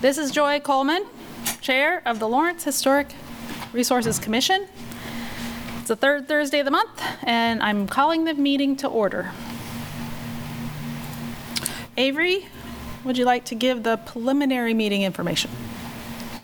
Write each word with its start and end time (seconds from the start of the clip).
This 0.00 0.16
is 0.16 0.30
Joy 0.30 0.60
Coleman, 0.60 1.04
Chair 1.60 2.00
of 2.06 2.20
the 2.20 2.26
Lawrence 2.26 2.64
Historic 2.64 3.14
Resources 3.70 4.18
Commission. 4.18 4.66
It's 5.80 5.88
the 5.88 5.96
third 5.96 6.26
Thursday 6.26 6.60
of 6.60 6.64
the 6.64 6.70
month, 6.70 7.02
and 7.22 7.62
I'm 7.62 7.86
calling 7.86 8.24
the 8.24 8.32
meeting 8.32 8.76
to 8.76 8.88
order. 8.88 9.32
Avery, 11.98 12.46
would 13.04 13.18
you 13.18 13.26
like 13.26 13.44
to 13.44 13.54
give 13.54 13.82
the 13.82 13.98
preliminary 13.98 14.72
meeting 14.72 15.02
information? 15.02 15.50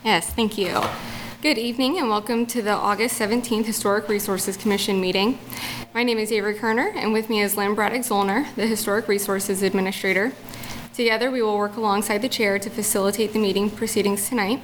Yes, 0.04 0.28
thank 0.30 0.58
you. 0.58 0.82
Good 1.40 1.56
evening 1.56 1.98
and 1.98 2.10
welcome 2.10 2.44
to 2.46 2.60
the 2.60 2.72
August 2.72 3.18
17th 3.18 3.64
Historic 3.64 4.06
Resources 4.06 4.58
Commission 4.58 5.00
meeting. 5.00 5.38
My 5.94 6.02
name 6.02 6.18
is 6.18 6.30
Avery 6.30 6.56
Kerner 6.56 6.92
and 6.94 7.14
with 7.14 7.30
me 7.30 7.40
is 7.40 7.56
Lynn 7.56 7.74
Braddock 7.74 8.02
Zollner, 8.02 8.54
the 8.54 8.66
Historic 8.66 9.08
Resources 9.08 9.62
Administrator. 9.62 10.32
Together, 10.96 11.30
we 11.30 11.42
will 11.42 11.58
work 11.58 11.76
alongside 11.76 12.22
the 12.22 12.28
chair 12.28 12.58
to 12.58 12.70
facilitate 12.70 13.34
the 13.34 13.38
meeting 13.38 13.68
proceedings 13.68 14.30
tonight. 14.30 14.62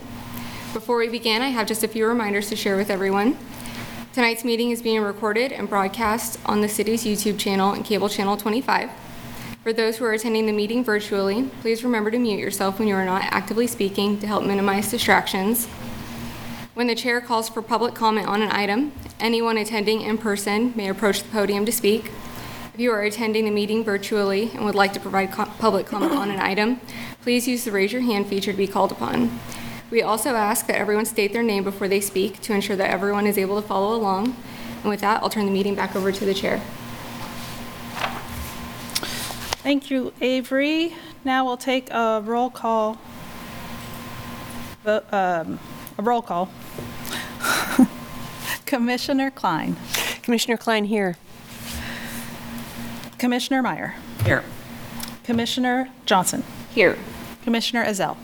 Before 0.72 0.96
we 0.96 1.10
begin, 1.10 1.42
I 1.42 1.48
have 1.48 1.66
just 1.66 1.84
a 1.84 1.88
few 1.88 2.06
reminders 2.06 2.48
to 2.48 2.56
share 2.56 2.78
with 2.78 2.88
everyone. 2.88 3.36
Tonight's 4.14 4.42
meeting 4.42 4.70
is 4.70 4.80
being 4.80 5.02
recorded 5.02 5.52
and 5.52 5.68
broadcast 5.68 6.41
on 6.46 6.62
the 6.62 6.70
city's 6.70 7.05
YouTube 7.05 7.38
channel 7.38 7.72
and 7.72 7.84
cable 7.84 8.08
channel 8.08 8.38
25. 8.38 8.88
For 9.62 9.74
those 9.74 9.98
who 9.98 10.06
are 10.06 10.14
attending 10.14 10.46
the 10.46 10.55
meeting 10.55 10.82
virtually, 10.82 11.50
please 11.60 11.84
remember 11.84 12.10
to 12.10 12.18
mute 12.18 12.41
yourself 12.41 12.78
when 12.78 12.88
you 12.88 12.94
are 12.94 13.05
not 13.05 13.24
actively 13.24 13.66
speaking 13.66 14.19
to 14.20 14.27
help 14.27 14.42
minimize 14.42 14.91
distractions. 14.91 15.66
When 16.72 16.86
the 16.86 16.94
chair 16.94 17.20
calls 17.20 17.50
for 17.50 17.60
public 17.60 17.94
comment 17.94 18.27
on 18.27 18.41
an 18.41 18.50
item, 18.52 18.92
anyone 19.20 19.58
attending 19.58 20.00
in 20.00 20.16
person 20.16 20.72
may 20.77 20.88
approach 20.88 21.22
the 21.22 21.28
podium 21.28 21.66
to 21.66 21.72
speak. 21.72 22.10
If 22.74 22.80
you 22.80 22.90
are 22.92 23.02
attending 23.02 23.44
the 23.44 23.50
meeting 23.50 23.84
virtually 23.84 24.50
and 24.54 24.64
would 24.64 24.74
like 24.74 24.92
to 24.94 25.00
provide 25.00 25.30
co- 25.32 25.44
public 25.58 25.84
comment 25.86 26.12
on 26.12 26.30
an 26.30 26.40
item, 26.40 26.80
please 27.20 27.46
use 27.46 27.64
the 27.64 27.70
raise 27.72 27.92
your 27.92 28.00
hand 28.02 28.27
feature 28.28 28.50
to 28.52 28.56
be 28.56 28.66
called 28.66 28.91
upon. 28.92 29.38
We 29.91 30.00
also 30.00 30.30
ask 30.30 30.66
that 30.69 30.77
everyone 30.77 31.05
state 31.05 31.34
their 31.34 31.42
name 31.42 31.64
before 31.64 31.86
they 31.86 32.00
speak 32.00 32.41
to 32.42 32.55
ensure 32.55 32.77
that 32.77 32.91
everyone 32.91 33.27
is 33.27 33.36
able 33.36 33.60
to 33.60 33.66
follow 33.69 33.94
along. 33.94 34.34
And 34.80 34.84
with 34.88 35.00
that, 35.00 35.22
I'll 35.22 35.28
turn 35.28 35.44
the 35.44 35.52
meeting 35.52 35.74
back 35.74 35.94
over 35.94 36.10
to 36.10 36.24
the 36.24 36.32
chair. 36.32 36.62
Thank 39.62 39.91
you, 39.91 40.12
Avery. 40.22 40.94
Now 41.25 41.44
we'll 41.44 41.58
take 41.58 41.91
a 41.91 42.22
roll 42.25 42.48
call. 42.50 42.97
vo- 44.82 45.04
um, 45.12 45.60
A 45.98 46.02
roll 46.02 46.22
call. 46.22 46.48
Commissioner 48.66 49.30
Klein. 49.30 49.77
Commissioner 50.22 50.56
Klein 50.56 50.84
here. 50.86 51.16
Commissioner 53.23 53.62
Meyer. 53.62 53.95
Here. 54.25 54.42
Commissioner 55.23 55.89
Johnson. 56.06 56.42
Here. 56.75 56.98
Commissioner 57.45 57.84
Ezell. 57.84 58.17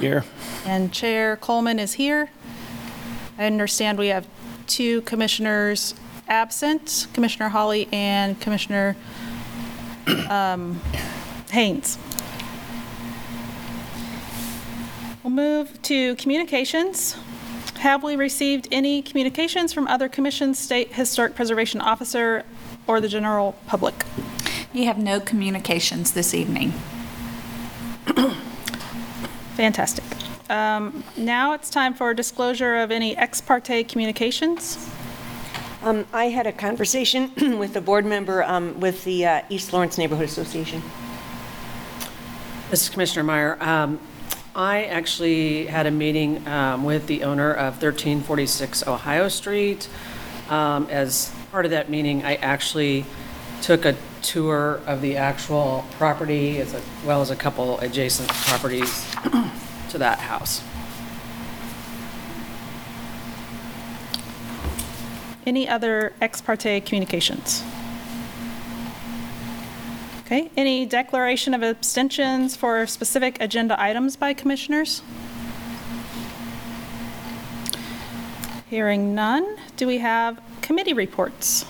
Here. 0.00 0.24
And 0.64 0.90
Chair 0.90 1.36
Coleman 1.36 1.78
is 1.78 1.92
here. 1.92 2.30
I 3.36 3.44
understand 3.44 3.98
we 3.98 4.06
have 4.06 4.26
two 4.66 5.02
commissioners 5.02 5.94
absent, 6.28 7.08
Commissioner 7.12 7.50
Holly 7.50 7.90
and 7.92 8.40
Commissioner 8.40 8.96
um, 10.30 10.80
Haynes. 11.50 11.98
We'll 15.22 15.30
move 15.30 15.82
to 15.82 16.14
communications. 16.14 17.18
Have 17.80 18.02
we 18.02 18.16
received 18.16 18.66
any 18.72 19.02
communications 19.02 19.74
from 19.74 19.86
other 19.88 20.08
commissions, 20.08 20.58
state 20.58 20.94
historic 20.94 21.34
preservation 21.34 21.82
officer, 21.82 22.46
or 22.86 23.02
the 23.02 23.08
general 23.08 23.54
public? 23.66 24.06
You 24.78 24.84
have 24.84 24.98
no 24.98 25.18
communications 25.18 26.12
this 26.12 26.32
evening. 26.32 26.72
Fantastic. 29.56 30.04
Um, 30.48 31.02
Now 31.16 31.52
it's 31.52 31.68
time 31.68 31.94
for 31.94 32.10
a 32.10 32.14
disclosure 32.14 32.76
of 32.76 32.92
any 32.92 33.16
ex 33.16 33.40
parte 33.40 33.82
communications. 33.88 34.88
Um, 35.82 36.06
I 36.12 36.26
had 36.26 36.46
a 36.46 36.52
conversation 36.52 37.32
with 37.58 37.74
a 37.74 37.80
board 37.80 38.06
member 38.06 38.44
um, 38.44 38.78
with 38.78 39.02
the 39.02 39.26
uh, 39.26 39.42
East 39.48 39.72
Lawrence 39.72 39.98
Neighborhood 39.98 40.26
Association. 40.26 40.80
This 42.70 42.82
is 42.84 42.88
Commissioner 42.88 43.24
Meyer. 43.24 43.60
Um, 43.60 43.98
I 44.54 44.84
actually 44.84 45.66
had 45.66 45.86
a 45.86 45.90
meeting 45.90 46.46
um, 46.46 46.84
with 46.84 47.08
the 47.08 47.24
owner 47.24 47.50
of 47.50 47.82
1346 47.82 48.86
Ohio 48.86 49.26
Street. 49.26 49.88
Um, 50.48 50.86
As 50.88 51.34
part 51.50 51.64
of 51.64 51.72
that 51.72 51.90
meeting, 51.90 52.24
I 52.24 52.36
actually 52.36 53.04
took 53.62 53.84
a 53.84 53.96
tour 54.22 54.80
of 54.86 55.00
the 55.00 55.16
actual 55.16 55.84
property 55.92 56.58
as 56.58 56.74
well 57.04 57.20
as 57.20 57.30
a 57.30 57.36
couple 57.36 57.78
adjacent 57.80 58.28
properties 58.28 59.06
to 59.90 59.98
that 59.98 60.18
house. 60.18 60.62
Any 65.46 65.68
other 65.68 66.12
ex 66.20 66.40
parte 66.40 66.80
communications? 66.80 67.62
Okay, 70.20 70.50
any 70.58 70.84
declaration 70.84 71.54
of 71.54 71.62
abstentions 71.62 72.54
for 72.54 72.86
specific 72.86 73.40
agenda 73.40 73.80
items 73.80 74.14
by 74.14 74.34
commissioners? 74.34 75.00
Hearing 78.68 79.14
none, 79.14 79.56
do 79.78 79.86
we 79.86 79.96
have 79.98 80.38
committee 80.60 80.92
reports? 80.92 81.64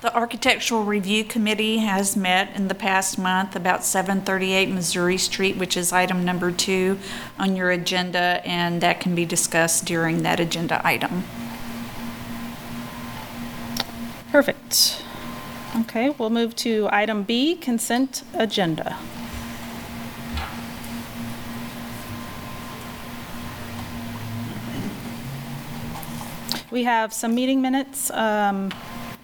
The 0.00 0.14
Architectural 0.14 0.84
Review 0.84 1.24
Committee 1.24 1.78
has 1.78 2.16
met 2.16 2.54
in 2.54 2.68
the 2.68 2.74
past 2.74 3.18
month 3.18 3.56
about 3.56 3.84
738 3.84 4.68
Missouri 4.68 5.18
Street, 5.18 5.56
which 5.56 5.76
is 5.76 5.92
item 5.92 6.24
number 6.24 6.52
two 6.52 7.00
on 7.36 7.56
your 7.56 7.72
agenda, 7.72 8.40
and 8.44 8.80
that 8.80 9.00
can 9.00 9.16
be 9.16 9.24
discussed 9.24 9.86
during 9.86 10.22
that 10.22 10.38
agenda 10.38 10.80
item. 10.86 11.24
Perfect. 14.30 15.02
Okay, 15.80 16.10
we'll 16.10 16.30
move 16.30 16.54
to 16.56 16.88
item 16.92 17.24
B, 17.24 17.56
consent 17.56 18.22
agenda. 18.34 18.96
We 26.70 26.84
have 26.84 27.12
some 27.12 27.34
meeting 27.34 27.60
minutes 27.60 28.12
um, 28.12 28.70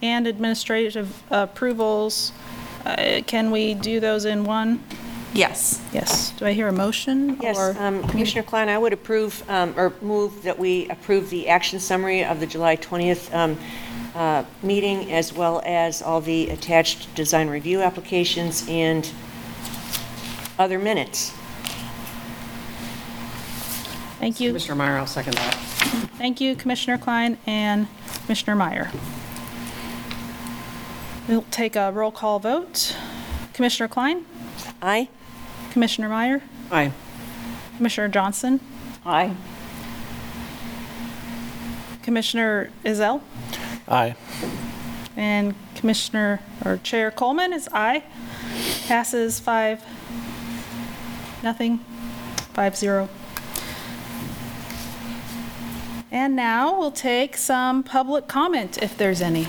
and 0.03 0.27
administrative 0.27 1.23
approvals. 1.31 2.33
Uh, 2.85 3.23
Can 3.27 3.51
we 3.51 3.75
do 3.75 4.01
those 4.01 4.25
in 4.25 4.45
one? 4.45 4.83
Yes. 5.33 5.83
Yes. 5.93 6.31
Do 6.33 6.47
I 6.47 6.53
hear 6.53 6.69
a 6.69 6.73
motion? 6.73 7.39
Yes, 7.43 7.59
or- 7.59 7.77
um, 7.81 8.07
Commissioner 8.09 8.45
Klein, 8.45 8.69
I 8.69 8.79
would 8.79 8.93
approve, 8.93 9.43
um, 9.51 9.75
or 9.77 9.93
move 10.01 10.43
that 10.45 10.59
we 10.59 10.89
approve 10.91 11.29
the 11.31 11.49
action 11.49 11.81
summary 11.81 12.25
of 12.25 12.39
the 12.39 12.47
July 12.47 12.77
20th 12.77 13.35
um, 13.35 13.59
uh, 14.15 14.45
meeting, 14.63 15.13
as 15.13 15.33
well 15.33 15.61
as 15.67 16.03
all 16.03 16.21
the 16.21 16.51
attached 16.51 17.13
design 17.17 17.49
review 17.49 17.83
applications 17.83 18.65
and 18.69 19.11
other 20.57 20.79
minutes. 20.79 21.33
Thank 24.21 24.39
you. 24.39 24.51
Commissioner 24.51 24.77
Meyer, 24.77 24.99
I'll 24.99 25.07
second 25.09 25.35
that. 25.35 25.55
Thank 26.17 26.41
you, 26.41 26.55
Commissioner 26.55 26.97
Klein 26.97 27.39
and 27.47 27.89
Commissioner 28.25 28.55
Meyer. 28.55 28.91
We'll 31.29 31.45
take 31.51 31.75
a 31.75 31.91
roll 31.91 32.11
call 32.11 32.39
vote. 32.39 32.95
Commissioner 33.55 33.89
Klein? 33.89 34.27
Aye? 34.83 35.09
Commissioner 35.73 36.09
Meyer? 36.09 36.43
Aye. 36.71 36.93
Commissioner 37.77 38.09
Johnson? 38.09 38.61
Aye. 39.07 39.35
Commissioner 42.03 42.71
Ezell? 42.85 43.23
Aye. 43.89 44.15
And 45.17 45.55
Commissioner, 45.75 46.41
or 46.65 46.77
Chair 46.79 47.11
Coleman 47.11 47.53
is 47.53 47.69
aye. 47.73 48.03
Passes 48.87 49.41
five, 49.41 49.83
nothing, 51.43 51.79
five 52.53 52.77
zero. 52.77 53.09
And 56.11 56.37
now 56.37 56.79
we'll 56.79 56.91
take 56.91 57.37
some 57.37 57.83
public 57.83 58.29
comment 58.29 58.83
if 58.83 58.97
there's 58.99 59.21
any. 59.21 59.47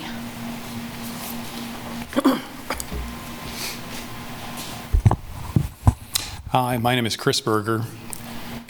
Hi, 6.48 6.78
my 6.78 6.94
name 6.94 7.04
is 7.04 7.14
Chris 7.14 7.42
Berger, 7.42 7.84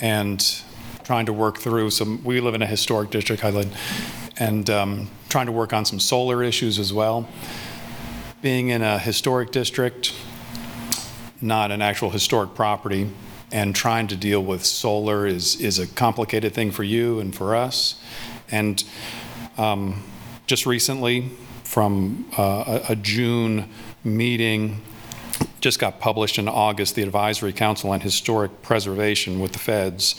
and 0.00 0.62
trying 1.04 1.26
to 1.26 1.32
work 1.32 1.58
through 1.58 1.90
some, 1.90 2.24
we 2.24 2.40
live 2.40 2.54
in 2.54 2.62
a 2.62 2.66
historic 2.66 3.10
district, 3.10 3.44
I 3.44 3.66
and 4.38 4.68
um, 4.68 5.08
trying 5.28 5.46
to 5.46 5.52
work 5.52 5.72
on 5.72 5.84
some 5.84 6.00
solar 6.00 6.42
issues 6.42 6.80
as 6.80 6.92
well. 6.92 7.28
Being 8.42 8.70
in 8.70 8.82
a 8.82 8.98
historic 8.98 9.52
district, 9.52 10.12
not 11.40 11.70
an 11.70 11.80
actual 11.82 12.10
historic 12.10 12.54
property, 12.54 13.12
and 13.52 13.76
trying 13.76 14.08
to 14.08 14.16
deal 14.16 14.42
with 14.42 14.64
solar 14.66 15.24
is, 15.24 15.60
is 15.60 15.78
a 15.78 15.86
complicated 15.86 16.52
thing 16.52 16.72
for 16.72 16.82
you 16.82 17.20
and 17.20 17.32
for 17.34 17.54
us. 17.54 18.00
And 18.50 18.82
um, 19.56 20.02
just 20.46 20.66
recently, 20.66 21.30
from 21.66 22.24
uh, 22.38 22.80
a 22.88 22.94
June 22.94 23.68
meeting, 24.04 24.80
just 25.60 25.78
got 25.80 25.98
published 25.98 26.38
in 26.38 26.48
August, 26.48 26.94
the 26.94 27.02
Advisory 27.02 27.52
Council 27.52 27.90
on 27.90 28.00
Historic 28.00 28.62
Preservation 28.62 29.40
with 29.40 29.52
the 29.52 29.58
feds 29.58 30.14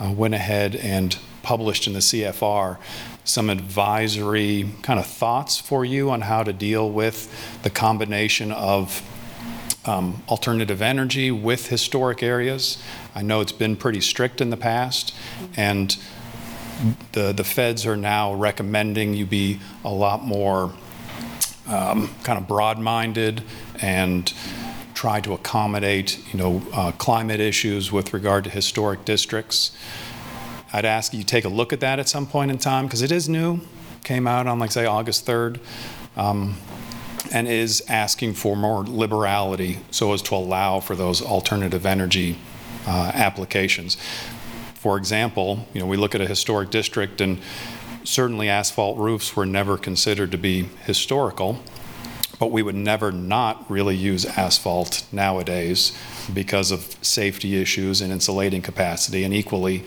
uh, 0.00 0.10
went 0.10 0.34
ahead 0.34 0.74
and 0.74 1.18
published 1.42 1.86
in 1.86 1.92
the 1.92 2.00
CFR 2.00 2.78
some 3.24 3.50
advisory 3.50 4.72
kind 4.82 4.98
of 4.98 5.06
thoughts 5.06 5.58
for 5.58 5.84
you 5.84 6.10
on 6.10 6.22
how 6.22 6.42
to 6.42 6.52
deal 6.52 6.90
with 6.90 7.62
the 7.62 7.70
combination 7.70 8.50
of 8.50 9.02
um, 9.84 10.22
alternative 10.28 10.80
energy 10.82 11.30
with 11.30 11.68
historic 11.68 12.22
areas. 12.22 12.82
I 13.14 13.22
know 13.22 13.40
it's 13.42 13.52
been 13.52 13.76
pretty 13.76 14.00
strict 14.00 14.40
in 14.40 14.50
the 14.50 14.56
past, 14.56 15.14
and 15.56 15.96
the, 17.12 17.32
the 17.32 17.44
feds 17.44 17.86
are 17.86 17.96
now 17.96 18.32
recommending 18.34 19.14
you 19.14 19.26
be 19.26 19.60
a 19.84 19.90
lot 19.90 20.24
more 20.24 20.72
um, 21.68 22.10
kind 22.24 22.38
of 22.38 22.48
broad-minded 22.48 23.42
and 23.80 24.32
try 24.94 25.20
to 25.20 25.32
accommodate, 25.32 26.18
you 26.32 26.38
know, 26.38 26.62
uh, 26.74 26.92
climate 26.92 27.40
issues 27.40 27.90
with 27.90 28.12
regard 28.12 28.44
to 28.44 28.50
historic 28.50 29.04
districts. 29.04 29.76
I'd 30.72 30.84
ask 30.84 31.14
you 31.14 31.22
take 31.22 31.44
a 31.44 31.48
look 31.48 31.72
at 31.72 31.80
that 31.80 31.98
at 31.98 32.08
some 32.08 32.26
point 32.26 32.50
in 32.50 32.58
time 32.58 32.86
because 32.86 33.02
it 33.02 33.10
is 33.10 33.28
new, 33.28 33.60
came 34.04 34.26
out 34.26 34.46
on 34.46 34.58
like 34.58 34.70
say 34.70 34.86
August 34.86 35.26
3rd, 35.26 35.58
um, 36.16 36.56
and 37.32 37.48
is 37.48 37.82
asking 37.88 38.34
for 38.34 38.56
more 38.56 38.84
liberality 38.84 39.78
so 39.90 40.12
as 40.12 40.22
to 40.22 40.34
allow 40.34 40.80
for 40.80 40.94
those 40.94 41.22
alternative 41.22 41.86
energy 41.86 42.38
uh, 42.86 43.10
applications. 43.14 43.96
For 44.80 44.96
example, 44.96 45.66
you 45.74 45.80
know, 45.80 45.86
we 45.86 45.98
look 45.98 46.14
at 46.14 46.22
a 46.22 46.26
historic 46.26 46.70
district 46.70 47.20
and 47.20 47.38
certainly 48.02 48.48
asphalt 48.48 48.96
roofs 48.96 49.36
were 49.36 49.44
never 49.44 49.76
considered 49.76 50.30
to 50.30 50.38
be 50.38 50.70
historical, 50.86 51.62
but 52.38 52.50
we 52.50 52.62
would 52.62 52.74
never 52.74 53.12
not 53.12 53.70
really 53.70 53.94
use 53.94 54.24
asphalt 54.24 55.04
nowadays 55.12 55.94
because 56.32 56.70
of 56.70 56.96
safety 57.02 57.60
issues 57.60 58.00
and 58.00 58.10
insulating 58.10 58.62
capacity. 58.62 59.22
And 59.22 59.34
equally, 59.34 59.84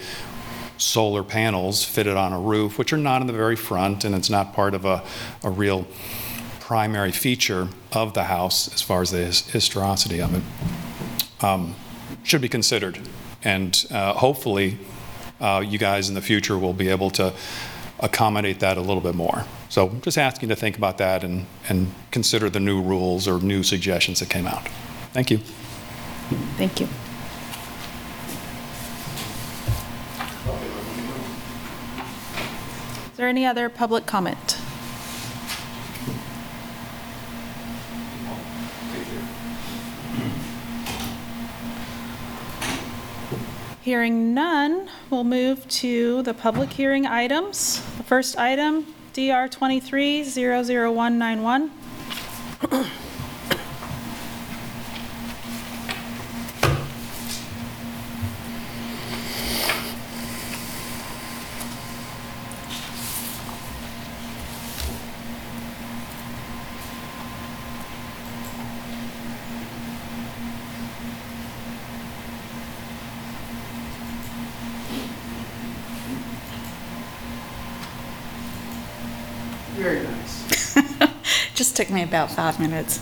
solar 0.78 1.24
panels 1.24 1.84
fitted 1.84 2.16
on 2.16 2.32
a 2.32 2.40
roof, 2.40 2.78
which 2.78 2.94
are 2.94 2.98
not 2.98 3.20
in 3.22 3.26
the 3.26 3.34
very 3.34 3.56
front, 3.56 4.06
and 4.06 4.14
it's 4.14 4.30
not 4.30 4.54
part 4.54 4.76
of 4.76 4.86
a, 4.86 5.04
a 5.44 5.50
real 5.50 5.88
primary 6.60 7.12
feature 7.12 7.68
of 7.94 8.14
the 8.14 8.26
house 8.26 8.72
as 8.72 8.84
far 8.84 9.02
as 9.02 9.10
the 9.10 9.26
his- 9.26 9.48
historicity 9.48 10.22
of 10.22 10.36
it, 10.36 11.44
um, 11.44 11.74
should 12.22 12.42
be 12.42 12.48
considered. 12.48 13.00
And 13.44 13.86
uh, 13.92 14.14
hopefully, 14.14 14.78
uh, 15.40 15.64
you 15.66 15.78
guys 15.78 16.10
in 16.10 16.16
the 16.16 16.22
future 16.22 16.58
will 16.58 16.74
be 16.74 16.90
able 16.90 17.10
to 17.12 17.34
accommodate 18.00 18.60
that 18.60 18.78
a 18.78 18.82
little 18.82 19.02
bit 19.02 19.16
more. 19.16 19.46
So 19.70 19.90
just 20.02 20.18
asking 20.18 20.50
to 20.50 20.56
think 20.56 20.78
about 20.78 20.98
that 21.00 21.24
and, 21.24 21.46
and 21.70 21.94
consider 22.12 22.50
the 22.50 22.60
new 22.60 22.82
rules 22.82 23.28
or 23.28 23.40
new 23.40 23.64
suggestions 23.64 24.20
that 24.20 24.30
came 24.30 24.46
out. 24.46 24.68
Thank 25.14 25.32
you. 25.32 25.40
Thank 26.58 26.80
you. 26.80 26.88
Is 33.12 33.18
there 33.18 33.28
any 33.28 33.46
other 33.46 33.70
public 33.70 34.06
comment? 34.06 34.58
Hearing 43.84 44.34
none, 44.34 44.90
we'll 45.10 45.26
move 45.26 45.68
to 45.68 46.22
the 46.22 46.34
public 46.34 46.72
hearing 46.72 47.06
items. 47.06 47.84
The 47.98 48.04
first 48.04 48.38
item, 48.38 48.96
DR 49.12 49.50
23-00191. 49.50 51.70
Me 81.94 82.04
about 82.04 82.32
five 82.32 82.60
minutes. 82.60 83.00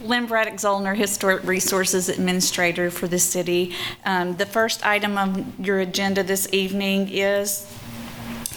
Lynn 0.00 0.26
Braddock 0.26 0.54
Zollner, 0.54 0.94
Historic 0.94 1.44
Resources 1.44 2.08
Administrator 2.08 2.90
for 2.90 3.08
the 3.08 3.18
city. 3.18 3.72
Um, 4.04 4.36
The 4.36 4.46
first 4.46 4.84
item 4.84 5.16
on 5.16 5.52
your 5.58 5.80
agenda 5.80 6.22
this 6.22 6.46
evening 6.52 7.08
is 7.10 7.66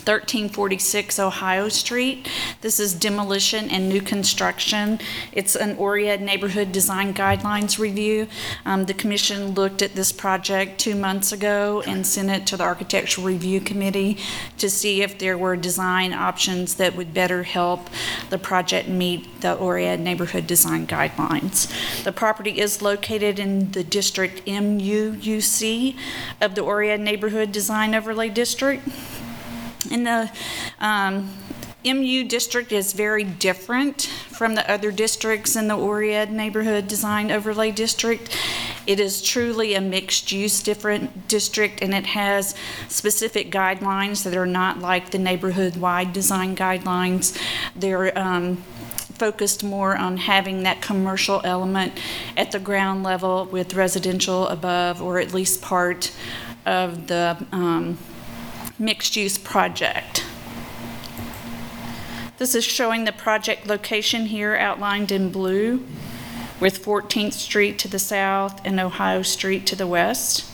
1346 0.07 1.19
Ohio 1.19 1.67
Street. 1.67 2.29
This 2.61 2.79
is 2.79 2.93
demolition 2.93 3.69
and 3.69 3.89
new 3.89 4.01
construction. 4.01 4.99
It's 5.33 5.57
an 5.57 5.75
Oread 5.75 6.21
Neighborhood 6.21 6.71
Design 6.71 7.13
Guidelines 7.13 7.77
Review. 7.77 8.27
Um, 8.65 8.85
The 8.85 8.93
commission 8.93 9.53
looked 9.53 9.81
at 9.81 9.95
this 9.95 10.13
project 10.13 10.79
two 10.79 10.95
months 10.95 11.33
ago 11.33 11.83
and 11.85 12.07
sent 12.07 12.29
it 12.29 12.47
to 12.47 12.55
the 12.55 12.63
Architectural 12.63 13.27
Review 13.27 13.59
Committee 13.59 14.17
to 14.57 14.69
see 14.69 15.01
if 15.01 15.19
there 15.19 15.37
were 15.37 15.57
design 15.57 16.13
options 16.13 16.75
that 16.75 16.95
would 16.95 17.13
better 17.13 17.43
help 17.43 17.89
the 18.29 18.37
project 18.37 18.87
meet 18.87 19.41
the 19.41 19.57
Oread 19.57 19.99
Neighborhood 19.99 20.47
Design 20.47 20.87
Guidelines. 20.87 21.67
The 22.05 22.13
property 22.13 22.61
is 22.61 22.81
located 22.81 23.39
in 23.39 23.71
the 23.71 23.83
District 23.83 24.45
MUUC 24.45 25.95
of 26.39 26.55
the 26.55 26.61
Oread 26.61 27.01
Neighborhood 27.01 27.51
Design 27.51 27.93
Overlay 27.93 28.29
District. 28.29 28.87
And 29.91 30.05
the 30.05 30.31
um, 30.79 31.33
MU 31.85 32.23
district 32.23 32.71
is 32.71 32.93
very 32.93 33.23
different 33.23 34.03
from 34.03 34.55
the 34.55 34.69
other 34.69 34.91
districts 34.91 35.55
in 35.55 35.67
the 35.67 35.75
Oread 35.75 36.29
Neighborhood 36.29 36.87
Design 36.87 37.31
Overlay 37.31 37.71
District. 37.71 38.35
It 38.85 38.99
is 38.99 39.21
truly 39.21 39.73
a 39.73 39.81
mixed-use 39.81 40.61
different 40.63 41.27
district, 41.27 41.81
and 41.81 41.93
it 41.93 42.07
has 42.07 42.55
specific 42.87 43.51
guidelines 43.51 44.23
that 44.23 44.35
are 44.35 44.45
not 44.45 44.79
like 44.79 45.11
the 45.11 45.17
neighborhood-wide 45.17 46.13
design 46.13 46.55
guidelines. 46.55 47.37
They're 47.75 48.17
um, 48.17 48.57
focused 49.17 49.63
more 49.63 49.95
on 49.95 50.17
having 50.17 50.63
that 50.63 50.81
commercial 50.81 51.41
element 51.43 51.93
at 52.35 52.51
the 52.51 52.59
ground 52.59 53.03
level 53.03 53.45
with 53.45 53.73
residential 53.73 54.47
above, 54.47 55.01
or 55.01 55.19
at 55.19 55.33
least 55.33 55.61
part 55.61 56.11
of 56.65 57.07
the 57.07 57.45
um, 57.51 57.97
mixed-use 58.79 59.37
project. 59.37 60.25
This 62.37 62.53
is 62.53 62.63
showing 62.63 63.05
the 63.05 63.11
project 63.11 63.65
location 63.65 64.27
here 64.27 64.55
outlined 64.55 65.11
in 65.11 65.31
blue 65.31 65.85
with 66.59 66.83
14th 66.83 67.33
Street 67.33 67.79
to 67.79 67.87
the 67.87 67.99
south 67.99 68.61
and 68.63 68.79
Ohio 68.79 69.23
Street 69.23 69.65
to 69.67 69.75
the 69.75 69.87
west. 69.87 70.45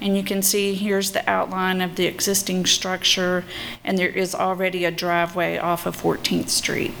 And 0.00 0.16
you 0.16 0.24
can 0.24 0.42
see 0.42 0.74
here's 0.74 1.12
the 1.12 1.28
outline 1.30 1.80
of 1.80 1.94
the 1.94 2.06
existing 2.06 2.66
structure, 2.66 3.44
and 3.84 3.96
there 3.96 4.08
is 4.08 4.34
already 4.34 4.84
a 4.84 4.90
driveway 4.90 5.56
off 5.56 5.86
of 5.86 5.96
14th 5.96 6.48
Street. 6.48 6.92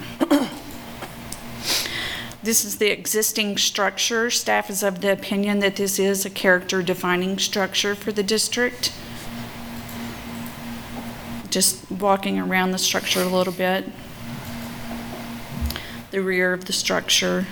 This 2.42 2.64
is 2.64 2.76
the 2.76 2.90
existing 2.90 3.56
structure. 3.56 4.30
Staff 4.30 4.68
is 4.68 4.82
of 4.82 5.00
the 5.00 5.10
opinion 5.10 5.60
that 5.60 5.76
this 5.76 5.98
is 5.98 6.24
a 6.24 6.30
character-defining 6.30 7.38
structure 7.38 7.94
for 7.94 8.12
the 8.12 8.22
district 8.22 8.92
just 11.54 11.88
walking 11.88 12.36
around 12.36 12.72
the 12.72 12.78
structure 12.78 13.22
a 13.22 13.26
little 13.26 13.52
bit. 13.52 13.84
The 16.10 16.20
rear 16.20 16.52
of 16.52 16.64
the 16.64 16.72
structure. 16.72 17.46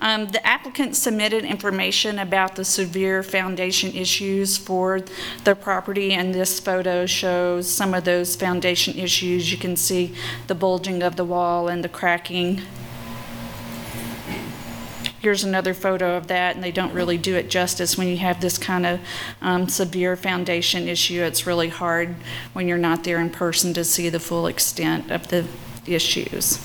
Um, 0.00 0.28
The 0.28 0.44
applicant 0.46 0.96
submitted 0.96 1.44
information 1.44 2.18
about 2.18 2.56
the 2.56 2.64
severe 2.64 3.22
foundation 3.22 3.92
issues 3.92 4.56
for 4.56 5.02
the 5.44 5.54
property, 5.54 6.14
and 6.14 6.34
this 6.34 6.58
photo 6.58 7.04
shows 7.04 7.70
some 7.70 7.92
of 7.92 8.04
those 8.04 8.36
foundation 8.36 8.94
issues. 8.98 9.52
You 9.52 9.58
can 9.58 9.76
see 9.76 10.14
the 10.46 10.54
bulging 10.54 11.02
of 11.02 11.16
the 11.16 11.26
wall 11.26 11.68
and 11.68 11.84
the 11.84 11.90
cracking. 11.90 12.62
Here's 15.20 15.44
another 15.44 15.74
photo 15.74 16.16
of 16.16 16.28
that, 16.28 16.54
and 16.54 16.64
they 16.64 16.72
don't 16.72 16.94
really 16.94 17.18
do 17.18 17.36
it 17.36 17.50
justice 17.50 17.98
when 17.98 18.08
you 18.08 18.16
have 18.16 18.40
this 18.40 18.56
kind 18.56 18.86
of 18.86 19.00
um, 19.42 19.68
severe 19.68 20.16
foundation 20.16 20.88
issue. 20.88 21.22
It's 21.22 21.46
really 21.46 21.68
hard 21.68 22.16
when 22.54 22.66
you're 22.66 22.78
not 22.78 23.04
there 23.04 23.20
in 23.20 23.28
person 23.28 23.74
to 23.74 23.84
see 23.84 24.08
the 24.08 24.18
full 24.18 24.46
extent 24.46 25.10
of 25.10 25.28
the 25.28 25.44
issues. 25.86 26.58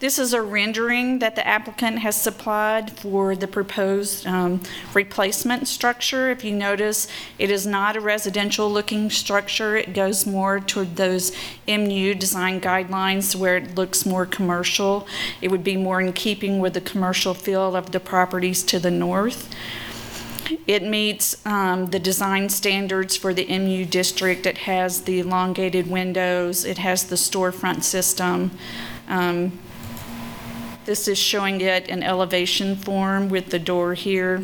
This 0.00 0.16
is 0.16 0.32
a 0.32 0.40
rendering 0.40 1.18
that 1.18 1.34
the 1.34 1.44
applicant 1.44 1.98
has 1.98 2.20
supplied 2.20 2.92
for 2.92 3.34
the 3.34 3.48
proposed 3.48 4.28
um, 4.28 4.60
replacement 4.94 5.66
structure. 5.66 6.30
If 6.30 6.44
you 6.44 6.54
notice, 6.54 7.08
it 7.36 7.50
is 7.50 7.66
not 7.66 7.96
a 7.96 8.00
residential-looking 8.00 9.10
structure. 9.10 9.76
It 9.76 9.94
goes 9.94 10.24
more 10.24 10.60
toward 10.60 10.94
those 10.94 11.32
MU 11.66 12.14
design 12.14 12.60
guidelines 12.60 13.34
where 13.34 13.56
it 13.56 13.74
looks 13.74 14.06
more 14.06 14.24
commercial. 14.24 15.08
It 15.42 15.50
would 15.50 15.64
be 15.64 15.76
more 15.76 16.00
in 16.00 16.12
keeping 16.12 16.60
with 16.60 16.74
the 16.74 16.80
commercial 16.80 17.34
feel 17.34 17.74
of 17.74 17.90
the 17.90 17.98
properties 17.98 18.62
to 18.64 18.78
the 18.78 18.92
north. 18.92 19.52
It 20.68 20.84
meets 20.84 21.44
um, 21.44 21.86
the 21.86 21.98
design 21.98 22.50
standards 22.50 23.16
for 23.16 23.34
the 23.34 23.46
MU 23.58 23.84
district. 23.84 24.46
It 24.46 24.58
has 24.58 25.02
the 25.02 25.18
elongated 25.18 25.88
windows. 25.90 26.64
It 26.64 26.78
has 26.78 27.04
the 27.04 27.16
storefront 27.16 27.82
system. 27.82 28.52
Um, 29.08 29.58
This 30.88 31.06
is 31.06 31.18
showing 31.18 31.60
it 31.60 31.86
in 31.86 32.02
elevation 32.02 32.74
form 32.74 33.28
with 33.28 33.50
the 33.50 33.58
door 33.58 33.92
here 33.92 34.42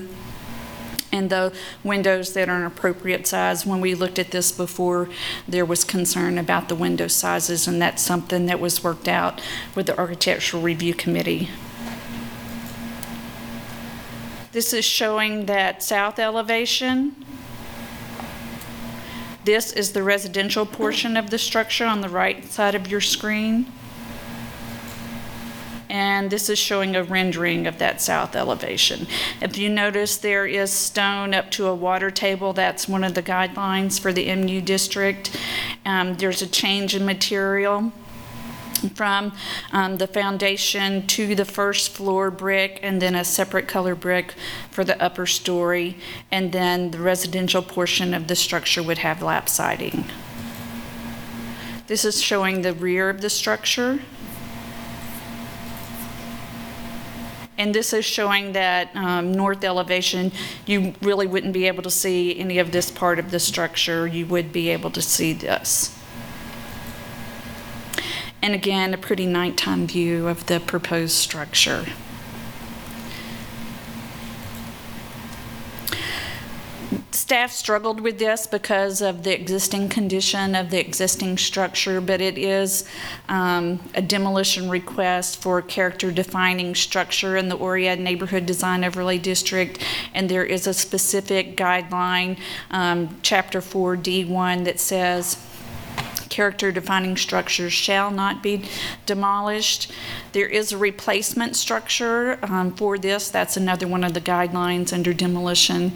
and 1.11 1.31
the 1.31 1.55
windows 1.83 2.35
that 2.35 2.51
are 2.51 2.57
an 2.57 2.67
appropriate 2.67 3.27
size. 3.27 3.65
When 3.65 3.81
we 3.81 3.95
looked 3.95 4.19
at 4.19 4.31
this 4.31 4.53
before, 4.53 5.09
there 5.49 5.65
was 5.65 5.85
concern 5.85 6.37
about 6.37 6.69
the 6.69 6.75
window 6.75 7.09
sizes, 7.09 7.67
and 7.67 7.81
that's 7.81 8.03
something 8.03 8.45
that 8.45 8.61
was 8.61 8.85
worked 8.85 9.09
out 9.09 9.41
with 9.75 9.87
the 9.87 9.97
Architectural 9.99 10.63
Review 10.63 10.93
Committee. 10.93 11.49
This 14.53 14.75
is 14.75 14.85
showing 14.85 15.47
that 15.47 15.83
south 15.83 16.19
elevation. 16.19 17.17
This 19.47 19.73
is 19.73 19.93
the 19.93 20.03
residential 20.03 20.67
portion 20.67 21.17
of 21.17 21.31
the 21.31 21.39
structure 21.39 21.87
on 21.87 22.03
the 22.03 22.11
right 22.11 22.45
side 22.45 22.75
of 22.75 22.89
your 22.89 23.01
screen. 23.01 23.73
And 25.95 26.29
this 26.29 26.51
is 26.51 26.59
showing 26.59 26.97
a 26.97 27.05
rendering 27.05 27.69
of 27.69 27.79
that 27.79 28.01
south 28.01 28.35
elevation. 28.35 29.07
If 29.41 29.57
you 29.57 29.69
notice, 29.69 30.17
there 30.17 30.45
is 30.45 30.73
stone 30.73 31.33
up 31.33 31.53
to 31.53 31.69
a 31.69 31.75
water 31.75 32.11
table. 32.11 32.53
That's 32.53 32.89
one 32.89 33.05
of 33.05 33.15
the 33.15 33.23
guidelines 33.23 34.01
for 34.01 34.13
the 34.13 34.35
MU 34.35 34.61
district. 34.61 35.41
Um, 35.87 36.17
There's 36.17 36.43
a 36.43 36.49
change 36.49 36.97
in 36.97 37.07
material 37.07 37.93
from 38.97 39.35
um, 39.71 39.99
the 39.99 40.09
foundation 40.09 41.07
to 41.07 41.37
the 41.37 41.45
first 41.45 41.93
floor 41.93 42.29
brick, 42.33 42.81
and 42.83 43.01
then 43.01 43.15
a 43.15 43.25
separate 43.25 43.69
color 43.69 43.95
brick 43.95 44.35
for 44.73 44.83
the 44.83 45.01
upper 45.01 45.27
story. 45.27 45.97
And 46.33 46.51
then 46.51 46.91
the 46.91 46.99
residential 46.99 47.63
portion 47.63 48.15
of 48.15 48.27
the 48.27 48.35
structure 48.35 48.83
would 48.83 48.99
have 48.99 49.23
lap 49.23 49.49
siding. 49.49 50.07
This 51.87 52.05
is 52.05 52.21
showing 52.21 52.63
the 52.63 52.73
rear 52.73 53.09
of 53.11 53.21
the 53.21 53.31
structure. 53.31 54.01
And 57.57 57.75
this 57.75 57.93
is 57.93 58.05
showing 58.05 58.53
that 58.53 58.95
um, 58.97 59.33
north 59.33 59.63
elevation, 59.63 60.33
you 60.67 60.95
really 61.01 61.27
wouldn't 61.27 61.53
be 61.53 61.67
able 61.67 61.83
to 61.85 61.91
see 61.91 62.39
any 62.39 62.59
of 62.59 62.73
this 62.73 62.91
part 62.91 63.19
of 63.19 63.31
the 63.31 63.39
structure. 63.39 64.07
You 64.07 64.27
would 64.27 64.53
be 64.53 64.71
able 64.71 64.91
to 64.91 65.03
see 65.03 65.33
this. 65.33 65.97
And 68.43 68.55
again, 68.55 68.93
a 68.93 68.99
pretty 68.99 69.25
nighttime 69.25 69.87
view 69.87 70.29
of 70.29 70.47
the 70.47 70.61
proposed 70.61 71.15
structure. 71.15 71.87
Staff 77.15 77.53
struggled 77.53 78.01
with 78.01 78.19
this 78.19 78.49
because 78.49 79.01
of 79.01 79.23
the 79.23 79.33
existing 79.33 79.89
condition 79.89 80.57
of 80.57 80.71
the 80.71 80.81
existing 80.81 81.39
structure, 81.39 82.01
but 82.01 82.21
it 82.21 82.37
is 82.37 82.85
um, 83.29 83.81
a 83.95 84.03
demolition 84.03 84.69
request 84.69 85.41
for 85.41 85.63
character-defining 85.63 86.75
structure 86.75 87.37
in 87.37 87.49
the 87.49 87.57
Oread 87.57 88.01
Neighborhood 88.01 88.47
Design 88.47 88.83
Overlay 88.83 89.19
District, 89.19 89.79
and 90.13 90.29
there 90.29 90.45
is 90.45 90.67
a 90.67 90.75
specific 90.75 91.57
guideline, 91.57 92.37
um, 92.73 93.17
Chapter 93.23 93.61
4D1, 93.61 94.65
that 94.65 94.81
says 94.81 95.37
character-defining 96.35 97.17
structures 97.17 97.73
shall 97.73 98.11
not 98.11 98.43
be 98.43 98.65
demolished. 99.07 99.93
There 100.33 100.49
is 100.49 100.73
a 100.73 100.79
replacement 100.79 101.55
structure 101.55 102.39
um, 102.43 102.75
for 102.75 102.99
this. 102.99 103.31
That's 103.31 103.57
another 103.57 103.87
one 103.87 104.03
of 104.03 104.15
the 104.15 104.21
guidelines 104.21 104.93
under 104.93 105.15
demolition. 105.15 105.93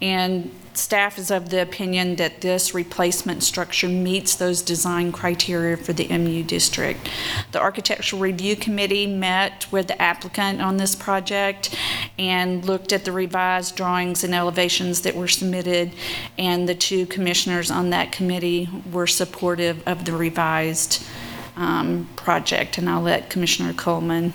And 0.00 0.50
staff 0.74 1.18
is 1.18 1.30
of 1.30 1.50
the 1.50 1.60
opinion 1.60 2.16
that 2.16 2.40
this 2.40 2.74
replacement 2.74 3.42
structure 3.42 3.88
meets 3.88 4.34
those 4.34 4.62
design 4.62 5.12
criteria 5.12 5.76
for 5.76 5.92
the 5.92 6.08
MU 6.08 6.42
district. 6.42 7.08
The 7.52 7.60
Architectural 7.60 8.20
Review 8.20 8.56
Committee 8.56 9.06
met 9.06 9.70
with 9.70 9.88
the 9.88 10.00
applicant 10.00 10.60
on 10.60 10.76
this 10.76 10.94
project 10.94 11.76
and 12.18 12.64
looked 12.64 12.92
at 12.92 13.04
the 13.04 13.12
revised 13.12 13.76
drawings 13.76 14.24
and 14.24 14.34
elevations 14.34 15.02
that 15.02 15.14
were 15.14 15.28
submitted, 15.28 15.92
and 16.38 16.68
the 16.68 16.74
two 16.74 17.06
commissioners 17.06 17.70
on 17.70 17.90
that 17.90 18.12
committee 18.12 18.68
were 18.90 19.06
supportive 19.06 19.86
of 19.86 20.04
the 20.04 20.12
revised 20.12 21.04
um, 21.56 22.08
project. 22.16 22.78
And 22.78 22.88
I'll 22.88 23.02
let 23.02 23.30
Commissioner 23.30 23.72
Coleman 23.72 24.32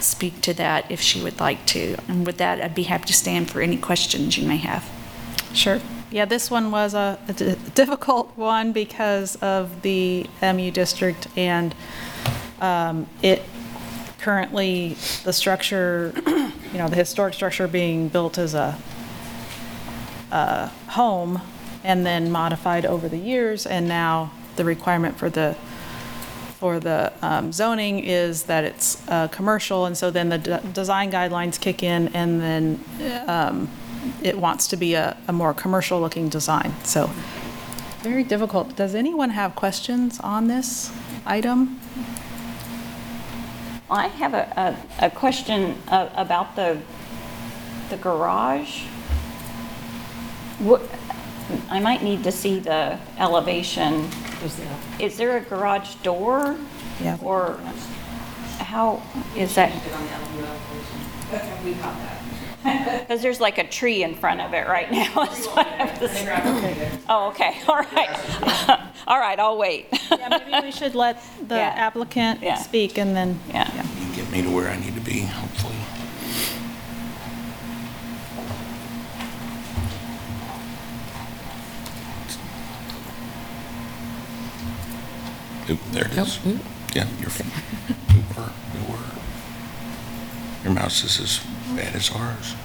speak 0.00 0.40
to 0.42 0.54
that 0.54 0.90
if 0.90 1.00
she 1.00 1.22
would 1.22 1.40
like 1.40 1.64
to. 1.66 1.96
And 2.08 2.26
with 2.26 2.38
that, 2.38 2.60
I'd 2.60 2.74
be 2.74 2.84
happy 2.84 3.06
to 3.06 3.14
stand 3.14 3.50
for 3.50 3.60
any 3.60 3.76
questions 3.76 4.36
you 4.38 4.46
may 4.46 4.58
have. 4.58 4.95
Sure. 5.56 5.80
Yeah, 6.10 6.24
this 6.24 6.50
one 6.50 6.70
was 6.70 6.94
a 6.94 7.18
a 7.28 7.32
difficult 7.74 8.30
one 8.36 8.72
because 8.72 9.36
of 9.36 9.82
the 9.82 10.26
MU 10.42 10.70
district 10.70 11.28
and 11.36 11.74
um, 12.60 13.06
it 13.22 13.42
currently, 14.26 14.96
the 15.22 15.32
structure, 15.32 16.12
you 16.26 16.78
know, 16.78 16.88
the 16.88 16.96
historic 16.96 17.32
structure 17.32 17.68
being 17.68 18.08
built 18.08 18.38
as 18.38 18.54
a, 18.54 18.76
a 20.32 20.66
home 20.88 21.40
and 21.84 22.04
then 22.04 22.28
modified 22.28 22.84
over 22.84 23.08
the 23.08 23.18
years, 23.18 23.66
and 23.66 23.86
now 23.86 24.32
the 24.56 24.64
requirement 24.64 25.16
for 25.16 25.30
the, 25.30 25.54
for 26.58 26.80
the 26.80 27.12
um, 27.22 27.52
zoning 27.52 28.00
is 28.00 28.42
that 28.44 28.64
it's 28.64 29.08
uh, 29.08 29.28
commercial, 29.28 29.86
and 29.86 29.96
so 29.96 30.10
then 30.10 30.28
the 30.28 30.38
de- 30.38 30.60
design 30.72 31.12
guidelines 31.12 31.60
kick 31.60 31.84
in, 31.84 32.08
and 32.08 32.40
then 32.40 32.84
um, 33.28 33.70
it 34.22 34.38
wants 34.38 34.66
to 34.68 34.76
be 34.76 34.94
a, 34.94 35.16
a 35.28 35.32
more 35.32 35.54
commercial-looking 35.54 36.28
design, 36.28 36.74
so 36.84 37.10
very 38.02 38.24
difficult. 38.24 38.76
Does 38.76 38.94
anyone 38.94 39.30
have 39.30 39.54
questions 39.54 40.20
on 40.20 40.48
this 40.48 40.92
item? 41.24 41.80
I 43.90 44.08
have 44.08 44.34
a, 44.34 44.76
a, 45.00 45.06
a 45.06 45.10
question 45.10 45.76
uh, 45.88 46.08
about 46.16 46.56
the, 46.56 46.78
the 47.90 47.96
garage. 47.96 48.84
What, 50.58 50.82
I 51.70 51.80
might 51.80 52.02
need 52.02 52.24
to 52.24 52.32
see 52.32 52.58
the 52.58 52.98
elevation. 53.18 54.08
Is 54.98 55.16
there 55.16 55.36
a 55.36 55.40
garage 55.40 55.94
door? 55.96 56.56
Yeah. 57.00 57.18
Or 57.22 57.58
how 58.58 59.02
is 59.36 59.54
that? 59.54 59.72
Because 63.06 63.22
there's 63.22 63.40
like 63.40 63.58
a 63.58 63.66
tree 63.66 64.02
in 64.02 64.14
front 64.14 64.40
of 64.40 64.52
it 64.52 64.66
right 64.66 64.90
now. 64.90 65.22
is 65.30 65.46
what 65.46 65.66
I 65.66 65.84
was- 66.00 66.98
Oh, 67.08 67.28
okay, 67.28 67.56
all 67.68 67.76
right. 67.76 68.80
All 69.06 69.18
right, 69.20 69.38
I'll 69.38 69.56
wait. 69.56 69.86
Yeah, 70.10 70.28
maybe 70.28 70.66
we 70.66 70.72
should 70.72 70.94
let 70.96 71.22
the 71.46 71.54
Yeah. 71.56 71.72
applicant 71.76 72.42
Yeah. 72.42 72.56
speak 72.56 72.98
and 72.98 73.14
then, 73.16 73.38
Yeah. 73.48 73.70
yeah. 73.74 73.86
You 74.08 74.14
get 74.16 74.30
me 74.32 74.42
to 74.42 74.50
where 74.50 74.68
I 74.68 74.76
need 74.76 74.94
to 74.96 75.00
be, 75.00 75.20
hopefully. 75.20 75.74
Oop, 85.68 85.80
there 85.92 86.06
it 86.06 86.16
is. 86.16 86.38
Yeah, 86.94 87.08
you're, 87.20 87.30
you 87.30 88.22
were, 88.36 88.50
you 88.74 88.92
were. 88.92 88.98
Your 90.66 90.74
mouse 90.74 91.04
is 91.04 91.20
as 91.20 91.38
bad 91.76 91.94
as 91.94 92.10
ours. 92.10 92.56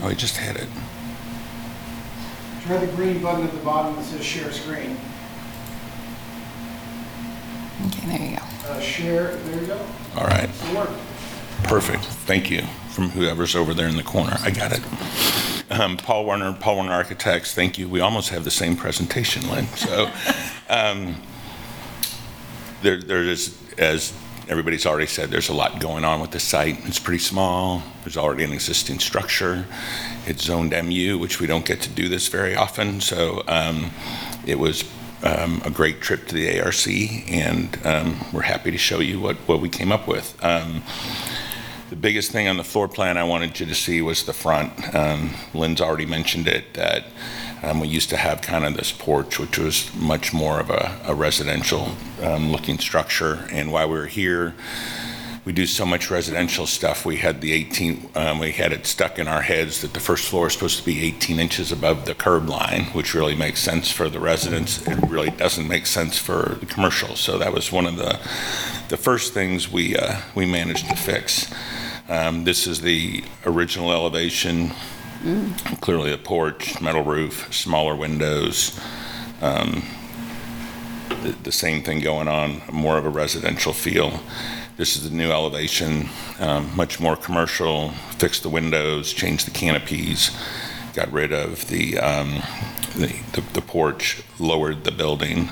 Oh, 0.00 0.08
he 0.08 0.16
just 0.16 0.38
had 0.38 0.56
it. 0.56 0.68
Try 2.62 2.78
the 2.78 2.90
green 2.96 3.20
button 3.20 3.44
at 3.44 3.52
the 3.52 3.58
bottom 3.58 3.94
that 3.96 4.04
says 4.06 4.24
share 4.24 4.50
screen. 4.50 4.96
Okay, 7.88 8.06
there 8.06 8.30
you 8.30 8.36
go. 8.38 8.42
Uh, 8.70 8.80
Share, 8.80 9.36
there 9.36 9.60
you 9.60 9.66
go. 9.66 9.86
All 10.16 10.24
right. 10.24 10.48
It 10.48 10.74
worked. 10.74 10.98
Perfect. 11.64 12.06
Thank 12.06 12.50
you 12.50 12.62
from 12.88 13.10
whoever's 13.10 13.54
over 13.54 13.74
there 13.74 13.88
in 13.88 13.96
the 13.96 14.02
corner. 14.02 14.38
I 14.40 14.50
got 14.50 14.72
it. 14.72 14.80
Um, 15.70 15.98
Paul 15.98 16.24
Warner, 16.24 16.54
Paul 16.54 16.76
Warner 16.76 16.92
Architects, 16.92 17.52
thank 17.52 17.76
you. 17.76 17.86
We 17.86 18.00
almost 18.00 18.30
have 18.30 18.44
the 18.44 18.50
same 18.50 18.76
presentation, 18.76 19.46
Lynn. 19.50 19.66
So 19.66 20.10
um, 20.70 21.20
there, 22.80 23.02
there 23.02 23.24
is, 23.24 23.58
as 23.76 24.14
everybody's 24.48 24.86
already 24.86 25.06
said, 25.06 25.30
there's 25.30 25.48
a 25.48 25.54
lot 25.54 25.80
going 25.80 26.04
on 26.04 26.20
with 26.20 26.30
the 26.30 26.40
site. 26.40 26.78
It's 26.86 26.98
pretty 26.98 27.18
small. 27.18 27.82
There's 28.02 28.16
already 28.16 28.44
an 28.44 28.52
existing 28.52 28.98
structure. 28.98 29.66
It's 30.26 30.44
zoned 30.44 30.70
MU, 30.70 31.18
which 31.18 31.40
we 31.40 31.46
don't 31.46 31.64
get 31.64 31.80
to 31.82 31.90
do 31.90 32.08
this 32.08 32.28
very 32.28 32.54
often. 32.54 33.00
So 33.00 33.42
um, 33.48 33.90
it 34.46 34.58
was 34.58 34.84
um, 35.22 35.62
a 35.64 35.70
great 35.70 36.00
trip 36.00 36.26
to 36.28 36.34
the 36.34 36.60
ARC, 36.60 36.86
and 36.86 37.78
um, 37.86 38.24
we're 38.32 38.42
happy 38.42 38.70
to 38.70 38.78
show 38.78 39.00
you 39.00 39.20
what, 39.20 39.36
what 39.48 39.60
we 39.60 39.68
came 39.68 39.90
up 39.90 40.06
with. 40.06 40.36
Um, 40.44 40.82
the 41.90 41.96
biggest 41.96 42.30
thing 42.30 42.48
on 42.48 42.56
the 42.56 42.64
floor 42.64 42.88
plan 42.88 43.16
I 43.16 43.24
wanted 43.24 43.58
you 43.60 43.66
to 43.66 43.74
see 43.74 44.02
was 44.02 44.24
the 44.24 44.32
front. 44.32 44.94
Um, 44.94 45.30
Lynn's 45.54 45.80
already 45.80 46.06
mentioned 46.06 46.48
it, 46.48 46.74
that 46.74 47.04
um, 47.64 47.80
we 47.80 47.88
used 47.88 48.10
to 48.10 48.16
have 48.16 48.42
kind 48.42 48.64
of 48.64 48.76
this 48.76 48.92
porch, 48.92 49.38
which 49.38 49.58
was 49.58 49.94
much 49.94 50.34
more 50.34 50.60
of 50.60 50.68
a, 50.68 51.00
a 51.04 51.14
residential 51.14 51.96
um, 52.22 52.52
looking 52.52 52.78
structure. 52.78 53.46
And 53.50 53.72
while 53.72 53.88
we 53.88 53.96
were 53.96 54.06
here, 54.06 54.54
we 55.46 55.52
do 55.52 55.66
so 55.66 55.86
much 55.86 56.10
residential 56.10 56.66
stuff. 56.66 57.06
We 57.06 57.16
had 57.16 57.40
the 57.40 57.52
18, 57.52 58.10
um, 58.14 58.38
we 58.38 58.52
had 58.52 58.72
it 58.72 58.86
stuck 58.86 59.18
in 59.18 59.28
our 59.28 59.42
heads 59.42 59.80
that 59.80 59.94
the 59.94 60.00
first 60.00 60.26
floor 60.26 60.46
is 60.46 60.54
supposed 60.54 60.78
to 60.78 60.84
be 60.84 61.02
18 61.04 61.38
inches 61.38 61.72
above 61.72 62.04
the 62.04 62.14
curb 62.14 62.48
line, 62.48 62.84
which 62.86 63.14
really 63.14 63.34
makes 63.34 63.60
sense 63.60 63.90
for 63.90 64.08
the 64.08 64.20
residents. 64.20 64.86
It 64.86 64.96
really 65.08 65.30
doesn't 65.30 65.66
make 65.66 65.86
sense 65.86 66.18
for 66.18 66.56
the 66.60 66.66
commercial. 66.66 67.16
So 67.16 67.38
that 67.38 67.52
was 67.52 67.72
one 67.72 67.86
of 67.86 67.96
the, 67.96 68.18
the 68.88 68.96
first 68.96 69.32
things 69.32 69.70
we, 69.70 69.96
uh, 69.96 70.20
we 70.34 70.46
managed 70.46 70.88
to 70.88 70.96
fix. 70.96 71.52
Um, 72.08 72.44
this 72.44 72.66
is 72.66 72.82
the 72.82 73.24
original 73.46 73.90
elevation. 73.90 74.72
Clearly 75.80 76.12
a 76.12 76.18
porch, 76.18 76.82
metal 76.82 77.02
roof, 77.02 77.48
smaller 77.50 77.96
windows. 77.96 78.78
Um, 79.40 79.82
the, 81.22 81.34
the 81.44 81.52
same 81.52 81.82
thing 81.82 82.00
going 82.00 82.28
on, 82.28 82.60
more 82.70 82.98
of 82.98 83.06
a 83.06 83.08
residential 83.08 83.72
feel. 83.72 84.20
This 84.76 84.96
is 84.96 85.08
the 85.08 85.16
new 85.16 85.30
elevation, 85.30 86.10
um, 86.40 86.76
much 86.76 87.00
more 87.00 87.16
commercial, 87.16 87.92
fixed 88.18 88.42
the 88.42 88.50
windows, 88.50 89.14
changed 89.14 89.46
the 89.46 89.50
canopies, 89.50 90.30
got 90.92 91.10
rid 91.10 91.32
of 91.32 91.68
the, 91.68 91.98
um, 91.98 92.42
the, 92.94 93.06
the, 93.32 93.42
the 93.54 93.62
porch, 93.62 94.22
lowered 94.38 94.84
the 94.84 94.92
building, 94.92 95.48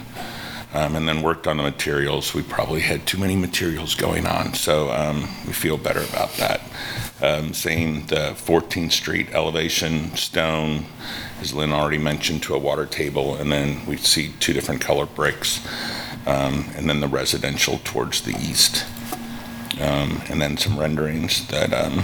um, 0.75 0.97
and 0.97 1.09
then 1.09 1.23
worked 1.23 1.47
on 1.47 1.57
the 1.57 1.63
materials. 1.63 2.35
We 2.35 2.43
probably 2.43 2.81
had 2.81 3.07
too 3.07 3.17
many 3.17 3.37
materials 3.37 3.95
going 3.95 4.27
on, 4.27 4.53
so 4.53 4.91
um, 4.91 5.23
we 5.47 5.55
feel 5.55 5.79
better 5.79 6.03
about 6.03 6.35
that. 6.35 6.61
Um, 7.23 7.55
same, 7.55 8.07
the 8.07 8.35
14th 8.35 8.91
Street 8.91 9.29
elevation, 9.33 10.17
stone, 10.17 10.87
as 11.41 11.55
Lynn 11.55 11.73
already 11.73 11.99
mentioned, 11.99 12.43
to 12.43 12.55
a 12.55 12.59
water 12.59 12.85
table, 12.85 13.37
and 13.37 13.53
then 13.53 13.87
we 13.87 13.97
see 13.97 14.33
two 14.41 14.53
different 14.53 14.81
color 14.81 15.07
bricks, 15.07 15.65
um, 16.27 16.69
and 16.77 16.91
then 16.91 16.99
the 17.01 17.07
residential 17.07 17.81
towards 17.85 18.23
the 18.23 18.33
east. 18.33 18.85
Um, 19.81 20.21
and 20.29 20.43
then 20.43 20.57
some 20.57 20.77
renderings 20.77 21.47
that, 21.47 21.73
um, 21.73 22.03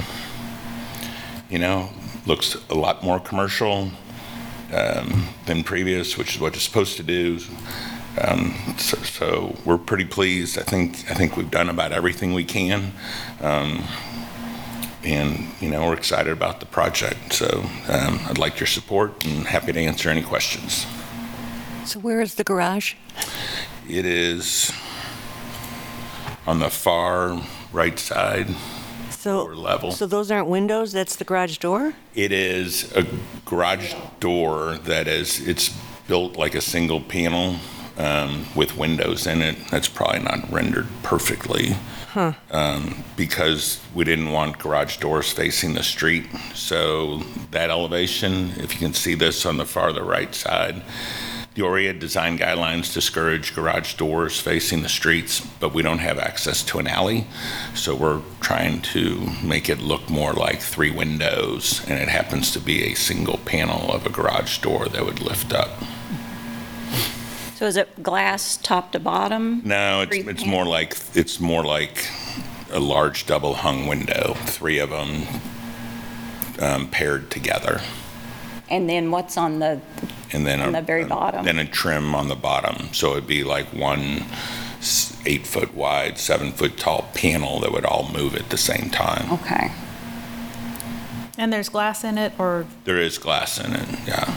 you 1.50 1.58
know, 1.58 1.90
looks 2.24 2.56
a 2.70 2.74
lot 2.74 3.02
more 3.02 3.18
commercial 3.18 3.90
um, 4.72 5.28
than 5.46 5.64
previous, 5.64 6.16
which 6.16 6.36
is 6.36 6.40
what 6.40 6.54
it's 6.54 6.62
supposed 6.62 6.96
to 6.96 7.02
do. 7.02 7.40
Um, 8.20 8.54
so, 8.78 8.96
so 8.98 9.56
we're 9.64 9.78
pretty 9.78 10.04
pleased. 10.04 10.58
I 10.58 10.62
think 10.62 11.10
I 11.10 11.14
think 11.14 11.36
we've 11.36 11.50
done 11.50 11.68
about 11.68 11.92
everything 11.92 12.34
we 12.34 12.44
can, 12.44 12.92
um, 13.40 13.84
and 15.08 15.48
you 15.60 15.70
know 15.70 15.86
we're 15.86 15.94
excited 15.94 16.32
about 16.32 16.60
the 16.60 16.66
project. 16.66 17.32
So 17.32 17.64
um, 17.88 18.20
I'd 18.28 18.38
like 18.38 18.60
your 18.60 18.66
support 18.66 19.24
and 19.24 19.46
happy 19.46 19.72
to 19.72 19.80
answer 19.80 20.10
any 20.10 20.22
questions. 20.22 20.86
So 21.84 21.98
where 22.00 22.20
is 22.20 22.34
the 22.34 22.44
garage? 22.44 22.94
It 23.88 24.04
is 24.04 24.72
on 26.46 26.58
the 26.58 26.70
far 26.70 27.40
right 27.72 27.98
side. 27.98 28.48
So, 29.10 29.44
Lower 29.44 29.56
level. 29.56 29.90
so 29.90 30.06
those 30.06 30.30
aren't 30.30 30.46
windows, 30.48 30.92
that's 30.92 31.16
the 31.16 31.24
garage 31.24 31.58
door? 31.58 31.94
It 32.14 32.30
is 32.30 32.92
a 32.92 33.04
garage 33.44 33.94
door 34.20 34.78
that 34.84 35.08
is, 35.08 35.46
it's 35.46 35.76
built 36.06 36.36
like 36.36 36.54
a 36.54 36.60
single 36.60 37.00
panel 37.00 37.56
um, 37.96 38.46
with 38.54 38.76
windows 38.76 39.26
in 39.26 39.42
it. 39.42 39.56
That's 39.70 39.88
probably 39.88 40.20
not 40.20 40.50
rendered 40.52 40.86
perfectly. 41.02 41.76
Um, 42.50 43.04
because 43.16 43.80
we 43.94 44.04
didn't 44.04 44.32
want 44.32 44.58
garage 44.58 44.96
doors 44.98 45.30
facing 45.32 45.74
the 45.74 45.82
street. 45.82 46.26
So 46.54 47.22
that 47.52 47.70
elevation, 47.70 48.52
if 48.56 48.72
you 48.72 48.78
can 48.78 48.94
see 48.94 49.14
this 49.14 49.46
on 49.46 49.56
the 49.56 49.64
farther 49.64 50.02
right 50.02 50.34
side, 50.34 50.82
the 51.54 51.64
Oread 51.64 51.98
design 51.98 52.38
guidelines 52.38 52.94
discourage 52.94 53.54
garage 53.54 53.94
doors 53.94 54.38
facing 54.38 54.82
the 54.82 54.88
streets, 54.88 55.40
but 55.58 55.74
we 55.74 55.82
don't 55.82 55.98
have 55.98 56.18
access 56.18 56.62
to 56.64 56.78
an 56.78 56.86
alley. 56.86 57.26
So 57.74 57.96
we're 57.96 58.20
trying 58.40 58.80
to 58.82 59.28
make 59.42 59.68
it 59.68 59.80
look 59.80 60.08
more 60.08 60.32
like 60.32 60.60
three 60.60 60.92
windows, 60.92 61.84
and 61.88 61.98
it 61.98 62.08
happens 62.08 62.52
to 62.52 62.60
be 62.60 62.84
a 62.84 62.94
single 62.94 63.38
panel 63.38 63.90
of 63.92 64.06
a 64.06 64.10
garage 64.10 64.58
door 64.58 64.88
that 64.88 65.04
would 65.04 65.20
lift 65.20 65.52
up. 65.52 65.70
So 67.58 67.66
is 67.66 67.76
it 67.76 68.00
glass 68.04 68.56
top 68.56 68.92
to 68.92 69.00
bottom? 69.00 69.62
No, 69.64 70.02
it's, 70.02 70.10
Three 70.10 70.20
it's 70.30 70.42
pan- 70.44 70.50
more 70.52 70.64
like, 70.64 70.96
it's 71.14 71.40
more 71.40 71.64
like 71.64 72.06
a 72.70 72.78
large 72.78 73.26
double 73.26 73.54
hung 73.54 73.88
window, 73.88 74.34
three 74.44 74.78
of 74.78 74.90
them 74.90 75.22
um, 76.60 76.88
paired 76.88 77.32
together. 77.32 77.80
And 78.70 78.88
then 78.88 79.10
what's 79.10 79.36
on 79.36 79.58
the, 79.58 79.80
And 80.30 80.46
then. 80.46 80.60
On 80.60 80.68
a- 80.68 80.80
the 80.80 80.86
very 80.86 81.04
bottom. 81.04 81.44
Then 81.44 81.58
a 81.58 81.64
trim 81.64 82.14
on 82.14 82.28
the 82.28 82.36
bottom. 82.36 82.92
So 82.94 83.12
it'd 83.12 83.26
be 83.26 83.42
like 83.42 83.66
one 83.72 84.22
s- 84.78 85.20
eight 85.26 85.44
foot 85.44 85.74
wide, 85.74 86.16
seven 86.18 86.52
foot 86.52 86.76
tall 86.76 87.10
panel 87.12 87.58
that 87.58 87.72
would 87.72 87.84
all 87.84 88.08
move 88.12 88.36
at 88.36 88.50
the 88.50 88.56
same 88.58 88.88
time. 88.88 89.32
okay. 89.32 89.72
And 91.36 91.52
there's 91.52 91.68
glass 91.68 92.04
in 92.04 92.18
it, 92.18 92.34
or, 92.38 92.66
There 92.84 92.98
is 92.98 93.18
glass 93.18 93.58
in 93.58 93.72
it, 93.72 93.88
yeah. 94.06 94.32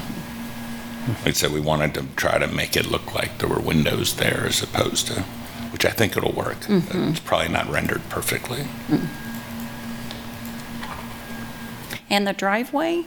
Like 1.07 1.27
I 1.27 1.31
said, 1.31 1.51
we 1.51 1.59
wanted 1.59 1.93
to 1.95 2.05
try 2.15 2.37
to 2.37 2.47
make 2.47 2.77
it 2.77 2.91
look 2.91 3.13
like 3.13 3.39
there 3.39 3.49
were 3.49 3.59
windows 3.59 4.15
there 4.15 4.45
as 4.45 4.61
opposed 4.61 5.07
to, 5.07 5.21
which 5.71 5.85
I 5.85 5.89
think 5.89 6.15
it'll 6.15 6.31
work. 6.31 6.59
Mm-hmm. 6.61 7.09
It's 7.09 7.19
probably 7.19 7.49
not 7.49 7.69
rendered 7.69 8.01
perfectly. 8.09 8.67
And 12.09 12.27
the 12.27 12.33
driveway? 12.33 13.05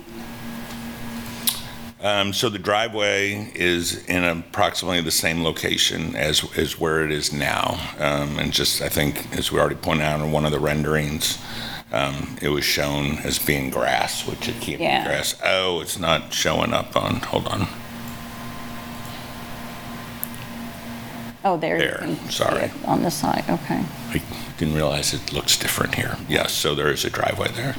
Um, 2.01 2.33
so 2.33 2.51
the 2.51 2.59
driveway 2.59 3.53
is 3.55 4.05
in 4.07 4.25
approximately 4.25 5.01
the 5.01 5.11
same 5.11 5.43
location 5.43 6.17
as, 6.17 6.45
as 6.57 6.79
where 6.79 7.05
it 7.05 7.11
is 7.11 7.33
now. 7.33 7.81
Um, 7.99 8.39
and 8.39 8.53
just, 8.53 8.83
I 8.83 8.89
think, 8.89 9.37
as 9.39 9.53
we 9.53 9.59
already 9.59 9.77
pointed 9.77 10.05
out 10.05 10.21
in 10.21 10.33
one 10.33 10.45
of 10.45 10.53
the 10.53 10.59
renderings, 10.59 11.39
um, 11.93 12.37
it 12.43 12.49
was 12.49 12.65
shown 12.65 13.19
as 13.19 13.39
being 13.39 13.71
grass, 13.71 14.27
which 14.27 14.49
it 14.49 14.61
can't 14.61 14.81
be 14.81 14.85
grass. 14.85 15.41
Oh, 15.45 15.81
it's 15.81 15.99
not 15.99 16.35
showing 16.35 16.73
up 16.73 16.97
on, 16.97 17.17
hold 17.21 17.47
on. 17.47 17.69
Oh, 21.45 21.57
there. 21.59 21.77
you 21.77 21.83
There, 21.83 21.99
can 21.99 22.17
see 22.17 22.31
sorry. 22.33 22.63
it 22.65 22.71
On 22.87 23.03
the 23.03 23.11
side, 23.11 23.45
okay. 23.49 23.85
I 24.11 24.23
didn't 24.59 24.75
realize 24.75 25.13
it 25.13 25.33
looks 25.33 25.59
different 25.59 25.95
here. 25.95 26.17
Yes, 26.29 26.53
so 26.53 26.75
there 26.75 26.91
is 26.91 27.05
a 27.05 27.11
driveway 27.11 27.49
there. 27.53 27.75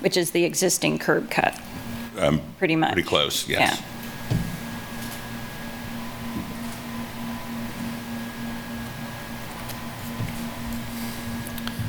Which 0.00 0.16
is 0.16 0.32
the 0.32 0.44
existing 0.44 0.98
curb 0.98 1.30
cut, 1.30 1.58
Um, 2.18 2.40
pretty 2.58 2.76
much. 2.76 2.92
Pretty 2.92 3.08
close, 3.08 3.48
yes. 3.48 3.80
Yeah. 3.80 3.84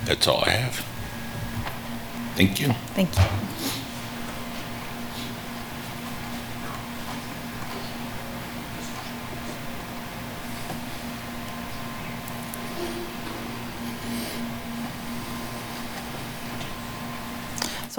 That's 0.05 0.27
all 0.27 0.43
I 0.45 0.49
have. 0.51 0.85
Thank 2.35 2.59
you. 2.59 2.69
thank 2.95 3.15
you. 3.15 3.23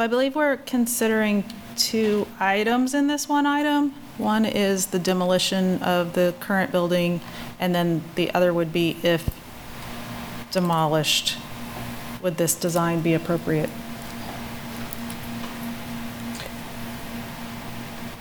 So 0.01 0.05
I 0.05 0.07
believe 0.07 0.35
we're 0.35 0.57
considering 0.57 1.45
two 1.77 2.27
items 2.39 2.95
in 2.95 3.07
this 3.07 3.29
one 3.29 3.45
item. 3.45 3.91
One 4.17 4.47
is 4.47 4.87
the 4.87 4.99
demolition 4.99 5.83
of 5.83 6.15
the 6.15 6.33
current 6.41 6.73
building, 6.73 7.21
and 7.59 7.75
then 7.75 8.03
the 8.15 8.33
other 8.33 8.55
would 8.55 8.73
be 8.73 8.97
if 9.03 9.29
demolished, 10.53 11.37
would 12.23 12.39
this 12.39 12.55
design 12.55 13.03
be 13.03 13.13
appropriate? 13.13 13.69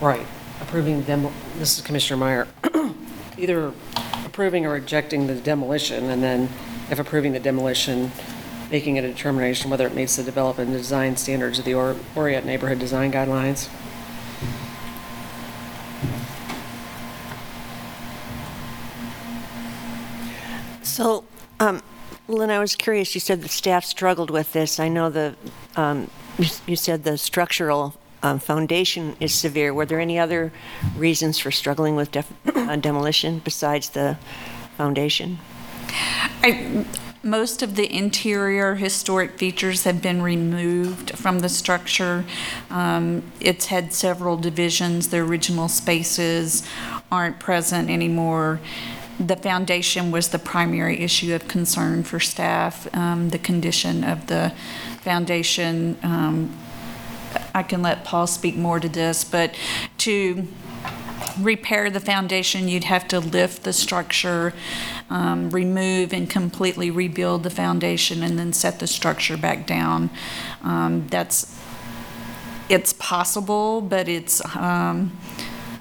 Right, 0.01 0.27
approving 0.59 1.03
them, 1.03 1.29
this 1.59 1.77
is 1.77 1.81
Commissioner 1.85 2.17
Meyer, 2.17 2.47
either 3.37 3.71
approving 4.25 4.65
or 4.65 4.71
rejecting 4.71 5.27
the 5.27 5.35
demolition, 5.35 6.09
and 6.09 6.21
then 6.21 6.49
if 6.91 6.99
approving 6.99 7.31
the 7.31 7.39
demolition, 7.39 8.11
making 8.71 8.97
a 8.97 9.01
determination 9.01 9.69
whether 9.69 9.87
it 9.87 9.93
meets 9.93 10.15
the 10.15 10.23
development 10.23 10.69
and 10.69 10.77
design 10.77 11.17
standards 11.17 11.59
of 11.59 11.65
the 11.65 11.73
Or- 11.73 11.95
Oread 12.15 12.45
Neighborhood 12.45 12.79
Design 12.79 13.11
Guidelines. 13.11 13.69
So, 20.83 21.23
um, 21.59 21.81
Lynn, 22.27 22.49
I 22.49 22.59
was 22.59 22.75
curious, 22.75 23.15
you 23.15 23.21
said 23.21 23.41
the 23.41 23.47
staff 23.47 23.85
struggled 23.85 24.29
with 24.29 24.53
this. 24.53 24.79
I 24.79 24.87
know 24.87 25.09
the, 25.09 25.35
um, 25.75 26.09
you 26.37 26.45
you 26.67 26.75
said 26.75 27.03
the 27.03 27.17
structural 27.17 27.95
um, 28.21 28.39
foundation 28.39 29.15
is 29.19 29.33
severe. 29.33 29.73
Were 29.73 29.85
there 29.85 29.99
any 29.99 30.19
other 30.19 30.51
reasons 30.95 31.39
for 31.39 31.51
struggling 31.51 31.95
with 31.95 32.11
def- 32.11 32.31
uh, 32.55 32.75
demolition 32.87 33.39
besides 33.39 33.89
the 33.89 34.17
foundation? 34.77 35.39
I, 36.43 36.85
most 37.23 37.61
of 37.61 37.75
the 37.75 37.93
interior 37.93 38.75
historic 38.75 39.37
features 39.37 39.83
have 39.83 40.01
been 40.01 40.21
removed 40.21 41.11
from 41.17 41.39
the 41.39 41.49
structure. 41.49 42.23
Um, 42.69 43.23
It's 43.39 43.67
had 43.67 43.93
several 43.93 44.37
divisions. 44.37 45.09
The 45.09 45.17
original 45.17 45.67
spaces 45.67 46.63
aren't 47.11 47.39
present 47.39 47.89
anymore. 47.89 48.59
The 49.19 49.35
foundation 49.35 50.11
was 50.11 50.29
the 50.29 50.39
primary 50.39 50.99
issue 51.01 51.33
of 51.33 51.47
concern 51.47 52.03
for 52.03 52.21
staff, 52.21 52.87
um, 52.95 53.31
the 53.31 53.39
condition 53.39 54.03
of 54.03 54.27
the 54.27 54.53
foundation. 55.01 55.97
um, 56.03 56.57
I 57.53 57.63
can 57.63 57.81
let 57.81 58.03
Paul 58.03 58.27
speak 58.27 58.55
more 58.55 58.79
to 58.79 58.89
this, 58.89 59.23
but 59.23 59.53
to 59.99 60.47
repair 61.39 61.89
the 61.89 61.99
foundation, 61.99 62.67
you'd 62.67 62.85
have 62.85 63.07
to 63.09 63.19
lift 63.19 63.63
the 63.63 63.73
structure, 63.73 64.53
um, 65.09 65.49
remove 65.49 66.13
and 66.13 66.29
completely 66.29 66.91
rebuild 66.91 67.43
the 67.43 67.49
foundation, 67.49 68.23
and 68.23 68.37
then 68.37 68.53
set 68.53 68.79
the 68.79 68.87
structure 68.87 69.37
back 69.37 69.65
down. 69.65 70.09
Um, 70.63 71.07
That's, 71.07 71.59
it's 72.69 72.93
possible, 72.93 73.81
but 73.81 74.07
it's 74.07 74.41
um, 74.55 75.17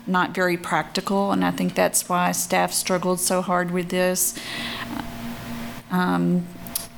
not 0.07 0.35
very 0.35 0.57
practical, 0.57 1.33
and 1.33 1.44
I 1.44 1.51
think 1.51 1.74
that's 1.74 2.09
why 2.09 2.33
staff 2.33 2.72
struggled 2.72 3.20
so 3.20 3.42
hard 3.42 3.70
with 3.70 3.88
this. 3.88 4.38
Um, 5.90 6.46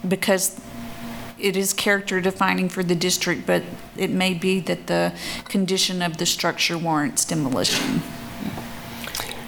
Because 0.06 0.60
it 1.38 1.56
is 1.56 1.72
character 1.72 2.20
defining 2.20 2.68
for 2.68 2.82
the 2.82 2.94
district, 2.94 3.46
but 3.46 3.62
it 3.96 4.10
may 4.10 4.34
be 4.34 4.60
that 4.60 4.86
the 4.86 5.12
condition 5.48 6.02
of 6.02 6.16
the 6.16 6.26
structure 6.26 6.78
warrants 6.78 7.24
demolition. 7.24 8.02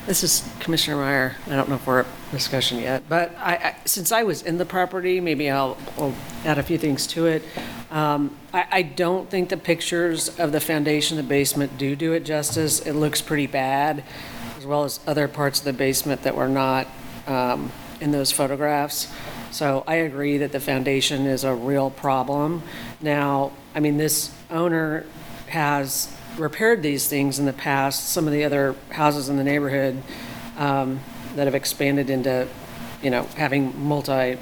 This 0.07 0.25
is 0.25 0.49
Commissioner 0.59 0.97
Meyer. 0.97 1.37
I 1.47 1.51
don't 1.51 1.69
know 1.69 1.77
if 1.77 1.87
we're 1.87 2.01
at 2.01 2.07
discussion 2.33 2.79
yet, 2.79 3.05
but 3.09 3.33
I, 3.39 3.55
I- 3.55 3.77
since 3.85 4.11
I 4.11 4.25
was 4.25 4.43
in 4.43 4.59
the 4.59 4.65
property, 4.65 5.21
maybe 5.21 5.49
I'll, 5.49 5.77
I'll 5.97 6.15
add 6.45 6.59
a 6.59 6.63
few 6.63 6.77
things 6.77 7.07
to 7.09 7.27
it. 7.27 7.45
Um, 7.91 8.37
I, 8.53 8.67
I 8.71 8.83
don't 8.83 9.31
think 9.31 9.49
the 9.49 9.57
pictures 9.57 10.29
of 10.41 10.51
the 10.51 10.59
foundation, 10.61 11.17
the 11.19 11.23
basement 11.23 11.79
do 11.79 11.95
do 11.95 12.15
it 12.15 12.25
justice. 12.25 12.81
It 12.81 12.95
looks 12.95 13.21
pretty 13.23 13.47
bad, 13.47 14.03
as 14.59 14.67
well 14.67 14.83
as 14.83 14.99
other 15.07 15.29
parts 15.29 15.61
of 15.61 15.65
the 15.67 15.73
basement 15.73 16.23
that 16.23 16.35
were 16.35 16.49
not 16.49 16.89
um, 17.29 17.71
in 18.01 18.11
those 18.11 18.33
photographs. 18.33 19.13
So 19.53 19.85
I 19.87 19.97
agree 19.97 20.39
that 20.39 20.51
the 20.51 20.61
foundation 20.61 21.27
is 21.27 21.45
a 21.45 21.55
real 21.55 21.91
problem. 21.91 22.63
Now, 23.01 23.53
I 23.73 23.79
mean, 23.81 23.99
this 23.99 24.35
owner 24.51 25.05
has 25.49 26.13
repaired 26.39 26.83
these 26.83 27.09
things 27.09 27.39
in 27.39 27.47
the 27.47 27.53
past. 27.53 28.09
Some 28.09 28.27
of 28.27 28.33
the 28.33 28.45
other 28.45 28.75
houses 28.91 29.29
in 29.29 29.37
the 29.37 29.45
neighborhood 29.45 30.03
um, 30.57 31.01
that 31.35 31.47
have 31.47 31.55
expanded 31.55 32.11
into, 32.11 32.49
you 33.03 33.11
know, 33.11 33.25
having 33.37 33.79
multi, 33.87 34.39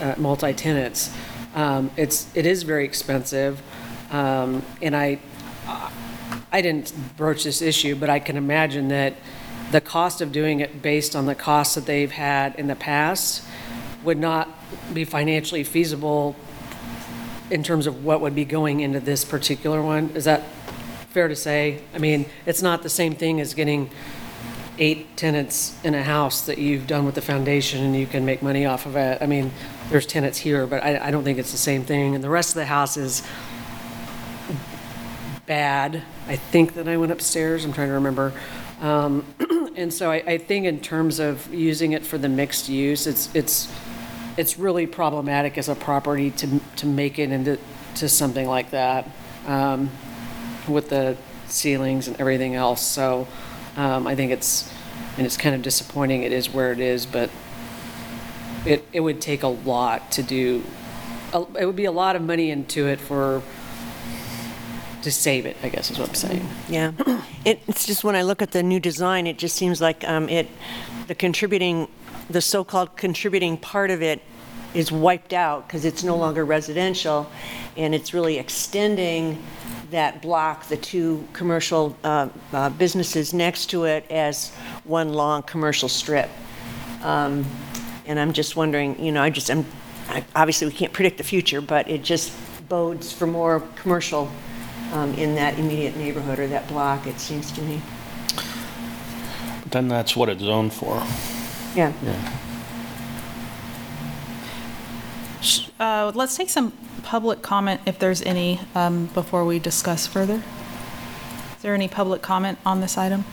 uh, 0.00 0.14
multi-tenants. 0.18 1.10
Um, 1.54 1.90
It's, 1.96 2.28
it 2.34 2.46
is 2.46 2.62
very 2.62 2.84
expensive. 2.84 3.62
Um, 4.10 4.62
And 4.80 4.96
I, 4.96 5.18
I 6.52 6.60
didn't 6.60 6.92
broach 7.16 7.44
this 7.44 7.62
issue, 7.62 7.94
but 7.96 8.10
I 8.10 8.18
can 8.18 8.36
imagine 8.36 8.88
that 8.88 9.14
the 9.70 9.80
cost 9.80 10.20
of 10.20 10.32
doing 10.32 10.60
it 10.60 10.82
based 10.82 11.16
on 11.16 11.24
the 11.26 11.34
costs 11.34 11.74
that 11.76 11.86
they've 11.86 12.10
had 12.10 12.54
in 12.56 12.66
the 12.66 12.76
past 12.76 13.42
would 14.04 14.18
not 14.18 14.48
be 14.92 15.04
financially 15.04 15.64
feasible 15.64 16.36
in 17.50 17.62
terms 17.62 17.86
of 17.86 18.04
what 18.04 18.20
would 18.20 18.34
be 18.34 18.44
going 18.44 18.80
into 18.80 19.00
this 19.00 19.24
particular 19.24 19.80
one. 19.80 20.10
Is 20.14 20.24
that 20.24 20.42
fair 21.12 21.28
to 21.28 21.36
say? 21.36 21.80
I 21.94 21.98
mean, 21.98 22.26
it's 22.46 22.62
not 22.62 22.82
the 22.82 22.88
same 22.88 23.14
thing 23.14 23.40
as 23.40 23.54
getting 23.54 23.90
eight 24.78 25.16
tenants 25.16 25.76
in 25.84 25.94
a 25.94 26.02
house 26.02 26.46
that 26.46 26.58
you've 26.58 26.86
done 26.86 27.04
with 27.04 27.14
the 27.14 27.20
foundation 27.20 27.84
and 27.84 27.94
you 27.94 28.06
can 28.06 28.24
make 28.24 28.42
money 28.42 28.66
off 28.66 28.86
of 28.86 28.96
it. 28.96 29.20
I 29.20 29.26
mean, 29.26 29.50
there's 29.90 30.06
tenants 30.06 30.38
here, 30.38 30.66
but 30.66 30.82
I, 30.82 31.08
I 31.08 31.10
don't 31.10 31.24
think 31.24 31.38
it's 31.38 31.52
the 31.52 31.58
same 31.58 31.84
thing. 31.84 32.14
And 32.14 32.24
the 32.24 32.30
rest 32.30 32.50
of 32.50 32.56
the 32.56 32.66
house 32.66 32.96
is 32.96 33.22
bad. 35.46 36.02
I 36.26 36.36
think 36.36 36.74
that 36.74 36.88
I 36.88 36.96
went 36.96 37.12
upstairs, 37.12 37.64
I'm 37.64 37.72
trying 37.72 37.88
to 37.88 37.94
remember. 37.94 38.32
Um, 38.80 39.24
And 39.74 39.92
so 39.92 40.10
I, 40.10 40.16
I 40.26 40.38
think 40.38 40.66
in 40.66 40.80
terms 40.80 41.18
of 41.18 41.52
using 41.52 41.92
it 41.92 42.04
for 42.04 42.18
the 42.18 42.28
mixed 42.28 42.68
use, 42.68 43.06
it's, 43.06 43.34
it's, 43.34 43.72
it's 44.36 44.58
really 44.58 44.86
problematic 44.86 45.56
as 45.56 45.68
a 45.68 45.74
property 45.74 46.30
to, 46.32 46.60
to 46.76 46.86
make 46.86 47.18
it 47.18 47.30
into, 47.30 47.58
to 47.96 48.08
something 48.08 48.46
like 48.46 48.70
that, 48.70 49.08
um, 49.46 49.90
with 50.68 50.90
the 50.90 51.16
ceilings 51.48 52.08
and 52.08 52.18
everything 52.20 52.54
else. 52.54 52.82
So 52.86 53.26
um, 53.76 54.06
I 54.06 54.14
think 54.14 54.32
it's, 54.32 54.72
and 55.16 55.26
it's 55.26 55.36
kind 55.36 55.54
of 55.54 55.62
disappointing 55.62 56.22
it 56.22 56.32
is 56.32 56.48
where 56.48 56.72
it 56.72 56.80
is, 56.80 57.06
but 57.06 57.30
it, 58.64 58.84
it 58.92 59.00
would 59.00 59.20
take 59.20 59.42
a 59.42 59.48
lot 59.48 60.12
to 60.12 60.22
do, 60.22 60.62
it 61.58 61.66
would 61.66 61.76
be 61.76 61.84
a 61.84 61.92
lot 61.92 62.16
of 62.16 62.22
money 62.22 62.50
into 62.50 62.86
it 62.86 63.00
for, 63.00 63.42
to 65.02 65.10
save 65.10 65.46
it, 65.46 65.56
I 65.62 65.68
guess 65.68 65.90
is 65.90 65.98
what 65.98 66.10
I'm 66.10 66.14
saying. 66.14 66.48
Yeah. 66.68 66.92
It, 67.44 67.60
it's 67.66 67.86
just 67.86 68.04
when 68.04 68.14
I 68.14 68.22
look 68.22 68.40
at 68.40 68.52
the 68.52 68.62
new 68.62 68.78
design, 68.78 69.26
it 69.26 69.36
just 69.36 69.56
seems 69.56 69.80
like 69.80 70.06
um, 70.08 70.28
it, 70.28 70.48
the 71.08 71.14
contributing, 71.14 71.88
the 72.30 72.40
so-called 72.40 72.96
contributing 72.96 73.56
part 73.56 73.90
of 73.90 74.00
it 74.00 74.22
is 74.74 74.92
wiped 74.92 75.32
out 75.32 75.66
because 75.66 75.84
it's 75.84 76.04
no 76.04 76.16
longer 76.16 76.44
residential, 76.44 77.28
and 77.76 77.94
it's 77.94 78.14
really 78.14 78.38
extending 78.38 79.42
that 79.92 80.20
block, 80.20 80.66
the 80.68 80.76
two 80.76 81.26
commercial 81.32 81.96
uh, 82.02 82.28
uh, 82.52 82.70
businesses 82.70 83.32
next 83.32 83.66
to 83.66 83.84
it 83.84 84.04
as 84.10 84.50
one 84.84 85.12
long 85.12 85.42
commercial 85.42 85.88
strip. 85.88 86.28
Um, 87.02 87.44
And 88.04 88.18
I'm 88.18 88.32
just 88.32 88.56
wondering, 88.56 88.98
you 88.98 89.12
know, 89.12 89.22
I 89.22 89.30
just, 89.30 89.48
I'm, 89.48 89.64
I- 90.08 90.24
obviously, 90.34 90.66
we 90.66 90.72
can't 90.72 90.92
predict 90.92 91.18
the 91.18 91.24
future, 91.24 91.60
but 91.60 91.88
it 91.88 92.02
just 92.02 92.32
bodes 92.68 93.12
for 93.12 93.26
more 93.28 93.62
commercial 93.76 94.28
um, 94.92 95.14
in 95.14 95.36
that 95.36 95.56
immediate 95.58 95.96
neighborhood 95.96 96.38
or 96.40 96.48
that 96.48 96.66
block, 96.68 97.06
it 97.06 97.20
seems 97.20 97.52
to 97.52 97.62
me. 97.62 97.80
Then 99.70 99.86
that's 99.88 100.16
what 100.16 100.28
it's 100.28 100.42
zoned 100.42 100.72
for. 100.72 101.00
Yeah. 101.76 101.92
Uh, 105.78 106.10
Let's 106.14 106.36
take 106.36 106.50
some 106.50 106.72
public 107.02 107.42
comment, 107.42 107.80
if 107.86 107.98
there's 107.98 108.22
any, 108.22 108.60
um, 108.74 109.06
before 109.06 109.44
we 109.44 109.58
discuss 109.58 110.06
further. 110.06 110.42
Is 111.56 111.62
there 111.62 111.74
any 111.74 111.88
public 111.88 112.22
comment 112.22 112.58
on 112.64 112.80
this 112.80 112.96
item? 112.98 113.24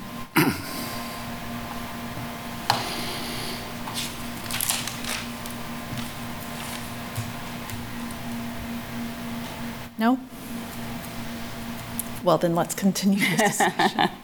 No? 10.00 10.18
Well, 12.24 12.38
then 12.38 12.56
let's 12.56 12.74
continue 12.74 13.20
this 13.20 13.58
discussion. 13.58 14.10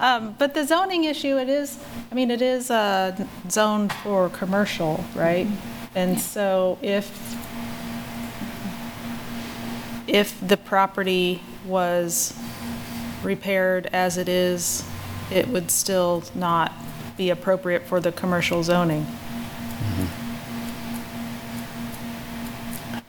Um, 0.00 0.36
But 0.38 0.54
the 0.54 0.64
zoning 0.64 1.04
issue, 1.04 1.36
it 1.38 1.48
is, 1.48 1.76
I 2.10 2.14
mean, 2.14 2.30
it 2.30 2.40
is 2.40 2.70
uh, 2.70 3.14
zoned 3.50 3.92
for 3.92 4.30
commercial, 4.30 5.04
right? 5.14 5.46
And 5.94 6.20
so 6.20 6.78
if, 6.80 7.10
if 10.08 10.38
the 10.46 10.56
property 10.56 11.42
was 11.66 12.36
repaired 13.22 13.86
as 13.92 14.16
it 14.16 14.28
is, 14.28 14.84
it 15.30 15.48
would 15.48 15.70
still 15.70 16.24
not 16.34 16.72
be 17.16 17.30
appropriate 17.30 17.82
for 17.86 18.00
the 18.00 18.10
commercial 18.10 18.62
zoning. 18.62 19.06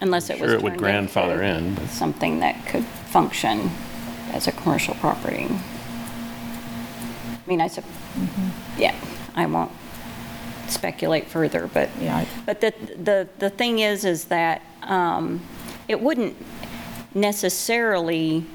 Unless 0.01 0.29
it 0.29 0.39
was 0.39 0.49
Sure, 0.49 0.57
it 0.57 0.61
would 0.63 0.71
turned 0.71 0.79
grandfather 0.79 1.41
into 1.41 1.67
in, 1.69 1.75
but- 1.75 1.89
Something 1.89 2.39
that 2.39 2.65
could 2.65 2.85
function 2.85 3.69
as 4.31 4.47
a 4.47 4.51
commercial 4.51 4.93
property. 4.95 5.47
I 5.49 5.57
mean, 7.47 7.61
I 7.61 7.67
sup, 7.67 7.83
yeah, 8.77 8.95
I 9.35 9.45
won't 9.45 9.71
speculate 10.67 11.27
further, 11.27 11.69
but. 11.73 11.89
Yeah, 11.99 12.17
I- 12.17 12.27
But 12.45 12.61
the, 12.61 12.73
the, 12.95 13.27
the 13.39 13.49
thing 13.49 13.79
is, 13.79 14.05
is 14.05 14.25
that 14.25 14.61
um, 14.83 15.41
it 15.87 15.99
wouldn't 15.99 16.37
necessarily 17.13 18.45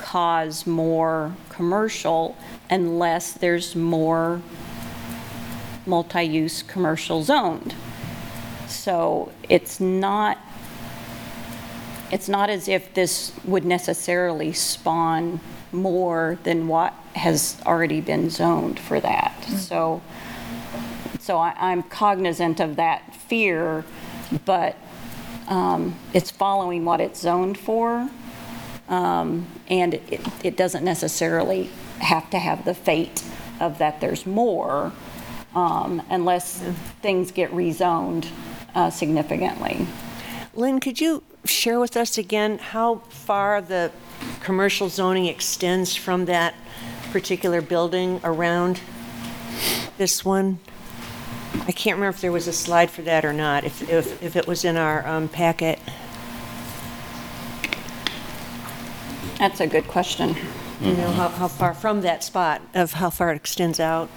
cause 0.00 0.66
more 0.66 1.34
commercial 1.48 2.36
unless 2.70 3.32
there's 3.32 3.74
more 3.76 4.40
multi-use 5.86 6.62
commercial 6.62 7.22
zoned. 7.22 7.74
So 8.66 9.32
it's 9.48 9.78
not, 9.80 10.38
it's 12.10 12.28
not 12.28 12.50
as 12.50 12.68
if 12.68 12.92
this 12.94 13.32
would 13.44 13.64
necessarily 13.64 14.52
spawn 14.52 15.40
more 15.72 16.38
than 16.42 16.68
what 16.68 16.92
has 17.14 17.56
already 17.64 18.00
been 18.00 18.30
zoned 18.30 18.78
for 18.78 19.00
that. 19.00 19.36
Mm-hmm. 19.42 19.56
So, 19.56 20.02
so 21.20 21.38
I, 21.38 21.54
I'm 21.56 21.82
cognizant 21.82 22.60
of 22.60 22.76
that 22.76 23.14
fear, 23.14 23.84
but 24.44 24.76
um, 25.48 25.94
it's 26.12 26.30
following 26.30 26.84
what 26.84 27.00
it's 27.00 27.20
zoned 27.20 27.58
for. 27.58 28.08
Um, 28.88 29.46
And 29.68 29.94
it, 29.94 30.20
it 30.44 30.56
doesn't 30.56 30.84
necessarily 30.84 31.70
have 31.98 32.30
to 32.30 32.38
have 32.38 32.64
the 32.64 32.74
fate 32.74 33.24
of 33.60 33.78
that 33.78 34.00
there's 34.00 34.24
more 34.26 34.92
um, 35.54 36.02
unless 36.10 36.62
things 37.02 37.32
get 37.32 37.50
rezoned 37.50 38.28
uh, 38.74 38.90
significantly. 38.90 39.86
Lynn, 40.54 40.78
could 40.80 41.00
you 41.00 41.22
share 41.44 41.80
with 41.80 41.96
us 41.96 42.18
again 42.18 42.58
how 42.58 42.96
far 43.08 43.60
the 43.60 43.90
commercial 44.40 44.88
zoning 44.88 45.26
extends 45.26 45.96
from 45.96 46.26
that 46.26 46.54
particular 47.10 47.60
building 47.60 48.20
around 48.22 48.80
this 49.98 50.24
one? 50.24 50.58
I 51.64 51.72
can't 51.72 51.96
remember 51.96 52.14
if 52.14 52.20
there 52.20 52.32
was 52.32 52.46
a 52.46 52.52
slide 52.52 52.90
for 52.90 53.02
that 53.02 53.24
or 53.24 53.32
not, 53.32 53.64
if, 53.64 53.88
if, 53.88 54.22
if 54.22 54.36
it 54.36 54.46
was 54.46 54.64
in 54.64 54.76
our 54.76 55.06
um, 55.06 55.28
packet. 55.28 55.78
That's 59.38 59.60
a 59.60 59.66
good 59.66 59.86
question. 59.88 60.36
You 60.80 60.92
know, 60.92 61.10
how, 61.10 61.28
how 61.28 61.48
far 61.48 61.72
from 61.74 62.02
that 62.02 62.22
spot, 62.22 62.60
of 62.74 62.92
how 62.92 63.10
far 63.10 63.32
it 63.32 63.36
extends 63.36 63.80
out? 63.80 64.10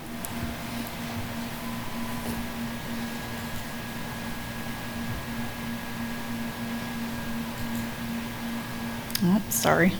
Oh, 9.21 9.41
Sorry. 9.49 9.93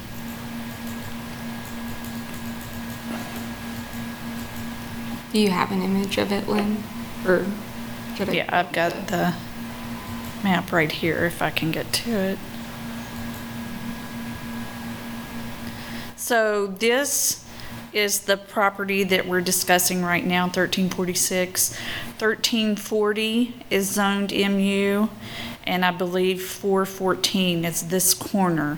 Do 5.32 5.39
you 5.39 5.52
have 5.52 5.71
an 5.71 5.82
image 5.82 6.17
of 6.17 6.32
it, 6.32 6.47
Lynn? 6.47 6.84
Or 7.25 7.45
should 8.15 8.29
I? 8.29 8.34
Yeah, 8.34 8.49
I've 8.49 8.71
got 8.71 9.08
the 9.08 9.34
map 10.43 10.71
right 10.71 10.91
here, 10.91 11.25
if 11.25 11.41
I 11.41 11.49
can 11.49 11.71
get 11.71 11.91
to 11.93 12.12
it. 12.12 12.39
So 16.15 16.67
this 16.67 17.45
is 17.91 18.21
the 18.21 18.38
property 18.38 19.03
that 19.03 19.27
we're 19.27 19.41
discussing 19.41 20.03
right 20.03 20.25
now, 20.25 20.43
1346. 20.43 21.73
1340 22.19 23.55
is 23.69 23.89
zoned 23.89 24.32
MU, 24.32 25.10
and 25.65 25.84
I 25.84 25.91
believe 25.91 26.43
414 26.43 27.65
is 27.65 27.88
this 27.88 28.13
corner 28.13 28.77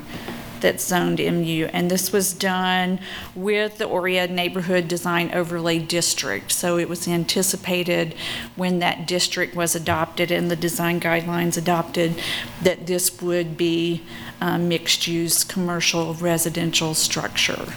that's 0.62 0.86
zoned 0.86 1.20
MU. 1.20 1.68
And 1.74 1.90
this 1.90 2.12
was 2.12 2.34
done 2.34 3.00
with 3.36 3.78
the 3.78 3.86
Oread 3.86 4.30
Neighborhood 4.30 4.88
Design 4.88 5.32
Overlay 5.34 5.80
District. 5.80 6.52
So 6.52 6.78
it 6.78 6.88
was 6.88 7.08
anticipated 7.08 8.16
when 8.56 8.80
that 8.80 9.08
district 9.08 9.56
was 9.56 9.76
adopted 9.76 10.32
and 10.32 10.50
the 10.50 10.56
design 10.56 11.00
guidelines 11.00 11.58
adopted, 11.58 12.20
that 12.62 12.88
this 12.88 13.22
would 13.22 13.58
be 13.58 14.04
a 14.40 14.58
mixed-use, 14.58 15.44
commercial, 15.44 16.14
residential 16.16 16.94
structure. 16.94 17.74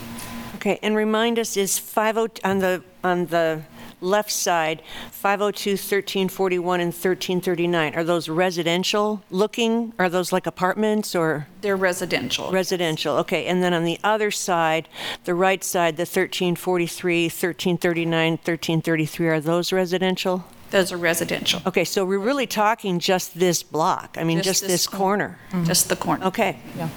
Okay, 0.56 0.78
and 0.82 0.96
remind 0.96 1.38
us, 1.38 1.56
is 1.56 1.78
50, 1.78 2.42
on 2.42 2.60
the, 2.60 2.82
on 3.02 3.26
the 3.26 3.62
left 4.00 4.30
side, 4.30 4.82
502, 5.10 5.70
1341, 5.72 6.80
and 6.80 6.88
1339, 6.92 7.94
are 7.94 8.04
those 8.04 8.28
residential 8.28 9.22
looking? 9.30 9.92
Are 9.98 10.08
those 10.08 10.32
like 10.32 10.46
apartments 10.46 11.14
or 11.14 11.46
They're 11.60 11.76
residential. 11.76 12.50
residential? 12.50 13.16
Okay, 13.18 13.46
and 13.46 13.62
then 13.62 13.72
on 13.74 13.84
the 13.84 13.98
other 14.04 14.30
side, 14.30 14.88
the 15.24 15.34
right 15.34 15.62
side, 15.64 15.96
the 15.96 16.02
1343, 16.02 17.24
1339, 17.24 18.30
1333, 18.32 19.28
are 19.28 19.40
those 19.40 19.72
residential? 19.72 20.44
Those 20.70 20.90
are 20.92 20.96
residential. 20.96 21.62
Okay, 21.66 21.84
so 21.84 22.04
we're 22.04 22.18
really 22.18 22.46
talking 22.48 22.98
just 22.98 23.38
this 23.38 23.62
block, 23.62 24.16
I 24.18 24.24
mean, 24.24 24.38
Just 24.38 24.46
just 24.48 24.60
this 24.62 24.70
this 24.70 24.86
cor- 24.88 24.98
corner? 24.98 25.38
Mm-hmm. 25.50 25.64
Just 25.64 25.88
the 25.88 25.96
corner. 25.96 26.26
Okay. 26.26 26.58
Yeah. 26.76 26.88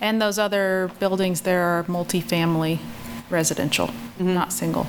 And 0.00 0.20
those 0.20 0.38
other 0.38 0.90
buildings 0.98 1.42
there 1.42 1.62
are 1.62 1.84
multifamily 1.84 2.80
residential, 3.32 3.90
not 4.18 4.52
single. 4.52 4.86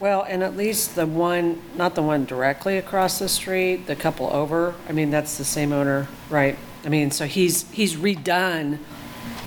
Well, 0.00 0.26
and 0.28 0.42
at 0.42 0.56
least 0.56 0.96
the 0.96 1.06
one, 1.06 1.62
not 1.76 1.94
the 1.94 2.02
one 2.02 2.26
directly 2.26 2.76
across 2.76 3.18
the 3.18 3.28
street, 3.28 3.86
the 3.86 3.96
couple 3.96 4.28
over, 4.28 4.74
I 4.88 4.92
mean, 4.92 5.10
that's 5.10 5.38
the 5.38 5.44
same 5.44 5.72
owner, 5.72 6.08
right? 6.28 6.58
I 6.84 6.88
mean, 6.90 7.10
so 7.10 7.24
he's, 7.24 7.70
he's 7.70 7.96
redone 7.96 8.80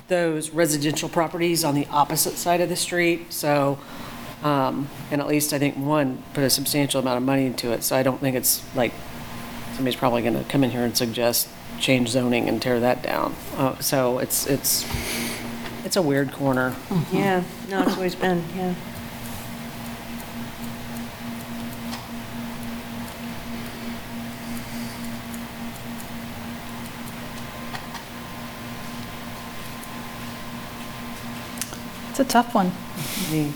those 0.08 0.50
residential 0.50 1.08
properties 1.08 1.64
on 1.64 1.74
the 1.74 1.86
opposite 1.86 2.34
side 2.34 2.60
of 2.60 2.68
the 2.68 2.76
street, 2.76 3.32
so, 3.32 3.78
um, 4.42 4.88
and 5.12 5.20
at 5.20 5.28
least 5.28 5.52
I 5.52 5.60
think 5.60 5.76
one 5.76 6.24
put 6.34 6.42
a 6.42 6.50
substantial 6.50 7.00
amount 7.00 7.18
of 7.18 7.22
money 7.22 7.46
into 7.46 7.70
it, 7.70 7.84
so 7.84 7.94
I 7.94 8.02
don't 8.02 8.20
think 8.20 8.34
it's 8.34 8.64
like, 8.74 8.92
somebody's 9.74 9.96
probably 9.96 10.22
gonna 10.22 10.44
come 10.48 10.64
in 10.64 10.70
here 10.70 10.82
and 10.82 10.96
suggest 10.96 11.48
change 11.78 12.08
zoning 12.08 12.48
and 12.48 12.60
tear 12.60 12.80
that 12.80 13.02
down. 13.02 13.36
Uh, 13.56 13.78
so 13.78 14.18
it's, 14.18 14.46
it's, 14.48 14.84
it's 15.88 15.96
a 15.96 16.02
weird 16.02 16.30
corner. 16.32 16.76
Yeah, 17.10 17.42
no, 17.70 17.80
it's 17.82 17.94
always 17.94 18.14
been, 18.14 18.44
yeah. 18.54 18.74
It's 32.10 32.20
a 32.20 32.24
tough 32.24 32.54
one. 32.54 32.70
The- 33.30 33.50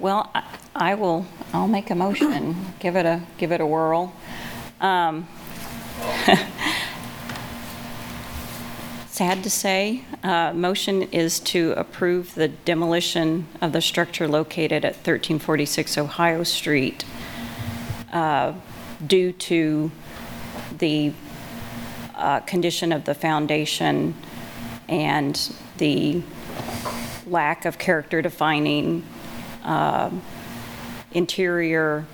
Well, 0.00 0.30
I- 0.34 0.42
I 0.74 0.94
will, 0.94 1.26
I'll 1.52 1.68
make 1.68 1.90
a 1.90 1.94
motion, 1.94 2.72
give 2.78 2.96
it 2.96 3.04
a, 3.04 3.20
give 3.36 3.52
it 3.52 3.60
a 3.60 3.66
whirl. 3.66 4.14
Um, 4.80 5.28
Sad 9.08 9.42
to 9.42 9.50
say, 9.50 10.04
uh, 10.22 10.54
motion 10.54 11.02
is 11.02 11.40
to 11.40 11.74
approve 11.76 12.34
the 12.34 12.48
demolition 12.48 13.46
of 13.60 13.72
the 13.72 13.82
structure 13.82 14.26
located 14.26 14.82
at 14.86 14.94
1346 14.94 15.98
Ohio 15.98 16.42
Street 16.44 17.04
uh, 18.12 18.54
due 19.06 19.32
to 19.32 19.90
the 20.78 21.12
uh, 22.14 22.40
condition 22.40 22.92
of 22.92 23.04
the 23.04 23.14
foundation 23.14 24.14
and 24.88 25.52
the 25.76 26.22
lack 27.26 27.66
of 27.66 27.76
character 27.76 28.22
defining 28.22 29.04
um, 29.62 30.22
interior 31.12 32.06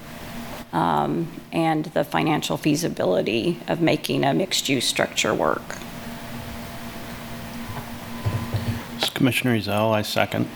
um, 0.73 1.29
and 1.53 1.87
the 1.87 2.05
financial 2.05 2.57
feasibility 2.57 3.61
of 3.69 3.81
making 3.81 4.25
a 4.25 4.35
mixed-use 4.35 4.87
structure 4.87 5.33
work. 5.33 5.77
This 9.01 9.11
Commissioner 9.11 9.59
Ezell, 9.59 9.93
I 9.93 10.03
second. 10.03 10.49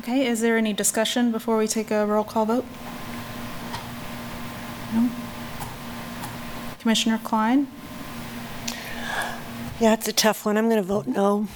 Okay, 0.00 0.26
is 0.26 0.40
there 0.40 0.58
any 0.58 0.72
discussion 0.72 1.32
before 1.32 1.56
we 1.56 1.66
take 1.66 1.90
a 1.90 2.04
roll 2.04 2.24
call 2.24 2.44
vote? 2.44 2.64
No? 4.92 5.08
Commissioner 6.80 7.20
Klein? 7.22 7.68
Yeah, 9.82 9.94
it's 9.94 10.06
a 10.06 10.12
tough 10.12 10.46
one, 10.46 10.56
I'm 10.56 10.68
going 10.68 10.80
to 10.80 10.86
vote 10.86 11.08
no. 11.08 11.48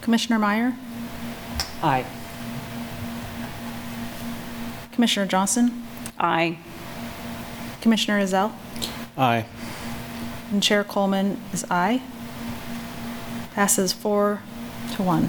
Commissioner 0.00 0.38
Meyer? 0.38 0.74
Aye. 1.82 2.06
Commissioner 4.92 5.26
Johnson? 5.26 5.86
Aye. 6.18 6.56
Commissioner 7.82 8.18
Ezell? 8.18 8.54
Aye. 9.18 9.44
And 10.50 10.62
Chair 10.62 10.84
Coleman 10.84 11.38
is 11.52 11.66
aye. 11.68 12.00
Passes 13.52 13.92
four 13.92 14.40
to 14.94 15.02
one. 15.02 15.28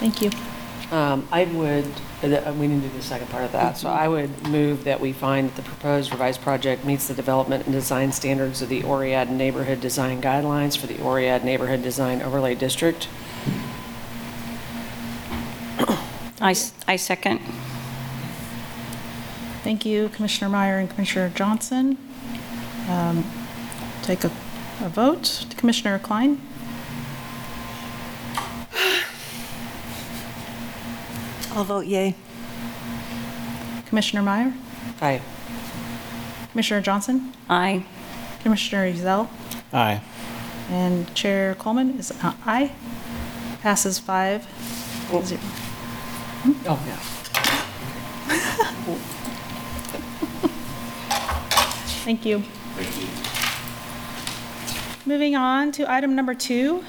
Thank 0.00 0.20
you. 0.20 0.47
Um, 0.90 1.28
I 1.30 1.44
would, 1.44 1.84
uh, 2.22 2.54
we 2.58 2.66
need 2.66 2.80
to 2.82 2.88
do 2.88 2.96
the 2.96 3.02
second 3.02 3.28
part 3.28 3.44
of 3.44 3.52
that. 3.52 3.76
So 3.76 3.88
I 3.90 4.08
would 4.08 4.48
move 4.48 4.84
that 4.84 4.98
we 5.00 5.12
find 5.12 5.50
that 5.50 5.56
the 5.56 5.62
proposed 5.62 6.10
revised 6.12 6.40
project 6.40 6.84
meets 6.86 7.08
the 7.08 7.14
development 7.14 7.64
and 7.66 7.74
design 7.74 8.10
standards 8.12 8.62
of 8.62 8.70
the 8.70 8.82
Oread 8.82 9.28
Neighborhood 9.28 9.82
Design 9.82 10.22
Guidelines 10.22 10.78
for 10.78 10.86
the 10.86 10.94
Oread 10.94 11.44
Neighborhood 11.44 11.82
Design 11.82 12.22
Overlay 12.22 12.54
District. 12.54 13.06
I, 16.40 16.52
s- 16.52 16.72
I 16.86 16.96
second. 16.96 17.40
Thank 19.64 19.84
you, 19.84 20.08
Commissioner 20.10 20.48
Meyer 20.48 20.78
and 20.78 20.88
Commissioner 20.88 21.30
Johnson. 21.34 21.98
Um, 22.88 23.24
Take 24.02 24.24
a 24.24 24.30
a 24.80 24.88
vote. 24.88 25.44
Commissioner 25.56 25.98
Klein? 25.98 26.40
I'll 31.52 31.64
vote 31.64 31.86
yay. 31.86 32.14
Commissioner 33.86 34.22
Meyer, 34.22 34.52
Aye. 35.00 35.20
Commissioner 36.52 36.80
Johnson, 36.82 37.32
Aye. 37.48 37.84
Commissioner 38.42 38.92
Ezell, 38.92 39.28
Aye. 39.72 40.02
and 40.70 41.12
Chair 41.14 41.54
Coleman 41.54 41.98
is 41.98 42.10
uh, 42.22 42.34
aye. 42.44 42.70
Passes 43.62 43.98
five. 43.98 44.46
zero. 45.24 45.40
Oh, 46.66 46.78
yeah. 46.86 46.98
Thank 52.04 52.24
you. 52.24 52.42
Moving 55.06 55.34
on 55.36 55.72
to 55.72 55.90
item 55.90 56.14
number 56.14 56.34
two, 56.34 56.84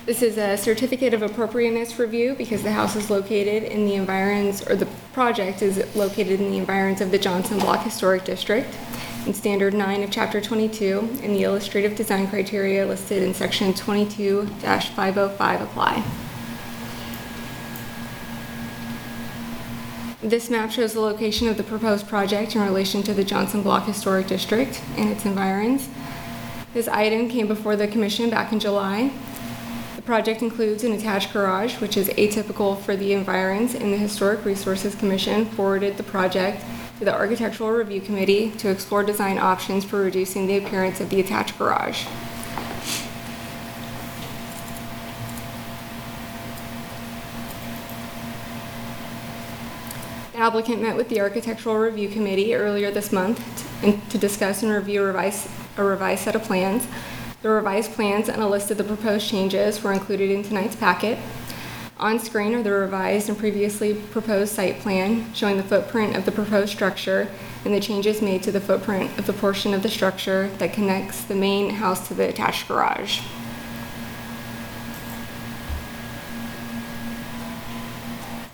This 0.07 0.23
is 0.23 0.39
a 0.39 0.57
certificate 0.57 1.15
of 1.15 1.23
appropriateness 1.23 2.01
review 2.01 2.35
because 2.35 2.65
the 2.65 2.73
house 2.73 2.97
is 2.97 3.11
located 3.11 3.63
in 3.63 3.87
the 3.87 3.95
environs, 3.95 4.69
or 4.69 4.75
the 4.75 4.87
project 5.13 5.63
is 5.63 5.87
located 5.95 6.41
in 6.41 6.51
the 6.51 6.59
environs 6.59 7.01
of 7.01 7.13
the 7.13 7.19
Johnson 7.19 7.61
Block 7.61 7.85
Historic 7.85 8.25
District. 8.25 8.77
In 9.27 9.35
Standard 9.35 9.75
9 9.75 10.05
of 10.05 10.11
Chapter 10.13 10.41
22, 10.41 11.19
and 11.25 11.35
the 11.35 11.43
illustrative 11.43 11.97
design 11.97 12.29
criteria 12.29 12.87
listed 12.87 13.25
in 13.25 13.35
Section 13.35 13.73
22-505 13.73 15.63
apply. 15.63 16.05
This 20.23 20.49
map 20.49 20.71
shows 20.71 20.93
the 20.93 21.01
location 21.01 21.49
of 21.49 21.57
the 21.57 21.65
proposed 21.65 22.07
project 22.07 22.55
in 22.55 22.63
relation 22.63 23.03
to 23.03 23.13
the 23.13 23.25
Johnson 23.25 23.63
Block 23.63 23.87
Historic 23.87 24.29
District 24.29 24.81
and 24.97 25.11
its 25.11 25.25
environs. 25.25 25.89
This 26.73 26.87
item 26.87 27.29
came 27.29 27.49
before 27.49 27.75
the 27.75 27.89
commission 27.89 28.31
back 28.31 28.53
in 28.53 28.61
July. 28.61 29.11
The 29.97 30.03
project 30.03 30.41
includes 30.41 30.85
an 30.85 30.93
attached 30.93 31.33
garage, 31.33 31.81
which 31.81 31.97
is 31.97 32.11
atypical 32.11 32.81
for 32.81 32.95
the 32.95 33.13
environs, 33.13 33.75
and 33.75 33.93
the 33.93 33.97
Historic 33.97 34.45
Resources 34.45 34.95
Commission 34.95 35.47
forwarded 35.47 35.97
the 35.97 36.05
project 36.05 36.65
to 36.99 37.05
the 37.05 37.15
Architectural 37.15 37.71
Review 37.71 38.01
Committee 38.01 38.51
to 38.53 38.71
explore 38.71 39.05
design 39.05 39.37
options 39.39 39.85
for 39.85 40.01
reducing 40.01 40.47
the 40.47 40.57
appearance 40.57 41.01
of 41.01 41.11
the 41.11 41.21
attached 41.21 41.59
garage. 41.59 42.07
The 50.33 50.39
applicant 50.39 50.81
met 50.81 50.97
with 50.97 51.09
the 51.11 51.21
Architectural 51.21 51.77
Review 51.77 52.09
Committee 52.09 52.55
earlier 52.55 52.91
this 52.91 53.13
month 53.13 53.43
to 54.11 54.19
discuss 54.19 54.63
and 54.63 54.73
review 54.73 55.03
a 55.03 55.13
revised 55.83 56.25
set 56.25 56.35
of 56.35 56.43
plans. 56.45 56.87
The 57.43 57.51
revised 57.51 57.93
plans 57.93 58.31
and 58.31 58.41
a 58.43 58.47
list 58.47 58.71
of 58.71 58.79
the 58.79 58.85
proposed 58.85 59.29
changes 59.29 59.83
were 59.83 59.93
included 59.93 60.31
in 60.31 60.43
tonight's 60.43 60.77
packet. 60.77 61.19
On 61.99 62.19
screen 62.19 62.55
are 62.55 62.63
the 62.63 62.73
revised 62.73 63.31
and 63.31 63.39
previously 63.39 63.95
proposed 63.95 64.53
site 64.53 64.81
plan 64.81 65.33
showing 65.33 65.57
the 65.57 65.63
footprint 65.63 66.15
of 66.15 66.27
the 66.27 66.33
proposed 66.33 66.71
structure 66.71 67.27
and 67.65 67.73
the 67.73 67.81
changes 67.81 68.21
made 68.21 68.43
to 68.43 68.53
the 68.53 68.61
footprint 68.61 69.19
of 69.19 69.25
the 69.25 69.33
portion 69.33 69.73
of 69.73 69.83
the 69.83 69.89
structure 69.89 70.49
that 70.59 70.75
connects 70.75 71.23
the 71.25 71.35
main 71.35 71.71
house 71.71 72.07
to 72.09 72.15
the 72.15 72.29
attached 72.29 72.69
garage. 72.69 73.23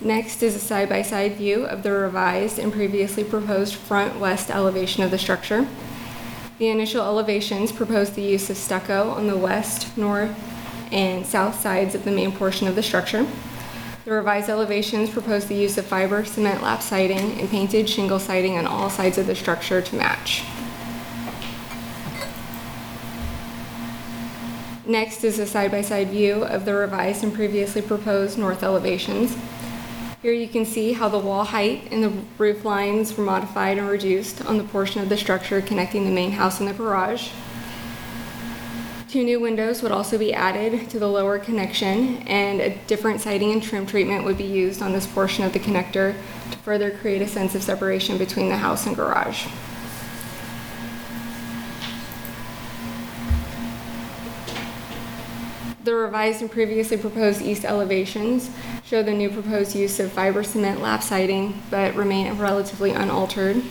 Next 0.01 0.41
is 0.45 0.55
a 0.55 0.61
side-by-side 0.61 1.37
view 1.37 1.65
of 1.65 1.83
the 1.83 1.91
revised 1.91 2.61
and 2.61 2.73
previously 2.73 3.25
proposed 3.25 3.75
front 3.75 4.21
west 4.21 4.51
elevation 4.51 5.03
of 5.03 5.11
the 5.11 5.19
structure. 5.19 5.67
The 6.59 6.69
initial 6.69 7.05
elevations 7.05 7.73
proposed 7.73 8.15
the 8.15 8.23
use 8.23 8.51
of 8.51 8.57
stucco 8.57 9.11
on 9.11 9.27
the 9.27 9.37
west, 9.37 9.97
north, 9.97 10.52
and 10.93 11.27
south 11.27 11.59
sides 11.61 11.95
of 11.95 12.05
the 12.05 12.11
main 12.13 12.31
portion 12.31 12.69
of 12.69 12.77
the 12.77 12.83
structure. 12.83 13.27
The 14.05 14.13
revised 14.13 14.51
elevations 14.51 15.11
propose 15.11 15.47
the 15.47 15.55
use 15.55 15.79
of 15.79 15.87
fiber 15.87 16.25
cement 16.25 16.63
lap 16.63 16.83
siding 16.83 17.41
and 17.41 17.49
painted 17.49 17.89
shingle 17.89 18.19
siding 18.19 18.59
on 18.59 18.67
all 18.67 18.91
sides 18.91 19.17
of 19.17 19.27
the 19.27 19.35
structure 19.35 19.81
to 19.81 19.97
match. 19.97 20.45
Next 24.85 25.23
is 25.23 25.39
a 25.39 25.47
side-by-side 25.47 26.11
view 26.11 26.43
of 26.43 26.65
the 26.65 26.75
revised 26.75 27.23
and 27.23 27.33
previously 27.33 27.81
proposed 27.81 28.37
north 28.37 28.65
elevations. 28.65 29.39
Here 30.21 30.33
you 30.33 30.49
can 30.49 30.65
see 30.65 30.93
how 30.93 31.09
the 31.09 31.19
wall 31.19 31.45
height 31.45 31.89
and 31.93 32.03
the 32.03 32.13
roof 32.37 32.65
lines 32.65 33.17
were 33.17 33.25
modified 33.25 33.79
and 33.79 33.89
reduced 33.89 34.45
on 34.45 34.59
the 34.59 34.65
portion 34.65 35.01
of 35.01 35.09
the 35.09 35.17
structure 35.17 35.61
connecting 35.61 36.05
the 36.05 36.11
main 36.11 36.33
house 36.33 36.59
and 36.59 36.69
the 36.69 36.75
garage. 36.75 37.31
Two 39.13 39.25
new 39.25 39.41
windows 39.41 39.83
would 39.83 39.93
also 39.93 40.17
be 40.17 40.33
added 40.33 40.89
to 40.89 40.99
the 40.99 41.07
lower 41.07 41.39
connection, 41.39 42.27
and 42.27 42.63
a 42.63 42.75
different 42.87 43.21
siding 43.21 43.53
and 43.53 43.63
trim 43.63 43.85
treatment 43.85 44.25
would 44.25 44.39
be 44.39 44.45
used 44.45 44.81
on 44.81 44.95
this 44.95 45.07
portion 45.07 45.45
of 45.45 45.53
the 45.53 45.59
connector 45.59 46.15
to 46.51 46.59
further 46.61 46.91
create 46.91 47.21
a 47.21 47.29
sense 47.29 47.55
of 47.55 47.63
separation 47.63 48.17
between 48.17 48.49
the 48.49 48.57
house 48.57 48.87
and 48.87 48.97
garage. 48.97 49.49
The 55.85 55.95
revised 55.95 56.41
and 56.41 56.51
previously 56.51 56.97
proposed 56.97 57.43
east 57.43 57.67
elevations 57.67 58.51
show 58.87 59.03
the 59.03 59.13
new 59.13 59.29
proposed 59.29 59.77
use 59.77 60.01
of 60.01 60.11
fiber 60.11 60.43
cement 60.43 60.81
lap 60.81 61.03
siding, 61.03 61.63
but 61.71 61.95
remain 61.95 62.39
relatively 62.39 62.93
unaltered. 62.93 63.63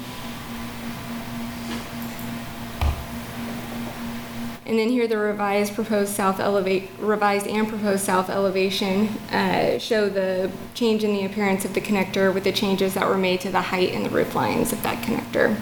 And 4.71 4.79
then 4.79 4.87
here 4.87 5.05
the 5.05 5.17
revised 5.17 5.75
proposed 5.75 6.13
south 6.13 6.39
elevate, 6.39 6.89
revised 6.97 7.45
and 7.45 7.67
proposed 7.67 8.05
south 8.05 8.29
elevation 8.29 9.09
uh, 9.29 9.77
show 9.79 10.07
the 10.07 10.49
change 10.75 11.03
in 11.03 11.11
the 11.11 11.25
appearance 11.25 11.65
of 11.65 11.73
the 11.73 11.81
connector 11.81 12.33
with 12.33 12.45
the 12.45 12.53
changes 12.53 12.93
that 12.93 13.05
were 13.05 13.17
made 13.17 13.41
to 13.41 13.51
the 13.51 13.59
height 13.59 13.91
and 13.91 14.05
the 14.05 14.09
roof 14.09 14.33
lines 14.33 14.71
of 14.71 14.81
that 14.83 15.03
connector. 15.03 15.57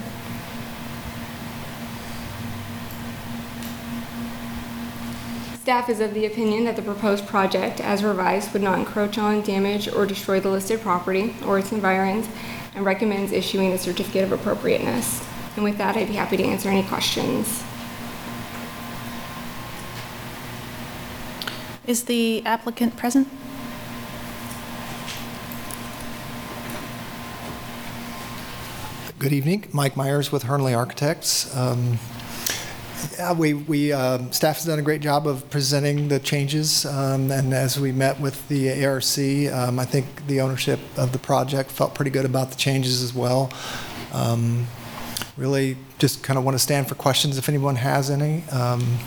Staff 5.59 5.89
is 5.89 5.99
of 6.01 6.13
the 6.13 6.27
opinion 6.27 6.65
that 6.65 6.75
the 6.75 6.83
proposed 6.83 7.25
project, 7.25 7.81
as 7.81 8.03
revised, 8.03 8.53
would 8.53 8.61
not 8.61 8.77
encroach 8.77 9.17
on, 9.17 9.41
damage, 9.41 9.91
or 9.91 10.05
destroy 10.05 10.39
the 10.39 10.51
listed 10.51 10.81
property 10.81 11.33
or 11.47 11.57
its 11.57 11.71
environs, 11.71 12.29
and 12.75 12.85
recommends 12.85 13.31
issuing 13.31 13.71
a 13.71 13.77
certificate 13.79 14.25
of 14.25 14.31
appropriateness. 14.31 15.27
And 15.55 15.63
with 15.63 15.79
that, 15.79 15.97
I'd 15.97 16.09
be 16.09 16.13
happy 16.13 16.37
to 16.37 16.43
answer 16.43 16.69
any 16.69 16.83
questions. 16.83 17.63
Is 21.89 22.03
the 22.03 22.45
applicant 22.45 22.95
present? 22.97 23.27
Good 29.17 29.33
evening. 29.33 29.67
Mike 29.73 29.97
Myers 29.97 30.31
with 30.31 30.43
Hernley 30.43 30.75
Architects. 30.75 31.57
Um, 31.57 31.97
Yeah, 33.17 33.33
we, 33.33 33.55
we, 33.55 33.91
um, 33.91 34.31
staff 34.31 34.57
has 34.57 34.65
done 34.65 34.77
a 34.77 34.83
great 34.83 35.01
job 35.01 35.25
of 35.25 35.49
presenting 35.49 36.09
the 36.09 36.19
changes, 36.19 36.85
um, 36.85 37.31
and 37.31 37.55
as 37.55 37.79
we 37.79 37.91
met 37.91 38.19
with 38.19 38.47
the 38.49 38.69
ARC, 38.85 39.17
um, 39.51 39.79
I 39.79 39.85
think 39.85 40.27
the 40.27 40.41
ownership 40.41 40.79
of 40.95 41.11
the 41.11 41.17
project 41.17 41.71
felt 41.71 41.95
pretty 41.95 42.11
good 42.11 42.25
about 42.25 42.51
the 42.51 42.57
changes 42.57 43.01
as 43.01 43.15
well. 43.15 43.51
Um, 44.13 44.67
Really 45.37 45.77
just 45.97 46.21
kind 46.21 46.37
of 46.37 46.43
want 46.45 46.55
to 46.55 46.59
stand 46.59 46.87
for 46.87 46.95
questions 46.95 47.37
if 47.39 47.49
anyone 47.49 47.77
has 47.77 48.11
any. 48.11 48.43
Um, 48.51 48.99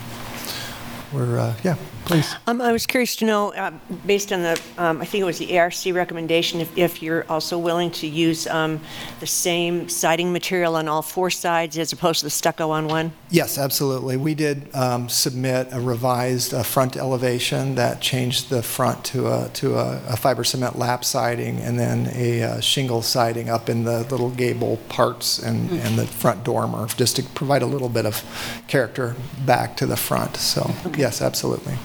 we're, 1.13 1.37
uh, 1.37 1.53
yeah, 1.63 1.75
please. 2.05 2.35
Um, 2.47 2.61
I 2.61 2.71
was 2.71 2.85
curious 2.85 3.15
to 3.17 3.25
know, 3.25 3.53
uh, 3.53 3.71
based 4.05 4.31
on 4.31 4.41
the, 4.41 4.61
um, 4.77 5.01
I 5.01 5.05
think 5.05 5.21
it 5.21 5.25
was 5.25 5.39
the 5.39 5.57
ARC 5.57 5.73
recommendation, 5.87 6.61
if, 6.61 6.77
if 6.77 7.01
you're 7.01 7.25
also 7.29 7.57
willing 7.57 7.91
to 7.91 8.07
use 8.07 8.47
um, 8.47 8.79
the 9.19 9.27
same 9.27 9.89
siding 9.89 10.31
material 10.31 10.75
on 10.75 10.87
all 10.87 11.01
four 11.01 11.29
sides 11.29 11.77
as 11.77 11.91
opposed 11.93 12.19
to 12.19 12.25
the 12.25 12.29
stucco 12.29 12.69
on 12.69 12.87
one? 12.87 13.11
Yes, 13.29 13.57
absolutely. 13.57 14.17
We 14.17 14.35
did 14.35 14.73
um, 14.75 15.09
submit 15.09 15.69
a 15.71 15.79
revised 15.79 16.53
uh, 16.53 16.63
front 16.63 16.97
elevation 16.97 17.75
that 17.75 18.01
changed 18.01 18.49
the 18.49 18.61
front 18.61 19.03
to 19.05 19.27
a, 19.27 19.49
to 19.55 19.75
a 19.75 19.93
a 20.07 20.17
fiber 20.17 20.43
cement 20.43 20.77
lap 20.77 21.03
siding 21.03 21.57
and 21.59 21.79
then 21.79 22.09
a 22.13 22.43
uh, 22.43 22.59
shingle 22.59 23.01
siding 23.01 23.49
up 23.49 23.69
in 23.69 23.83
the 23.83 24.03
little 24.03 24.29
gable 24.29 24.77
parts 24.89 25.39
and, 25.39 25.69
and 25.71 25.97
the 25.97 26.05
front 26.05 26.43
dormer, 26.43 26.87
just 26.87 27.15
to 27.15 27.23
provide 27.23 27.61
a 27.61 27.65
little 27.65 27.89
bit 27.89 28.05
of 28.05 28.23
character 28.67 29.15
back 29.45 29.75
to 29.77 29.85
the 29.85 29.97
front. 29.97 30.35
So, 30.37 30.71
yes, 30.97 31.21
absolutely. 31.21 31.75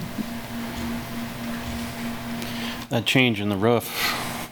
That 2.89 3.05
change 3.05 3.39
in 3.39 3.49
the 3.49 3.55
roof 3.55 3.87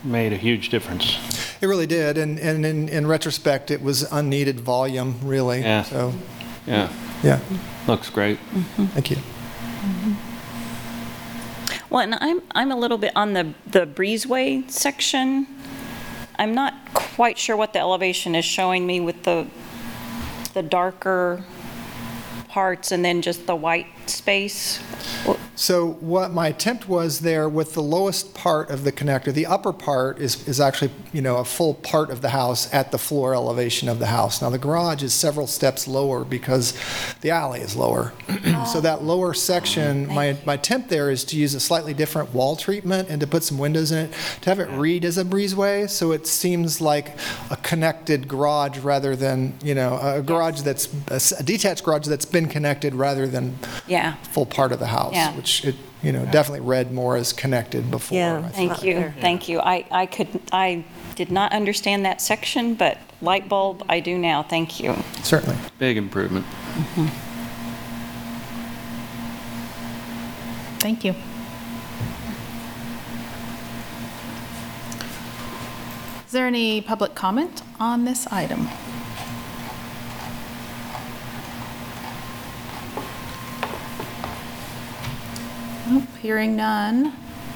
made 0.03 0.31
a 0.31 0.37
huge 0.37 0.69
difference. 0.69 1.17
It 1.59 1.65
really 1.65 1.87
did, 1.87 2.17
and, 2.17 2.39
and 2.39 2.65
in, 2.65 2.87
in 2.87 3.07
retrospect, 3.07 3.71
it 3.71 3.81
was 3.81 4.03
unneeded 4.11 4.59
volume, 4.59 5.19
really. 5.23 5.61
Yeah. 5.61 5.83
So, 5.83 6.13
Yeah, 6.67 6.91
yeah, 7.23 7.39
looks 7.87 8.09
great. 8.11 8.37
Mm-hmm. 8.37 8.85
thank 8.87 9.09
you. 9.09 9.17
Mm-hmm. 9.17 10.13
Well, 11.89 12.01
and 12.01 12.15
I'm, 12.15 12.41
I'm 12.51 12.71
a 12.71 12.75
little 12.75 12.97
bit 12.97 13.13
on 13.15 13.33
the, 13.33 13.53
the 13.65 13.87
breezeway 13.87 14.69
section. 14.69 15.47
I'm 16.37 16.53
not 16.53 16.73
quite 16.93 17.37
sure 17.39 17.55
what 17.57 17.73
the 17.73 17.79
elevation 17.79 18.35
is 18.35 18.45
showing 18.45 18.85
me 18.85 18.99
with 18.99 19.23
the, 19.23 19.47
the 20.53 20.61
darker 20.61 21.43
parts 22.49 22.91
and 22.91 23.03
then 23.03 23.21
just 23.21 23.47
the 23.47 23.55
white 23.55 23.87
space. 24.09 24.79
So 25.55 25.93
what 25.93 26.31
my 26.31 26.49
attempt 26.49 26.87
was 26.87 27.21
there 27.21 27.49
with 27.49 27.73
the 27.73 27.81
lowest 27.81 28.35
part 28.35 28.69
of 28.69 28.83
the 28.83 28.91
connector, 28.91 29.33
the 29.33 29.47
upper 29.47 29.73
part 29.73 30.19
is, 30.19 30.47
is 30.47 30.59
actually, 30.59 30.91
you 31.11 31.21
know, 31.23 31.37
a 31.37 31.43
full 31.43 31.73
part 31.73 32.11
of 32.11 32.21
the 32.21 32.29
house 32.29 32.71
at 32.71 32.91
the 32.91 32.99
floor 32.99 33.33
elevation 33.33 33.89
of 33.89 33.97
the 33.97 34.05
house. 34.05 34.39
Now, 34.39 34.51
the 34.51 34.59
garage 34.59 35.01
is 35.01 35.13
several 35.13 35.47
steps 35.47 35.87
lower 35.87 36.23
because 36.23 36.77
the 37.21 37.31
alley 37.31 37.61
is 37.61 37.75
lower. 37.75 38.13
So 38.71 38.81
that 38.81 39.03
lower 39.03 39.33
section, 39.33 40.05
my, 40.07 40.37
my 40.45 40.53
attempt 40.53 40.89
there 40.89 41.09
is 41.09 41.23
to 41.25 41.35
use 41.35 41.55
a 41.55 41.59
slightly 41.59 41.93
different 41.95 42.35
wall 42.35 42.55
treatment 42.55 43.09
and 43.09 43.19
to 43.21 43.27
put 43.27 43.43
some 43.43 43.57
windows 43.57 43.91
in 43.91 44.05
it, 44.05 44.13
to 44.41 44.49
have 44.51 44.59
it 44.59 44.69
read 44.77 45.03
as 45.05 45.17
a 45.17 45.25
breezeway, 45.25 45.89
so 45.89 46.11
it 46.11 46.27
seems 46.27 46.79
like 46.79 47.17
a 47.49 47.55
connected 47.57 48.27
garage 48.27 48.77
rather 48.79 49.15
than, 49.15 49.55
you 49.63 49.73
know, 49.73 49.97
a 50.01 50.21
garage 50.21 50.61
that's, 50.61 50.87
a, 51.07 51.43
detached 51.43 51.83
garage 51.83 52.05
that's 52.05 52.25
been 52.25 52.47
connected 52.47 52.93
rather 52.93 53.25
than 53.25 53.57
Yeah, 53.97 54.13
full 54.31 54.45
part 54.45 54.71
of 54.71 54.79
the 54.79 54.87
house, 54.87 55.13
Yeah. 55.13 55.35
which 55.35 55.65
it, 55.65 55.75
you 56.03 56.11
know, 56.11 56.25
definitely 56.25 56.65
read 56.65 56.91
more 56.91 57.17
as 57.17 57.33
connected 57.33 57.89
before. 57.89 58.17
Yeah. 58.17 58.37
I 58.37 58.49
think. 58.49 58.71
thank 58.71 58.83
you, 58.83 59.13
thank 59.19 59.49
you. 59.49 59.59
I, 59.59 59.85
I 59.89 60.05
could, 60.05 60.39
I 60.51 60.85
did 61.15 61.31
not 61.31 61.51
understand 61.51 62.05
that 62.05 62.21
section, 62.21 62.75
but 62.75 62.97
light 63.21 63.49
bulb, 63.49 63.83
I 63.89 63.99
do 63.99 64.17
now, 64.17 64.43
thank 64.43 64.79
you. 64.79 64.95
Certainly. 65.23 65.57
Big 65.79 65.97
improvement. 65.97 66.45
Mm-hmm. 66.45 67.07
Thank 70.79 71.03
you. 71.03 71.15
Is 76.27 76.31
there 76.33 76.45
any 76.45 76.81
public 76.81 77.15
comment 77.15 77.63
on 77.79 78.05
this 78.05 78.27
item? 78.27 78.67
Hearing 86.21 86.55
none. 86.55 87.13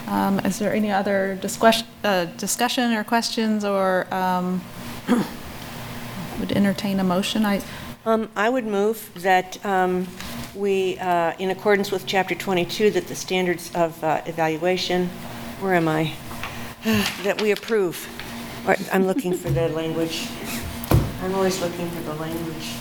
Um, 0.08 0.40
Is 0.40 0.60
there 0.60 0.74
any 0.74 0.92
other 0.92 1.38
discuss- 1.42 1.84
uh, 2.04 2.26
discussion 2.38 2.94
or 2.94 3.04
questions 3.04 3.64
or 3.64 4.08
um, 4.14 4.62
would 6.40 6.52
entertain 6.52 7.00
a 7.00 7.04
motion? 7.04 7.46
I, 7.46 7.62
Um, 8.06 8.30
I 8.36 8.50
would 8.50 8.66
move 8.66 9.12
that 9.22 9.64
um, 9.66 10.08
we, 10.56 10.98
uh, 11.00 11.34
in 11.40 11.52
accordance 11.52 11.92
with 11.92 12.06
Chapter 12.08 12.34
22, 12.36 12.90
that 12.92 13.08
the 13.08 13.16
standards 13.16 13.72
of 13.76 14.04
uh, 14.04 14.22
evaluation, 14.26 15.10
where 15.60 15.76
am 15.76 15.88
I? 15.88 16.14
That 17.24 17.42
we 17.42 17.52
approve. 17.52 18.08
Or, 18.68 18.76
I'm 18.92 19.06
looking 19.06 19.34
for 19.34 19.50
the 19.52 19.70
language. 19.70 20.28
I'm 21.24 21.36
always 21.36 21.62
looking 21.62 21.90
for 21.90 22.02
the 22.02 22.16
language. 22.16 22.74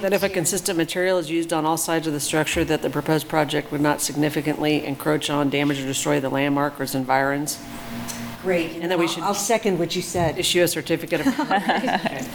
That 0.00 0.12
if 0.12 0.22
a 0.22 0.28
consistent 0.28 0.78
material 0.78 1.18
is 1.18 1.28
used 1.28 1.52
on 1.52 1.66
all 1.66 1.76
sides 1.76 2.06
of 2.06 2.12
the 2.12 2.20
structure, 2.20 2.64
that 2.64 2.82
the 2.82 2.90
proposed 2.90 3.28
project 3.28 3.72
would 3.72 3.80
not 3.80 4.00
significantly 4.00 4.84
encroach 4.86 5.28
on, 5.28 5.50
damage, 5.50 5.80
or 5.80 5.86
destroy 5.86 6.20
the 6.20 6.28
landmark 6.28 6.78
or 6.78 6.84
its 6.84 6.94
environs. 6.94 7.58
Great. 8.42 8.76
And 8.80 8.88
then 8.90 8.98
we 9.00 9.08
should- 9.08 9.24
I'll 9.24 9.34
second 9.34 9.80
what 9.80 9.96
you 9.96 10.02
said. 10.02 10.38
Issue 10.38 10.62
a 10.62 10.68
certificate 10.68 11.26
of, 11.26 11.34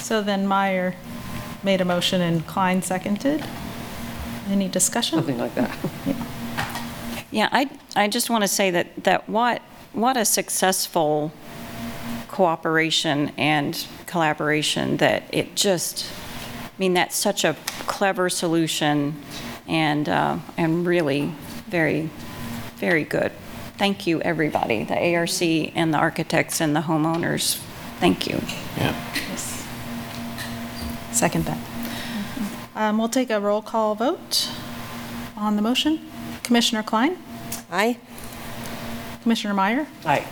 so 0.00 0.20
then 0.20 0.44
Meyer 0.48 0.94
made 1.62 1.80
a 1.80 1.84
motion 1.84 2.20
and 2.20 2.44
Klein 2.48 2.82
seconded. 2.82 3.44
Any 4.50 4.66
discussion? 4.68 5.18
something 5.18 5.38
like 5.38 5.54
that. 5.54 5.70
Yeah, 7.30 7.48
I, 7.52 7.68
I 7.94 8.08
just 8.08 8.28
want 8.30 8.42
to 8.42 8.48
say 8.48 8.70
that, 8.72 9.04
that 9.04 9.28
what, 9.28 9.62
what 9.92 10.16
a 10.16 10.24
successful 10.24 11.32
cooperation 12.38 13.32
and 13.36 13.84
collaboration 14.06 14.98
that 14.98 15.24
it 15.32 15.56
just, 15.56 16.06
I 16.62 16.78
mean, 16.78 16.94
that's 16.94 17.16
such 17.16 17.42
a 17.42 17.56
clever 17.88 18.30
solution 18.30 19.20
and, 19.66 20.08
uh, 20.08 20.38
and 20.56 20.86
really 20.86 21.32
very, 21.66 22.08
very 22.76 23.02
good. 23.02 23.32
Thank 23.76 24.06
you, 24.06 24.20
everybody, 24.20 24.84
the 24.84 25.16
ARC 25.16 25.42
and 25.42 25.92
the 25.92 25.98
architects 25.98 26.60
and 26.60 26.76
the 26.76 26.82
homeowners. 26.82 27.56
Thank 27.98 28.28
you. 28.28 28.40
Yeah. 28.76 28.94
Yes. 29.30 29.66
Second 31.10 31.44
that. 31.46 31.58
Um, 32.76 32.98
We'll 32.98 33.08
take 33.08 33.30
a 33.30 33.40
roll 33.40 33.62
call 33.62 33.96
vote 33.96 34.48
on 35.36 35.56
the 35.56 35.62
motion. 35.62 36.08
Commissioner 36.44 36.84
Klein? 36.84 37.18
Aye? 37.68 37.98
Commissioner 39.24 39.54
Meyer? 39.54 39.88
Aye. 40.04 40.24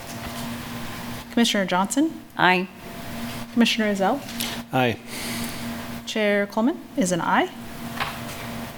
Commissioner 1.37 1.67
Johnson? 1.67 2.23
Aye. 2.39 2.67
Commissioner 3.53 3.93
Ezell? 3.93 4.23
Aye. 4.73 4.97
Chair 6.07 6.47
Coleman 6.47 6.81
is 6.97 7.13
an 7.13 7.21
aye. 7.21 7.51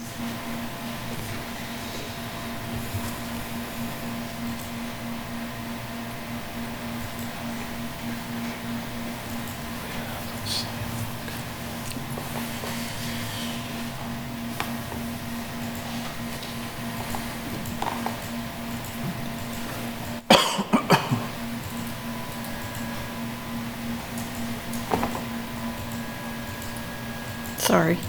Sorry. 27.77 28.06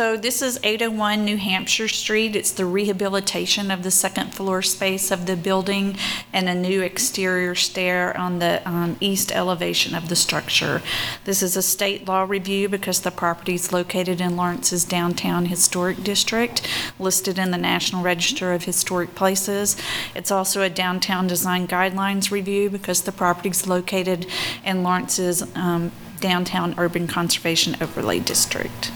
So 0.00 0.16
this 0.16 0.40
is 0.40 0.58
801 0.62 1.26
New 1.26 1.36
Hampshire 1.36 1.86
Street. 1.86 2.34
It's 2.34 2.52
the 2.52 2.64
rehabilitation 2.64 3.70
of 3.70 3.82
the 3.82 3.90
second 3.90 4.32
floor 4.34 4.62
space 4.62 5.10
of 5.10 5.26
the 5.26 5.36
building 5.36 5.94
and 6.32 6.48
a 6.48 6.54
new 6.54 6.80
exterior 6.80 7.54
stair 7.54 8.16
on 8.16 8.38
the 8.38 8.66
um, 8.66 8.96
east 9.00 9.30
elevation 9.30 9.94
of 9.94 10.08
the 10.08 10.16
structure. 10.16 10.80
This 11.26 11.42
is 11.42 11.54
a 11.54 11.60
state 11.60 12.08
law 12.08 12.22
review 12.22 12.66
because 12.66 13.00
the 13.00 13.10
property 13.10 13.56
is 13.56 13.74
located 13.74 14.22
in 14.22 14.38
Lawrence's 14.38 14.86
downtown 14.86 15.44
historic 15.44 16.02
district, 16.02 16.66
listed 16.98 17.38
in 17.38 17.50
the 17.50 17.58
National 17.58 18.02
Register 18.02 18.54
of 18.54 18.64
Historic 18.64 19.14
Places. 19.14 19.76
It's 20.14 20.30
also 20.30 20.62
a 20.62 20.70
downtown 20.70 21.26
design 21.26 21.68
guidelines 21.68 22.30
review 22.30 22.70
because 22.70 23.02
the 23.02 23.12
property 23.12 23.50
is 23.50 23.66
located 23.66 24.26
in 24.64 24.82
Lawrence's 24.82 25.42
um, 25.54 25.92
downtown 26.20 26.74
urban 26.78 27.06
conservation 27.06 27.76
overlay 27.82 28.18
district. 28.18 28.92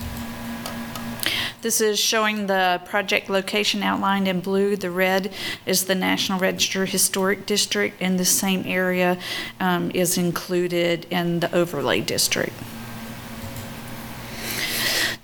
This 1.65 1.81
is 1.81 1.99
showing 1.99 2.47
the 2.47 2.83
project 2.85 3.31
location 3.31 3.83
outlined 3.83 4.29
in 4.29 4.41
blue. 4.41 4.77
The 4.77 4.91
red 4.91 5.33
is 5.65 5.87
the 5.87 5.95
National 5.95 6.39
Register 6.39 6.85
Historic 6.85 7.47
District, 7.47 7.97
and 8.03 8.21
the 8.21 8.25
same 8.27 8.65
area 8.67 9.19
um, 9.59 9.91
is 9.95 10.19
included 10.19 11.07
in 11.09 11.41
the 11.41 11.51
overlay 11.57 12.03
district. 12.03 12.53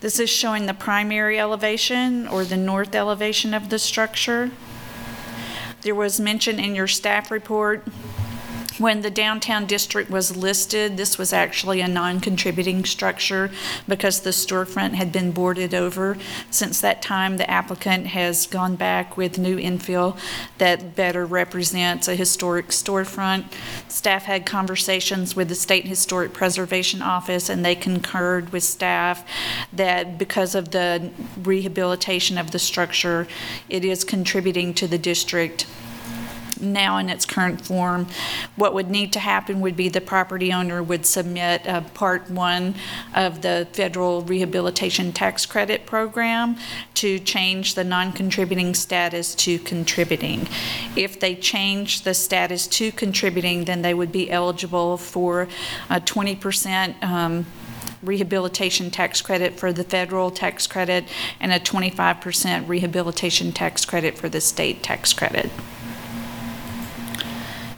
This 0.01 0.19
is 0.19 0.31
showing 0.31 0.65
the 0.65 0.73
primary 0.73 1.39
elevation 1.39 2.27
or 2.27 2.47
the 2.47 2.57
north 2.57 2.95
elevation 2.95 3.53
of 3.53 3.69
the 3.69 3.79
structure. 3.79 4.51
There 5.83 5.95
was 5.95 6.19
mention 6.19 6.59
in 6.59 6.75
your 6.75 6.89
staff 6.89 7.31
report 7.31 7.87
when 8.81 9.03
the 9.03 9.11
downtown 9.11 9.67
district 9.67 10.11
was 10.11 10.35
listed, 10.35 10.97
this 10.97 11.19
was 11.19 11.35
actually 11.35 11.83
a 11.83 11.87
non-contributing 11.87 12.83
structure 12.87 13.51
because 13.87 14.21
the 14.21 14.31
storefront 14.31 14.95
had 14.95 15.13
been 15.13 15.31
boarded 15.31 15.75
over. 15.75 16.17
Since 16.51 16.81
that 16.81 17.03
time, 17.03 17.37
the 17.37 17.49
applicant 17.49 18.07
has 18.07 18.47
gone 18.47 18.77
back 18.77 19.19
with 19.19 19.39
new 19.39 19.59
infill 19.59 20.19
that 20.57 20.97
better 20.97 21.27
represents 21.27 22.09
a 22.09 22.17
historic 22.17 22.69
storefront. 22.69 23.53
Staff 23.89 24.25
had 24.25 24.47
conversations 24.47 25.37
with 25.37 25.51
the 25.51 25.55
State 25.55 25.87
Historic 25.87 26.33
Preservation 26.33 27.03
Office, 27.03 27.51
and 27.51 27.63
they 27.63 27.75
concurred 27.75 28.51
with 28.51 28.63
staff 28.63 29.29
that 29.75 30.17
because 30.17 30.55
of 30.55 30.71
the 30.71 31.11
rehabilitation 31.43 32.39
of 32.39 32.51
the 32.53 32.59
structure, 32.59 33.29
it 33.69 33.85
is 33.85 34.05
contributing 34.05 34.73
to 34.73 34.89
the 34.89 34.99
district 34.99 35.67
now 36.61 36.99
in 36.99 37.09
its 37.09 37.25
current 37.25 37.61
form. 37.61 38.07
What 38.57 38.75
would 38.75 38.91
need 38.91 39.13
to 39.15 39.21
happen 39.21 39.61
would 39.61 39.77
be 39.77 39.89
the 39.89 40.01
property 40.01 40.53
owner 40.53 40.83
would 40.83 41.07
submit 41.07 41.67
uh, 41.67 41.83
Part 41.95 42.31
1 42.31 42.75
of 43.15 43.43
the 43.43 43.69
Federal 43.73 44.23
Rehabilitation 44.23 45.13
Tax 45.13 45.47
Credit 45.47 45.87
Program 45.87 46.57
to 46.95 47.19
change 47.19 47.75
the 47.75 47.85
non-contributing 47.85 48.75
status 48.75 49.35
to 49.37 49.59
contributing. 49.59 50.49
If 50.97 51.19
they 51.21 51.35
change 51.35 52.03
the 52.03 52.15
status 52.15 52.67
to 52.69 52.93
contributing, 52.93 53.65
then 53.65 53.83
they 53.83 53.95
would 53.95 54.13
be 54.13 54.31
eligible 54.31 54.97
for 54.97 55.49
a 55.89 56.01
20% 56.01 57.03
um, 57.03 57.47
rehabilitation 58.03 58.91
tax 58.91 59.21
credit 59.21 59.59
for 59.59 59.73
the 59.73 59.85
federal 59.85 60.31
tax 60.31 60.67
credit 60.67 61.05
and 61.39 61.53
a 61.53 61.61
25% 61.61 62.69
rehabilitation 62.69 63.53
tax 63.53 63.85
credit 63.85 64.17
for 64.17 64.29
the 64.29 64.41
state 64.41 64.83
tax 64.83 65.13
credit. 65.13 65.51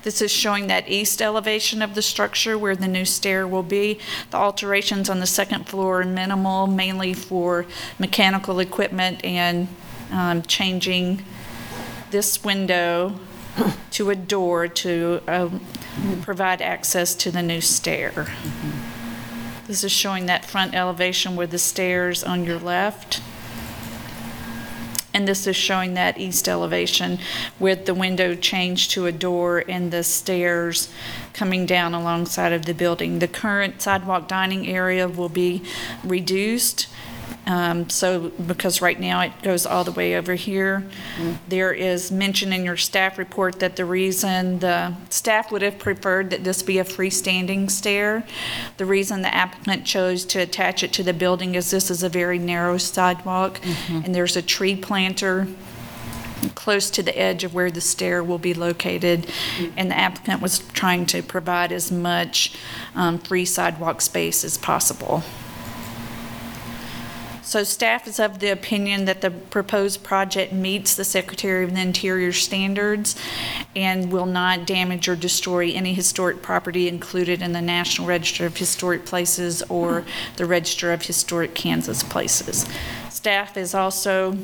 This 0.03 0.21
is 0.21 0.31
showing 0.31 0.67
that 0.67 0.89
east 0.89 1.23
elevation 1.23 1.81
of 1.81 1.95
the 1.95 2.03
structure 2.03 2.59
where 2.59 2.75
the 2.75 2.89
new 2.89 3.05
stair 3.05 3.47
will 3.47 3.63
be. 3.63 3.99
The 4.31 4.37
alterations 4.37 5.09
on 5.09 5.21
the 5.21 5.27
second 5.27 5.69
floor 5.69 6.01
are 6.01 6.05
minimal, 6.05 6.67
mainly 6.67 7.15
for 7.15 7.67
mechanical 7.99 8.59
equipment 8.59 9.25
and 9.25 9.69
um, 10.11 10.43
changing 10.43 11.25
this 12.11 12.43
window 12.45 13.19
to 13.91 14.11
a 14.11 14.17
door 14.17 14.67
to 14.67 15.21
um, 15.29 15.65
provide 16.23 16.61
access 16.61 17.15
to 17.15 17.31
the 17.31 17.43
new 17.43 17.61
stair. 17.61 18.27
This 19.67 19.85
is 19.85 19.93
showing 19.93 20.27
that 20.27 20.45
front 20.45 20.75
elevation 20.75 21.37
with 21.37 21.51
the 21.51 21.59
stairs 21.59 22.25
on 22.25 22.45
your 22.45 22.59
left. 22.59 23.23
And 25.15 25.29
this 25.29 25.47
is 25.47 25.57
showing 25.57 25.95
that 25.95 26.19
east 26.19 26.49
elevation 26.49 27.19
with 27.59 27.87
the 27.87 27.95
window 27.95 28.35
changed 28.35 28.91
to 28.93 29.07
a 29.07 29.13
door 29.13 29.63
and 29.69 29.91
the 29.91 30.03
stairs 30.03 30.89
coming 31.35 31.67
down 31.67 31.95
alongside 31.95 32.53
of 32.53 32.65
the 32.65 32.75
building. 32.75 33.19
The 33.19 33.29
current 33.29 33.83
sidewalk 33.83 34.27
dining 34.27 34.67
area 34.67 35.09
will 35.09 35.29
be 35.29 35.63
reduced. 36.03 36.89
Um, 37.47 37.89
So, 37.91 38.31
because 38.47 38.81
right 38.81 38.99
now 38.99 39.21
it 39.21 39.33
goes 39.43 39.67
all 39.67 39.85
the 39.85 39.93
way 39.93 40.17
over 40.17 40.35
here. 40.35 40.85
There 41.49 41.73
is 41.73 42.11
mention 42.11 42.53
in 42.53 42.65
your 42.65 42.77
staff 42.77 43.19
report 43.19 43.59
that 43.61 43.77
the 43.77 43.85
reason 43.85 44.59
the 44.61 44.95
staff 45.11 45.51
would 45.53 45.63
have 45.63 45.79
preferred 45.79 46.31
that 46.31 46.45
this 46.45 46.63
be 46.63 46.79
a 46.79 46.85
freestanding 46.85 47.71
stair. 47.71 48.25
The 48.77 48.87
reason 48.87 49.23
the 49.23 49.35
applicant 49.35 49.85
chose 49.85 50.25
to 50.27 50.41
attach 50.41 50.83
it 50.83 50.93
to 50.95 51.03
the 51.03 51.13
building 51.13 51.55
is 51.55 51.71
this 51.71 51.91
is 51.91 52.03
a 52.03 52.09
very 52.09 52.39
narrow 52.39 52.79
sidewalk, 52.79 53.61
and 53.89 54.15
there's 54.15 54.37
a 54.37 54.43
tree 54.43 54.77
planter 54.77 55.47
close 56.55 56.91
to 56.91 57.03
the 57.03 57.17
edge 57.17 57.45
of 57.45 57.55
where 57.55 57.71
the 57.71 57.81
stair 57.81 58.23
will 58.23 58.39
be 58.39 58.55
located, 58.55 59.27
and 59.77 59.91
the 59.91 59.97
applicant 59.99 60.41
was 60.43 60.59
trying 60.73 61.07
to 61.07 61.23
provide 61.23 61.71
as 61.73 61.93
much 61.93 62.55
um, 62.95 63.19
free 63.19 63.45
sidewalk 63.45 64.01
space 64.01 64.45
as 64.45 64.59
possible. 64.59 65.23
So 67.53 67.65
staff 67.65 68.09
is 68.09 68.19
of 68.19 68.39
the 68.39 68.49
opinion 68.49 69.05
that 69.05 69.21
the 69.21 69.31
proposed 69.31 70.03
project 70.03 70.55
meets 70.55 70.95
the 70.95 71.05
Secretary 71.05 71.65
of 71.65 71.75
the 71.75 71.83
Interior 71.83 72.33
standards 72.33 73.15
and 73.77 74.11
will 74.11 74.25
not 74.25 74.67
damage 74.67 75.07
or 75.07 75.17
destroy 75.17 75.71
any 75.71 75.93
historic 75.93 76.41
property 76.41 76.89
included 76.89 77.43
in 77.43 77.53
the 77.53 77.61
National 77.61 78.09
Register 78.09 78.47
of 78.47 78.57
Historic 78.57 79.05
Places 79.05 79.63
or 79.69 80.03
the 80.37 80.47
Register 80.47 80.95
of 80.95 81.03
Historic 81.03 81.55
Kansas 81.55 82.03
Places. 82.03 82.67
Staff 83.11 83.59
is 83.59 83.75
also 83.75 84.39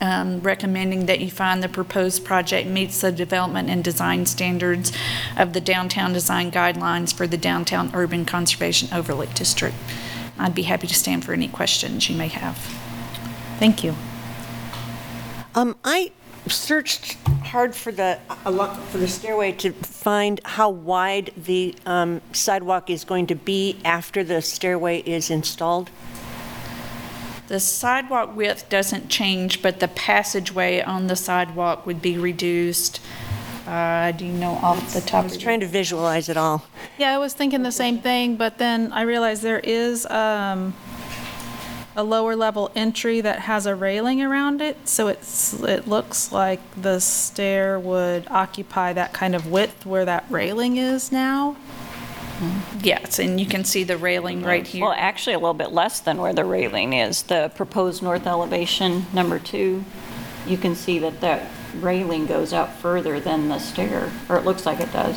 um, 0.00 0.40
recommending 0.40 1.04
that 1.04 1.20
you 1.20 1.30
find 1.30 1.62
the 1.62 1.68
proposed 1.68 2.24
project 2.24 2.66
meets 2.66 3.02
the 3.02 3.12
development 3.12 3.68
and 3.68 3.84
design 3.84 4.24
standards 4.24 4.90
of 5.36 5.52
the 5.52 5.60
downtown 5.60 6.14
design 6.14 6.50
guidelines 6.50 7.12
for 7.12 7.26
the 7.26 7.36
downtown 7.36 7.90
urban 7.92 8.24
conservation 8.24 8.88
overlay 8.90 9.28
district. 9.34 9.76
I'd 10.38 10.54
be 10.54 10.62
happy 10.62 10.86
to 10.86 10.94
stand 10.94 11.24
for 11.24 11.32
any 11.32 11.48
questions 11.48 12.08
you 12.08 12.16
may 12.16 12.28
have. 12.28 12.56
Thank 13.58 13.82
you. 13.82 13.94
Um, 15.54 15.76
I 15.84 16.12
searched 16.48 17.14
hard 17.44 17.74
for 17.74 17.90
the, 17.90 18.18
a 18.44 18.50
lot, 18.50 18.78
for 18.88 18.98
the 18.98 19.08
stairway 19.08 19.52
to 19.52 19.72
find 19.72 20.40
how 20.44 20.70
wide 20.70 21.32
the 21.36 21.74
um, 21.86 22.20
sidewalk 22.32 22.90
is 22.90 23.04
going 23.04 23.26
to 23.28 23.34
be 23.34 23.78
after 23.84 24.22
the 24.22 24.42
stairway 24.42 25.00
is 25.00 25.30
installed. 25.30 25.90
The 27.48 27.60
sidewalk 27.60 28.36
width 28.36 28.68
doesn't 28.68 29.08
change, 29.08 29.62
but 29.62 29.80
the 29.80 29.88
passageway 29.88 30.82
on 30.82 31.06
the 31.06 31.16
sidewalk 31.16 31.86
would 31.86 32.02
be 32.02 32.18
reduced. 32.18 33.00
Uh, 33.66 34.12
Do 34.12 34.24
you 34.24 34.32
know 34.32 34.52
off 34.52 34.94
the 34.94 35.00
top 35.00 35.06
I 35.06 35.10
top 35.10 35.24
was 35.24 35.32
of 35.34 35.40
your 35.40 35.46
trying 35.46 35.60
to 35.60 35.66
visualize 35.66 36.28
it 36.28 36.36
all. 36.36 36.64
Yeah, 36.98 37.14
I 37.14 37.18
was 37.18 37.34
thinking 37.34 37.62
the 37.62 37.72
same 37.72 37.98
thing, 37.98 38.36
but 38.36 38.58
then 38.58 38.92
I 38.92 39.02
realized 39.02 39.42
there 39.42 39.58
is 39.58 40.06
um, 40.06 40.74
a 41.96 42.04
lower 42.04 42.36
level 42.36 42.70
entry 42.76 43.20
that 43.22 43.40
has 43.40 43.66
a 43.66 43.74
railing 43.74 44.22
around 44.22 44.60
it, 44.60 44.88
so 44.88 45.08
it's, 45.08 45.54
it 45.62 45.88
looks 45.88 46.30
like 46.30 46.60
the 46.80 47.00
stair 47.00 47.80
would 47.80 48.28
occupy 48.28 48.92
that 48.92 49.12
kind 49.12 49.34
of 49.34 49.50
width 49.50 49.84
where 49.84 50.04
that 50.04 50.24
railing 50.30 50.76
is 50.76 51.10
now. 51.10 51.56
Yes, 52.82 53.18
and 53.18 53.40
you 53.40 53.46
can 53.46 53.64
see 53.64 53.82
the 53.82 53.96
railing 53.96 54.42
right 54.42 54.66
here. 54.66 54.82
Well, 54.82 54.92
here. 54.92 55.02
actually, 55.02 55.32
a 55.32 55.38
little 55.38 55.54
bit 55.54 55.72
less 55.72 56.00
than 56.00 56.18
where 56.18 56.34
the 56.34 56.44
railing 56.44 56.92
is. 56.92 57.22
The 57.22 57.50
proposed 57.54 58.02
north 58.02 58.26
elevation, 58.26 59.06
number 59.12 59.38
two, 59.38 59.84
you 60.46 60.58
can 60.58 60.74
see 60.74 60.98
that 60.98 61.20
that 61.22 61.50
railing 61.82 62.26
goes 62.26 62.52
out 62.52 62.72
further 62.76 63.20
than 63.20 63.48
the 63.48 63.58
stair, 63.58 64.10
or 64.28 64.36
it 64.36 64.44
looks 64.44 64.66
like 64.66 64.80
it 64.80 64.92
does. 64.92 65.16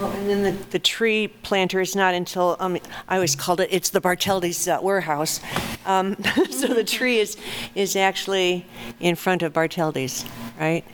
Well, 0.00 0.10
And 0.10 0.28
then 0.28 0.42
the, 0.42 0.50
the 0.70 0.78
tree 0.80 1.28
planter 1.28 1.80
is 1.80 1.94
not 1.94 2.14
until, 2.14 2.56
um, 2.58 2.76
I 3.08 3.14
always 3.14 3.36
called 3.36 3.60
it, 3.60 3.68
it's 3.70 3.90
the 3.90 4.00
Barteldes 4.00 4.66
uh, 4.66 4.82
warehouse. 4.82 5.40
Um, 5.86 6.16
So 6.50 6.68
the 6.68 6.82
tree 6.84 7.18
is, 7.18 7.36
is 7.74 7.94
actually 7.94 8.66
in 9.00 9.14
front 9.14 9.42
of 9.42 9.52
Barteldes, 9.52 10.26
right? 10.58 10.84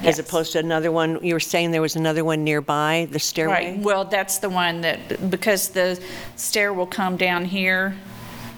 As 0.00 0.16
Yes. 0.16 0.18
opposed 0.18 0.52
to 0.52 0.58
another 0.58 0.90
one, 0.90 1.22
you 1.22 1.34
were 1.34 1.40
saying 1.40 1.70
there 1.72 1.82
was 1.82 1.94
another 1.94 2.24
one 2.24 2.42
nearby, 2.42 3.06
the 3.12 3.18
stairway? 3.18 3.74
Right, 3.74 3.78
well, 3.78 4.04
that's 4.06 4.38
the 4.38 4.48
one 4.48 4.80
that, 4.80 5.30
because 5.30 5.68
the 5.68 6.02
stair 6.36 6.72
will 6.72 6.86
come 6.86 7.16
down 7.16 7.44
here 7.44 7.94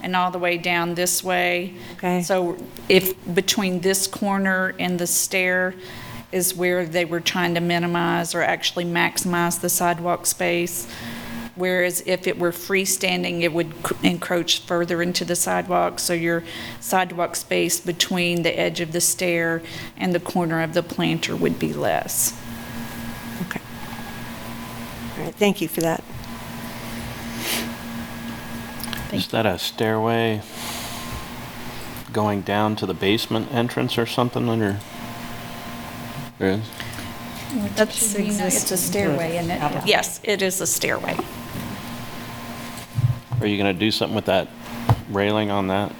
and 0.02 0.14
all 0.16 0.30
the 0.30 0.38
way 0.38 0.58
down 0.58 0.94
this 0.94 1.24
way. 1.24 1.74
Okay. 1.94 2.22
So 2.22 2.56
if, 2.88 3.14
between 3.34 3.80
this 3.80 4.06
corner 4.06 4.74
and 4.78 4.98
the 4.98 5.06
stair 5.06 5.74
is 6.32 6.54
where 6.54 6.86
they 6.86 7.04
were 7.04 7.20
trying 7.20 7.54
to 7.54 7.60
minimize 7.60 8.34
or 8.34 8.42
actually 8.42 8.84
maximize 8.84 9.60
the 9.60 9.68
sidewalk 9.68 10.26
space. 10.26 10.88
Whereas 11.54 12.02
if 12.06 12.26
it 12.26 12.38
were 12.38 12.50
freestanding, 12.50 13.42
it 13.42 13.52
would 13.52 13.82
cr- 13.82 13.94
encroach 14.02 14.60
further 14.60 15.02
into 15.02 15.22
the 15.26 15.36
sidewalk, 15.36 15.98
so 15.98 16.14
your 16.14 16.42
sidewalk 16.80 17.36
space 17.36 17.78
between 17.78 18.42
the 18.42 18.58
edge 18.58 18.80
of 18.80 18.92
the 18.92 19.02
stair 19.02 19.62
and 19.98 20.14
the 20.14 20.20
corner 20.20 20.62
of 20.62 20.72
the 20.72 20.82
planter 20.82 21.36
would 21.36 21.58
be 21.58 21.74
less. 21.74 22.34
Okay. 23.42 23.60
All 25.18 25.24
right, 25.24 25.34
thank 25.34 25.60
you 25.60 25.68
for 25.68 25.82
that. 25.82 26.02
Is 29.12 29.28
that 29.28 29.44
a 29.44 29.58
stairway 29.58 30.40
going 32.12 32.40
down 32.40 32.76
to 32.76 32.86
the 32.86 32.94
basement 32.94 33.52
entrance 33.52 33.98
or 33.98 34.06
something 34.06 34.48
under? 34.48 34.78
There 36.38 36.52
is? 36.52 36.70
That's, 37.74 38.14
it's 38.14 38.70
a 38.70 38.76
stairway, 38.78 39.36
isn't 39.36 39.50
it? 39.50 39.86
Yes, 39.86 40.20
it 40.24 40.40
is 40.40 40.62
a 40.62 40.66
stairway. 40.66 41.16
Are 43.40 43.46
you 43.46 43.58
gonna 43.58 43.74
do 43.74 43.90
something 43.90 44.14
with 44.16 44.24
that 44.26 44.48
railing 45.10 45.50
on 45.50 45.66
that? 45.66 45.92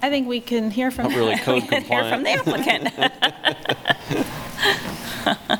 I 0.00 0.10
think 0.10 0.28
we 0.28 0.40
can 0.40 0.70
hear 0.70 0.92
from. 0.92 1.08
Not 1.08 1.16
really 1.16 1.36
code 1.38 1.64
Hear 1.64 1.80
from 2.08 2.22
the 2.22 2.36
compliant. 2.36 2.86
applicant. 2.96 4.24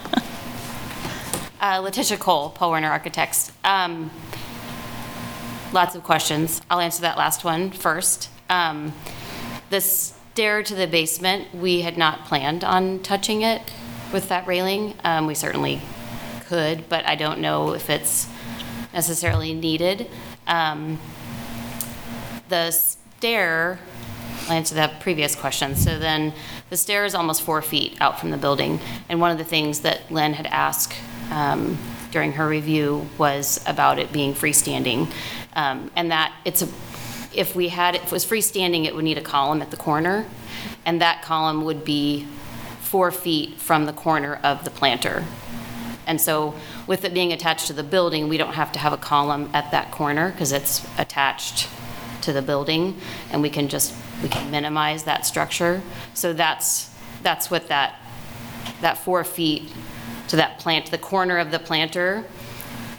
Uh, 1.60 1.80
Letitia 1.80 2.16
Cole, 2.16 2.50
Paul 2.50 2.70
Werner 2.70 2.88
Architects. 2.88 3.50
Um, 3.64 4.12
Lots 5.70 5.94
of 5.94 6.02
questions. 6.02 6.62
I'll 6.70 6.80
answer 6.80 7.02
that 7.02 7.18
last 7.18 7.44
one 7.44 7.70
first. 7.70 8.30
Um, 8.48 8.94
The 9.68 9.82
stair 9.82 10.62
to 10.62 10.74
the 10.74 10.86
basement, 10.86 11.54
we 11.54 11.82
had 11.82 11.98
not 11.98 12.24
planned 12.24 12.64
on 12.64 13.00
touching 13.00 13.42
it 13.42 13.60
with 14.10 14.30
that 14.30 14.46
railing. 14.46 14.94
Um, 15.04 15.26
We 15.26 15.34
certainly 15.34 15.82
could, 16.46 16.88
but 16.88 17.06
I 17.06 17.16
don't 17.16 17.40
know 17.40 17.74
if 17.74 17.90
it's 17.90 18.28
necessarily 18.94 19.52
needed. 19.52 20.08
Um, 20.46 20.98
The 22.48 22.70
stair, 22.70 23.78
I'll 24.46 24.52
answer 24.52 24.74
that 24.76 25.00
previous 25.00 25.34
question. 25.34 25.76
So 25.76 25.98
then, 25.98 26.32
the 26.70 26.78
stair 26.78 27.04
is 27.04 27.14
almost 27.14 27.42
four 27.42 27.60
feet 27.60 27.98
out 28.00 28.18
from 28.18 28.30
the 28.30 28.38
building. 28.38 28.80
And 29.10 29.20
one 29.20 29.30
of 29.30 29.36
the 29.36 29.44
things 29.44 29.80
that 29.80 30.10
Lynn 30.10 30.32
had 30.32 30.46
asked 30.46 30.94
um, 31.30 31.76
during 32.10 32.32
her 32.32 32.48
review 32.48 33.06
was 33.18 33.62
about 33.66 33.98
it 33.98 34.12
being 34.12 34.32
freestanding. 34.32 35.12
Um, 35.54 35.90
And 35.96 36.10
that 36.10 36.32
it's 36.44 36.62
a, 36.62 36.68
if 37.34 37.54
we 37.56 37.68
had, 37.68 37.94
if 37.94 38.04
it 38.04 38.12
was 38.12 38.24
freestanding, 38.24 38.84
it 38.86 38.94
would 38.94 39.04
need 39.04 39.18
a 39.18 39.22
column 39.22 39.62
at 39.62 39.70
the 39.70 39.76
corner. 39.76 40.26
And 40.84 41.00
that 41.00 41.22
column 41.22 41.64
would 41.64 41.84
be 41.84 42.26
four 42.80 43.10
feet 43.10 43.58
from 43.58 43.86
the 43.86 43.92
corner 43.92 44.40
of 44.42 44.64
the 44.64 44.70
planter. 44.70 45.24
And 46.06 46.20
so 46.20 46.54
with 46.86 47.04
it 47.04 47.12
being 47.12 47.32
attached 47.34 47.66
to 47.66 47.74
the 47.74 47.82
building, 47.82 48.28
we 48.28 48.38
don't 48.38 48.54
have 48.54 48.72
to 48.72 48.78
have 48.78 48.94
a 48.94 48.96
column 48.96 49.50
at 49.52 49.70
that 49.72 49.90
corner 49.90 50.30
because 50.30 50.52
it's 50.52 50.86
attached 50.96 51.68
to 52.22 52.32
the 52.32 52.40
building 52.40 52.96
and 53.30 53.42
we 53.42 53.50
can 53.50 53.68
just, 53.68 53.94
we 54.22 54.28
can 54.30 54.50
minimize 54.50 55.04
that 55.04 55.26
structure. 55.26 55.82
So 56.14 56.32
that's, 56.32 56.90
that's 57.22 57.50
what 57.50 57.68
that, 57.68 57.96
that 58.80 58.96
four 58.96 59.22
feet 59.22 59.70
to 60.28 60.36
that 60.36 60.58
plant, 60.58 60.90
the 60.90 60.98
corner 60.98 61.36
of 61.36 61.50
the 61.50 61.58
planter 61.58 62.24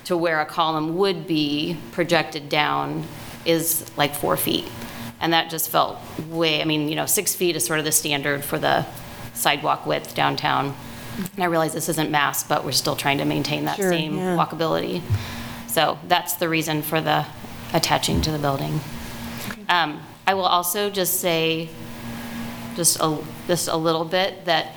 to 0.10 0.18
where 0.18 0.41
a 0.41 0.45
column 0.45 0.97
would 0.97 1.28
be 1.28 1.78
projected 1.91 2.49
down 2.49 3.05
is 3.45 3.86
like 3.95 4.16
four 4.16 4.36
feet. 4.36 4.66
And 5.22 5.34
that 5.34 5.51
just 5.51 5.70
felt 5.70 5.99
way, 6.30 6.64
I 6.64 6.66
mean, 6.66 6.89
you 6.89 6.95
know, 6.95 7.05
six 7.05 7.36
feet 7.36 7.55
is 7.55 7.64
sort 7.64 7.78
of 7.78 7.86
the 7.86 7.91
standard 7.91 8.43
for 8.43 8.57
the 8.57 8.88
sidewalk 9.36 9.86
width 9.86 10.16
downtown. 10.16 10.74
And 11.36 11.43
I 11.43 11.45
realize 11.45 11.74
this 11.74 11.89
isn't 11.89 12.10
mass, 12.10 12.43
but 12.43 12.66
we're 12.66 12.72
still 12.72 12.95
trying 12.95 13.20
to 13.20 13.26
maintain 13.26 13.66
that 13.66 13.76
Sure, 13.76 13.91
same 13.91 14.18
yeah. 14.18 14.36
walkability. 14.36 15.03
So 15.68 15.99
that's 16.07 16.34
the 16.34 16.49
reason 16.49 16.82
for 16.82 17.01
the 17.01 17.24
attaching 17.74 18.20
to 18.22 18.32
the 18.32 18.39
building. 18.39 18.80
Um, 19.68 20.01
I 20.26 20.34
will 20.34 20.45
also 20.47 20.89
just 20.89 21.20
say, 21.20 21.70
just 22.76 22.97
a, 22.99 23.16
just 23.45 23.68
a 23.68 23.78
little 23.78 24.05
bit, 24.05 24.45
that 24.45 24.76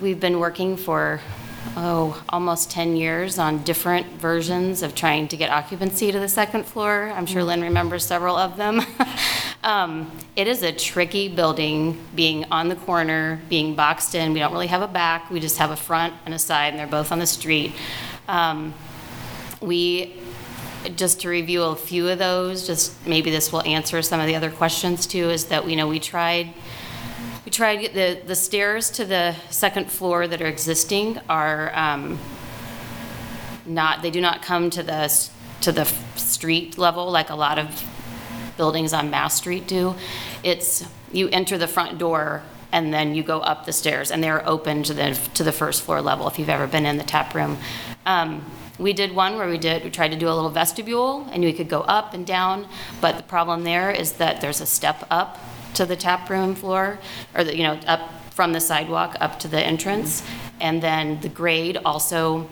we've 0.00 0.18
been 0.18 0.40
working 0.40 0.78
for, 0.78 1.20
oh, 1.76 2.22
almost 2.28 2.70
10 2.70 2.96
years 2.96 3.38
on 3.38 3.62
different 3.62 4.06
versions 4.20 4.82
of 4.82 4.94
trying 4.94 5.28
to 5.28 5.36
get 5.36 5.50
occupancy 5.50 6.12
to 6.12 6.18
the 6.18 6.28
second 6.28 6.64
floor. 6.64 7.12
I'm 7.14 7.26
sure 7.26 7.42
Lynn 7.44 7.62
remembers 7.62 8.04
several 8.04 8.36
of 8.36 8.56
them. 8.56 8.80
Um, 9.64 10.10
It 10.34 10.48
is 10.48 10.64
a 10.64 10.72
tricky 10.72 11.28
building, 11.28 11.96
being 12.16 12.46
on 12.50 12.68
the 12.68 12.74
corner, 12.74 13.40
being 13.48 13.76
boxed 13.76 14.16
in. 14.16 14.32
We 14.32 14.40
don't 14.40 14.52
really 14.52 14.66
have 14.66 14.82
a 14.82 14.88
back, 14.88 15.30
we 15.30 15.38
just 15.38 15.58
have 15.58 15.70
a 15.70 15.76
front 15.76 16.14
and 16.24 16.34
a 16.34 16.38
side, 16.38 16.70
and 16.70 16.78
they're 16.80 16.86
both 16.88 17.12
on 17.12 17.20
the 17.20 17.26
street. 17.26 17.72
Um, 18.26 18.74
We, 19.60 20.16
just 20.96 21.20
to 21.20 21.28
review 21.28 21.62
a 21.62 21.76
few 21.76 22.08
of 22.08 22.18
those, 22.18 22.66
just 22.66 23.06
maybe 23.06 23.30
this 23.30 23.52
will 23.52 23.62
answer 23.62 24.02
some 24.02 24.18
of 24.18 24.26
the 24.26 24.34
other 24.34 24.50
questions 24.50 25.06
too, 25.06 25.30
is 25.30 25.44
that, 25.44 25.68
you 25.68 25.76
know, 25.76 25.86
we 25.86 26.00
tried, 26.00 26.52
we 27.58 27.82
get 27.82 27.94
the, 27.94 28.26
the 28.26 28.34
stairs 28.34 28.90
to 28.90 29.04
the 29.04 29.34
second 29.50 29.90
floor 29.90 30.26
that 30.26 30.40
are 30.40 30.46
existing 30.46 31.20
are 31.28 31.70
um, 31.74 32.18
not, 33.66 34.02
they 34.02 34.10
do 34.10 34.20
not 34.20 34.42
come 34.42 34.70
to 34.70 34.82
the, 34.82 35.30
to 35.60 35.72
the 35.72 35.84
street 36.16 36.78
level 36.78 37.10
like 37.10 37.30
a 37.30 37.34
lot 37.34 37.58
of 37.58 37.84
buildings 38.56 38.92
on 38.92 39.10
Mass 39.10 39.36
Street 39.36 39.66
do. 39.66 39.94
It's, 40.42 40.84
you 41.12 41.28
enter 41.28 41.58
the 41.58 41.68
front 41.68 41.98
door 41.98 42.42
and 42.72 42.92
then 42.92 43.14
you 43.14 43.22
go 43.22 43.40
up 43.40 43.66
the 43.66 43.72
stairs, 43.72 44.10
and 44.10 44.24
they're 44.24 44.48
open 44.48 44.82
to 44.82 44.94
the, 44.94 45.12
to 45.34 45.44
the 45.44 45.52
first 45.52 45.82
floor 45.82 46.00
level, 46.00 46.26
if 46.26 46.38
you've 46.38 46.48
ever 46.48 46.66
been 46.66 46.86
in 46.86 46.96
the 46.96 47.04
tap 47.04 47.34
room. 47.34 47.58
Um, 48.06 48.44
We 48.78 48.94
did 48.94 49.14
one 49.14 49.36
where 49.36 49.46
we 49.46 49.58
did, 49.58 49.84
we 49.84 49.90
tried 49.90 50.12
to 50.12 50.16
do 50.16 50.26
a 50.26 50.34
little 50.34 50.50
vestibule, 50.50 51.28
and 51.30 51.44
you 51.44 51.52
could 51.52 51.68
go 51.68 51.82
up 51.82 52.14
and 52.14 52.26
down, 52.26 52.66
but 53.02 53.18
the 53.18 53.22
problem 53.22 53.64
there 53.64 53.90
is 53.90 54.12
that 54.12 54.40
there's 54.40 54.62
a 54.62 54.66
step 54.66 55.06
up 55.10 55.38
to 55.74 55.86
the 55.86 55.96
tap 55.96 56.28
room 56.30 56.54
floor, 56.54 56.98
or 57.34 57.44
the, 57.44 57.56
you 57.56 57.62
know, 57.62 57.78
up 57.86 58.10
from 58.30 58.52
the 58.52 58.60
sidewalk 58.60 59.16
up 59.20 59.38
to 59.40 59.48
the 59.48 59.60
entrance, 59.60 60.22
and 60.60 60.82
then 60.82 61.20
the 61.20 61.28
grade 61.28 61.78
also 61.84 62.48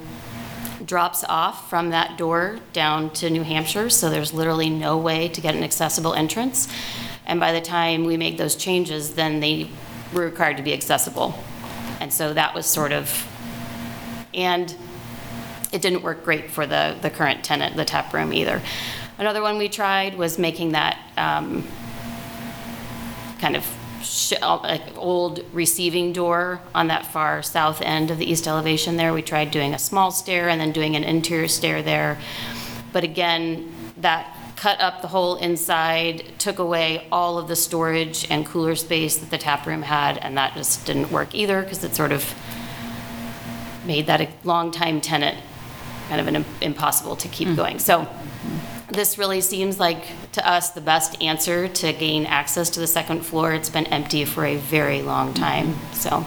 drops 0.85 1.25
off 1.25 1.71
from 1.71 1.91
that 1.91 2.19
door 2.19 2.59
down 2.73 3.11
to 3.11 3.31
New 3.31 3.43
Hampshire, 3.43 3.89
so 3.91 4.11
there's 4.11 4.33
literally 4.33 4.69
no 4.69 4.99
way 4.99 5.29
to 5.29 5.41
get 5.41 5.55
an 5.55 5.63
accessible 5.63 6.15
entrance. 6.15 6.69
And 7.27 7.39
by 7.39 7.53
the 7.53 7.61
time 7.61 8.05
we 8.05 8.17
made 8.17 8.39
those 8.39 8.57
changes, 8.57 9.15
then 9.15 9.41
they 9.41 9.71
were 10.13 10.25
required 10.25 10.57
to 10.57 10.63
be 10.63 10.73
accessible. 10.73 11.39
And 12.01 12.13
so 12.13 12.35
that 12.35 12.55
was 12.55 12.67
sort 12.67 12.93
of, 12.93 13.27
and 14.35 14.75
it 15.73 15.81
didn't 15.81 16.03
work 16.03 16.25
great 16.25 16.51
for 16.51 16.67
the, 16.67 16.97
the 17.03 17.11
current 17.11 17.45
tenant, 17.45 17.77
the 17.77 17.85
tap 17.85 18.13
room 18.13 18.33
either. 18.33 18.61
Another 19.19 19.43
one 19.43 19.59
we 19.59 19.69
tried 19.69 20.17
was 20.17 20.39
making 20.39 20.73
that 20.73 20.99
um, 21.17 21.67
kind 23.41 23.57
of 23.57 23.67
sh- 24.03 24.35
uh, 24.41 24.59
like 24.59 24.97
old 24.97 25.45
receiving 25.53 26.13
door 26.13 26.61
on 26.75 26.89
that 26.89 27.07
far 27.07 27.43
south 27.43 27.81
end 27.83 28.11
of 28.11 28.19
the 28.19 28.31
east 28.31 28.47
elevation 28.47 28.97
there. 28.97 29.13
We 29.13 29.23
tried 29.23 29.51
doing 29.51 29.75
a 29.75 29.79
small 29.79 30.11
stair 30.11 30.49
and 30.49 30.61
then 30.61 30.73
doing 30.73 30.97
an 30.97 31.05
interior 31.05 31.49
stair 31.49 31.83
there. 31.83 32.19
But 32.93 33.05
again, 33.05 33.73
that 33.99 34.37
cut 34.57 34.81
up 34.81 35.01
the 35.01 35.09
whole 35.09 35.37
inside, 35.37 36.23
took 36.39 36.59
away 36.59 37.07
all 37.11 37.39
of 37.39 37.49
the 37.49 37.57
storage 37.57 38.31
and 38.31 38.45
cooler 38.45 38.75
space 38.75 39.17
that 39.17 39.31
the 39.31 39.39
tap 39.39 39.67
room 39.67 39.83
had, 39.83 40.19
and 40.19 40.37
that 40.37 40.55
just 40.55 40.85
didn't 40.85 41.11
work 41.11 41.35
either 41.35 41.63
because 41.63 41.83
it 41.83 41.95
sort 41.95 42.13
of 42.13 42.35
made 43.87 44.07
that 44.07 44.21
a 44.21 44.29
longtime 44.45 45.01
tenant 45.01 45.39
kind 46.09 46.21
of 46.21 46.27
an 46.27 46.45
impossible 46.61 47.17
to 47.17 47.29
keep 47.29 47.57
going. 47.57 47.79
So 47.79 48.07
this 48.93 49.19
really 49.19 49.41
seems 49.41 49.79
like, 49.79 50.05
to 50.33 50.49
us, 50.49 50.71
the 50.71 50.81
best 50.81 51.21
answer 51.23 51.69
to 51.69 51.93
gain 51.93 52.27
access 52.27 52.71
to 52.71 52.81
the 52.81 52.87
second 52.87 53.21
floor. 53.25 53.53
It's 53.53 53.71
been 53.71 53.87
empty 53.87 54.25
for 54.25 54.45
a 54.45 54.57
very 54.57 55.03
long 55.03 55.35
time, 55.35 55.75
so 55.93 56.25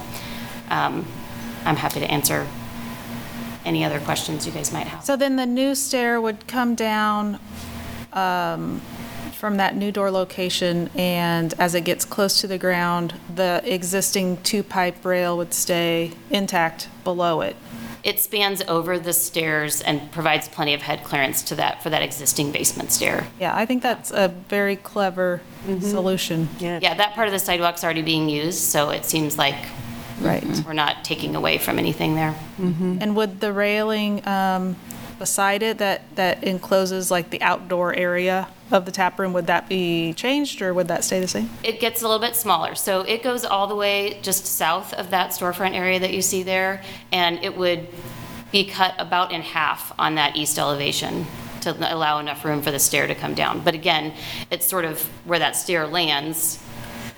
um, 0.70 1.06
I'm 1.66 1.76
happy 1.76 2.00
to 2.00 2.10
answer 2.10 2.48
any 3.66 3.86
other 3.86 4.00
questions 4.00 4.46
you 4.46 4.52
guys 4.52 4.74
might 4.74 4.88
have. 4.88 5.04
So 5.04 5.16
then 5.16 5.36
the 5.36 5.46
new 5.46 5.76
stair 5.76 6.20
would 6.20 6.48
come 6.48 6.76
down 6.76 7.40
um, 8.12 8.82
from 9.34 9.58
that 9.58 9.76
new 9.76 9.92
door 9.92 10.12
location, 10.12 10.90
and 10.96 11.54
as 11.60 11.76
it 11.76 11.82
gets 11.82 12.06
close 12.06 12.42
to 12.42 12.48
the 12.48 12.58
ground, 12.58 13.14
the 13.34 13.62
existing 13.66 14.38
two-pipe 14.44 15.04
rail 15.04 15.38
would 15.38 15.54
stay 15.54 16.12
intact 16.30 16.90
below 17.04 17.42
it. 17.42 17.56
It 18.04 18.20
spans 18.20 18.62
over 18.68 19.00
the 19.00 19.14
stairs 19.14 19.80
and 19.82 20.12
provides 20.12 20.50
plenty 20.50 20.74
of 20.74 20.82
head 20.82 21.04
clearance 21.06 21.42
to 21.44 21.56
that, 21.56 21.82
for 21.82 21.90
that 21.90 22.02
existing 22.02 22.52
basement 22.52 22.92
stair. 22.92 23.26
Yeah, 23.40 23.56
I 23.56 23.66
think 23.66 23.82
that's 23.82 24.12
a 24.12 24.28
very 24.50 24.76
clever 24.76 25.42
solution. 25.80 26.50
Yeah. 26.60 26.80
Yeah, 26.82 26.96
that 26.96 27.14
part 27.14 27.28
of 27.30 27.32
the 27.32 27.40
sidewalk's 27.40 27.82
already 27.84 28.02
being 28.02 28.28
used, 28.28 28.60
so 28.60 28.90
it 28.90 29.06
seems 29.06 29.38
like 29.38 29.56
Right. 30.20 30.44
we're 30.66 30.74
not 30.74 31.04
taking 31.04 31.36
away 31.36 31.58
from 31.58 31.80
anything 31.80 32.16
there. 32.16 32.36
And 32.60 33.16
would 33.16 33.40
the 33.40 33.52
railing 33.54 34.26
um, 34.28 34.76
beside 35.24 35.64
it 35.64 35.78
that, 35.78 36.02
that 36.18 36.44
encloses 36.44 37.10
like 37.10 37.30
the 37.30 37.42
outdoor 37.42 37.94
area 37.94 38.46
of 38.72 38.84
the 38.84 38.92
tap 38.92 39.18
room, 39.18 39.32
would 39.32 39.48
that 39.48 39.70
be 39.70 40.12
changed 40.16 40.62
or 40.62 40.74
would 40.74 40.90
that 40.90 41.02
stay 41.02 41.22
the 41.22 41.28
same? 41.30 41.50
It 41.64 41.80
gets 41.80 42.02
a 42.02 42.06
little 42.10 42.20
bit 42.20 42.36
smaller, 42.36 42.76
so 42.76 43.04
it 43.04 43.24
goes 43.24 43.46
all 43.46 43.68
the 43.68 43.76
way 43.76 44.20
just 44.22 44.46
south 44.46 44.94
of 44.96 45.12
that 45.12 45.32
storefront 45.32 45.76
area 45.76 45.98
that 45.98 46.12
you 46.12 46.22
see 46.22 46.44
there, 46.44 46.84
and 47.14 47.42
it 47.42 47.56
would 47.56 47.88
be 48.52 48.66
cut 48.66 48.96
about 48.98 49.32
in 49.32 49.42
half 49.42 49.94
on 49.98 50.16
that 50.16 50.36
east 50.36 50.60
elevation 50.60 51.26
to 51.62 51.72
allow 51.72 52.20
enough 52.20 52.44
room 52.44 52.62
for 52.62 52.72
the 52.72 52.80
stair 52.80 53.08
to 53.08 53.16
come 53.16 53.34
down. 53.34 53.62
But 53.62 53.76
again, 53.76 54.14
it's 54.52 54.68
sort 54.68 54.84
of 54.84 55.02
where 55.26 55.40
that 55.40 55.56
stair 55.56 55.88
lands, 55.88 56.62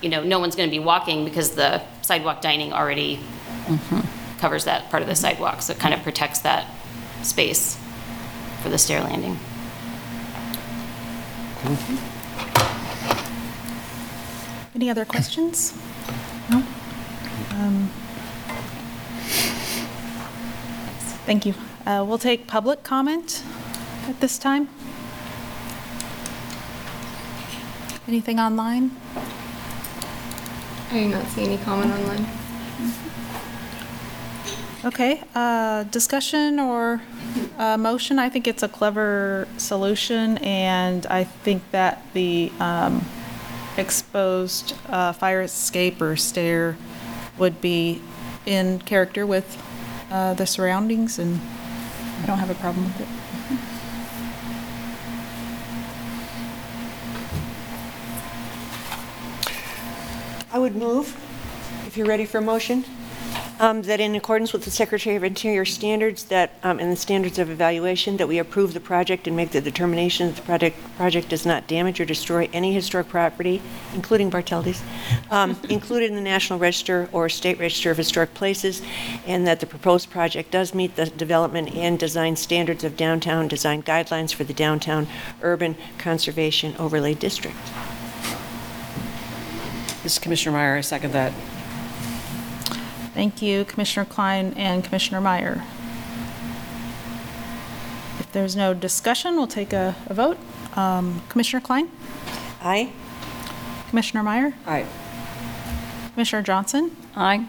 you 0.03 0.09
know, 0.09 0.23
no 0.23 0.37
one's 0.37 0.55
going 0.55 0.69
to 0.69 0.71
be 0.71 0.83
walking 0.83 1.25
because 1.25 1.55
the 1.55 1.81
sidewalk 2.03 2.41
dining 2.41 2.71
already 2.71 3.17
mm-hmm. 3.65 4.37
covers 4.37 4.65
that 4.65 4.91
part 4.91 5.01
of 5.01 5.09
the 5.09 5.15
sidewalk, 5.15 5.63
so 5.63 5.73
it 5.73 5.79
kind 5.79 5.95
of 5.95 6.03
protects 6.03 6.41
that 6.41 6.67
space 7.23 7.79
for 8.65 8.71
the 8.71 8.79
stair 8.79 8.99
landing. 9.03 9.37
Any 14.73 14.89
other 14.89 15.05
questions? 15.05 15.77
No? 16.49 16.63
Um, 17.51 17.89
Thank 21.27 21.45
you. 21.45 21.53
Uh, 21.85 22.03
We'll 22.07 22.17
take 22.17 22.47
public 22.47 22.81
comment 22.81 23.43
at 24.09 24.19
this 24.19 24.39
time. 24.39 24.67
Anything 28.07 28.39
online? 28.39 28.89
I 30.89 31.03
do 31.03 31.09
not 31.09 31.27
see 31.27 31.43
any 31.43 31.57
comment 31.59 31.91
online. 31.93 32.25
Okay, 34.85 35.21
uh, 35.35 35.83
discussion 35.83 36.59
or 36.59 37.01
uh, 37.57 37.77
motion, 37.77 38.19
I 38.19 38.29
think 38.29 38.47
it's 38.47 38.63
a 38.63 38.67
clever 38.67 39.47
solution, 39.57 40.37
and 40.39 41.05
I 41.07 41.23
think 41.23 41.63
that 41.71 42.01
the 42.13 42.51
um, 42.59 43.05
exposed 43.77 44.73
uh, 44.87 45.13
fire 45.13 45.41
escape 45.41 46.01
or 46.01 46.15
stair 46.15 46.77
would 47.37 47.61
be 47.61 48.01
in 48.45 48.79
character 48.79 49.25
with 49.25 49.61
uh, 50.11 50.33
the 50.33 50.45
surroundings, 50.45 51.19
and 51.19 51.39
I 52.23 52.25
don't 52.25 52.39
have 52.39 52.49
a 52.49 52.55
problem 52.55 52.85
with 52.85 53.01
it. 53.01 53.07
I 60.51 60.59
would 60.59 60.75
move, 60.75 61.13
if 61.85 61.97
you're 61.97 62.07
ready 62.07 62.25
for 62.25 62.37
a 62.37 62.41
motion, 62.41 62.85
um, 63.59 63.83
that 63.83 63.99
in 63.99 64.15
accordance 64.15 64.51
with 64.51 64.65
the 64.65 64.71
Secretary 64.71 65.15
of 65.15 65.23
Interior 65.23 65.65
standards 65.65 66.25
that, 66.25 66.53
um, 66.63 66.79
and 66.79 66.91
the 66.91 66.95
standards 66.95 67.39
of 67.39 67.49
evaluation, 67.49 68.17
that 68.17 68.27
we 68.27 68.37
approve 68.37 68.73
the 68.73 68.79
project 68.79 69.27
and 69.27 69.35
make 69.35 69.51
the 69.51 69.61
determination 69.61 70.27
that 70.27 70.35
the 70.35 70.41
project, 70.41 70.77
project 70.97 71.29
does 71.29 71.45
not 71.45 71.67
damage 71.67 71.99
or 71.99 72.05
destroy 72.05 72.49
any 72.51 72.73
historic 72.73 73.07
property, 73.07 73.61
including 73.93 74.29
Barteldes, 74.29 74.81
um, 75.31 75.57
included 75.69 76.09
in 76.09 76.15
the 76.15 76.21
National 76.21 76.59
Register 76.59 77.09
or 77.11 77.29
State 77.29 77.59
Register 77.59 77.91
of 77.91 77.97
Historic 77.97 78.33
Places, 78.33 78.81
and 79.25 79.47
that 79.47 79.59
the 79.59 79.65
proposed 79.65 80.09
project 80.09 80.51
does 80.51 80.73
meet 80.73 80.95
the 80.95 81.05
development 81.05 81.73
and 81.75 81.97
design 81.97 82.35
standards 82.35 82.83
of 82.83 82.97
downtown 82.97 83.47
design 83.47 83.81
guidelines 83.81 84.33
for 84.33 84.43
the 84.43 84.53
downtown 84.53 85.07
urban 85.41 85.75
conservation 85.97 86.75
overlay 86.77 87.13
district. 87.13 87.57
This 90.03 90.13
is 90.13 90.19
Commissioner 90.19 90.55
Meyer, 90.55 90.75
I 90.75 90.81
second 90.81 91.13
that. 91.13 91.33
Thank 93.15 93.41
you, 93.41 93.63
Commissioner 93.63 94.05
Klein 94.05 94.53
and 94.57 94.83
Commissioner 94.83 95.21
Meyer. 95.21 95.63
If 98.19 98.29
there's 98.33 98.57
no 98.57 98.73
discussion, 98.73 99.37
we'll 99.37 99.47
take 99.47 99.71
a 99.71 99.95
a 100.07 100.13
vote. 100.13 100.37
Um, 100.75 101.21
Commissioner 101.29 101.61
Klein? 101.61 101.89
Aye? 102.61 102.91
Commissioner 103.87 104.21
Meyer? 104.21 104.53
Aye. 104.67 104.85
Commissioner 106.13 106.41
Johnson? 106.41 106.91
Aye. 107.15 107.47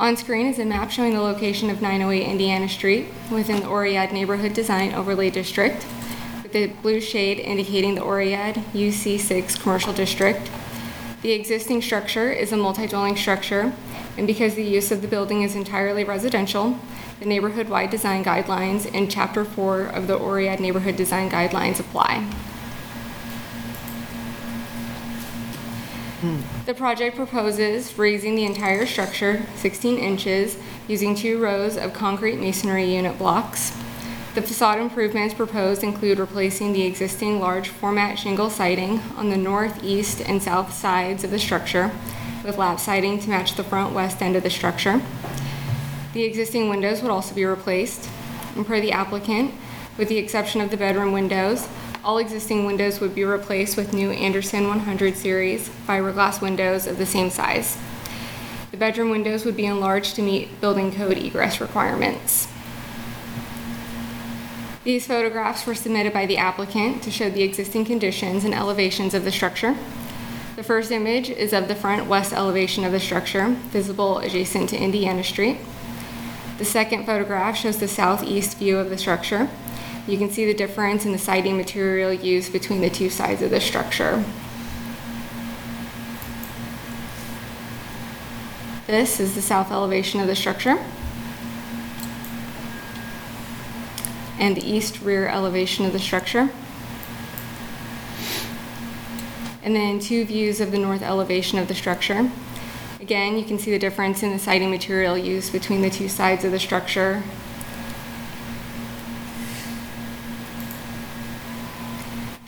On 0.00 0.16
screen 0.16 0.46
is 0.46 0.58
a 0.58 0.64
map 0.64 0.90
showing 0.90 1.12
the 1.12 1.20
location 1.20 1.68
of 1.68 1.82
908 1.82 2.26
Indiana 2.26 2.70
Street 2.70 3.08
within 3.30 3.60
the 3.60 3.66
Oread 3.66 4.12
Neighborhood 4.12 4.54
Design 4.54 4.94
Overlay 4.94 5.28
District, 5.28 5.84
with 6.42 6.52
the 6.52 6.68
blue 6.80 7.02
shade 7.02 7.38
indicating 7.38 7.96
the 7.96 8.00
Oread 8.00 8.54
UC6 8.72 9.60
Commercial 9.60 9.92
District. 9.92 10.50
The 11.20 11.32
existing 11.32 11.82
structure 11.82 12.30
is 12.30 12.50
a 12.50 12.56
multi-dwelling 12.56 13.16
structure, 13.16 13.74
and 14.16 14.26
because 14.26 14.54
the 14.54 14.64
use 14.64 14.90
of 14.90 15.02
the 15.02 15.06
building 15.06 15.42
is 15.42 15.54
entirely 15.54 16.02
residential, 16.02 16.78
the 17.18 17.26
neighborhood-wide 17.26 17.90
design 17.90 18.24
guidelines 18.24 18.90
in 18.94 19.06
Chapter 19.06 19.44
4 19.44 19.82
of 19.82 20.06
the 20.06 20.18
Oread 20.18 20.60
Neighborhood 20.60 20.96
Design 20.96 21.28
Guidelines 21.28 21.78
apply. 21.78 22.26
The 26.66 26.74
project 26.74 27.16
proposes 27.16 27.96
raising 27.96 28.34
the 28.34 28.44
entire 28.44 28.84
structure 28.84 29.42
16 29.56 29.98
inches 29.98 30.58
using 30.86 31.14
two 31.14 31.40
rows 31.40 31.76
of 31.76 31.94
concrete 31.94 32.36
masonry 32.36 32.94
unit 32.94 33.16
blocks. 33.16 33.70
The 34.34 34.42
facade 34.42 34.78
improvements 34.78 35.34
proposed 35.34 35.82
include 35.82 36.18
replacing 36.18 36.72
the 36.72 36.82
existing 36.82 37.40
large 37.40 37.68
format 37.68 38.18
shingle 38.18 38.50
siding 38.50 39.00
on 39.16 39.30
the 39.30 39.36
north, 39.36 39.82
east, 39.82 40.20
and 40.20 40.42
south 40.42 40.72
sides 40.72 41.24
of 41.24 41.30
the 41.30 41.38
structure 41.38 41.90
with 42.44 42.58
lap 42.58 42.78
siding 42.78 43.18
to 43.20 43.30
match 43.30 43.54
the 43.54 43.64
front 43.64 43.94
west 43.94 44.22
end 44.22 44.36
of 44.36 44.42
the 44.42 44.50
structure. 44.50 45.00
The 46.12 46.24
existing 46.24 46.68
windows 46.68 47.02
would 47.02 47.10
also 47.10 47.34
be 47.34 47.44
replaced. 47.44 48.08
And 48.56 48.66
per 48.66 48.80
the 48.80 48.92
applicant, 48.92 49.54
with 49.96 50.08
the 50.08 50.18
exception 50.18 50.60
of 50.60 50.70
the 50.70 50.76
bedroom 50.76 51.12
windows, 51.12 51.68
all 52.04 52.18
existing 52.18 52.64
windows 52.64 53.00
would 53.00 53.14
be 53.14 53.24
replaced 53.24 53.76
with 53.76 53.92
new 53.92 54.10
Andersen 54.10 54.68
100 54.68 55.16
series 55.16 55.68
fiberglass 55.86 56.40
windows 56.40 56.86
of 56.86 56.98
the 56.98 57.06
same 57.06 57.30
size. 57.30 57.76
The 58.70 58.76
bedroom 58.76 59.10
windows 59.10 59.44
would 59.44 59.56
be 59.56 59.66
enlarged 59.66 60.14
to 60.16 60.22
meet 60.22 60.60
building 60.60 60.92
code 60.92 61.18
egress 61.18 61.60
requirements. 61.60 62.48
These 64.82 65.06
photographs 65.06 65.66
were 65.66 65.74
submitted 65.74 66.12
by 66.12 66.24
the 66.24 66.38
applicant 66.38 67.02
to 67.02 67.10
show 67.10 67.28
the 67.28 67.42
existing 67.42 67.84
conditions 67.84 68.44
and 68.44 68.54
elevations 68.54 69.12
of 69.12 69.24
the 69.24 69.32
structure. 69.32 69.76
The 70.56 70.62
first 70.62 70.90
image 70.90 71.28
is 71.28 71.52
of 71.52 71.68
the 71.68 71.74
front 71.74 72.06
west 72.06 72.32
elevation 72.32 72.84
of 72.84 72.92
the 72.92 73.00
structure, 73.00 73.48
visible 73.70 74.18
adjacent 74.18 74.70
to 74.70 74.78
Indiana 74.78 75.22
Street. 75.22 75.58
The 76.58 76.64
second 76.64 77.06
photograph 77.06 77.56
shows 77.56 77.78
the 77.78 77.88
southeast 77.88 78.58
view 78.58 78.78
of 78.78 78.90
the 78.90 78.98
structure. 78.98 79.48
You 80.06 80.18
can 80.18 80.30
see 80.30 80.44
the 80.44 80.54
difference 80.54 81.04
in 81.04 81.12
the 81.12 81.18
siding 81.18 81.56
material 81.56 82.12
used 82.12 82.52
between 82.52 82.80
the 82.80 82.90
two 82.90 83.10
sides 83.10 83.42
of 83.42 83.50
the 83.50 83.60
structure. 83.60 84.24
This 88.86 89.20
is 89.20 89.36
the 89.36 89.42
south 89.42 89.70
elevation 89.70 90.18
of 90.20 90.26
the 90.26 90.34
structure. 90.34 90.76
And 94.38 94.56
the 94.56 94.68
east 94.68 95.00
rear 95.00 95.28
elevation 95.28 95.84
of 95.84 95.92
the 95.92 96.00
structure. 96.00 96.50
And 99.62 99.76
then 99.76 100.00
two 100.00 100.24
views 100.24 100.60
of 100.60 100.72
the 100.72 100.78
north 100.78 101.02
elevation 101.02 101.58
of 101.58 101.68
the 101.68 101.74
structure. 101.74 102.30
Again, 103.00 103.38
you 103.38 103.44
can 103.44 103.58
see 103.58 103.70
the 103.70 103.78
difference 103.78 104.22
in 104.22 104.32
the 104.32 104.38
siding 104.38 104.70
material 104.70 105.16
used 105.16 105.52
between 105.52 105.82
the 105.82 105.90
two 105.90 106.08
sides 106.08 106.44
of 106.44 106.50
the 106.50 106.58
structure. 106.58 107.22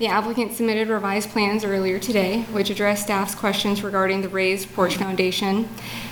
The 0.02 0.08
applicant 0.08 0.52
submitted 0.52 0.88
revised 0.88 1.30
plans 1.30 1.64
earlier 1.64 2.00
today, 2.00 2.42
which 2.50 2.70
addressed 2.70 3.04
staff's 3.04 3.36
questions 3.36 3.84
regarding 3.84 4.20
the 4.20 4.28
raised 4.28 4.74
porch 4.74 4.96
foundation 4.96 5.68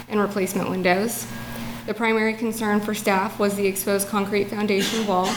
and 0.09 0.21
replacement 0.21 0.71
windows. 0.71 1.27
The 1.87 1.95
primary 1.95 2.35
concern 2.35 2.79
for 2.79 2.95
staff 2.95 3.41
was 3.41 3.57
the 3.57 3.67
exposed 3.67 4.07
concrete 4.07 4.45
foundation 4.45 5.09
wall 5.09 5.29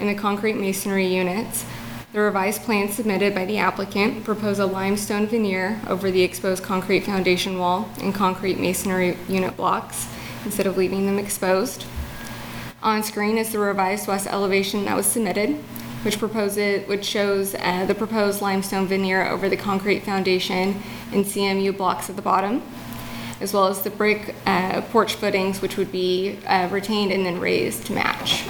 and 0.00 0.08
the 0.08 0.16
concrete 0.16 0.54
masonry 0.54 1.06
units. 1.06 1.64
The 2.12 2.18
revised 2.18 2.62
plans 2.62 2.96
submitted 2.96 3.32
by 3.32 3.44
the 3.44 3.58
applicant 3.58 4.24
propose 4.24 4.58
a 4.58 4.66
limestone 4.66 5.28
veneer 5.28 5.80
over 5.86 6.10
the 6.10 6.24
exposed 6.24 6.64
concrete 6.64 7.04
foundation 7.04 7.60
wall 7.60 7.88
and 8.00 8.12
concrete 8.12 8.58
masonry 8.58 9.18
unit 9.28 9.56
blocks 9.56 10.08
instead 10.44 10.66
of 10.66 10.76
leaving 10.76 11.06
them 11.06 11.20
exposed. 11.20 11.84
On 12.82 13.04
screen 13.04 13.38
is 13.38 13.52
the 13.52 13.60
revised 13.60 14.08
west 14.08 14.26
elevation 14.26 14.84
that 14.86 14.96
was 14.96 15.06
submitted, 15.06 15.62
which 16.02 16.18
proposes, 16.18 16.88
which 16.88 17.04
shows 17.04 17.54
uh, 17.54 17.84
the 17.86 17.94
proposed 17.94 18.40
limestone 18.40 18.86
veneer 18.86 19.26
over 19.26 19.48
the 19.48 19.56
concrete 19.56 20.00
foundation 20.00 20.82
and 21.12 21.24
CMU 21.24 21.76
blocks 21.76 22.08
at 22.08 22.16
the 22.16 22.22
bottom, 22.22 22.62
as 23.40 23.52
well 23.52 23.66
as 23.66 23.82
the 23.82 23.90
brick 23.90 24.34
uh, 24.46 24.80
porch 24.92 25.14
footings, 25.14 25.60
which 25.60 25.76
would 25.76 25.92
be 25.92 26.38
uh, 26.46 26.68
retained 26.70 27.12
and 27.12 27.26
then 27.26 27.38
raised 27.38 27.86
to 27.86 27.92
match. 27.92 28.44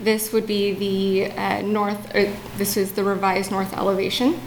This 0.00 0.32
would 0.32 0.48
be 0.48 0.72
the 0.72 1.32
uh, 1.32 1.62
north, 1.62 2.12
or 2.12 2.36
this 2.56 2.76
is 2.76 2.92
the 2.92 3.04
revised 3.04 3.52
north 3.52 3.72
elevation. 3.72 4.40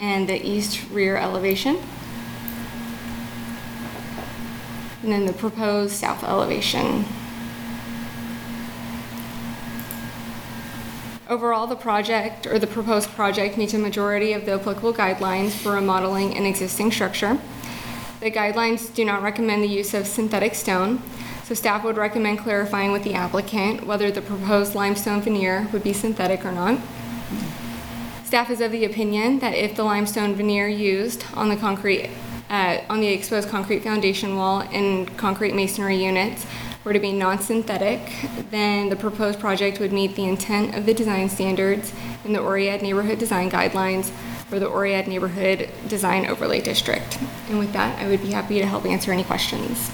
And 0.00 0.28
the 0.28 0.44
east 0.44 0.90
rear 0.90 1.16
elevation. 1.16 1.78
And 5.04 5.12
then 5.12 5.26
the 5.26 5.34
proposed 5.34 5.92
south 5.92 6.24
elevation. 6.24 7.04
Overall, 11.28 11.66
the 11.66 11.76
project, 11.76 12.46
or 12.46 12.58
the 12.58 12.66
proposed 12.66 13.10
project, 13.10 13.58
meets 13.58 13.74
a 13.74 13.78
majority 13.78 14.32
of 14.32 14.46
the 14.46 14.54
applicable 14.54 14.94
guidelines 14.94 15.50
for 15.50 15.72
remodeling 15.72 16.34
an 16.34 16.46
existing 16.46 16.90
structure. 16.90 17.38
The 18.20 18.30
guidelines 18.30 18.94
do 18.94 19.04
not 19.04 19.20
recommend 19.20 19.62
the 19.62 19.68
use 19.68 19.92
of 19.92 20.06
synthetic 20.06 20.54
stone, 20.54 21.02
so 21.44 21.52
staff 21.52 21.84
would 21.84 21.98
recommend 21.98 22.38
clarifying 22.38 22.90
with 22.90 23.04
the 23.04 23.12
applicant 23.12 23.84
whether 23.84 24.10
the 24.10 24.22
proposed 24.22 24.74
limestone 24.74 25.20
veneer 25.20 25.68
would 25.70 25.82
be 25.82 25.92
synthetic 25.92 26.46
or 26.46 26.52
not. 26.52 26.80
Staff 28.24 28.48
is 28.48 28.62
of 28.62 28.72
the 28.72 28.86
opinion 28.86 29.40
that 29.40 29.54
if 29.54 29.76
the 29.76 29.84
limestone 29.84 30.34
veneer 30.34 30.66
used 30.66 31.26
on 31.34 31.50
the 31.50 31.56
concrete, 31.56 32.08
uh, 32.54 32.84
on 32.88 33.00
the 33.00 33.08
exposed 33.08 33.48
concrete 33.48 33.80
foundation 33.80 34.36
wall 34.36 34.60
and 34.72 35.18
concrete 35.18 35.54
masonry 35.54 35.96
units 35.96 36.46
were 36.84 36.92
to 36.92 37.00
be 37.00 37.12
non-synthetic, 37.12 38.00
then 38.50 38.88
the 38.90 38.96
proposed 38.96 39.40
project 39.40 39.80
would 39.80 39.92
meet 39.92 40.14
the 40.14 40.24
intent 40.24 40.72
of 40.76 40.86
the 40.86 40.94
design 40.94 41.28
standards 41.28 41.92
in 42.24 42.32
the 42.32 42.38
Oread 42.38 42.80
Neighborhood 42.80 43.18
Design 43.18 43.50
Guidelines 43.50 44.10
for 44.48 44.60
the 44.60 44.66
Oread 44.66 45.08
Neighborhood 45.08 45.68
Design 45.88 46.26
Overlay 46.26 46.60
District. 46.60 47.18
And 47.48 47.58
with 47.58 47.72
that, 47.72 47.98
I 47.98 48.06
would 48.06 48.22
be 48.22 48.30
happy 48.30 48.60
to 48.60 48.66
help 48.66 48.84
answer 48.84 49.10
any 49.10 49.24
questions. 49.24 49.90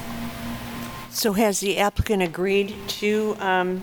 So 1.08 1.32
has 1.32 1.60
the 1.60 1.78
applicant 1.78 2.22
agreed 2.22 2.74
to 3.00 3.36
um, 3.40 3.82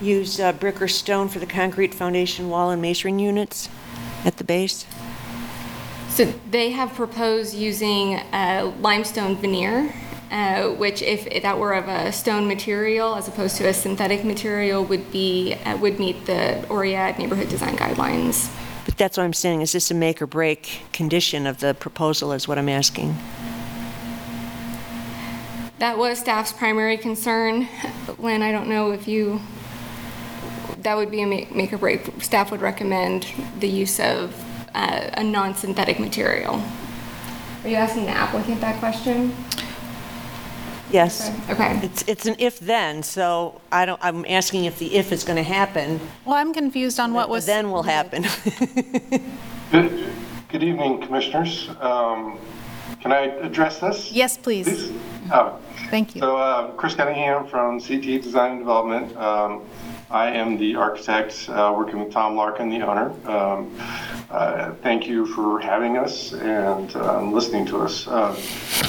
use 0.00 0.40
uh, 0.40 0.52
brick 0.52 0.80
or 0.80 0.88
stone 0.88 1.28
for 1.28 1.40
the 1.40 1.46
concrete 1.46 1.92
foundation 1.92 2.48
wall 2.48 2.70
and 2.70 2.80
masonry 2.80 3.22
units 3.22 3.68
at 4.24 4.38
the 4.38 4.44
base? 4.44 4.86
So 6.12 6.26
they 6.50 6.72
have 6.72 6.92
proposed 6.92 7.54
using 7.54 8.16
uh, 8.16 8.70
limestone 8.80 9.34
veneer, 9.34 9.94
uh, 10.30 10.68
which 10.68 11.00
if 11.00 11.42
that 11.42 11.58
were 11.58 11.72
of 11.72 11.88
a 11.88 12.12
stone 12.12 12.46
material 12.46 13.14
as 13.14 13.28
opposed 13.28 13.56
to 13.56 13.68
a 13.68 13.72
synthetic 13.72 14.22
material 14.22 14.84
would 14.84 15.10
be, 15.10 15.54
uh, 15.64 15.78
would 15.78 15.98
meet 15.98 16.26
the 16.26 16.62
Oread 16.68 17.18
Neighborhood 17.18 17.48
Design 17.48 17.78
Guidelines. 17.78 18.54
But 18.84 18.98
that's 18.98 19.16
what 19.16 19.24
I'm 19.24 19.32
saying, 19.32 19.62
is 19.62 19.72
this 19.72 19.90
a 19.90 19.94
make 19.94 20.20
or 20.20 20.26
break 20.26 20.82
condition 20.92 21.46
of 21.46 21.60
the 21.60 21.72
proposal 21.72 22.32
is 22.32 22.46
what 22.46 22.58
I'm 22.58 22.68
asking? 22.68 23.16
That 25.78 25.96
was 25.96 26.18
staff's 26.18 26.52
primary 26.52 26.98
concern. 26.98 27.68
Lynn, 28.18 28.42
I 28.42 28.52
don't 28.52 28.68
know 28.68 28.92
if 28.92 29.08
you, 29.08 29.40
that 30.82 30.94
would 30.94 31.10
be 31.10 31.22
a 31.22 31.26
make 31.26 31.54
make 31.54 31.72
or 31.72 31.78
break. 31.78 32.22
Staff 32.22 32.50
would 32.50 32.60
recommend 32.60 33.26
the 33.60 33.68
use 33.68 33.98
of 33.98 34.34
uh, 34.74 35.10
a 35.14 35.24
non-synthetic 35.24 35.98
material. 35.98 36.62
Are 37.64 37.68
you 37.68 37.76
asking 37.76 38.04
the 38.06 38.10
applicant 38.10 38.60
that 38.60 38.78
question? 38.78 39.34
Yes. 40.90 41.30
Okay. 41.48 41.80
It's, 41.82 42.04
it's 42.06 42.26
an 42.26 42.36
if-then, 42.38 43.02
so 43.02 43.60
I 43.70 43.86
don't, 43.86 43.98
I'm 44.04 44.26
asking 44.26 44.66
if 44.66 44.78
the 44.78 44.94
if 44.94 45.10
is 45.10 45.24
going 45.24 45.36
to 45.36 45.42
happen. 45.42 46.00
Well, 46.24 46.34
I'm 46.34 46.52
confused 46.52 47.00
on 47.00 47.14
what 47.14 47.30
was. 47.30 47.46
Then 47.46 47.70
will 47.70 47.82
happen. 47.82 48.26
Good 49.70 50.12
good 50.50 50.62
evening, 50.62 51.00
Commissioners. 51.00 51.70
Um, 51.80 52.38
Can 53.00 53.10
I 53.10 53.20
address 53.40 53.80
this? 53.80 54.12
Yes, 54.12 54.36
please. 54.36 54.66
Please? 54.66 54.92
Oh, 55.32 55.58
Thank 55.88 56.14
you. 56.14 56.20
So 56.20 56.36
uh, 56.36 56.70
Chris 56.72 56.94
Cunningham 56.94 57.46
from 57.46 57.80
CT 57.80 58.22
Design 58.22 58.52
and 58.52 58.60
Development. 58.60 59.16
Um, 59.16 59.62
I 60.12 60.30
am 60.32 60.58
the 60.58 60.74
architect 60.74 61.48
uh, 61.48 61.72
working 61.74 61.98
with 61.98 62.12
Tom 62.12 62.36
Larkin, 62.36 62.68
the 62.68 62.82
owner. 62.82 63.14
Um, 63.26 63.74
uh, 64.30 64.72
Thank 64.82 65.06
you 65.08 65.24
for 65.24 65.58
having 65.58 65.96
us 65.96 66.34
and 66.34 66.94
um, 66.96 67.32
listening 67.32 67.64
to 67.66 67.78
us. 67.78 68.06
Um, 68.06 68.36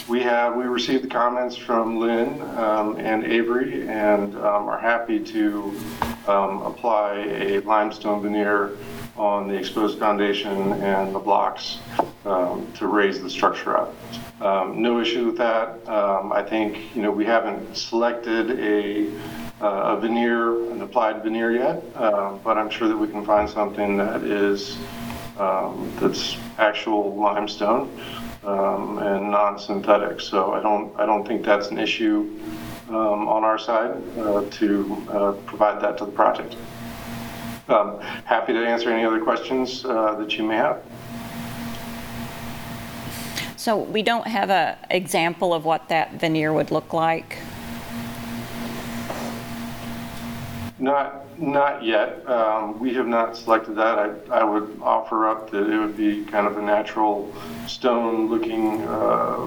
We 0.09 0.21
have, 0.21 0.57
we 0.57 0.65
received 0.65 1.05
the 1.05 1.07
comments 1.07 1.55
from 1.55 1.97
Lynn 1.97 2.41
um, 2.57 2.97
and 2.97 3.23
Avery 3.23 3.87
and 3.87 4.35
um, 4.35 4.67
are 4.67 4.77
happy 4.77 5.17
to 5.17 5.73
apply 6.27 7.13
a 7.29 7.59
limestone 7.61 8.21
veneer 8.21 8.71
on 9.15 9.47
the 9.47 9.53
exposed 9.55 9.97
foundation 9.99 10.73
and 10.83 11.15
the 11.15 11.19
blocks 11.19 11.79
to 12.25 12.87
raise 12.87 13.21
the 13.21 13.29
structure 13.29 13.77
up. 13.77 13.95
No 14.41 14.99
issue 14.99 15.27
with 15.27 15.37
that. 15.37 15.79
I 15.87 16.43
think, 16.43 16.93
you 16.93 17.01
know, 17.01 17.11
we 17.11 17.23
haven't 17.23 17.77
selected 17.77 18.59
a 18.59 19.09
uh, 19.61 19.95
a 19.95 19.99
veneer, 19.99 20.71
an 20.71 20.81
applied 20.81 21.23
veneer 21.23 21.51
yet, 21.51 21.83
uh, 21.95 22.33
but 22.43 22.57
I'm 22.57 22.69
sure 22.69 22.87
that 22.87 22.97
we 22.97 23.07
can 23.07 23.25
find 23.25 23.49
something 23.49 23.97
that 23.97 24.23
is, 24.23 24.77
um, 25.37 25.91
that's 25.99 26.37
actual 26.57 27.15
limestone 27.15 27.89
um, 28.43 28.97
and 28.99 29.31
non-synthetic. 29.31 30.21
So 30.21 30.53
I 30.53 30.61
don't, 30.61 30.97
I 30.99 31.05
don't 31.05 31.25
think 31.27 31.45
that's 31.45 31.67
an 31.69 31.77
issue 31.77 32.39
um, 32.89 33.27
on 33.27 33.43
our 33.43 33.57
side 33.57 33.91
uh, 34.17 34.43
to 34.49 35.07
uh, 35.09 35.31
provide 35.45 35.81
that 35.81 35.97
to 35.99 36.05
the 36.05 36.11
project. 36.11 36.55
Um, 37.69 37.99
Happy 38.25 38.53
to 38.53 38.59
answer 38.65 38.89
any 38.89 39.05
other 39.05 39.21
questions 39.21 39.85
uh, 39.85 40.15
that 40.15 40.37
you 40.37 40.43
may 40.43 40.57
have. 40.57 40.83
So 43.55 43.77
we 43.77 44.01
don't 44.03 44.27
have 44.27 44.49
a 44.49 44.77
example 44.89 45.53
of 45.53 45.63
what 45.63 45.87
that 45.87 46.15
veneer 46.15 46.51
would 46.51 46.71
look 46.71 46.91
like? 46.91 47.37
Not, 50.83 51.39
not 51.39 51.81
yet. 51.81 52.29
Um, 52.29 52.77
We 52.77 52.93
have 52.95 53.07
not 53.07 53.37
selected 53.37 53.75
that. 53.77 53.97
I, 53.97 54.41
I 54.41 54.43
would 54.43 54.77
offer 54.81 55.29
up 55.29 55.49
that 55.51 55.69
it 55.69 55.79
would 55.79 55.95
be 55.95 56.25
kind 56.25 56.45
of 56.45 56.57
a 56.57 56.61
natural 56.61 57.33
stone-looking 57.67 58.81
uh, 58.81 59.45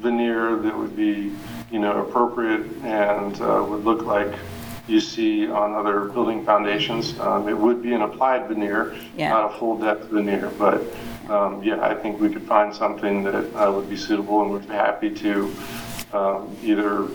veneer 0.00 0.56
that 0.56 0.76
would 0.76 0.96
be, 0.96 1.32
you 1.70 1.78
know, 1.78 2.04
appropriate 2.04 2.66
and 2.82 3.40
uh, 3.40 3.64
would 3.68 3.84
look 3.84 4.02
like 4.02 4.34
you 4.88 4.98
see 4.98 5.46
on 5.48 5.72
other 5.74 6.06
building 6.06 6.44
foundations. 6.44 7.16
Um, 7.20 7.48
It 7.48 7.56
would 7.56 7.80
be 7.80 7.94
an 7.94 8.02
applied 8.02 8.48
veneer, 8.48 8.96
Yeah. 9.16 9.28
not 9.30 9.54
a 9.54 9.58
full-depth 9.58 10.06
veneer, 10.10 10.50
but, 10.58 10.82
um, 11.30 11.62
yeah, 11.62 11.80
I 11.80 11.94
think 11.94 12.20
we 12.20 12.28
could 12.28 12.42
find 12.42 12.74
something 12.74 13.22
that 13.22 13.54
uh, 13.54 13.70
would 13.70 13.88
be 13.88 13.96
suitable 13.96 14.42
and 14.42 14.50
would 14.50 14.66
be 14.66 14.74
happy 14.74 15.10
to 15.10 15.54
um, 16.12 16.56
either 16.64 17.06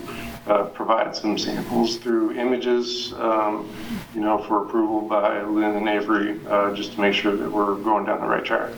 uh, 0.48 0.64
provide 0.66 1.16
some 1.16 1.38
samples 1.38 1.98
through 1.98 2.32
images, 2.34 3.14
um, 3.14 3.70
you 4.16 4.22
know, 4.22 4.40
for 4.44 4.66
approval 4.66 5.02
by 5.02 5.42
Lynn 5.44 5.76
and 5.76 5.88
Avery, 5.88 6.40
uh, 6.48 6.74
just 6.74 6.94
to 6.94 7.02
make 7.02 7.14
sure 7.14 7.36
that 7.36 7.50
we're 7.52 7.76
going 7.76 8.06
down 8.06 8.22
the 8.22 8.28
right 8.28 8.44
track. 8.44 8.72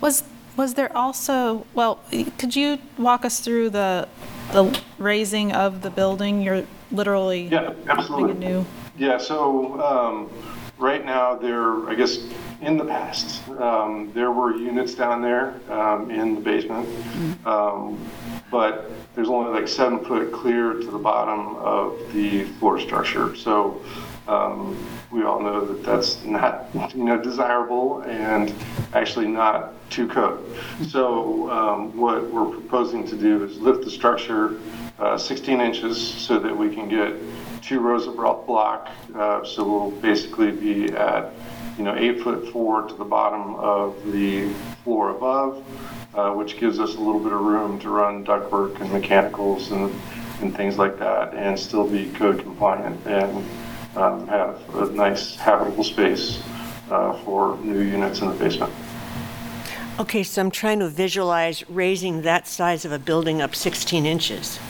Was, 0.00 0.22
was 0.56 0.74
there 0.74 0.96
also, 0.96 1.66
well, 1.74 1.98
could 2.38 2.54
you 2.54 2.78
walk 2.96 3.24
us 3.24 3.40
through 3.40 3.70
the, 3.70 4.08
the 4.52 4.80
raising 4.98 5.52
of 5.52 5.82
the 5.82 5.90
building? 5.90 6.40
You're 6.40 6.64
literally 6.92 7.48
Yeah, 7.48 7.74
absolutely. 7.88 8.34
new, 8.34 8.64
Yeah, 8.96 9.18
so 9.18 9.80
um, 9.82 10.30
right 10.78 11.04
now, 11.04 11.34
there, 11.34 11.88
I 11.88 11.94
guess, 11.94 12.18
in 12.60 12.76
the 12.76 12.84
past, 12.84 13.48
um, 13.50 14.12
there 14.14 14.30
were 14.30 14.56
units 14.56 14.94
down 14.94 15.22
there 15.22 15.54
um, 15.70 16.10
in 16.10 16.34
the 16.34 16.40
basement, 16.40 16.88
um, 17.46 17.98
but 18.50 18.90
there's 19.14 19.28
only 19.28 19.50
like 19.50 19.68
seven 19.68 20.04
foot 20.04 20.32
clear 20.32 20.74
to 20.74 20.90
the 20.90 20.98
bottom 20.98 21.56
of 21.56 22.12
the 22.12 22.44
floor 22.58 22.80
structure. 22.80 23.34
So 23.36 23.82
um, 24.26 24.76
we 25.10 25.22
all 25.22 25.40
know 25.40 25.64
that 25.64 25.84
that's 25.84 26.24
not, 26.24 26.68
you 26.94 27.04
know, 27.04 27.20
desirable 27.20 28.02
and 28.02 28.54
actually 28.92 29.26
not 29.26 29.74
to 29.90 30.06
code. 30.06 30.44
So 30.88 31.50
um, 31.50 31.96
what 31.96 32.30
we're 32.30 32.50
proposing 32.50 33.06
to 33.08 33.16
do 33.16 33.44
is 33.44 33.58
lift 33.58 33.84
the 33.84 33.90
structure 33.90 34.60
uh, 34.98 35.16
16 35.16 35.60
inches 35.60 35.98
so 35.98 36.38
that 36.38 36.56
we 36.56 36.74
can 36.74 36.88
get 36.88 37.14
two 37.62 37.80
rows 37.80 38.06
of 38.06 38.16
blo- 38.16 38.42
block. 38.46 38.88
Uh, 39.14 39.44
So 39.44 39.64
we'll 39.64 39.90
basically 40.00 40.50
be 40.50 40.92
at, 40.92 41.32
you 41.76 41.84
know, 41.84 41.94
eight 41.96 42.20
foot 42.22 42.48
four 42.52 42.82
to 42.82 42.94
the 42.94 43.04
bottom 43.04 43.54
of 43.56 43.94
the 44.12 44.48
floor 44.84 45.10
above, 45.10 45.64
uh, 46.14 46.32
which 46.32 46.58
gives 46.58 46.78
us 46.78 46.94
a 46.94 47.00
little 47.00 47.20
bit 47.20 47.32
of 47.32 47.40
room 47.40 47.78
to 47.80 47.88
run 47.88 48.24
ductwork 48.24 48.80
and 48.80 48.92
mechanicals 48.92 49.70
and, 49.70 49.92
and 50.40 50.56
things 50.56 50.78
like 50.78 50.98
that, 50.98 51.34
and 51.34 51.58
still 51.58 51.86
be 51.86 52.10
code 52.12 52.40
compliant 52.40 52.96
and 53.06 53.44
um, 53.96 54.26
have 54.28 54.60
a 54.76 54.90
nice 54.92 55.34
habitable 55.36 55.84
space 55.84 56.42
uh, 56.90 57.12
for 57.24 57.56
new 57.58 57.80
units 57.80 58.20
in 58.20 58.28
the 58.28 58.34
basement. 58.34 58.72
Okay, 59.98 60.22
so 60.22 60.40
I'm 60.40 60.50
trying 60.50 60.78
to 60.78 60.88
visualize 60.88 61.68
raising 61.68 62.22
that 62.22 62.46
size 62.46 62.84
of 62.84 62.92
a 62.92 63.00
building 63.00 63.42
up 63.42 63.54
16 63.56 64.06
inches. 64.06 64.60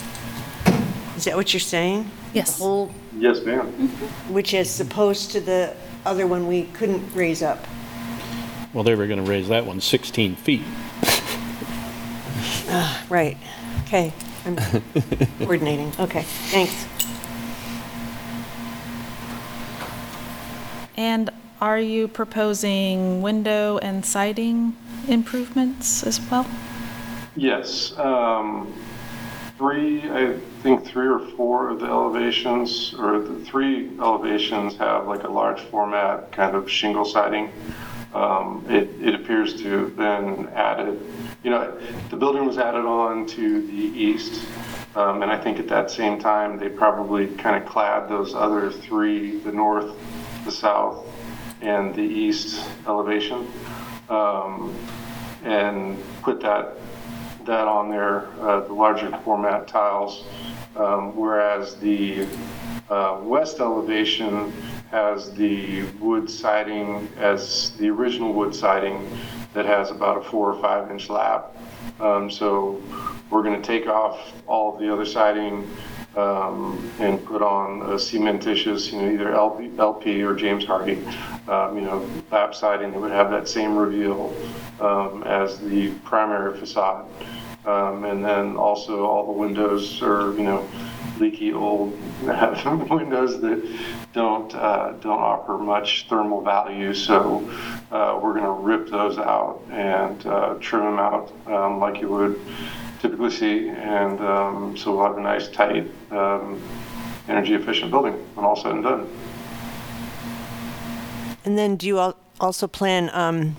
Is 1.18 1.24
that 1.24 1.34
what 1.34 1.52
you're 1.52 1.58
saying? 1.58 2.08
Yes. 2.32 2.58
The 2.58 2.62
whole, 2.62 2.94
Yes, 3.16 3.40
ma'am. 3.42 3.66
which 4.28 4.54
is 4.54 4.78
opposed 4.78 5.32
to 5.32 5.40
the 5.40 5.74
other 6.06 6.28
one 6.28 6.46
we 6.46 6.66
couldn't 6.66 7.12
raise 7.12 7.42
up? 7.42 7.66
Well, 8.72 8.84
they 8.84 8.94
were 8.94 9.08
going 9.08 9.24
to 9.24 9.28
raise 9.28 9.48
that 9.48 9.66
one 9.66 9.80
16 9.80 10.36
feet. 10.36 10.62
Ah, 12.70 13.04
Right, 13.08 13.36
okay. 13.82 14.12
I'm 14.46 14.56
coordinating, 15.40 15.92
okay, 15.98 16.22
thanks. 16.22 16.86
And 20.96 21.30
are 21.60 21.80
you 21.80 22.06
proposing 22.06 23.22
window 23.22 23.78
and 23.78 24.06
siding 24.06 24.76
improvements 25.08 26.04
as 26.04 26.20
well? 26.30 26.46
Yes, 27.34 27.92
um, 27.98 28.72
three, 29.58 30.08
I 30.08 30.34
think 30.62 30.86
three 30.86 31.06
or 31.06 31.20
four 31.36 31.70
of 31.70 31.80
the 31.80 31.86
elevations, 31.86 32.94
or 32.98 33.20
the 33.20 33.44
three 33.44 33.88
elevations 33.98 34.76
have 34.76 35.06
like 35.06 35.24
a 35.24 35.28
large 35.28 35.60
format 35.60 36.32
kind 36.32 36.54
of 36.54 36.70
shingle 36.70 37.04
siding. 37.04 37.50
Um, 38.14 38.64
it, 38.68 38.88
it 39.00 39.14
appears 39.14 39.60
to 39.62 39.70
have 39.78 39.96
been 39.96 40.48
added, 40.48 41.00
you 41.42 41.50
know, 41.50 41.78
the 42.08 42.16
building 42.16 42.46
was 42.46 42.56
added 42.56 42.84
on 42.84 43.26
to 43.26 43.66
the 43.66 43.72
east. 43.72 44.46
Um, 44.96 45.22
and 45.22 45.30
I 45.30 45.38
think 45.38 45.58
at 45.58 45.68
that 45.68 45.90
same 45.90 46.18
time, 46.18 46.58
they 46.58 46.68
probably 46.68 47.28
kind 47.36 47.62
of 47.62 47.68
clad 47.68 48.08
those 48.08 48.34
other 48.34 48.70
three, 48.70 49.38
the 49.40 49.52
north, 49.52 49.94
the 50.44 50.50
south, 50.50 51.06
and 51.60 51.94
the 51.94 52.02
east 52.02 52.66
elevation. 52.86 53.46
Um, 54.08 54.74
and 55.44 56.02
put 56.22 56.40
that 56.40 56.78
that 57.48 57.66
on 57.66 57.90
there, 57.90 58.28
uh, 58.40 58.60
the 58.60 58.72
larger 58.72 59.10
format 59.24 59.66
tiles, 59.66 60.24
um, 60.76 61.16
whereas 61.16 61.76
the 61.76 62.26
uh, 62.90 63.18
west 63.22 63.58
elevation 63.58 64.52
has 64.90 65.32
the 65.34 65.82
wood 65.98 66.30
siding 66.30 67.08
as 67.16 67.72
the 67.72 67.88
original 67.88 68.32
wood 68.32 68.54
siding 68.54 69.10
that 69.54 69.66
has 69.66 69.90
about 69.90 70.18
a 70.18 70.22
four 70.30 70.52
or 70.52 70.62
five 70.62 70.90
inch 70.90 71.10
lap. 71.10 71.56
Um, 72.00 72.30
so 72.30 72.82
we're 73.30 73.42
going 73.42 73.60
to 73.60 73.66
take 73.66 73.86
off 73.86 74.32
all 74.46 74.74
of 74.74 74.80
the 74.80 74.92
other 74.92 75.04
siding 75.04 75.68
um, 76.16 76.90
and 76.98 77.24
put 77.24 77.42
on 77.42 77.82
a 77.82 77.94
cementitious, 77.94 78.92
you 78.92 79.00
know, 79.00 79.10
either 79.10 79.34
LP, 79.34 79.70
LP 79.78 80.22
or 80.22 80.34
James 80.34 80.64
Hardie, 80.64 81.04
um, 81.48 81.76
you 81.76 81.82
know, 81.82 82.08
lap 82.30 82.54
siding 82.54 82.90
that 82.92 83.00
would 83.00 83.12
have 83.12 83.30
that 83.30 83.48
same 83.48 83.76
reveal 83.76 84.34
um, 84.80 85.22
as 85.24 85.58
the 85.60 85.90
primary 86.04 86.58
facade. 86.58 87.06
Um, 87.68 88.04
and 88.04 88.24
then 88.24 88.56
also 88.56 89.04
all 89.04 89.26
the 89.26 89.32
windows 89.32 90.00
are, 90.00 90.32
you 90.32 90.42
know, 90.42 90.66
leaky 91.18 91.52
old 91.52 91.92
windows 92.22 93.42
that 93.42 93.78
don't 94.14 94.54
uh, 94.54 94.92
don't 95.00 95.18
offer 95.18 95.58
much 95.58 96.06
thermal 96.08 96.40
value. 96.40 96.94
So 96.94 97.46
uh, 97.92 98.18
we're 98.22 98.32
going 98.32 98.44
to 98.44 98.52
rip 98.52 98.88
those 98.88 99.18
out 99.18 99.60
and 99.70 100.24
uh, 100.26 100.54
trim 100.60 100.84
them 100.84 100.98
out 100.98 101.30
um, 101.46 101.78
like 101.78 102.00
you 102.00 102.08
would 102.08 102.40
typically 103.00 103.30
see, 103.30 103.68
and 103.68 104.18
um, 104.20 104.74
so 104.74 104.96
we'll 104.96 105.06
have 105.06 105.18
a 105.18 105.20
nice, 105.20 105.48
tight, 105.48 105.90
um, 106.10 106.60
energy 107.28 107.52
efficient 107.52 107.90
building 107.90 108.14
when 108.34 108.46
all 108.46 108.56
said 108.56 108.72
and 108.72 108.82
done. 108.82 109.08
And 111.44 111.58
then 111.58 111.76
do 111.76 111.86
you 111.86 111.98
al- 111.98 112.18
also 112.40 112.66
plan 112.66 113.10
um, 113.12 113.56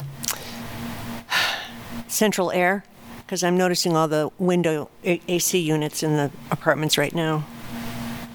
central 2.07 2.51
air? 2.51 2.83
Because 3.29 3.43
I'm 3.43 3.55
noticing 3.57 3.95
all 3.95 4.07
the 4.07 4.31
window 4.39 4.89
A- 5.05 5.21
AC 5.27 5.59
units 5.59 6.01
in 6.01 6.15
the 6.15 6.31
apartments 6.49 6.97
right 6.97 7.13
now. 7.13 7.45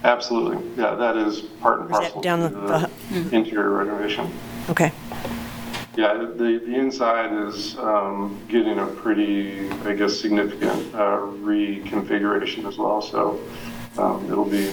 Absolutely, 0.05 0.65
yeah, 0.81 0.95
that 0.95 1.17
is 1.17 1.41
part 1.41 1.81
and 1.81 1.91
is 1.91 1.99
that 1.99 2.13
parcel 2.13 2.21
down 2.21 2.39
to 2.39 2.49
the- 2.49 2.91
the 3.11 3.35
interior 3.35 3.71
renovation. 3.71 4.31
Okay, 4.71 4.93
Yeah, 5.97 6.15
the, 6.15 6.27
the 6.37 6.75
inside 6.77 7.33
is 7.33 7.77
um, 7.79 8.39
getting 8.49 8.79
a 8.79 8.87
pretty, 8.87 9.69
I 9.85 9.95
guess, 9.95 10.17
significant 10.17 10.95
uh, 10.95 11.19
reconfiguration 11.43 12.65
as 12.65 12.79
well. 12.79 13.03
So 13.03 13.41
um, 13.99 14.25
it'll 14.31 14.45
be 14.45 14.73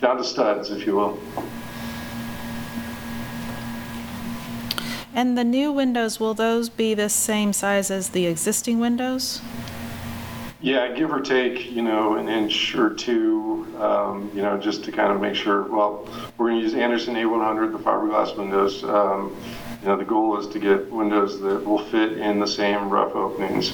down 0.00 0.18
to 0.18 0.24
studs, 0.24 0.70
if 0.70 0.86
you 0.86 0.94
will. 0.94 1.18
And 5.14 5.36
the 5.36 5.44
new 5.44 5.72
windows, 5.72 6.20
will 6.20 6.34
those 6.34 6.68
be 6.68 6.94
the 6.94 7.08
same 7.08 7.52
size 7.52 7.90
as 7.90 8.10
the 8.10 8.26
existing 8.26 8.78
windows? 8.78 9.40
Yeah, 10.60 10.92
give 10.92 11.12
or 11.12 11.20
take, 11.20 11.70
you 11.70 11.82
know, 11.82 12.14
an 12.14 12.28
inch 12.28 12.74
or 12.74 12.90
two, 12.90 13.66
um, 13.78 14.30
you 14.34 14.42
know, 14.42 14.58
just 14.58 14.84
to 14.84 14.92
kind 14.92 15.12
of 15.12 15.20
make 15.20 15.36
sure. 15.36 15.62
Well, 15.62 16.08
we're 16.36 16.48
going 16.48 16.58
to 16.58 16.64
use 16.64 16.74
Andersen 16.74 17.14
A100, 17.14 17.72
the 17.72 17.78
fiberglass 17.78 18.36
windows. 18.36 18.82
Um, 18.82 19.36
you 19.80 19.86
know, 19.86 19.96
the 19.96 20.04
goal 20.04 20.36
is 20.38 20.48
to 20.48 20.58
get 20.58 20.90
windows 20.90 21.40
that 21.40 21.64
will 21.64 21.84
fit 21.84 22.18
in 22.18 22.40
the 22.40 22.46
same 22.46 22.90
rough 22.90 23.14
openings. 23.14 23.72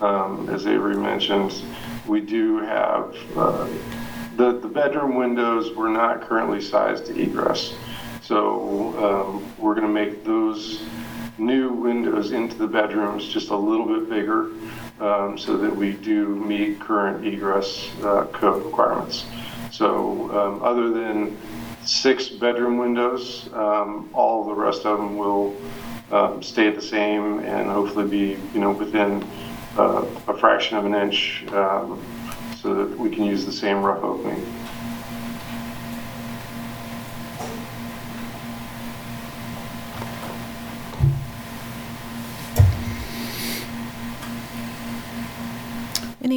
Um, 0.00 0.48
as 0.48 0.66
Avery 0.66 0.96
mentioned, 0.96 1.54
we 2.06 2.20
do 2.20 2.58
have 2.60 3.14
uh, 3.36 3.68
the 4.36 4.58
the 4.58 4.68
bedroom 4.68 5.14
windows. 5.14 5.76
We're 5.76 5.90
not 5.90 6.22
currently 6.22 6.60
sized 6.60 7.06
to 7.06 7.20
egress, 7.20 7.74
so 8.22 8.94
um, 9.04 9.54
we're 9.58 9.74
going 9.74 9.86
to 9.86 9.92
make 9.92 10.24
those 10.24 10.82
new 11.38 11.72
windows 11.72 12.32
into 12.32 12.56
the 12.56 12.66
bedrooms 12.66 13.28
just 13.28 13.50
a 13.50 13.56
little 13.56 13.86
bit 13.86 14.08
bigger 14.08 14.50
um, 15.00 15.36
so 15.36 15.56
that 15.56 15.74
we 15.74 15.92
do 15.92 16.28
meet 16.28 16.78
current 16.78 17.26
egress 17.26 17.90
uh, 18.02 18.26
code 18.32 18.64
requirements. 18.64 19.24
So 19.70 20.30
um, 20.38 20.62
other 20.62 20.90
than 20.90 21.36
six 21.84 22.28
bedroom 22.28 22.78
windows, 22.78 23.48
um, 23.54 24.08
all 24.12 24.44
the 24.44 24.54
rest 24.54 24.86
of 24.86 24.98
them 24.98 25.16
will 25.16 25.56
um, 26.12 26.42
stay 26.42 26.70
the 26.70 26.82
same 26.82 27.40
and 27.40 27.68
hopefully 27.68 28.08
be, 28.08 28.40
you 28.54 28.60
know, 28.60 28.70
within 28.70 29.24
uh, 29.76 30.06
a 30.28 30.36
fraction 30.38 30.76
of 30.76 30.84
an 30.84 30.94
inch 30.94 31.44
um, 31.52 32.00
so 32.60 32.74
that 32.74 32.98
we 32.98 33.10
can 33.10 33.24
use 33.24 33.44
the 33.44 33.52
same 33.52 33.82
rough 33.82 34.04
opening. 34.04 34.44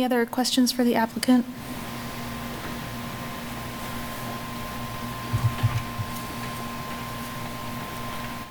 Any 0.05 0.13
other 0.13 0.25
questions 0.27 0.71
for 0.71 0.83
the 0.83 0.93
applicant? 0.93 1.47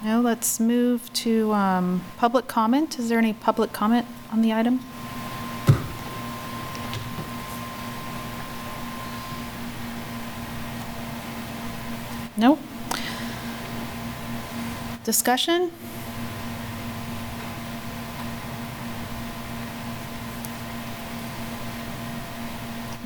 No, 0.02 0.20
let's 0.20 0.58
move 0.58 1.12
to 1.12 1.52
um, 1.52 2.02
public 2.16 2.48
comment. 2.48 2.98
Is 2.98 3.08
there 3.08 3.18
any 3.18 3.34
public 3.34 3.72
comment 3.72 4.04
on 4.32 4.42
the 4.42 4.52
item? 4.52 4.80
No? 12.36 12.58
Discussion? 15.04 15.70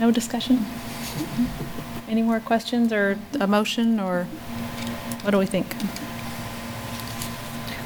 No 0.08 0.12
discussion? 0.12 0.64
Any 2.08 2.22
more 2.22 2.40
questions 2.40 2.94
or 2.94 3.18
a 3.38 3.46
motion 3.46 4.00
or 4.00 4.24
what 5.20 5.32
do 5.32 5.36
we 5.36 5.44
think? 5.44 5.66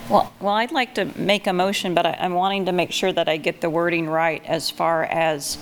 Well, 0.08 0.32
well, 0.38 0.54
I'd 0.54 0.70
like 0.70 0.94
to 0.94 1.06
make 1.18 1.48
a 1.48 1.52
motion, 1.52 1.94
but 1.94 2.06
I- 2.06 2.16
I'm 2.20 2.34
wanting 2.34 2.66
to 2.66 2.72
make 2.72 2.92
sure 2.92 3.12
that 3.12 3.28
I 3.28 3.38
get 3.38 3.60
the 3.60 3.68
wording 3.68 4.08
right 4.08 4.40
as 4.46 4.70
far 4.70 5.02
as, 5.02 5.58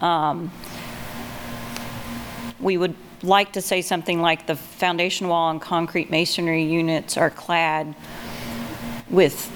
um, 0.00 0.50
we 2.58 2.78
would 2.78 2.94
like 3.22 3.52
to 3.52 3.60
say 3.60 3.82
something 3.82 4.22
like 4.22 4.46
the 4.46 4.56
foundation 4.56 5.28
wall 5.28 5.50
and 5.50 5.60
concrete 5.60 6.10
masonry 6.10 6.64
units 6.64 7.18
are 7.18 7.28
clad 7.28 7.94
with 9.10 9.52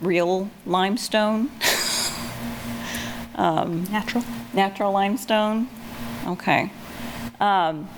real 0.00 0.50
limestone? 0.66 1.50
Um, 3.38 3.84
Natural? 3.92 4.24
Natural 4.54 4.92
limestone? 4.92 5.68
Okay. 6.26 6.70
Um, 7.40 7.88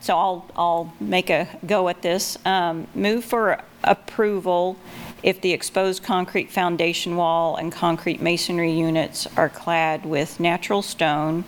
So 0.00 0.16
I'll, 0.16 0.46
I'll 0.56 0.94
make 1.00 1.28
a 1.28 1.48
go 1.66 1.88
at 1.88 2.00
this. 2.00 2.38
Um, 2.46 2.86
Move 2.94 3.24
for 3.24 3.60
approval 3.84 4.76
if 5.22 5.40
the 5.40 5.52
exposed 5.52 6.02
concrete 6.02 6.50
foundation 6.50 7.16
wall 7.16 7.56
and 7.56 7.72
concrete 7.72 8.22
masonry 8.22 8.72
units 8.72 9.26
are 9.36 9.48
clad 9.48 10.06
with 10.06 10.38
natural 10.40 10.80
stone 10.80 11.44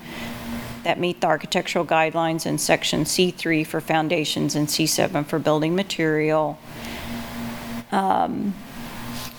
that 0.82 0.98
meet 0.98 1.20
the 1.20 1.26
architectural 1.26 1.84
guidelines 1.86 2.46
in 2.46 2.59
section 2.59 3.05
C3 3.05 3.66
for 3.66 3.80
foundations 3.80 4.55
and 4.55 4.66
C7 4.66 5.24
for 5.26 5.38
building 5.38 5.74
material. 5.74 6.59
Um, 7.92 8.55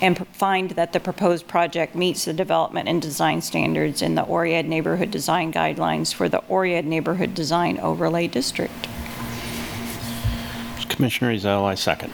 And 0.02 0.18
p- 0.18 0.24
find 0.32 0.72
that 0.72 0.94
the 0.94 1.00
proposed 1.00 1.48
project 1.48 1.96
meets 1.96 2.26
the 2.26 2.34
development 2.34 2.90
and 2.90 3.02
design 3.02 3.42
standards 3.42 4.02
in 4.02 4.16
the 4.16 4.24
Oread 4.24 4.66
Neighborhood 4.66 5.12
Design 5.12 5.54
Guidelines 5.54 6.12
for 6.14 6.28
the 6.28 6.40
Oread 6.50 6.86
Neighborhood 6.86 7.36
Design 7.36 7.78
Overlay 7.80 8.28
District. 8.28 8.88
Commissioner 10.90 11.34
Ezell, 11.34 11.64
I 11.64 11.76
second. 11.76 12.12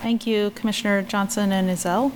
Thank 0.00 0.26
you, 0.26 0.50
Commissioner 0.50 1.02
Johnson 1.02 1.50
and 1.52 1.68
Ezell. 1.68 2.12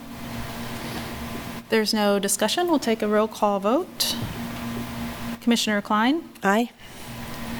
There's 1.70 1.92
no 1.92 2.18
discussion. 2.18 2.68
We'll 2.68 2.78
take 2.78 3.02
a 3.02 3.08
roll 3.08 3.28
call 3.28 3.60
vote. 3.60 4.16
Commissioner 5.40 5.80
Klein? 5.82 6.28
Aye. 6.42 6.70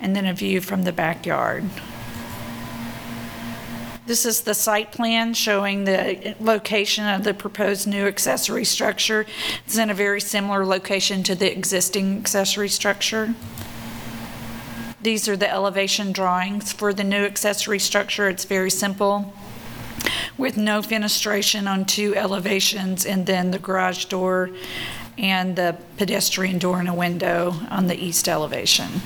And 0.00 0.16
then 0.16 0.24
a 0.24 0.32
view 0.32 0.62
from 0.62 0.84
the 0.84 0.92
backyard. 0.92 1.68
This 4.06 4.24
is 4.24 4.42
the 4.42 4.54
site 4.54 4.92
plan 4.92 5.34
showing 5.34 5.84
the 5.84 6.36
location 6.38 7.06
of 7.08 7.24
the 7.24 7.34
proposed 7.34 7.88
new 7.88 8.06
accessory 8.06 8.64
structure. 8.64 9.26
It's 9.64 9.76
in 9.76 9.90
a 9.90 9.94
very 9.94 10.20
similar 10.20 10.64
location 10.64 11.24
to 11.24 11.34
the 11.34 11.50
existing 11.50 12.18
accessory 12.18 12.68
structure. 12.68 13.34
These 15.02 15.28
are 15.28 15.36
the 15.36 15.50
elevation 15.50 16.12
drawings 16.12 16.72
for 16.72 16.92
the 16.92 17.02
new 17.02 17.24
accessory 17.24 17.80
structure. 17.80 18.28
It's 18.28 18.44
very 18.44 18.70
simple, 18.70 19.34
with 20.38 20.56
no 20.56 20.82
fenestration 20.82 21.68
on 21.68 21.84
two 21.84 22.14
elevations, 22.14 23.04
and 23.04 23.26
then 23.26 23.50
the 23.50 23.58
garage 23.58 24.04
door 24.04 24.50
and 25.18 25.56
the 25.56 25.76
pedestrian 25.96 26.58
door 26.58 26.78
and 26.78 26.88
a 26.88 26.94
window 26.94 27.54
on 27.70 27.88
the 27.88 27.96
east 27.96 28.28
elevation. 28.28 29.00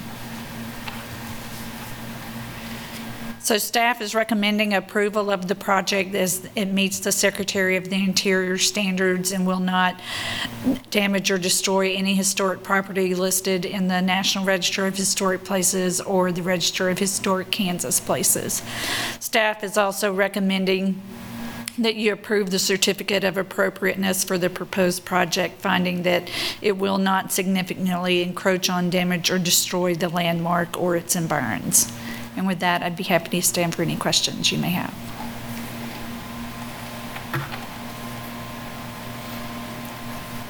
So 3.43 3.57
staff 3.57 4.03
is 4.03 4.15
recommending 4.15 4.75
approval 4.75 5.31
of 5.31 5.49
the 5.49 5.55
project 5.55 6.15
as 6.15 6.47
it 6.55 6.67
meets 6.67 7.01
the 7.01 7.11
Secretary 7.11 7.77
of 7.77 7.89
the 7.89 7.97
Interior 7.97 8.59
standards 8.59 9.33
and 9.33 9.47
will 9.47 9.61
not 9.61 9.99
damage 10.91 11.31
or 11.31 11.39
destroy 11.39 11.95
any 11.95 12.15
historic 12.15 12.63
property 12.63 13.15
listed 13.15 13.65
in 13.65 13.89
the 13.89 14.03
National 14.03 14.45
Register 14.45 14.87
of 14.87 14.97
Historic 14.97 15.43
Places 15.43 16.03
or 16.03 16.33
the 16.33 16.43
Register 16.43 16.91
of 16.91 16.99
Historic 16.99 17.51
Kansas 17.51 17.99
Places. 17.99 18.63
Staff 19.21 19.65
is 19.65 19.79
also 19.79 20.13
recommending 20.13 21.01
that 21.79 21.97
you 21.97 22.13
approve 22.13 22.51
the 22.51 22.59
certificate 22.59 23.25
of 23.25 23.39
appropriateness 23.39 24.23
for 24.23 24.37
the 24.37 24.51
proposed 24.51 25.07
project, 25.07 25.63
finding 25.63 26.03
that 26.03 26.31
it 26.61 26.77
will 26.77 26.99
not 26.99 27.33
significantly 27.33 28.23
encroach 28.23 28.69
on, 28.69 28.91
damage, 28.91 29.31
or 29.31 29.39
destroy 29.39 29.95
the 29.95 30.11
landmark 30.11 30.79
or 30.79 30.95
its 30.95 31.17
environs. 31.17 31.91
And 32.41 32.47
with 32.47 32.61
that, 32.61 32.83
I'd 32.83 32.97
be 32.97 33.03
happy 33.03 33.39
to 33.39 33.47
stand 33.47 33.75
for 33.75 33.83
any 33.83 33.97
questions 33.97 34.51
you 34.51 34.57
may 34.57 34.71
have. 34.71 34.95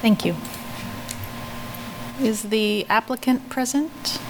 Thank 0.01 0.23
you. 0.23 0.37
Is 2.21 2.43
the 2.43 2.85
applicant 2.87 3.49
present? 3.49 4.21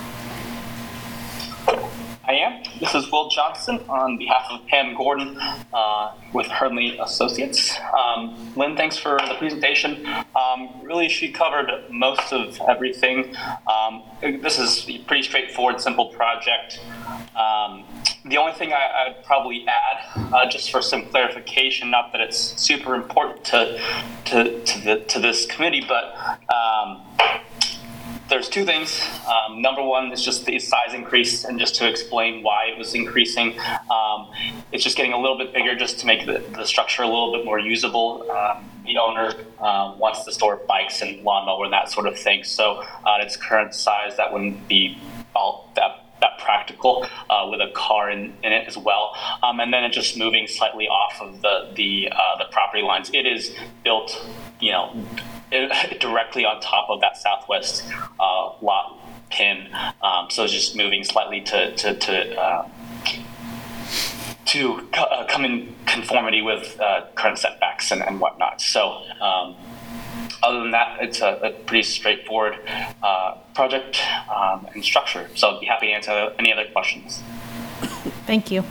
I 2.28 2.34
am. 2.34 2.64
This 2.80 2.94
is 2.94 3.12
Will 3.12 3.30
Johnson 3.30 3.80
on 3.90 4.18
behalf 4.18 4.46
of 4.52 4.66
Pam 4.68 4.96
Gordon 4.96 5.38
uh, 5.74 6.14
with 6.34 6.46
Hernly 6.48 6.98
Associates. 7.00 7.76
Um, 7.98 8.54
Lynn, 8.56 8.78
thanks 8.78 8.96
for 8.96 9.20
the 9.28 9.36
presentation. 9.40 10.06
Um, 10.36 10.70
really, 10.84 11.10
she 11.10 11.32
covered 11.32 11.72
most 11.90 12.32
of 12.32 12.60
everything. 12.70 13.36
Um, 13.66 14.04
this 14.22 14.60
is 14.60 14.88
a 14.88 15.00
pretty 15.00 15.24
straightforward, 15.24 15.82
simple 15.82 16.10
project. 16.10 16.80
Um, 17.36 17.86
the 18.26 18.38
only 18.38 18.54
thing 18.54 18.72
I, 18.72 19.08
I'd 19.08 19.24
probably 19.26 19.66
add, 19.68 20.32
uh, 20.32 20.48
just 20.48 20.70
for 20.70 20.82
some 20.82 21.08
clarification, 21.08 21.90
not 21.90 22.12
that 22.12 22.22
it's 22.22 22.38
super 22.38 22.94
important 22.94 23.44
to 23.46 23.82
to 24.26 24.64
to, 24.64 24.80
the, 24.82 25.00
to 25.08 25.20
this 25.20 25.48
committee, 25.48 25.84
but 25.88 26.16
um, 26.54 27.02
there's 28.32 28.50
two 28.50 28.66
things. 28.66 29.00
Um, 29.28 29.62
number 29.62 29.84
one 29.84 30.12
is 30.12 30.24
just 30.24 30.46
the 30.46 30.58
size 30.58 30.94
increase, 30.94 31.44
and 31.44 31.60
just 31.60 31.76
to 31.76 31.88
explain 31.88 32.42
why 32.42 32.68
it 32.72 32.78
was 32.78 32.96
increasing, 32.96 33.60
um, 33.92 34.32
it's 34.72 34.84
just 34.84 34.96
getting 34.96 35.12
a 35.12 35.20
little 35.20 35.38
bit 35.38 35.54
bigger 35.54 35.76
just 35.76 36.00
to 36.00 36.06
make 36.08 36.26
the, 36.26 36.44
the 36.56 36.66
structure 36.66 37.04
a 37.04 37.08
little 37.08 37.34
bit 37.34 37.44
more 37.46 37.60
usable. 37.60 38.26
Um, 38.32 38.70
the 38.86 38.98
owner 38.98 39.34
uh, 39.60 39.96
wants 39.98 40.24
to 40.24 40.32
store 40.32 40.62
bikes 40.68 41.02
and 41.02 41.22
lawnmower 41.24 41.66
and 41.66 41.74
that 41.74 41.92
sort 41.92 42.08
of 42.08 42.18
thing. 42.18 42.44
So 42.46 42.84
uh, 43.06 43.16
at 43.20 43.26
its 43.26 43.36
current 43.36 43.76
size, 43.76 44.16
that 44.18 44.32
wouldn't 44.32 44.68
be 44.68 44.98
all 45.36 45.70
that 45.76 45.98
that 46.22 46.38
practical 46.38 47.06
uh, 47.30 47.48
with 47.50 47.60
a 47.60 47.72
car 47.74 48.10
in, 48.12 48.34
in 48.44 48.54
it 48.54 48.68
as 48.68 48.78
well. 48.78 49.16
Um, 49.44 49.60
and 49.60 49.74
then 49.74 49.84
it 49.84 49.92
just 49.92 50.18
moving 50.18 50.48
slightly 50.48 50.88
off 50.88 51.20
of 51.22 51.42
the 51.42 51.72
the 51.76 52.10
uh, 52.12 52.38
the 52.38 52.46
property 52.52 52.82
lines. 52.82 53.12
It 53.14 53.26
is 53.26 53.54
built, 53.84 54.26
you 54.62 54.72
know, 54.72 54.96
directly 56.00 56.46
on 56.46 56.62
top 56.62 56.90
of 56.90 57.02
that 57.02 57.18
southwest 57.18 57.84
uh, 58.20 58.52
lot 58.62 58.98
pin. 59.30 59.68
Um, 60.02 60.30
so 60.30 60.44
it's 60.44 60.54
just 60.54 60.76
moving 60.76 61.04
slightly 61.04 61.42
to 61.42 61.76
to 61.76 61.96
to. 61.96 62.40
Uh, 62.40 62.70
to 64.46 64.86
co- 64.92 65.04
uh, 65.04 65.26
come 65.28 65.46
in 65.46 65.74
conformity 65.86 66.42
with 66.42 66.78
uh, 66.82 67.06
current 67.16 67.38
setbacks 67.38 67.90
and, 67.90 68.02
and 68.02 68.20
whatnot. 68.20 68.60
So, 68.60 69.02
um, 69.22 69.56
other 70.44 70.60
than 70.60 70.72
that, 70.72 70.98
it's 71.02 71.22
a, 71.22 71.40
a 71.42 71.52
pretty 71.52 71.84
straightforward 71.84 72.60
uh, 73.02 73.38
project 73.54 74.02
um, 74.30 74.68
and 74.74 74.84
structure. 74.84 75.30
So, 75.36 75.52
I'd 75.52 75.62
be 75.62 75.68
happy 75.68 75.88
to 75.88 75.94
answer 75.94 76.34
any 76.38 76.52
other 76.52 76.66
questions. 76.66 77.22
Thank 78.28 78.52
you. 78.52 78.66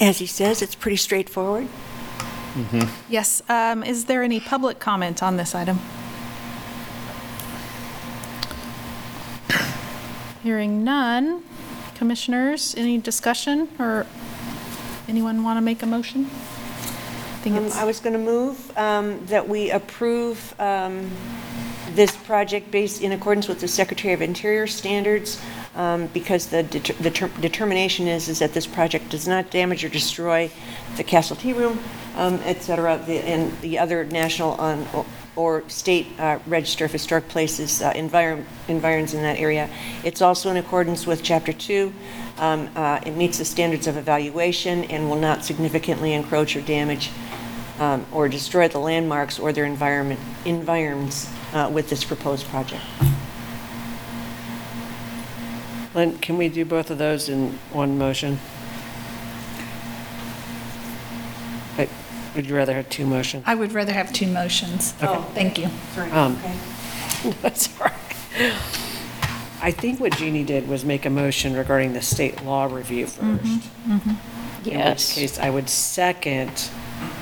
As 0.00 0.18
he 0.18 0.26
says, 0.26 0.62
it's 0.62 0.76
pretty 0.76 0.96
straightforward. 0.96 1.68
Yes, 3.08 3.42
um, 3.48 3.82
is 3.82 4.04
there 4.04 4.22
any 4.22 4.40
public 4.40 4.78
comment 4.78 5.22
on 5.22 5.36
this 5.36 5.54
item? 5.54 5.78
Hearing 10.42 10.84
none. 10.84 11.42
Commissioners, 11.94 12.74
any 12.76 12.98
discussion 12.98 13.68
or 13.78 14.06
anyone 15.08 15.42
want 15.42 15.56
to 15.56 15.60
make 15.62 15.82
a 15.82 15.86
motion? 15.86 16.26
I 16.26 17.38
think 17.44 17.56
Um, 17.56 17.64
it's, 17.66 17.76
I 17.76 17.84
was 17.84 18.00
going 18.00 18.12
to 18.14 18.18
move 18.18 18.76
um, 18.76 19.24
that 19.26 19.48
we 19.48 19.70
approve 19.70 20.54
um, 20.60 21.10
this 21.94 22.16
project 22.16 22.70
based 22.70 23.02
in 23.02 23.12
accordance 23.12 23.48
with 23.48 23.60
the 23.60 23.68
Secretary 23.68 24.12
of 24.12 24.20
Interior 24.20 24.66
standards, 24.66 25.40
um, 25.76 26.08
because 26.08 26.46
the 26.46 26.62
the 27.00 27.10
ter- 27.10 27.28
determination 27.40 28.08
is, 28.08 28.28
is 28.28 28.38
that 28.40 28.52
this 28.52 28.66
project 28.66 29.08
does 29.10 29.26
not 29.28 29.50
damage 29.50 29.84
or 29.84 29.88
destroy 29.88 30.50
the 30.96 31.04
Castle 31.04 31.36
Tea 31.36 31.52
Room, 31.52 31.78
um, 32.16 32.40
et 32.44 32.62
cetera, 32.62 33.00
the- 33.06 33.24
and 33.24 33.52
the 33.60 33.78
other 33.78 34.04
national 34.04 34.52
on- 34.54 34.86
or 35.36 35.64
state 35.68 36.06
uh, 36.20 36.38
register 36.46 36.84
of 36.84 36.92
historic 36.92 37.28
places, 37.28 37.82
uh, 37.82 37.92
environ- 37.96 38.46
environs 38.68 39.14
in 39.14 39.22
that 39.22 39.38
area. 39.38 39.68
It's 40.04 40.22
also 40.22 40.50
in 40.50 40.56
accordance 40.56 41.06
with 41.06 41.22
Chapter 41.24 41.52
2. 41.52 41.92
Um, 42.38 42.68
uh, 42.76 43.00
It 43.04 43.16
meets 43.16 43.38
the 43.38 43.44
standards 43.44 43.86
of 43.86 43.96
evaluation 43.96 44.84
and 44.84 45.08
will 45.10 45.18
not 45.18 45.44
significantly 45.44 46.12
encroach 46.12 46.56
or 46.56 46.60
damage 46.60 47.10
um, 47.80 48.06
or 48.12 48.28
destroy 48.28 48.68
the 48.68 48.78
landmarks 48.78 49.40
or 49.40 49.52
their 49.52 49.64
environment, 49.64 50.20
environs 50.44 51.28
uh, 51.54 51.70
with 51.72 51.88
this 51.88 52.04
proposed 52.04 52.46
project. 52.48 52.82
Lynn, 55.94 56.18
can 56.18 56.36
we 56.36 56.48
do 56.48 56.64
both 56.64 56.90
of 56.90 56.98
those 56.98 57.28
in 57.28 57.52
one 57.72 57.96
motion? 57.96 58.38
Uh, 61.78 61.86
Would 62.34 62.46
you 62.46 62.56
rather 62.56 62.74
have 62.74 62.88
two 62.90 63.06
motions? 63.06 63.44
I 63.46 63.54
would 63.54 63.72
rather 63.72 63.92
have 63.92 64.12
two 64.12 64.26
motions. 64.26 64.92
Okay. 65.00 65.22
Thank 65.34 65.58
you. 65.58 65.68
Sorry. 65.94 66.10
Um, 66.10 66.36
Okay. 66.44 66.54
That's 67.42 67.80
all 67.80 67.86
right. 67.86 68.52
I 69.62 69.70
think 69.70 69.98
what 70.00 70.14
Jeannie 70.16 70.44
did 70.44 70.68
was 70.68 70.84
make 70.84 71.06
a 71.06 71.10
motion 71.10 71.54
regarding 71.56 71.94
the 71.94 72.02
state 72.02 72.44
law 72.44 72.66
review 72.66 73.06
first. 73.06 73.44
In 74.66 74.78
which 74.90 75.10
case, 75.14 75.38
I 75.38 75.48
would 75.48 75.70
second 75.70 76.68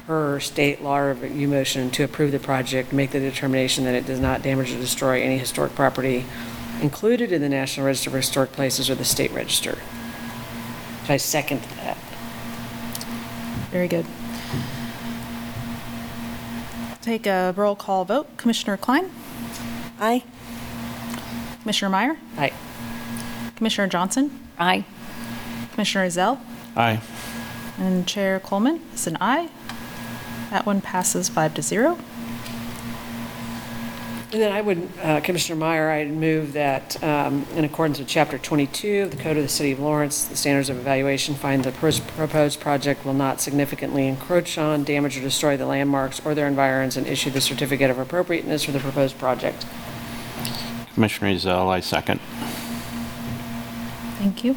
her 0.07 0.41
state 0.41 0.83
law 0.83 0.99
review 0.99 1.49
motion 1.49 1.91
to 1.93 2.03
approve 2.03 2.33
the 2.33 2.39
project, 2.39 2.93
make 2.93 3.11
the 3.11 3.21
determination 3.21 3.85
that 3.85 3.95
it 3.95 4.07
does 4.07 4.21
not 4.21 4.43
damage 4.43 4.73
or 4.73 4.79
destroy 4.79 5.23
any 5.23 5.39
historic 5.39 5.75
property 5.75 6.25
included 6.81 7.33
in 7.33 7.41
the 7.41 7.49
National 7.49 7.87
Register 7.87 8.11
of 8.11 8.17
Historic 8.17 8.53
Places 8.53 8.91
or 8.91 8.95
the 8.95 9.05
State 9.05 9.31
Register. 9.33 9.79
So 11.07 11.15
I 11.15 11.17
second 11.17 11.61
that. 11.77 11.97
Very 13.71 13.89
good. 13.89 14.07
Take 17.01 17.27
a 17.27 17.55
roll 17.57 17.75
call 17.75 18.05
vote. 18.05 18.37
Commissioner 18.37 18.77
Klein? 18.77 19.11
Aye? 19.99 20.23
Commissioner 21.63 21.91
Meyer? 21.91 22.17
Aye. 22.37 22.53
Commissioner 23.57 23.89
Johnson? 23.89 24.47
Aye. 24.59 24.85
Commissioner 25.73 26.07
Ezell? 26.07 26.39
Aye. 26.77 27.01
And 27.79 28.07
Chair 28.07 28.41
Coleman 28.41 28.81
is 28.95 29.07
an 29.07 29.17
aye. 29.21 29.49
That 30.53 30.67
one 30.67 30.83
passes 30.83 31.31
five 31.31 31.55
to 31.55 31.63
zero. 31.63 31.99
And 34.33 34.43
then 34.43 34.53
I 34.53 34.61
would, 34.61 34.87
uh, 35.03 35.21
Commissioner 35.21 35.59
Meyer, 35.59 35.91
I'd 35.91 36.11
move 36.11 36.53
that 36.53 37.03
um, 37.03 37.47
in 37.55 37.65
accordance 37.65 37.99
with 37.99 38.07
Chapter 38.07 38.37
22 38.37 39.05
of 39.05 39.11
the 39.13 39.17
Code 39.17 39.39
of 39.39 39.45
the 39.45 39.49
City 39.49 39.73
of 39.73 39.81
Lawrence, 39.81 40.27
the 40.27 40.37
standards 40.37 40.69
of 40.69 40.77
evaluation 40.77 41.35
find 41.35 41.65
the 41.65 41.73
pros- 41.73 42.01
proposed 42.01 42.61
project 42.61 43.07
will 43.07 43.15
not 43.15 43.41
significantly 43.41 44.07
encroach 44.07 44.59
on, 44.59 44.85
damage, 44.85 45.17
or 45.17 45.23
destroy 45.23 45.57
the 45.57 45.65
landmarks 45.65 46.21
or 46.23 46.35
their 46.35 46.49
environs, 46.49 46.99
and 46.99 47.07
issue 47.07 47.31
the 47.31 47.41
certificate 47.41 47.91
of 47.91 47.99
appropriateness 47.99 48.65
for 48.65 48.73
the 48.73 48.79
proposed 48.79 49.19
project. 49.19 49.65
Commissioner 50.93 51.31
Ezell, 51.31 51.69
I 51.69 51.81
second. 51.81 52.21
Thank 54.19 54.45
you. 54.45 54.57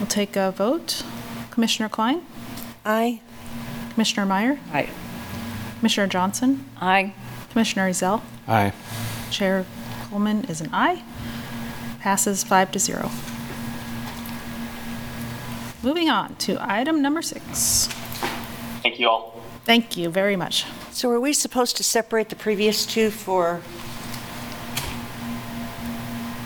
We'll 0.00 0.08
take 0.08 0.34
a 0.34 0.50
vote. 0.50 1.04
Commissioner 1.52 1.88
Klein? 1.88 2.26
Aye? 2.84 3.20
Commissioner 3.96 4.26
Meyer? 4.26 4.58
Aye. 4.74 4.90
Commissioner 5.78 6.06
Johnson? 6.06 6.66
Aye. 6.82 7.14
Commissioner 7.48 7.88
Ezell? 7.88 8.20
Aye. 8.46 8.74
Chair 9.30 9.64
Coleman 10.10 10.44
is 10.50 10.60
an 10.60 10.68
aye. 10.70 11.02
Passes 12.00 12.44
five 12.44 12.70
to 12.72 12.78
zero. 12.78 13.10
Moving 15.82 16.10
on 16.10 16.36
to 16.36 16.58
item 16.60 17.00
number 17.00 17.22
six. 17.22 17.86
Thank 18.82 19.00
you 19.00 19.08
all. 19.08 19.40
Thank 19.64 19.96
you 19.96 20.10
very 20.10 20.36
much. 20.36 20.66
So 20.92 21.10
are 21.10 21.18
we 21.18 21.32
supposed 21.32 21.78
to 21.78 21.82
separate 21.82 22.28
the 22.28 22.36
previous 22.36 22.84
two 22.84 23.08
for 23.10 23.62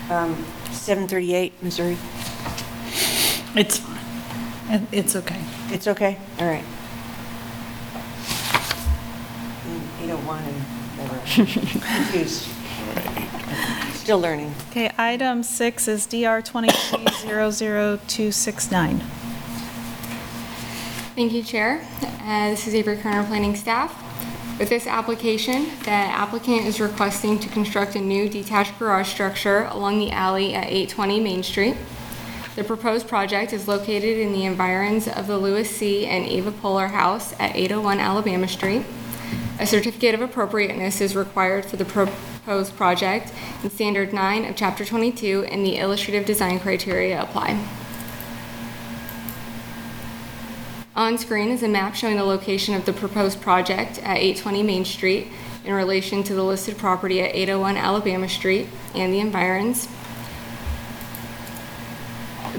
um, 0.09 0.45
738 0.71 1.61
Missouri? 1.61 1.97
It's 3.55 3.77
fine. 3.79 3.97
It- 4.69 4.87
It's 4.93 5.15
okay. 5.17 5.41
It's 5.69 5.87
okay? 5.89 6.17
All 6.39 6.47
right. 6.47 6.63
801 10.11 10.43
and 10.43 10.55
whatever. 10.99 11.19
Confused. 12.03 12.47
Still 13.95 14.19
learning. 14.19 14.53
Okay, 14.71 14.91
item 14.97 15.43
six 15.43 15.87
is 15.87 16.05
DR 16.05 16.41
2300269. 16.41 18.99
Thank 21.15 21.31
you, 21.33 21.43
Chair. 21.43 21.81
Uh, 22.23 22.49
This 22.49 22.67
is 22.67 22.73
Avery 22.75 22.97
Kerner, 22.97 23.23
Planning 23.25 23.55
Staff. 23.55 23.95
With 24.59 24.67
this 24.69 24.85
application, 24.85 25.65
the 25.83 25.91
applicant 25.91 26.65
is 26.65 26.79
requesting 26.81 27.39
to 27.39 27.47
construct 27.49 27.95
a 27.95 27.99
new 28.01 28.27
detached 28.29 28.77
garage 28.77 29.09
structure 29.09 29.63
along 29.71 29.99
the 29.99 30.11
alley 30.11 30.53
at 30.53 30.65
820 30.67 31.19
Main 31.19 31.41
Street. 31.43 31.75
The 32.55 32.63
proposed 32.63 33.07
project 33.07 33.53
is 33.53 33.67
located 33.67 34.19
in 34.19 34.33
the 34.33 34.45
environs 34.45 35.07
of 35.07 35.25
the 35.27 35.37
Lewis 35.37 35.69
C. 35.75 36.05
and 36.05 36.25
Ava 36.25 36.51
Polar 36.51 36.87
House 36.89 37.33
at 37.39 37.55
801 37.55 37.99
Alabama 37.99 38.47
Street. 38.47 38.83
A 39.59 39.67
certificate 39.67 40.15
of 40.15 40.21
appropriateness 40.21 41.01
is 41.01 41.15
required 41.15 41.65
for 41.65 41.77
the 41.77 41.85
proposed 41.85 42.75
project, 42.75 43.31
and 43.61 43.71
Standard 43.71 44.11
9 44.11 44.45
of 44.45 44.55
Chapter 44.55 44.83
22 44.83 45.45
and 45.49 45.65
the 45.65 45.77
illustrative 45.77 46.25
design 46.25 46.59
criteria 46.59 47.21
apply. 47.21 47.63
On 50.95 51.17
screen 51.17 51.49
is 51.49 51.63
a 51.63 51.67
map 51.67 51.95
showing 51.95 52.17
the 52.17 52.23
location 52.23 52.75
of 52.75 52.85
the 52.85 52.93
proposed 52.93 53.41
project 53.41 53.97
at 53.99 54.17
820 54.17 54.63
Main 54.63 54.85
Street 54.85 55.27
in 55.63 55.73
relation 55.73 56.23
to 56.23 56.33
the 56.33 56.43
listed 56.43 56.77
property 56.77 57.21
at 57.21 57.33
801 57.33 57.77
Alabama 57.77 58.27
Street 58.27 58.67
and 58.93 59.13
the 59.13 59.19
environs. 59.19 59.87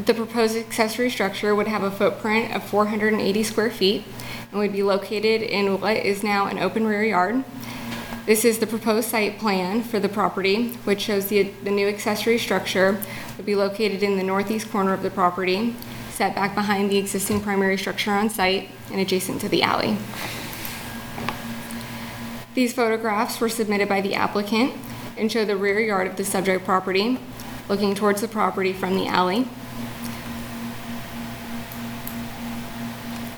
The 0.07 0.15
proposed 0.15 0.57
accessory 0.57 1.11
structure 1.11 1.55
would 1.55 1.69
have 1.69 1.82
a 1.82 1.90
footprint 1.90 2.55
of 2.55 2.65
480 2.65 3.43
square 3.43 3.70
feet 3.70 4.05
and 4.52 4.60
would 4.60 4.72
be 4.72 4.82
located 4.82 5.42
in 5.42 5.80
what 5.80 5.96
is 5.96 6.22
now 6.22 6.46
an 6.46 6.58
open 6.58 6.86
rear 6.86 7.02
yard. 7.02 7.42
This 8.26 8.44
is 8.44 8.58
the 8.58 8.66
proposed 8.68 9.08
site 9.08 9.38
plan 9.38 9.82
for 9.82 9.98
the 9.98 10.08
property, 10.08 10.74
which 10.84 11.00
shows 11.00 11.26
the, 11.26 11.42
the 11.64 11.70
new 11.70 11.88
accessory 11.88 12.38
structure 12.38 13.00
would 13.36 13.46
be 13.46 13.56
located 13.56 14.02
in 14.02 14.16
the 14.16 14.22
northeast 14.22 14.70
corner 14.70 14.92
of 14.92 15.02
the 15.02 15.10
property, 15.10 15.74
set 16.10 16.34
back 16.34 16.54
behind 16.54 16.90
the 16.90 16.98
existing 16.98 17.40
primary 17.40 17.76
structure 17.76 18.12
on 18.12 18.30
site 18.30 18.68
and 18.92 19.00
adjacent 19.00 19.40
to 19.40 19.48
the 19.48 19.62
alley. 19.62 19.96
These 22.54 22.74
photographs 22.74 23.40
were 23.40 23.48
submitted 23.48 23.88
by 23.88 24.02
the 24.02 24.14
applicant 24.14 24.74
and 25.16 25.32
show 25.32 25.44
the 25.44 25.56
rear 25.56 25.80
yard 25.80 26.06
of 26.06 26.16
the 26.16 26.24
subject 26.24 26.64
property, 26.64 27.18
looking 27.68 27.94
towards 27.94 28.20
the 28.20 28.28
property 28.28 28.72
from 28.72 28.94
the 28.94 29.06
alley. 29.06 29.48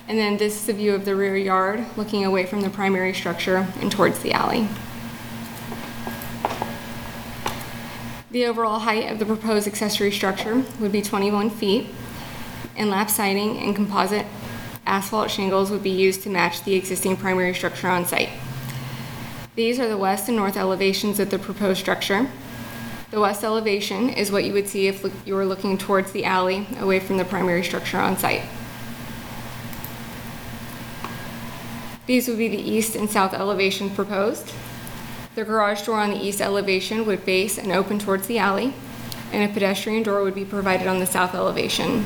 And 0.06 0.18
then 0.18 0.36
this 0.36 0.62
is 0.62 0.68
a 0.68 0.72
view 0.72 0.94
of 0.94 1.04
the 1.04 1.16
rear 1.16 1.36
yard, 1.36 1.84
looking 1.96 2.24
away 2.24 2.44
from 2.44 2.60
the 2.60 2.70
primary 2.70 3.14
structure 3.14 3.66
and 3.80 3.90
towards 3.90 4.18
the 4.20 4.32
alley. 4.32 4.68
The 8.30 8.46
overall 8.46 8.80
height 8.80 9.10
of 9.10 9.18
the 9.18 9.24
proposed 9.24 9.66
accessory 9.66 10.10
structure 10.10 10.64
would 10.80 10.92
be 10.92 11.00
21 11.00 11.50
feet, 11.50 11.86
and 12.76 12.90
lap 12.90 13.08
siding 13.08 13.58
and 13.58 13.74
composite 13.74 14.26
asphalt 14.86 15.30
shingles 15.30 15.70
would 15.70 15.82
be 15.82 15.90
used 15.90 16.22
to 16.24 16.30
match 16.30 16.64
the 16.64 16.74
existing 16.74 17.16
primary 17.16 17.54
structure 17.54 17.88
on 17.88 18.04
site. 18.04 18.30
These 19.54 19.78
are 19.78 19.88
the 19.88 19.96
west 19.96 20.28
and 20.28 20.36
north 20.36 20.56
elevations 20.56 21.20
of 21.20 21.30
the 21.30 21.38
proposed 21.38 21.80
structure. 21.80 22.28
The 23.10 23.20
west 23.20 23.44
elevation 23.44 24.10
is 24.10 24.32
what 24.32 24.44
you 24.44 24.52
would 24.52 24.68
see 24.68 24.88
if 24.88 25.08
you 25.24 25.36
were 25.36 25.46
looking 25.46 25.78
towards 25.78 26.10
the 26.10 26.24
alley 26.24 26.66
away 26.80 26.98
from 26.98 27.16
the 27.16 27.24
primary 27.24 27.62
structure 27.62 27.98
on 27.98 28.18
site. 28.18 28.42
These 32.06 32.28
would 32.28 32.38
be 32.38 32.48
the 32.48 32.58
east 32.58 32.96
and 32.96 33.08
south 33.08 33.32
elevations 33.32 33.92
proposed. 33.92 34.52
The 35.34 35.44
garage 35.44 35.82
door 35.82 35.98
on 36.00 36.10
the 36.10 36.22
east 36.22 36.40
elevation 36.40 37.06
would 37.06 37.20
face 37.20 37.58
and 37.58 37.72
open 37.72 37.98
towards 37.98 38.26
the 38.26 38.38
alley, 38.38 38.74
and 39.32 39.42
a 39.42 39.52
pedestrian 39.52 40.02
door 40.02 40.22
would 40.22 40.34
be 40.34 40.44
provided 40.44 40.86
on 40.86 41.00
the 41.00 41.06
south 41.06 41.34
elevation. 41.34 42.04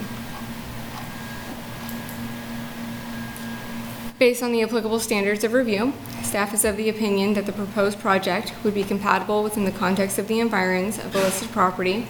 Based 4.18 4.42
on 4.42 4.52
the 4.52 4.62
applicable 4.62 4.98
standards 4.98 5.44
of 5.44 5.52
review, 5.52 5.92
staff 6.22 6.54
is 6.54 6.64
of 6.64 6.76
the 6.76 6.88
opinion 6.88 7.34
that 7.34 7.46
the 7.46 7.52
proposed 7.52 8.00
project 8.00 8.52
would 8.64 8.74
be 8.74 8.84
compatible 8.84 9.42
within 9.42 9.64
the 9.64 9.70
context 9.70 10.18
of 10.18 10.26
the 10.26 10.40
environs 10.40 10.98
of 10.98 11.12
the 11.12 11.20
listed 11.20 11.50
property, 11.50 12.06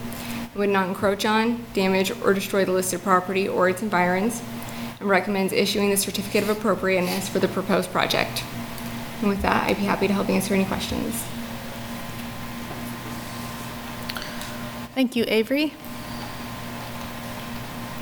would 0.54 0.70
not 0.70 0.88
encroach 0.88 1.24
on, 1.24 1.64
damage, 1.74 2.10
or 2.22 2.32
destroy 2.32 2.64
the 2.64 2.72
listed 2.72 3.02
property 3.02 3.48
or 3.48 3.68
its 3.68 3.82
environs, 3.82 4.42
and 5.00 5.08
recommends 5.08 5.52
issuing 5.52 5.90
the 5.90 5.96
certificate 5.96 6.42
of 6.42 6.50
appropriateness 6.50 7.28
for 7.28 7.38
the 7.38 7.48
proposed 7.48 7.90
project. 7.90 8.42
And 9.20 9.28
with 9.28 9.42
that, 9.42 9.68
I'd 9.68 9.76
be 9.76 9.84
happy 9.84 10.06
to 10.06 10.12
help 10.12 10.28
answer 10.28 10.54
any 10.54 10.64
questions. 10.64 11.14
Thank 14.94 15.14
you, 15.14 15.24
Avery. 15.28 15.74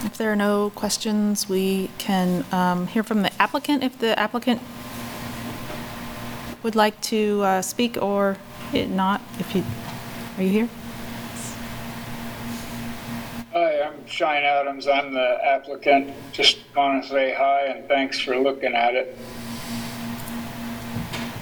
If 0.05 0.17
there 0.19 0.33
are 0.33 0.37
no 0.37 0.71
questions, 0.71 1.49
we 1.49 1.91
can 1.99 2.45
um, 2.53 2.87
hear 2.87 3.03
from 3.03 3.23
the 3.23 3.43
applicant 3.43 3.83
if 3.83 3.99
the 3.99 4.19
applicant 4.19 4.63
would 6.63 6.75
like 6.75 7.01
to 7.03 7.43
uh, 7.43 7.63
speak 7.63 8.01
or 8.01 8.39
not. 8.73 9.21
If 9.39 9.55
you 9.55 9.65
are 10.37 10.43
you 10.43 10.51
here? 10.51 10.69
Hi, 13.57 13.81
I'm 13.81 14.07
Shine 14.07 14.43
Adams. 14.43 14.87
I'm 14.87 15.15
the 15.15 15.39
applicant. 15.43 16.13
Just 16.31 16.59
want 16.77 17.03
to 17.03 17.09
say 17.09 17.33
hi 17.33 17.69
and 17.69 17.89
thanks 17.89 18.21
for 18.21 18.37
looking 18.39 18.75
at 18.75 18.95
it. 18.95 19.17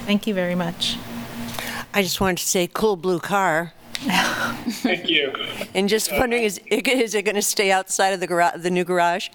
Thank 0.07 0.29
you 0.29 0.33
very 0.33 0.55
much. 0.55 0.97
I 1.93 2.03
just 2.03 2.21
wanted 2.21 2.39
to 2.39 2.47
say, 2.47 2.69
cool 2.73 2.95
blue 2.95 3.19
car. 3.19 3.73
Thank 3.95 5.11
you. 5.11 5.33
And 5.75 5.89
just 5.89 6.13
wondering, 6.13 6.45
is, 6.45 6.61
is 6.69 7.17
it 7.17 7.23
going 7.23 7.35
to 7.35 7.43
stay 7.43 7.73
outside 7.73 8.11
of 8.11 8.21
the 8.21 8.29
garage, 8.29 8.63
the 8.63 8.71
new 8.71 8.85
garage? 8.85 9.31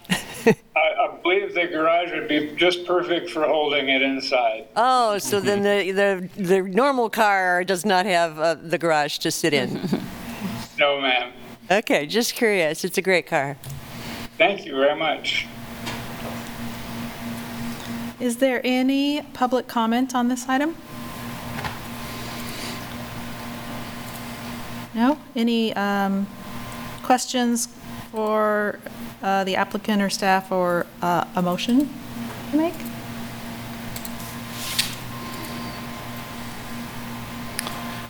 I, 0.46 0.56
I 0.78 1.18
believe 1.22 1.54
the 1.54 1.68
garage 1.68 2.14
would 2.14 2.30
be 2.30 2.56
just 2.56 2.86
perfect 2.86 3.30
for 3.30 3.44
holding 3.44 3.90
it 3.90 4.02
inside. 4.02 4.70
Oh, 4.78 5.18
so 5.18 5.42
then 5.42 5.64
the, 5.64 5.92
the, 5.92 6.42
the 6.42 6.62
normal 6.62 7.10
car 7.10 7.66
does 7.66 7.86
not 7.86 8.06
have 8.06 8.40
uh, 8.40 8.54
the 8.54 8.78
garage 8.78 9.18
to 9.18 9.32
sit 9.32 9.54
in? 9.54 9.82
No, 10.78 11.02
ma'am. 11.02 11.34
Okay, 11.72 12.08
just 12.08 12.34
curious. 12.34 12.84
It's 12.84 12.98
a 12.98 13.02
great 13.02 13.28
car. 13.28 13.56
Thank 14.40 14.66
you 14.66 14.76
very 14.76 14.98
much. 14.98 15.46
Is 18.20 18.38
there 18.38 18.60
any 18.64 19.22
public 19.34 19.68
comment 19.68 20.16
on 20.16 20.30
this 20.30 20.50
item? 20.50 20.76
No? 24.96 25.20
Any 25.36 25.72
um, 25.76 26.26
questions 27.04 27.68
for 28.12 28.80
uh, 29.22 29.44
the 29.44 29.56
applicant 29.56 30.02
or 30.02 30.10
staff 30.10 30.52
or 30.52 30.88
uh, 31.04 31.26
a 31.36 31.42
motion 31.44 31.88
to 32.50 32.58
make? 32.58 32.74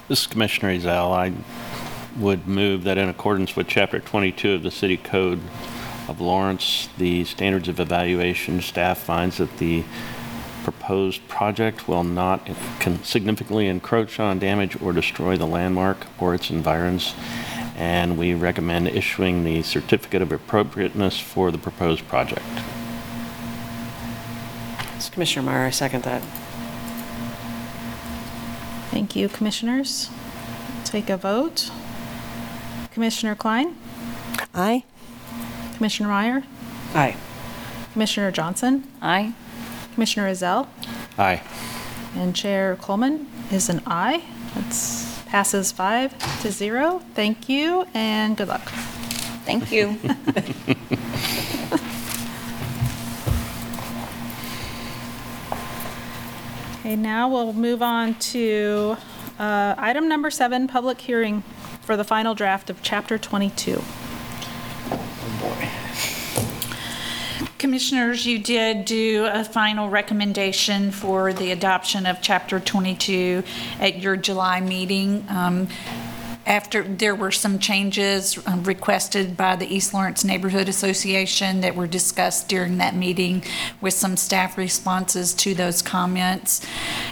This 0.07 0.21
is 0.21 0.27
Commissioner 0.27 0.73
Ezell. 0.73 1.11
I 1.11 1.33
would 2.17 2.47
move 2.47 2.83
that 2.83 2.97
in 2.97 3.09
accordance 3.09 3.55
with 3.55 3.67
Chapter 3.67 3.99
22 3.99 4.53
of 4.53 4.63
the 4.63 4.71
City 4.71 4.97
Code 4.97 5.39
of 6.07 6.19
Lawrence, 6.19 6.89
the 6.97 7.23
standards 7.25 7.67
of 7.67 7.79
evaluation, 7.79 8.61
staff 8.61 8.97
finds 8.97 9.37
that 9.37 9.57
the 9.57 9.83
proposed 10.63 11.27
project 11.27 11.87
will 11.87 12.03
not 12.03 12.47
con- 12.79 13.03
significantly 13.03 13.67
encroach 13.67 14.19
on, 14.19 14.39
damage, 14.39 14.81
or 14.81 14.91
destroy 14.93 15.37
the 15.37 15.45
landmark 15.45 16.07
or 16.19 16.33
its 16.33 16.49
environs, 16.49 17.13
and 17.75 18.17
we 18.17 18.33
recommend 18.33 18.87
issuing 18.87 19.43
the 19.43 19.61
certificate 19.61 20.21
of 20.21 20.31
appropriateness 20.31 21.19
for 21.19 21.51
the 21.51 21.57
proposed 21.57 22.07
project. 22.07 22.45
It's 24.95 25.09
Commissioner 25.09 25.45
Meyer, 25.45 25.65
I 25.65 25.69
second 25.69 26.03
that. 26.03 26.21
Thank 28.91 29.15
you, 29.15 29.29
commissioners. 29.29 30.09
Take 30.83 31.09
a 31.09 31.17
vote. 31.17 31.71
Commissioner 32.99 33.33
Klein? 33.33 33.77
Aye. 34.53 34.83
Commissioner 35.77 36.09
Meyer? 36.09 36.43
Aye. 36.93 37.15
Commissioner 37.93 38.29
Johnson? 38.29 38.83
Aye. 39.01 39.33
Commissioner 39.93 40.27
Ezell? 40.29 40.67
Aye. 41.17 41.41
And 42.13 42.35
Chair 42.35 42.75
Coleman 42.75 43.25
is 43.53 43.69
an 43.69 43.81
aye. 43.87 44.21
That's 44.53 45.17
passes 45.27 45.71
five 45.71 46.13
to 46.41 46.51
zero. 46.51 47.01
Thank 47.15 47.47
you 47.47 47.87
and 47.93 48.35
good 48.35 48.49
luck. 48.49 48.67
Thank 49.45 49.71
you. 49.71 49.97
Okay, 56.79 56.95
now 56.95 57.29
we'll 57.29 57.53
move 57.53 57.83
on 57.83 58.15
to 58.15 58.97
uh, 59.37 59.75
item 59.77 60.07
number 60.07 60.31
seven, 60.31 60.67
public 60.67 60.99
hearing 60.99 61.43
for 61.89 61.97
the 61.97 62.03
final 62.03 62.35
draft 62.35 62.69
of 62.69 62.83
Chapter 62.83 63.17
22. 63.17 63.81
Commissioners, 67.57 68.27
you 68.27 68.37
did 68.37 68.85
do 68.85 69.25
a 69.25 69.43
final 69.43 69.89
recommendation 69.89 70.91
for 70.91 71.33
the 71.33 71.49
adoption 71.49 72.05
of 72.05 72.21
Chapter 72.21 72.59
22 72.59 73.43
at 73.79 73.97
your 74.03 74.15
July 74.15 74.61
meeting. 74.61 75.25
Um, 75.29 75.67
After, 76.45 76.81
there 76.81 77.13
were 77.13 77.31
some 77.31 77.59
changes 77.59 78.39
um, 78.47 78.63
requested 78.63 79.37
by 79.37 79.55
the 79.55 79.67
East 79.67 79.93
Lawrence 79.93 80.23
Neighborhood 80.23 80.67
Association 80.67 81.61
that 81.61 81.75
were 81.75 81.85
discussed 81.85 82.47
during 82.47 82.79
that 82.79 82.95
meeting 82.95 83.43
with 83.81 83.93
some 83.93 84.17
staff 84.17 84.57
responses 84.57 85.33
to 85.35 85.53
those 85.53 85.81
comments. 85.81 86.65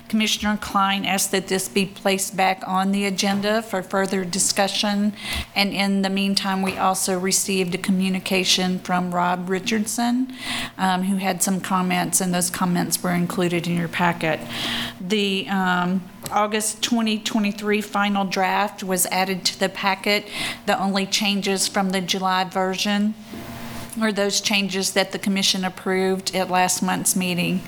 Commissioner 0.08 0.58
Klein 0.60 1.06
asked 1.06 1.32
that 1.32 1.50
this 1.50 1.68
be 1.68 1.86
placed 1.86 2.36
back 2.36 2.64
on 2.66 2.92
the 2.92 3.06
agenda 3.06 3.62
for 3.62 3.84
further 3.84 4.26
discussion. 4.26 5.14
And 5.56 5.72
in 5.72 6.02
the 6.02 6.10
meantime, 6.10 6.62
we 6.64 6.78
also 6.78 7.20
received 7.20 7.76
a 7.76 7.78
communication 7.78 8.80
from 8.80 9.14
Rob 9.14 9.50
Richardson, 9.50 10.34
um, 10.78 11.04
who 11.04 11.18
had 11.18 11.44
some 11.44 11.62
comments, 11.62 12.22
and 12.22 12.34
those 12.34 12.50
comments 12.50 13.04
were 13.04 13.14
included 13.14 13.68
in 13.68 13.78
your 13.78 13.88
packet. 13.88 14.40
The 15.00 15.48
um, 15.50 16.02
August 16.32 16.82
2023 16.84 17.82
final 17.82 18.26
draft 18.26 18.84
was 18.84 19.06
added 19.08 19.46
to 19.46 19.60
the 19.60 19.70
packet. 19.70 20.28
The 20.66 20.80
only 20.80 21.06
changes 21.06 21.68
from 21.68 21.92
the 21.92 22.02
July 22.02 22.44
version 22.44 23.14
are 24.02 24.12
those 24.12 24.42
changes 24.42 24.94
that 24.94 25.12
the 25.12 25.20
commission 25.20 25.66
approved 25.66 26.36
at 26.36 26.50
last 26.50 26.82
month's 26.82 27.16
meeting. 27.16 27.62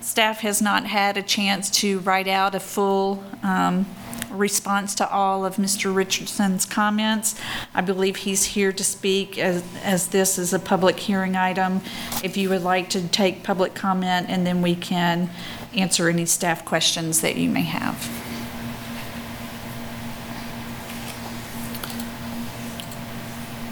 Staff 0.00 0.40
has 0.40 0.60
not 0.60 0.86
had 0.86 1.16
a 1.16 1.22
chance 1.22 1.70
to 1.70 2.00
write 2.00 2.28
out 2.28 2.54
a 2.54 2.60
full 2.60 3.22
um, 3.42 3.86
response 4.30 4.94
to 4.96 5.08
all 5.10 5.44
of 5.44 5.56
Mr. 5.56 5.94
Richardson's 5.94 6.64
comments. 6.64 7.34
I 7.74 7.80
believe 7.80 8.16
he's 8.16 8.44
here 8.44 8.72
to 8.72 8.84
speak 8.84 9.38
as, 9.38 9.64
as 9.82 10.08
this 10.08 10.38
is 10.38 10.52
a 10.52 10.58
public 10.58 10.98
hearing 10.98 11.36
item. 11.36 11.80
If 12.22 12.36
you 12.36 12.48
would 12.50 12.62
like 12.62 12.90
to 12.90 13.06
take 13.08 13.42
public 13.42 13.74
comment, 13.74 14.26
and 14.28 14.46
then 14.46 14.62
we 14.62 14.74
can 14.74 15.30
answer 15.74 16.08
any 16.08 16.26
staff 16.26 16.64
questions 16.64 17.20
that 17.20 17.36
you 17.36 17.48
may 17.48 17.62
have. 17.62 17.96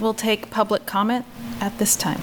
We'll 0.01 0.15
take 0.15 0.51
public 0.51 0.87
comment 0.87 1.27
at 1.61 1.77
this 1.79 1.95
time. 1.95 2.23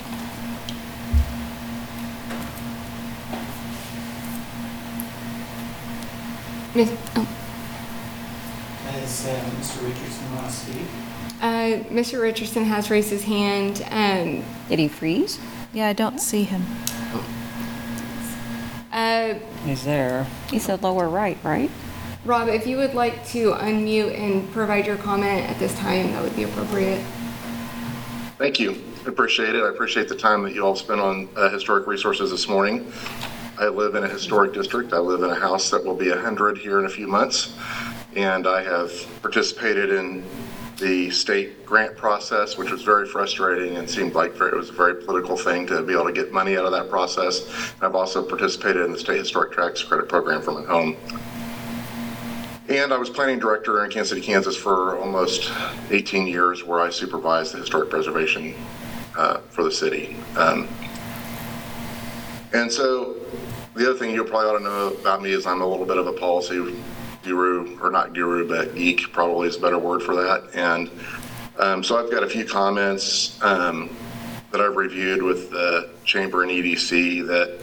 Miss- 6.76 6.91
oh, 7.16 7.28
Does 8.91 9.28
uh, 9.28 9.30
Mr. 9.60 9.88
Richardson 9.88 10.36
want 10.36 10.48
to 10.48 10.54
speak? 10.54 10.82
uh, 11.41 11.94
Mr. 11.94 12.22
Richardson 12.22 12.66
has 12.66 12.90
raised 12.90 13.10
his 13.10 13.24
hand. 13.24 13.84
Um, 13.90 14.44
Did 14.70 14.80
he 14.80 14.88
freeze? 14.88 15.40
Yeah, 15.74 15.88
I 15.88 15.94
don't 15.94 16.20
see 16.20 16.44
him. 16.44 16.66
Uh, 18.91 19.35
He's 19.65 19.84
there. 19.84 20.26
He 20.49 20.59
said 20.59 20.84
lower 20.84 21.09
right, 21.09 21.38
right? 21.43 21.69
Rob, 22.26 22.49
if 22.49 22.68
you 22.68 22.77
would 22.77 22.93
like 22.93 23.26
to 23.27 23.53
unmute 23.53 24.18
and 24.19 24.51
provide 24.51 24.85
your 24.85 24.97
comment 24.97 25.49
at 25.49 25.57
this 25.59 25.73
time, 25.80 26.11
that 26.11 26.22
would 26.22 26.35
be 26.35 26.43
appropriate. 26.43 27.01
Thank 28.38 28.59
you. 28.59 28.84
I 29.05 29.09
appreciate 29.09 29.55
it. 29.55 29.64
I 29.64 29.69
appreciate 29.69 30.09
the 30.09 30.15
time 30.15 30.43
that 30.43 30.53
you 30.53 30.65
all 30.65 30.76
spent 30.76 30.99
on 30.99 31.30
uh, 31.35 31.49
historic 31.49 31.88
resources 31.88 32.30
this 32.30 32.47
morning. 32.47 32.91
I 33.57 33.68
live 33.68 33.95
in 33.95 34.03
a 34.03 34.07
historic 34.07 34.53
district. 34.53 34.93
I 34.93 34.99
live 34.99 35.23
in 35.23 35.30
a 35.30 35.35
house 35.35 35.72
that 35.72 35.84
will 35.84 35.95
be 35.95 36.09
100 36.09 36.57
here 36.57 36.80
in 36.80 36.85
a 36.85 36.89
few 36.89 37.07
months. 37.07 37.55
And 38.15 38.45
I 38.45 38.61
have 38.61 38.91
participated 39.22 39.91
in 39.91 40.23
the 40.78 41.10
state 41.10 41.66
grant 41.66 41.98
process, 41.98 42.58
which 42.58 42.70
was 42.70 42.84
very 42.84 43.08
frustrating 43.08 43.78
and 43.78 43.90
seemed 43.90 44.14
like 44.14 44.34
very- 44.34 44.52
it 44.52 44.56
was 44.56 44.70
a 44.70 44.74
very 44.74 44.95
political 44.95 45.36
thing 45.36 45.66
to 45.68 45.82
be 45.82 45.94
able 45.94 46.06
to 46.06 46.12
get 46.12 46.32
money 46.32 46.56
out 46.56 46.66
of 46.66 46.72
that 46.72 46.90
process. 46.90 47.45
And 47.45 47.84
I've 47.84 47.95
also 47.95 48.22
participated 48.22 48.84
in 48.84 48.91
the 48.91 48.99
state 48.99 49.18
historic 49.18 49.56
tax 49.56 49.82
credit 49.82 50.08
program 50.08 50.41
for 50.41 50.52
my 50.52 50.64
home. 50.64 50.95
And 52.70 52.94
I 52.94 52.98
was 52.98 53.10
planning 53.10 53.40
director 53.40 53.84
in 53.84 53.90
Kansas 53.90 54.10
City, 54.10 54.22
Kansas 54.22 54.56
for 54.56 54.99
almost 54.99 55.52
18 55.90 56.28
years, 56.28 56.64
where 56.64 56.82
I 56.82 56.90
supervised 56.90 57.54
the 57.54 57.60
historic 57.60 57.90
preservation 57.90 58.54
uh, 59.18 59.38
for 59.49 59.64
the 59.64 59.72
city. 59.72 60.16
Um, 60.36 60.68
and 62.54 62.72
so 62.72 63.16
the 63.74 63.90
other 63.90 63.98
thing 63.98 64.14
you 64.14 64.24
probably 64.24 64.49
ought 64.49 64.58
to 64.58 64.64
know 64.64 64.88
about 64.99 65.22
me 65.22 65.32
is 65.32 65.48
I'm 65.48 65.62
a 65.62 65.66
little 65.66 65.86
bit 65.86 65.98
of 65.98 66.08
a 66.08 66.14
policy 66.14 66.60
guru, 67.28 67.80
or 67.82 67.91
not 67.91 68.14
guru, 68.14 68.48
but 68.48 68.74
geek 68.74 69.12
probably 69.12 69.48
is 69.48 69.58
a 69.58 69.60
better 69.60 69.78
word 69.78 70.02
for 70.02 70.16
that. 70.16 70.49
And 70.54 70.90
um, 71.60 71.84
so 71.84 71.98
I've 71.98 72.10
got 72.10 72.24
a 72.24 72.30
few 72.30 72.45
comments 72.45 73.41
um, 73.44 73.95
that 74.52 74.62
I've 74.62 74.76
reviewed 74.76 75.22
with 75.22 75.52
the 75.52 75.90
chamber 76.06 76.44
and 76.44 76.52
EDC 76.52 77.28
that 77.28 77.60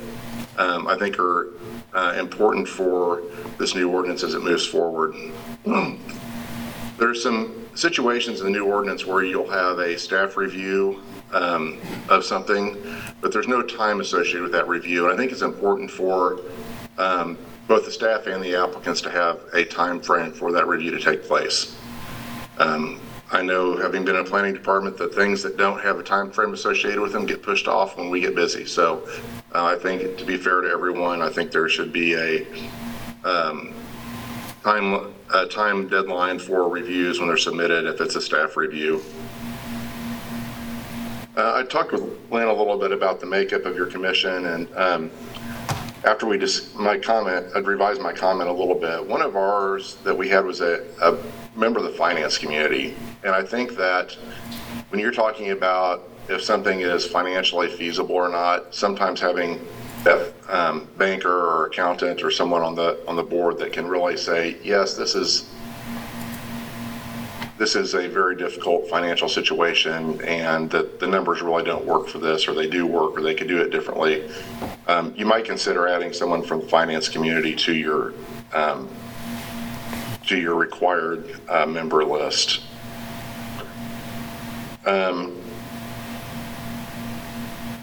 um, 0.58 0.86
I 0.86 0.96
think 0.96 1.18
are 1.18 1.54
uh, 1.94 2.14
important 2.18 2.68
for 2.68 3.22
this 3.58 3.74
new 3.74 3.90
ordinance 3.90 4.22
as 4.22 4.34
it 4.34 4.42
moves 4.42 4.66
forward. 4.66 5.14
There's 6.98 7.22
some 7.22 7.66
situations 7.74 8.40
in 8.40 8.46
the 8.46 8.52
new 8.52 8.66
ordinance 8.66 9.04
where 9.06 9.24
you'll 9.24 9.50
have 9.50 9.78
a 9.78 9.98
staff 9.98 10.36
review 10.36 11.02
um, 11.32 11.80
of 12.08 12.24
something, 12.24 12.76
but 13.20 13.32
there's 13.32 13.48
no 13.48 13.62
time 13.62 14.00
associated 14.00 14.42
with 14.42 14.52
that 14.52 14.68
review. 14.68 15.04
And 15.04 15.12
I 15.12 15.16
think 15.16 15.32
it's 15.32 15.42
important 15.42 15.90
for 15.90 16.38
um, 16.98 17.36
both 17.66 17.84
the 17.84 17.90
staff 17.92 18.26
and 18.26 18.42
the 18.42 18.54
applicants 18.54 19.00
to 19.02 19.10
have 19.10 19.40
a 19.54 19.64
time 19.64 20.00
frame 20.00 20.32
for 20.32 20.52
that 20.52 20.66
review 20.66 20.90
to 20.90 21.00
take 21.00 21.24
place. 21.24 21.76
Um, 22.58 23.00
I 23.32 23.42
know, 23.42 23.76
having 23.76 24.04
been 24.04 24.16
in 24.16 24.20
a 24.20 24.28
planning 24.28 24.54
department, 24.54 24.96
that 24.98 25.14
things 25.14 25.42
that 25.42 25.56
don't 25.56 25.80
have 25.80 25.98
a 25.98 26.02
time 26.02 26.30
frame 26.30 26.52
associated 26.52 27.00
with 27.00 27.12
them 27.12 27.26
get 27.26 27.42
pushed 27.42 27.66
off 27.66 27.96
when 27.96 28.10
we 28.10 28.20
get 28.20 28.34
busy. 28.34 28.64
So 28.66 29.08
uh, 29.54 29.64
I 29.64 29.76
think, 29.76 30.18
to 30.18 30.24
be 30.24 30.36
fair 30.36 30.60
to 30.60 30.68
everyone, 30.68 31.22
I 31.22 31.30
think 31.30 31.50
there 31.50 31.68
should 31.68 31.92
be 31.92 32.14
a 32.14 32.46
um, 33.24 33.74
time, 34.62 35.14
a 35.32 35.46
time 35.46 35.88
deadline 35.88 36.38
for 36.38 36.68
reviews 36.68 37.18
when 37.18 37.28
they're 37.28 37.36
submitted 37.36 37.86
if 37.86 38.00
it's 38.00 38.14
a 38.14 38.20
staff 38.20 38.56
review. 38.56 39.02
Uh, 41.36 41.54
I 41.56 41.64
talked 41.64 41.90
with 41.90 42.02
Lynn 42.30 42.46
a 42.46 42.52
little 42.52 42.78
bit 42.78 42.92
about 42.92 43.18
the 43.18 43.26
makeup 43.26 43.64
of 43.64 43.74
your 43.74 43.86
commission, 43.86 44.46
and 44.46 44.76
um, 44.76 45.10
after 46.04 46.26
we 46.26 46.38
just, 46.38 46.74
my 46.74 46.98
comment, 46.98 47.46
I'd 47.54 47.66
revise 47.66 47.98
my 47.98 48.12
comment 48.12 48.48
a 48.48 48.52
little 48.52 48.74
bit. 48.74 49.04
One 49.04 49.22
of 49.22 49.36
ours 49.36 49.96
that 50.04 50.16
we 50.16 50.28
had 50.28 50.44
was 50.44 50.60
a, 50.60 50.84
a 51.00 51.16
member 51.58 51.78
of 51.78 51.84
the 51.84 51.92
finance 51.92 52.36
community. 52.36 52.94
And 53.22 53.34
I 53.34 53.42
think 53.42 53.76
that 53.76 54.12
when 54.90 55.00
you're 55.00 55.12
talking 55.12 55.50
about 55.50 56.10
if 56.28 56.42
something 56.42 56.80
is 56.80 57.06
financially 57.06 57.68
feasible 57.68 58.14
or 58.14 58.28
not, 58.28 58.74
sometimes 58.74 59.20
having 59.20 59.66
that 60.04 60.34
um, 60.48 60.88
banker 60.98 61.32
or 61.32 61.66
accountant 61.66 62.22
or 62.22 62.30
someone 62.30 62.62
on 62.62 62.74
the, 62.74 63.02
on 63.08 63.16
the 63.16 63.22
board 63.22 63.58
that 63.58 63.72
can 63.72 63.86
really 63.86 64.16
say, 64.16 64.56
yes, 64.62 64.94
this 64.94 65.14
is, 65.14 65.50
this 67.56 67.76
is 67.76 67.94
a 67.94 68.08
very 68.08 68.36
difficult 68.36 68.88
financial 68.88 69.28
situation 69.28 70.20
and 70.22 70.70
that 70.70 70.98
the 70.98 71.06
numbers 71.06 71.40
really 71.40 71.62
don't 71.62 71.84
work 71.84 72.08
for 72.08 72.18
this, 72.18 72.48
or 72.48 72.54
they 72.54 72.68
do 72.68 72.84
work, 72.86 73.16
or 73.16 73.22
they 73.22 73.34
could 73.34 73.46
do 73.46 73.60
it 73.60 73.70
differently. 73.70 74.28
Um, 74.88 75.14
you 75.16 75.24
might 75.24 75.44
consider 75.44 75.86
adding 75.86 76.12
someone 76.12 76.42
from 76.42 76.60
the 76.60 76.66
finance 76.66 77.08
community 77.08 77.54
to 77.56 77.72
your, 77.72 78.12
um, 78.52 78.88
to 80.26 80.36
your 80.36 80.56
required 80.56 81.36
uh, 81.48 81.64
member 81.64 82.04
list. 82.04 82.62
Um, 84.84 85.40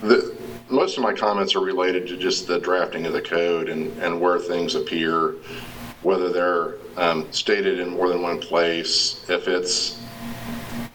the, 0.02 0.36
most 0.70 0.98
of 0.98 1.04
my 1.04 1.14
comments 1.14 1.56
are 1.56 1.62
related 1.62 2.08
to 2.08 2.18
just 2.18 2.48
the 2.48 2.60
drafting 2.60 3.06
of 3.06 3.14
the 3.14 3.22
code 3.22 3.70
and, 3.70 3.98
and 4.02 4.20
where 4.20 4.38
things 4.38 4.76
appear, 4.76 5.36
whether 6.02 6.30
they're 6.30 6.76
um, 6.98 7.32
stated 7.32 7.80
in 7.80 7.90
more 7.90 8.10
than 8.10 8.22
one 8.22 8.40
place, 8.40 9.26
if 9.30 9.48
it's 9.48 10.02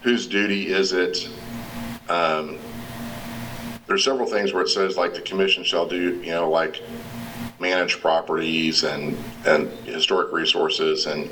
whose 0.03 0.27
duty 0.27 0.69
is 0.69 0.93
it. 0.93 1.29
Um, 2.09 2.59
there's 3.87 4.05
several 4.05 4.27
things 4.27 4.53
where 4.53 4.63
it 4.63 4.69
says 4.69 4.97
like 4.97 5.15
the 5.15 5.21
commission 5.21 5.65
shall 5.65 5.87
do, 5.87 6.21
you 6.21 6.31
know, 6.31 6.51
like 6.51 6.83
manage 7.59 8.01
properties 8.01 8.85
and, 8.85 9.17
and 9.47 9.69
historic 9.87 10.33
resources. 10.33 11.07
And 11.07 11.31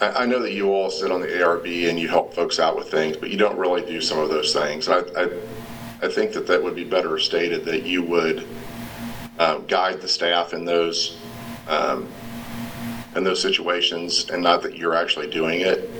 I, 0.00 0.26
know 0.26 0.40
that 0.40 0.52
you 0.52 0.72
all 0.72 0.90
sit 0.90 1.10
on 1.10 1.20
the 1.20 1.26
ARB 1.26 1.88
and 1.88 1.98
you 1.98 2.08
help 2.08 2.34
folks 2.34 2.58
out 2.58 2.76
with 2.76 2.90
things, 2.90 3.16
but 3.16 3.30
you 3.30 3.36
don't 3.36 3.58
really 3.58 3.82
do 3.82 4.00
some 4.00 4.18
of 4.18 4.28
those 4.28 4.52
things. 4.52 4.88
And 4.88 5.10
I, 5.16 5.22
I, 5.22 5.28
I 6.02 6.08
think 6.08 6.32
that 6.32 6.46
that 6.46 6.62
would 6.62 6.74
be 6.74 6.84
better 6.84 7.18
stated 7.18 7.64
that 7.66 7.84
you 7.84 8.02
would 8.02 8.46
uh, 9.38 9.58
guide 9.58 10.00
the 10.00 10.08
staff 10.08 10.52
in 10.52 10.64
those 10.64 11.18
um, 11.68 12.08
in 13.16 13.24
those 13.24 13.40
situations, 13.40 14.28
and 14.30 14.42
not 14.42 14.62
that 14.62 14.76
you're 14.76 14.94
actually 14.94 15.30
doing 15.30 15.60
it. 15.60 15.90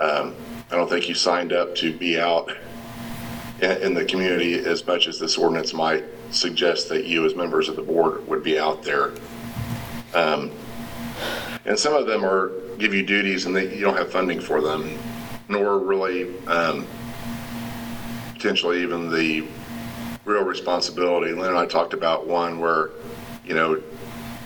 Um, 0.00 0.34
I 0.70 0.76
don't 0.76 0.88
think 0.88 1.08
you 1.08 1.14
signed 1.14 1.52
up 1.52 1.74
to 1.76 1.96
be 1.96 2.18
out 2.18 2.50
in, 3.60 3.70
in 3.82 3.94
the 3.94 4.04
community 4.04 4.54
as 4.54 4.86
much 4.86 5.06
as 5.06 5.18
this 5.18 5.36
ordinance 5.36 5.72
might 5.72 6.04
suggest 6.30 6.88
that 6.88 7.04
you, 7.04 7.24
as 7.24 7.34
members 7.34 7.68
of 7.68 7.76
the 7.76 7.82
board, 7.82 8.26
would 8.28 8.42
be 8.42 8.58
out 8.58 8.82
there. 8.82 9.12
Um, 10.14 10.52
and 11.64 11.78
some 11.78 11.94
of 11.94 12.06
them 12.06 12.24
are 12.24 12.52
give 12.78 12.94
you 12.94 13.02
duties 13.04 13.46
and 13.46 13.54
you 13.54 13.80
don't 13.80 13.96
have 13.96 14.10
funding 14.10 14.40
for 14.40 14.60
them, 14.60 14.98
nor 15.48 15.78
really 15.78 16.36
um, 16.46 16.86
potentially 18.32 18.82
even 18.82 19.10
the 19.10 19.46
real 20.24 20.42
responsibility. 20.44 21.32
Lynn 21.32 21.50
and 21.50 21.58
I 21.58 21.66
talked 21.66 21.92
about 21.92 22.26
one 22.26 22.58
where, 22.58 22.90
you 23.44 23.54
know, 23.54 23.82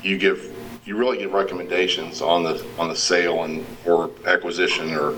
you 0.03 0.19
give 0.19 0.54
you 0.85 0.97
really 0.97 1.19
get 1.19 1.33
recommendations 1.33 2.21
on 2.21 2.43
the 2.43 2.65
on 2.79 2.89
the 2.89 2.97
sale 2.97 3.45
and 3.45 3.65
or 3.87 4.11
acquisition 4.27 4.95
or 4.95 5.17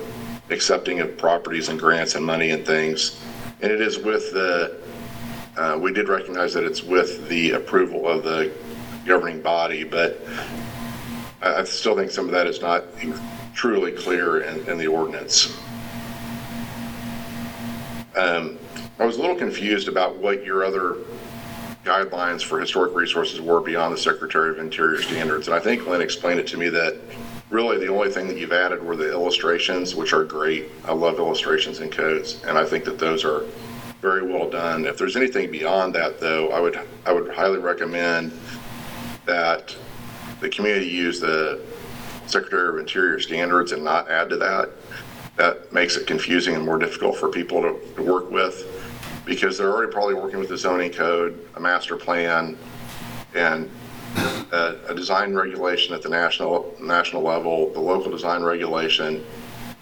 accepting 0.50 1.00
of 1.00 1.18
properties 1.18 1.68
and 1.68 1.78
grants 1.78 2.14
and 2.14 2.24
money 2.24 2.50
and 2.50 2.64
things, 2.64 3.20
and 3.60 3.72
it 3.72 3.80
is 3.80 3.98
with 3.98 4.32
the. 4.32 4.80
Uh, 5.56 5.78
we 5.80 5.90
did 5.90 6.08
recognize 6.08 6.52
that 6.52 6.64
it's 6.64 6.82
with 6.82 7.28
the 7.28 7.52
approval 7.52 8.06
of 8.06 8.22
the 8.22 8.52
governing 9.06 9.40
body, 9.40 9.84
but 9.84 10.20
I, 11.40 11.60
I 11.60 11.64
still 11.64 11.96
think 11.96 12.10
some 12.10 12.26
of 12.26 12.32
that 12.32 12.46
is 12.46 12.60
not 12.60 12.84
truly 13.54 13.92
clear 13.92 14.42
in, 14.42 14.68
in 14.68 14.76
the 14.76 14.86
ordinance. 14.86 15.56
Um, 18.14 18.58
I 18.98 19.06
was 19.06 19.16
a 19.16 19.20
little 19.20 19.36
confused 19.36 19.88
about 19.88 20.16
what 20.16 20.44
your 20.44 20.62
other 20.62 20.98
guidelines 21.86 22.42
for 22.42 22.60
historic 22.60 22.94
resources 22.94 23.40
were 23.40 23.60
beyond 23.60 23.94
the 23.94 23.98
Secretary 23.98 24.50
of 24.50 24.58
Interior 24.58 25.00
standards. 25.00 25.46
And 25.46 25.54
I 25.54 25.60
think 25.60 25.86
Lynn 25.86 26.00
explained 26.00 26.40
it 26.40 26.46
to 26.48 26.58
me 26.58 26.68
that 26.70 26.96
really 27.48 27.78
the 27.78 27.86
only 27.86 28.10
thing 28.10 28.26
that 28.26 28.36
you've 28.36 28.52
added 28.52 28.82
were 28.82 28.96
the 28.96 29.10
illustrations, 29.10 29.94
which 29.94 30.12
are 30.12 30.24
great. 30.24 30.66
I 30.84 30.92
love 30.92 31.18
illustrations 31.18 31.78
and 31.78 31.92
codes, 31.92 32.42
and 32.44 32.58
I 32.58 32.64
think 32.64 32.84
that 32.84 32.98
those 32.98 33.24
are 33.24 33.44
very 34.02 34.26
well 34.26 34.50
done. 34.50 34.84
If 34.84 34.98
there's 34.98 35.16
anything 35.16 35.50
beyond 35.50 35.94
that, 35.94 36.20
though, 36.20 36.50
I 36.50 36.60
would 36.60 36.78
I 37.06 37.12
would 37.12 37.32
highly 37.32 37.58
recommend 37.58 38.32
that 39.24 39.74
the 40.40 40.48
community 40.48 40.86
use 40.86 41.20
the 41.20 41.62
Secretary 42.26 42.68
of 42.68 42.78
Interior 42.78 43.20
standards 43.20 43.72
and 43.72 43.84
not 43.84 44.10
add 44.10 44.28
to 44.30 44.36
that. 44.38 44.70
That 45.36 45.72
makes 45.72 45.96
it 45.96 46.06
confusing 46.06 46.54
and 46.56 46.64
more 46.64 46.78
difficult 46.78 47.16
for 47.16 47.28
people 47.28 47.62
to, 47.62 47.94
to 47.94 48.02
work 48.02 48.30
with 48.30 48.75
because 49.26 49.58
they're 49.58 49.70
already 49.70 49.92
probably 49.92 50.14
working 50.14 50.38
with 50.38 50.48
the 50.48 50.56
zoning 50.56 50.92
code, 50.92 51.46
a 51.56 51.60
master 51.60 51.96
plan, 51.96 52.56
and 53.34 53.68
a, 54.52 54.76
a 54.88 54.94
design 54.94 55.34
regulation 55.34 55.92
at 55.94 56.00
the 56.00 56.08
national 56.08 56.74
national 56.80 57.22
level, 57.22 57.70
the 57.72 57.80
local 57.80 58.10
design 58.10 58.42
regulation, 58.42 59.26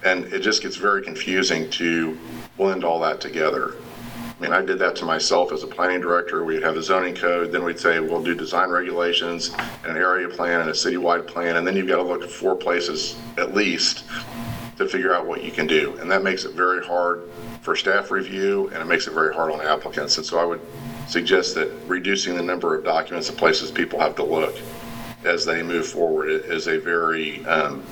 and 0.03 0.25
it 0.33 0.39
just 0.39 0.61
gets 0.61 0.75
very 0.75 1.03
confusing 1.03 1.69
to 1.69 2.17
blend 2.57 2.83
all 2.83 2.99
that 2.99 3.21
together. 3.21 3.75
I 4.17 4.41
mean, 4.41 4.51
I 4.51 4.61
did 4.61 4.79
that 4.79 4.97
to 4.97 5.05
myself 5.05 5.53
as 5.53 5.63
a 5.63 5.67
planning 5.67 6.01
director. 6.01 6.43
We'd 6.43 6.63
have 6.63 6.75
the 6.75 6.83
zoning 6.83 7.15
code, 7.15 7.53
then 7.53 7.63
we'd 7.63 7.79
say 7.79 8.01
we'll 8.01 8.23
do 8.23 8.35
design 8.35 8.69
regulations, 8.69 9.53
and 9.83 9.91
an 9.91 9.97
area 9.97 10.27
plan, 10.27 10.59
and 10.59 10.69
a 10.69 10.73
citywide 10.73 11.27
plan, 11.27 11.55
and 11.55 11.65
then 11.65 11.75
you've 11.77 11.87
got 11.87 11.97
to 11.97 12.03
look 12.03 12.23
at 12.23 12.31
four 12.31 12.55
places 12.55 13.15
at 13.37 13.53
least 13.53 14.03
to 14.77 14.87
figure 14.87 15.13
out 15.13 15.25
what 15.25 15.43
you 15.43 15.51
can 15.51 15.67
do, 15.67 15.95
and 15.99 16.11
that 16.11 16.23
makes 16.23 16.43
it 16.43 16.53
very 16.53 16.85
hard 16.85 17.29
for 17.65 17.75
staff 17.75 18.11
review, 18.11 18.69
and 18.69 18.77
it 18.77 18.85
makes 18.85 19.07
it 19.07 19.13
very 19.13 19.33
hard 19.33 19.51
on 19.51 19.59
applicants. 19.59 20.17
And 20.17 20.25
so 20.25 20.37
I 20.37 20.45
would 20.45 20.61
suggest 21.07 21.55
that 21.55 21.71
reducing 21.87 22.35
the 22.35 22.43
number 22.43 22.75
of 22.75 22.85
documents 22.85 23.27
and 23.27 23.37
places 23.37 23.71
people 23.71 23.99
have 23.99 24.15
to 24.17 24.23
look 24.23 24.55
as 25.23 25.45
they 25.45 25.63
move 25.63 25.87
forward 25.87 26.29
is 26.29 26.67
a 26.67 26.77
very, 26.77 27.43
um, 27.47 27.83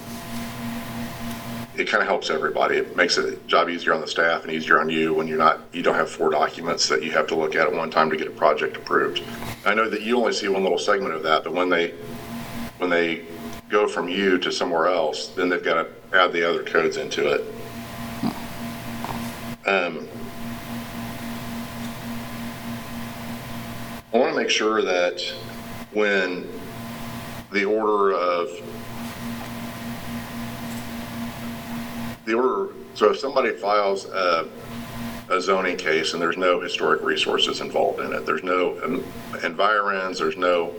it 1.76 1.86
kind 1.86 2.04
of 2.04 2.08
helps 2.08 2.30
everybody. 2.30 2.78
It 2.78 2.96
makes 2.96 3.16
the 3.16 3.40
job 3.48 3.68
easier 3.68 3.96
on 3.96 4.02
the 4.02 4.08
staff 4.08 4.44
and 4.44 4.54
easier 4.54 4.80
on 4.80 4.90
you 4.90 5.16
when 5.16 5.28
you're 5.28 5.40
not, 5.40 5.62
you 5.74 5.82
don't 5.82 5.96
have 5.96 6.10
four 6.10 6.30
documents 6.30 6.88
that 6.90 7.02
you 7.02 7.12
have 7.12 7.26
to 7.28 7.36
look 7.36 7.56
at 7.56 7.66
at 7.66 7.74
one 7.74 7.90
time 7.90 8.12
to 8.12 8.16
get 8.16 8.28
a 8.28 8.32
project 8.32 8.78
approved. 8.78 9.24
I 9.66 9.74
know 9.74 9.90
that 9.90 10.04
you 10.04 10.18
only 10.18 10.34
see 10.34 10.48
one 10.50 10.62
little 10.62 10.78
segment 10.78 11.16
of 11.16 11.24
that, 11.24 11.44
but 11.44 11.54
when 11.54 11.70
they, 11.70 11.96
when 12.78 12.92
they 12.92 13.26
go 13.70 13.88
from 13.88 14.08
you 14.08 14.38
to 14.38 14.52
somewhere 14.52 14.86
else, 14.86 15.30
then 15.30 15.50
they've 15.50 15.64
got 15.64 15.82
to 15.82 16.16
add 16.16 16.32
the 16.32 16.48
other 16.48 16.62
codes 16.62 16.98
into 16.98 17.28
it. 17.28 17.44
Um, 19.66 20.10
I 24.14 24.18
want 24.18 24.34
to 24.34 24.38
make 24.38 24.50
sure 24.50 24.82
that 24.82 25.22
when 25.94 26.50
the 27.54 27.64
order 27.64 28.14
of 28.14 28.50
the 32.26 32.34
order, 32.34 32.74
so 32.94 33.12
if 33.12 33.20
somebody 33.20 33.52
files 33.52 34.06
a, 34.06 34.50
a 35.30 35.40
zoning 35.40 35.78
case 35.78 36.12
and 36.12 36.22
there's 36.22 36.36
no 36.36 36.60
historic 36.60 37.02
resources 37.02 37.62
involved 37.62 38.02
in 38.02 38.12
it, 38.12 38.26
there's 38.26 38.44
no 38.44 38.76
environs, 39.44 40.20
there's 40.20 40.38
no 40.38 40.74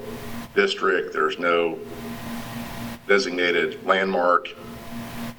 district, 0.55 1.15
there's 1.15 1.39
no 1.39 1.79
designated 3.09 3.83
landmark, 3.87 4.49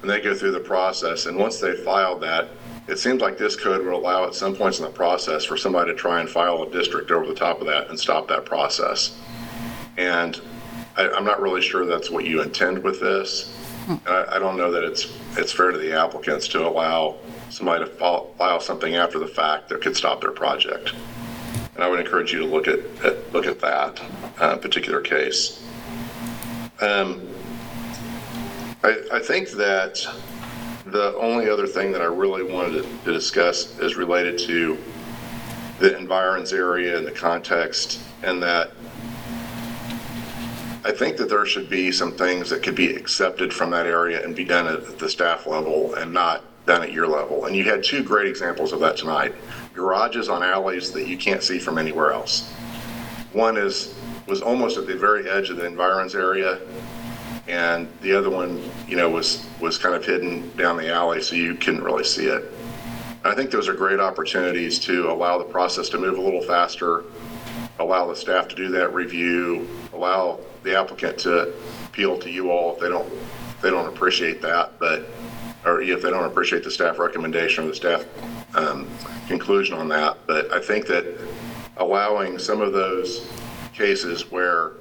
and 0.02 0.10
they 0.10 0.20
go 0.20 0.34
through 0.34 0.52
the 0.52 0.58
process, 0.60 1.26
and 1.26 1.38
once 1.38 1.60
they 1.60 1.76
filed 1.76 2.20
that, 2.22 2.48
it 2.88 2.98
seems 2.98 3.20
like 3.20 3.36
this 3.36 3.56
code 3.56 3.84
would 3.84 3.92
allow 3.92 4.26
at 4.26 4.34
some 4.34 4.54
points 4.54 4.78
in 4.78 4.84
the 4.84 4.90
process 4.90 5.44
for 5.44 5.56
somebody 5.56 5.90
to 5.90 5.96
try 5.96 6.20
and 6.20 6.28
file 6.28 6.62
a 6.62 6.70
district 6.70 7.10
over 7.10 7.26
the 7.26 7.34
top 7.34 7.60
of 7.60 7.66
that 7.66 7.88
and 7.88 7.98
stop 7.98 8.28
that 8.28 8.44
process. 8.44 9.18
And 9.96 10.40
I, 10.96 11.08
I'm 11.08 11.24
not 11.24 11.40
really 11.40 11.62
sure 11.62 11.84
that's 11.84 12.10
what 12.10 12.24
you 12.24 12.42
intend 12.42 12.82
with 12.82 13.00
this. 13.00 13.52
I, 14.06 14.26
I 14.32 14.38
don't 14.38 14.56
know 14.56 14.70
that 14.70 14.84
it's, 14.84 15.16
it's 15.36 15.52
fair 15.52 15.70
to 15.70 15.78
the 15.78 15.92
applicants 15.92 16.48
to 16.48 16.66
allow 16.66 17.16
somebody 17.50 17.84
to 17.84 17.90
file, 17.90 18.32
file 18.38 18.60
something 18.60 18.94
after 18.96 19.18
the 19.18 19.28
fact 19.28 19.68
that 19.68 19.80
could 19.80 19.96
stop 19.96 20.20
their 20.20 20.32
project. 20.32 20.94
And 21.74 21.84
I 21.84 21.88
would 21.88 22.00
encourage 22.00 22.32
you 22.32 22.40
to 22.40 22.46
look 22.46 22.68
at, 22.68 22.80
at 23.04 23.32
look 23.32 23.46
at 23.46 23.60
that 23.60 24.02
uh, 24.38 24.56
particular 24.56 25.00
case. 25.00 25.62
Um, 26.80 27.28
I, 28.82 29.02
I 29.12 29.20
think 29.20 29.50
that 29.50 30.06
the 30.86 31.16
only 31.16 31.50
other 31.50 31.66
thing 31.66 31.90
that 31.92 32.00
I 32.00 32.06
really 32.06 32.44
wanted 32.44 32.86
to, 33.04 33.12
discuss 33.12 33.78
is 33.80 33.96
related 33.96 34.38
to 34.40 34.78
the 35.80 35.96
environs 35.96 36.52
area 36.52 36.96
and 36.96 37.06
the 37.06 37.12
context, 37.12 38.00
and 38.22 38.42
that 38.42 38.70
I 40.84 40.92
think 40.92 41.16
that 41.16 41.28
there 41.28 41.44
should 41.44 41.68
be 41.68 41.90
some 41.90 42.12
things 42.12 42.48
that 42.50 42.62
could 42.62 42.76
be 42.76 42.94
accepted 42.94 43.52
from 43.52 43.70
that 43.70 43.86
area 43.86 44.24
and 44.24 44.36
be 44.36 44.44
done 44.44 44.68
at 44.68 44.98
the 44.98 45.08
staff 45.08 45.46
level 45.46 45.94
and 45.96 46.12
not 46.12 46.44
done 46.66 46.82
at 46.82 46.92
your 46.92 47.08
level. 47.08 47.46
And 47.46 47.56
you 47.56 47.64
had 47.64 47.82
two 47.82 48.04
great 48.04 48.28
examples 48.28 48.72
of 48.72 48.78
that 48.80 48.96
tonight. 48.96 49.34
Garages 49.74 50.28
on 50.28 50.44
alleys 50.44 50.92
that 50.92 51.08
you 51.08 51.16
can't 51.16 51.42
see 51.42 51.58
from 51.58 51.78
anywhere 51.78 52.12
else. 52.12 52.52
One 53.32 53.56
is, 53.56 53.94
was 54.26 54.40
almost 54.40 54.78
at 54.78 54.86
the 54.86 54.96
very 54.96 55.28
edge 55.28 55.50
of 55.50 55.56
the 55.56 55.66
environs 55.66 56.14
area, 56.14 56.60
and 57.48 57.88
the 58.00 58.12
other 58.12 58.30
one, 58.30 58.62
you 58.88 58.96
know, 58.96 59.08
was, 59.08 59.46
was 59.60 59.78
kind 59.78 59.94
of 59.94 60.04
hidden 60.04 60.54
down 60.56 60.76
the 60.76 60.92
alley, 60.92 61.22
so 61.22 61.36
you 61.36 61.54
couldn't 61.54 61.82
really 61.82 62.04
see 62.04 62.26
it. 62.26 62.52
I 63.24 63.34
think 63.34 63.50
those 63.50 63.68
are 63.68 63.74
great 63.74 64.00
opportunities 64.00 64.78
to 64.80 65.10
allow 65.10 65.38
the 65.38 65.44
process 65.44 65.88
to 65.90 65.98
move 65.98 66.18
a 66.18 66.20
little 66.20 66.42
faster, 66.42 67.04
allow 67.78 68.06
the 68.06 68.16
staff 68.16 68.48
to 68.48 68.56
do 68.56 68.68
that 68.70 68.92
review, 68.94 69.68
allow 69.92 70.40
the 70.62 70.78
applicant 70.78 71.18
to 71.18 71.52
appeal 71.84 72.18
to 72.18 72.30
you 72.30 72.50
all 72.50 72.74
if 72.74 72.80
they 72.80 72.88
don't, 72.88 73.12
if 73.12 73.60
they 73.62 73.70
don't 73.70 73.88
appreciate 73.88 74.40
that, 74.42 74.78
but, 74.78 75.08
or 75.64 75.80
if 75.80 76.02
they 76.02 76.10
don't 76.10 76.24
appreciate 76.24 76.62
the 76.64 76.70
staff 76.70 76.98
recommendation 76.98 77.64
or 77.64 77.68
the 77.68 77.74
staff 77.74 78.04
um, 78.56 78.88
conclusion 79.28 79.76
on 79.76 79.88
that. 79.88 80.18
But 80.26 80.52
I 80.52 80.60
think 80.60 80.86
that 80.86 81.06
allowing 81.76 82.38
some 82.38 82.60
of 82.60 82.72
those 82.72 83.28
cases 83.72 84.30
where 84.30 84.72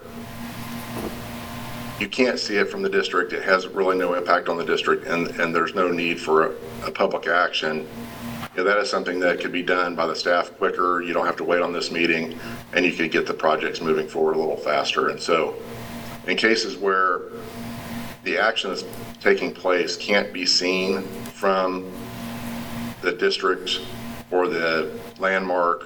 you 2.00 2.10
can't 2.10 2.40
see 2.40 2.58
it 2.58 2.70
from 2.70 2.82
the 2.82 2.90
district, 2.90 3.32
it 3.34 3.44
has 3.44 3.68
really 3.68 3.98
no 3.98 4.14
impact 4.14 4.50
on 4.50 4.58
the 4.58 4.66
district, 4.66 5.08
and, 5.08 5.28
and 5.40 5.56
there's 5.56 5.74
no 5.76 5.90
need 5.90 6.20
for 6.20 6.48
a, 6.48 6.56
a 6.88 6.92
public 6.92 7.28
action, 7.28 7.88
you 8.56 8.64
know, 8.64 8.70
that 8.70 8.78
is 8.78 8.90
something 8.90 9.20
that 9.20 9.42
could 9.42 9.52
be 9.52 9.62
done 9.62 9.96
by 9.96 10.06
the 10.06 10.16
staff 10.16 10.58
quicker. 10.58 11.02
You 11.02 11.14
don't 11.14 11.26
have 11.26 11.36
to 11.38 11.44
wait 11.44 11.62
on 11.62 11.74
this 11.74 11.92
meeting, 11.92 12.40
and 12.72 12.86
you 12.86 12.94
could 12.94 13.12
get 13.12 13.26
the 13.26 13.34
projects 13.34 13.82
moving 13.82 14.08
forward 14.08 14.38
a 14.38 14.40
little 14.40 14.56
faster. 14.56 15.10
And 15.10 15.20
so, 15.20 15.56
in 16.26 16.38
cases 16.38 16.78
where 16.78 17.24
the 18.24 18.38
action 18.38 18.70
that's 18.70 18.86
taking 19.20 19.54
place 19.54 19.98
can't 19.98 20.32
be 20.32 20.46
seen 20.46 21.02
from 21.02 21.92
the 23.02 23.12
district 23.12 23.82
or 24.32 24.48
the 24.48 24.98
landmark 25.20 25.86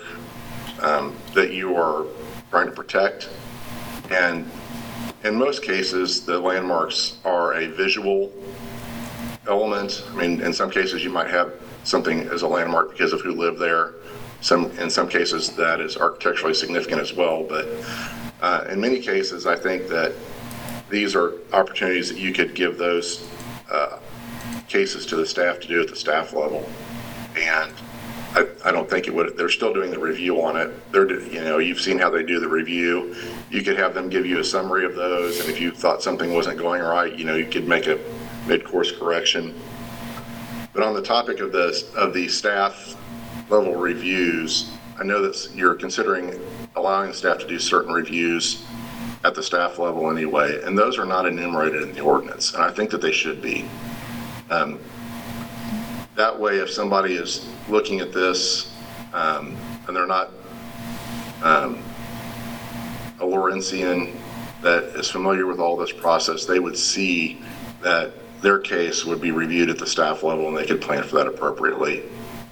um, 0.81 1.15
that 1.33 1.51
you 1.51 1.75
are 1.75 2.05
trying 2.51 2.67
to 2.67 2.71
protect, 2.71 3.29
and 4.11 4.49
in 5.23 5.35
most 5.35 5.63
cases, 5.63 6.25
the 6.25 6.39
landmarks 6.39 7.17
are 7.25 7.53
a 7.53 7.67
visual 7.67 8.31
element. 9.47 10.03
I 10.11 10.15
mean, 10.15 10.41
in 10.41 10.53
some 10.53 10.69
cases, 10.69 11.03
you 11.03 11.09
might 11.09 11.29
have 11.29 11.53
something 11.83 12.21
as 12.29 12.41
a 12.41 12.47
landmark 12.47 12.91
because 12.91 13.13
of 13.13 13.21
who 13.21 13.31
lived 13.31 13.59
there. 13.59 13.95
Some, 14.41 14.71
in 14.77 14.89
some 14.89 15.09
cases, 15.09 15.49
that 15.55 15.81
is 15.81 15.97
architecturally 15.97 16.53
significant 16.53 17.01
as 17.01 17.13
well. 17.13 17.43
But 17.43 17.67
uh, 18.41 18.65
in 18.69 18.79
many 18.79 19.01
cases, 19.01 19.45
I 19.45 19.55
think 19.55 19.87
that 19.89 20.13
these 20.89 21.15
are 21.15 21.33
opportunities 21.51 22.09
that 22.09 22.17
you 22.17 22.31
could 22.33 22.55
give 22.55 22.77
those 22.77 23.27
uh, 23.69 23.99
cases 24.67 25.05
to 25.07 25.17
the 25.17 25.25
staff 25.25 25.59
to 25.59 25.67
do 25.67 25.81
at 25.81 25.89
the 25.89 25.95
staff 25.95 26.33
level. 26.33 26.67
And 27.35 27.73
I, 28.33 28.47
I 28.63 28.71
don't 28.71 28.89
think 28.89 29.07
it 29.07 29.13
would, 29.13 29.35
they're 29.35 29.49
still 29.49 29.73
doing 29.73 29.91
the 29.91 29.99
review 29.99 30.41
on 30.41 30.55
it. 30.55 30.91
They're, 30.91 31.19
you 31.21 31.43
know, 31.43 31.57
you've 31.57 31.81
seen 31.81 31.99
how 31.99 32.09
they 32.09 32.23
do 32.23 32.39
the 32.39 32.47
review. 32.47 33.15
You 33.49 33.63
could 33.63 33.77
have 33.77 33.93
them 33.93 34.09
give 34.09 34.25
you 34.25 34.39
a 34.39 34.43
summary 34.43 34.85
of 34.85 34.95
those, 34.95 35.39
and 35.39 35.49
if 35.49 35.59
you 35.59 35.71
thought 35.71 36.03
something 36.03 36.33
wasn't 36.33 36.57
going 36.57 36.81
right, 36.81 37.17
you 37.17 37.25
know, 37.25 37.35
you 37.35 37.45
could 37.45 37.67
make 37.67 37.87
a 37.87 37.99
mid-course 38.47 38.91
correction. 38.91 39.59
But 40.73 40.83
on 40.83 40.93
the 40.93 41.01
topic 41.01 41.39
of 41.39 41.51
the, 41.51 41.83
of 41.95 42.13
the 42.13 42.27
staff 42.27 42.95
level 43.49 43.75
reviews, 43.75 44.69
I 44.99 45.03
know 45.03 45.21
that 45.21 45.49
you're 45.55 45.75
considering 45.75 46.39
allowing 46.75 47.11
staff 47.13 47.39
to 47.39 47.47
do 47.47 47.57
certain 47.57 47.91
reviews 47.91 48.63
at 49.23 49.33
the 49.33 49.41
staff 49.41 49.79
level 49.79 50.09
anyway, 50.11 50.61
and 50.63 50.77
those 50.77 50.99
are 50.99 51.05
not 51.05 51.25
enumerated 51.25 51.81
in 51.81 51.93
the 51.93 52.01
ordinance, 52.01 52.53
and 52.53 52.63
I 52.63 52.71
think 52.71 52.91
that 52.91 53.01
they 53.01 53.11
should 53.11 53.41
be. 53.41 53.65
Um, 54.49 54.79
That 56.15 56.37
way, 56.37 56.57
if 56.57 56.69
somebody 56.69 57.15
is 57.15 57.47
looking 57.69 58.01
at 58.01 58.11
this, 58.11 58.73
um, 59.13 59.55
and 59.87 59.95
they're 59.95 60.05
not, 60.05 60.31
um, 61.41 61.81
Lawrenceian 63.29 64.15
that 64.61 64.83
is 64.95 65.09
familiar 65.09 65.45
with 65.45 65.59
all 65.59 65.77
this 65.77 65.91
process, 65.91 66.45
they 66.45 66.59
would 66.59 66.77
see 66.77 67.41
that 67.81 68.11
their 68.41 68.59
case 68.59 69.05
would 69.05 69.21
be 69.21 69.31
reviewed 69.31 69.69
at 69.69 69.77
the 69.77 69.87
staff 69.87 70.23
level 70.23 70.47
and 70.47 70.57
they 70.57 70.65
could 70.65 70.81
plan 70.81 71.03
for 71.03 71.15
that 71.17 71.27
appropriately 71.27 72.03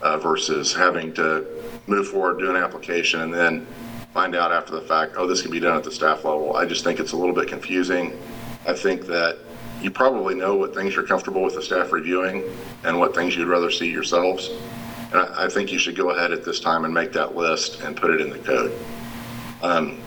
uh, 0.01 0.17
versus 0.17 0.73
having 0.73 1.13
to 1.13 1.45
move 1.87 2.07
forward, 2.07 2.39
do 2.39 2.49
an 2.49 2.55
application, 2.55 3.21
and 3.21 3.33
then 3.33 3.67
find 4.13 4.35
out 4.35 4.51
after 4.51 4.73
the 4.73 4.81
fact, 4.81 5.13
oh, 5.17 5.27
this 5.27 5.41
can 5.41 5.51
be 5.51 5.59
done 5.59 5.77
at 5.77 5.83
the 5.83 5.91
staff 5.91 6.23
level. 6.23 6.55
I 6.55 6.65
just 6.65 6.83
think 6.83 6.99
it's 6.99 7.11
a 7.11 7.17
little 7.17 7.35
bit 7.35 7.47
confusing. 7.47 8.17
I 8.65 8.73
think 8.73 9.05
that 9.07 9.39
you 9.81 9.91
probably 9.91 10.35
know 10.35 10.55
what 10.55 10.73
things 10.73 10.95
you're 10.95 11.05
comfortable 11.05 11.43
with 11.43 11.55
the 11.55 11.61
staff 11.61 11.91
reviewing 11.91 12.43
and 12.83 12.99
what 12.99 13.13
things 13.15 13.35
you'd 13.35 13.47
rather 13.47 13.69
see 13.69 13.89
yourselves. 13.89 14.49
And 15.11 15.21
I, 15.21 15.45
I 15.45 15.49
think 15.49 15.71
you 15.71 15.79
should 15.79 15.95
go 15.95 16.09
ahead 16.09 16.31
at 16.31 16.43
this 16.43 16.59
time 16.59 16.83
and 16.83 16.93
make 16.93 17.13
that 17.13 17.35
list 17.35 17.81
and 17.81 17.95
put 17.95 18.11
it 18.11 18.19
in 18.19 18.29
the 18.29 18.39
code. 18.39 18.77
Um, 19.61 19.99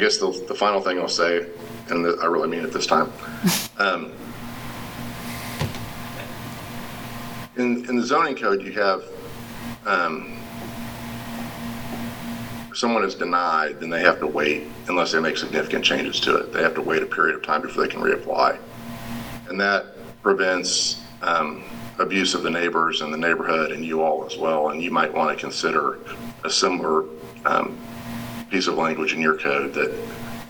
I 0.00 0.02
guess 0.02 0.16
the, 0.16 0.30
the 0.48 0.54
final 0.54 0.80
thing 0.80 0.98
I'll 0.98 1.08
say, 1.08 1.46
and 1.90 2.06
I 2.22 2.24
really 2.24 2.48
mean 2.48 2.64
it 2.64 2.72
this 2.72 2.86
time. 2.86 3.12
Um, 3.78 4.12
in, 7.56 7.88
in 7.88 7.96
the 7.96 8.02
zoning 8.02 8.36
code, 8.36 8.62
you 8.62 8.72
have, 8.72 9.02
um, 9.86 10.38
someone 12.74 13.04
is 13.04 13.14
denied, 13.14 13.80
then 13.80 13.88
they 13.88 14.02
have 14.02 14.18
to 14.20 14.26
wait 14.26 14.68
unless 14.88 15.12
they 15.12 15.20
make 15.20 15.38
significant 15.38 15.82
changes 15.82 16.20
to 16.20 16.36
it. 16.36 16.52
They 16.52 16.62
have 16.62 16.74
to 16.74 16.82
wait 16.82 17.02
a 17.02 17.06
period 17.06 17.36
of 17.36 17.42
time 17.42 17.62
before 17.62 17.82
they 17.82 17.90
can 17.90 18.02
reapply. 18.02 18.58
And 19.48 19.58
that 19.60 19.94
prevents 20.22 21.02
um, 21.22 21.64
abuse 21.98 22.34
of 22.34 22.42
the 22.42 22.50
neighbors 22.50 23.00
and 23.00 23.10
the 23.10 23.18
neighborhood 23.18 23.72
and 23.72 23.82
you 23.82 24.02
all 24.02 24.26
as 24.26 24.36
well. 24.36 24.68
And 24.70 24.82
you 24.82 24.90
might 24.90 25.12
want 25.12 25.34
to 25.34 25.40
consider 25.40 26.00
a 26.44 26.50
similar 26.50 27.04
um, 27.46 27.78
piece 28.50 28.66
of 28.66 28.74
language 28.74 29.12
in 29.12 29.20
your 29.20 29.36
code 29.36 29.72
that 29.74 29.90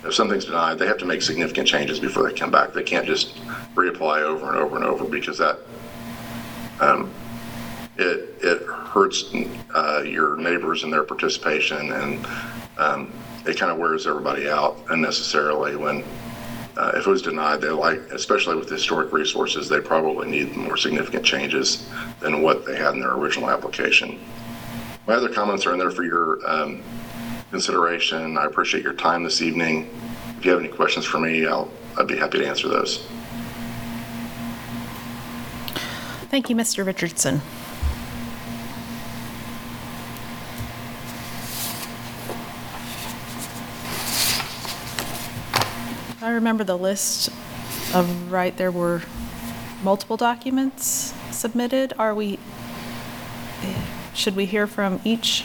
if 0.05 0.15
something's 0.15 0.47
denied, 0.47 0.79
they 0.79 0.87
have 0.87 0.99
to 0.99 1.05
make 1.05 1.21
significant 1.21 1.69
changes 1.69 2.01
before 2.01 2.29
they 2.29 2.37
come 2.37 2.51
back. 2.51 2.73
They 2.73 2.83
can't 2.83 3.07
just 3.07 3.37
reapply 3.75 4.23
over 4.23 4.49
and 4.49 4.57
over 4.57 4.77
and 4.77 4.85
over 4.85 5.05
because 5.05 5.39
that 5.39 5.59
um, 6.81 7.13
it 7.99 8.35
it 8.43 8.63
hurts 8.63 9.33
uh, 9.75 10.03
your 10.03 10.37
neighbors 10.37 10.85
and 10.85 10.93
their 10.93 11.05
participation, 11.05 11.93
and 11.93 12.27
um, 12.79 13.13
it 13.47 13.59
kind 13.59 13.71
of 13.71 13.79
wears 13.79 14.07
everybody 14.07 14.49
out 14.49 14.79
unnecessarily. 14.89 15.77
When 15.77 16.03
uh, 16.79 16.93
if 16.95 17.07
it 17.07 17.11
was 17.11 17.21
denied, 17.21 17.61
they 17.61 17.69
like, 17.69 18.01
especially 18.13 18.57
with 18.57 18.71
historic 18.71 19.13
resources, 19.13 19.69
they 19.69 19.81
probably 19.81 20.31
need 20.31 20.57
more 20.57 20.79
significant 20.79 21.25
changes 21.25 21.87
than 22.21 22.41
what 22.41 22.65
they 22.65 22.77
had 22.77 22.95
in 22.95 23.01
their 23.01 23.13
original 23.13 23.51
application. 23.51 24.19
My 25.07 25.15
other 25.15 25.29
comments 25.29 25.67
are 25.67 25.73
in 25.73 25.79
there 25.79 25.91
for 25.91 26.05
your 26.05 26.39
um, 26.49 26.83
consideration. 27.51 28.39
I 28.39 28.45
appreciate 28.47 28.83
your 28.83 28.93
time 28.93 29.25
this 29.25 29.43
evening. 29.43 29.91
If 30.39 30.45
you 30.45 30.51
have 30.53 30.61
any 30.61 30.69
questions 30.69 31.05
for 31.05 31.19
me, 31.19 31.47
I'll 31.47 31.71
I'd 31.99 32.07
be 32.07 32.17
happy 32.17 32.39
to 32.39 32.47
answer 32.47 32.69
those. 32.69 33.07
Thank 36.31 36.49
you, 36.49 36.57
Mr. 36.57 36.87
Richardson. 36.87 37.41
I 46.23 46.31
remember 46.31 46.63
the 46.63 46.79
list 46.79 47.29
of, 47.93 48.31
right, 48.31 48.57
there 48.57 48.71
were 48.71 49.03
multiple 49.83 50.17
documents 50.17 51.13
submitted. 51.33 51.93
Are 51.99 52.15
we, 52.15 52.39
should 54.15 54.37
we 54.37 54.47
hear 54.47 54.67
from 54.67 55.01
each? 55.03 55.45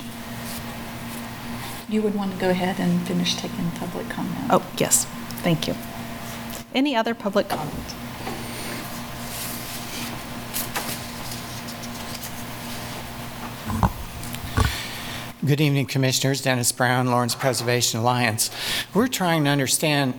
You 1.96 2.02
would 2.02 2.14
want 2.14 2.34
to 2.34 2.38
go 2.38 2.50
ahead 2.50 2.78
and 2.78 3.08
finish 3.08 3.36
taking 3.36 3.72
public 3.72 4.10
comment. 4.10 4.36
Oh, 4.50 4.62
yes, 4.78 5.06
thank 5.46 5.66
you. 5.66 5.76
Any 6.74 6.94
other 6.94 7.16
public 7.16 7.48
comment? 7.48 7.96
Good 15.46 15.62
evening, 15.62 15.86
Commissioners. 15.86 16.42
Dennis 16.42 16.74
Brown, 16.74 17.08
Lawrence 17.08 17.34
Preservation 17.34 18.02
Alliance. 18.02 18.52
We're 18.94 19.08
trying 19.08 19.46
to 19.46 19.50
understand 19.50 20.16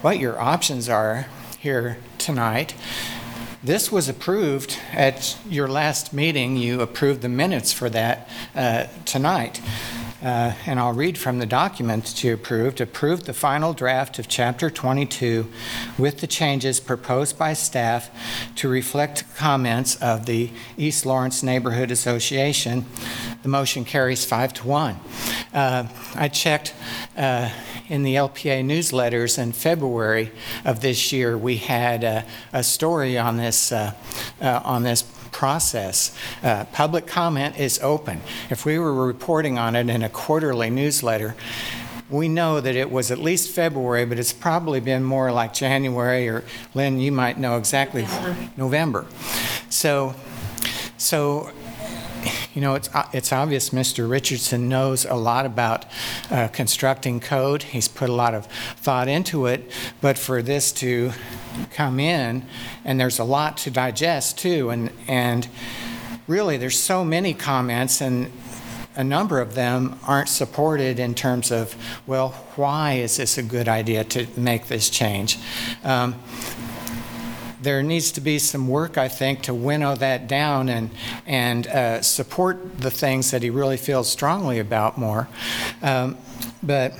what 0.00 0.18
your 0.18 0.40
options 0.40 0.88
are 0.88 1.26
here 1.58 1.98
tonight. 2.16 2.74
This 3.62 3.92
was 3.92 4.08
approved 4.08 4.78
at 4.92 5.36
your 5.46 5.68
last 5.68 6.14
meeting. 6.14 6.56
You 6.56 6.80
approved 6.80 7.20
the 7.20 7.28
minutes 7.28 7.74
for 7.74 7.90
that 7.90 8.26
uh, 8.54 8.86
tonight. 9.04 9.60
Uh, 10.20 10.52
And 10.66 10.80
I'll 10.80 10.92
read 10.92 11.16
from 11.16 11.38
the 11.38 11.46
documents 11.46 12.24
you 12.24 12.34
approved. 12.34 12.80
Approved 12.80 13.26
the 13.26 13.32
final 13.32 13.72
draft 13.72 14.18
of 14.18 14.26
Chapter 14.26 14.68
22 14.68 15.46
with 15.96 16.18
the 16.18 16.26
changes 16.26 16.80
proposed 16.80 17.38
by 17.38 17.52
staff 17.52 18.10
to 18.56 18.68
reflect 18.68 19.24
comments 19.36 19.94
of 19.96 20.26
the 20.26 20.50
East 20.76 21.06
Lawrence 21.06 21.44
Neighborhood 21.44 21.92
Association. 21.92 22.84
The 23.44 23.48
motion 23.48 23.84
carries 23.84 24.24
five 24.24 24.52
to 24.54 24.66
one. 24.66 24.96
Uh, 25.54 25.86
I 26.16 26.26
checked 26.26 26.74
uh, 27.16 27.50
in 27.88 28.02
the 28.02 28.16
LPA 28.16 28.64
newsletters 28.64 29.38
in 29.38 29.52
February 29.52 30.32
of 30.64 30.80
this 30.80 31.12
year. 31.12 31.38
We 31.38 31.58
had 31.58 32.02
a, 32.02 32.24
a 32.52 32.64
story 32.64 33.16
on 33.16 33.36
this 33.36 33.70
uh, 33.70 33.92
uh, 34.40 34.60
on 34.64 34.82
this 34.82 35.04
process. 35.30 36.16
Uh, 36.42 36.64
public 36.72 37.06
comment 37.06 37.58
is 37.58 37.78
open. 37.82 38.20
If 38.50 38.64
we 38.64 38.78
were 38.78 39.06
reporting 39.06 39.58
on 39.58 39.76
it 39.76 39.88
in 39.88 40.02
a 40.02 40.08
quarterly 40.08 40.70
newsletter, 40.70 41.34
we 42.10 42.28
know 42.28 42.60
that 42.60 42.74
it 42.74 42.90
was 42.90 43.10
at 43.10 43.18
least 43.18 43.50
February, 43.50 44.06
but 44.06 44.18
it's 44.18 44.32
probably 44.32 44.80
been 44.80 45.04
more 45.04 45.30
like 45.30 45.52
January, 45.52 46.28
or 46.28 46.44
Lynn, 46.74 47.00
you 47.00 47.12
might 47.12 47.38
know 47.38 47.58
exactly. 47.58 48.06
November. 48.56 49.06
So, 49.68 50.14
so 50.96 51.50
you 52.58 52.62
know, 52.62 52.74
it's, 52.74 52.90
it's 53.12 53.32
obvious 53.32 53.70
Mr. 53.70 54.10
Richardson 54.10 54.68
knows 54.68 55.04
a 55.04 55.14
lot 55.14 55.46
about 55.46 55.84
uh, 56.28 56.48
constructing 56.48 57.20
code. 57.20 57.62
He's 57.62 57.86
put 57.86 58.10
a 58.10 58.12
lot 58.12 58.34
of 58.34 58.46
thought 58.46 59.06
into 59.06 59.46
it, 59.46 59.70
but 60.00 60.18
for 60.18 60.42
this 60.42 60.72
to 60.72 61.12
come 61.70 62.00
in, 62.00 62.44
and 62.84 62.98
there's 62.98 63.20
a 63.20 63.24
lot 63.24 63.58
to 63.58 63.70
digest 63.70 64.38
too, 64.38 64.70
and, 64.70 64.90
and 65.06 65.46
really 66.26 66.56
there's 66.56 66.76
so 66.76 67.04
many 67.04 67.32
comments, 67.32 68.00
and 68.00 68.32
a 68.96 69.04
number 69.04 69.40
of 69.40 69.54
them 69.54 69.96
aren't 70.04 70.28
supported 70.28 70.98
in 70.98 71.14
terms 71.14 71.52
of, 71.52 71.76
well, 72.08 72.30
why 72.56 72.94
is 72.94 73.18
this 73.18 73.38
a 73.38 73.42
good 73.44 73.68
idea 73.68 74.02
to 74.02 74.26
make 74.36 74.66
this 74.66 74.90
change? 74.90 75.38
Um, 75.84 76.16
there 77.68 77.82
needs 77.82 78.12
to 78.12 78.22
be 78.22 78.38
some 78.38 78.66
work, 78.66 78.96
I 78.96 79.08
think, 79.08 79.42
to 79.42 79.52
winnow 79.52 79.94
that 79.96 80.26
down 80.26 80.70
and, 80.70 80.90
and 81.26 81.66
uh, 81.66 82.00
support 82.00 82.80
the 82.80 82.90
things 82.90 83.30
that 83.30 83.42
he 83.42 83.50
really 83.50 83.76
feels 83.76 84.08
strongly 84.08 84.58
about 84.58 84.96
more. 84.96 85.28
Um, 85.82 86.16
but 86.62 86.94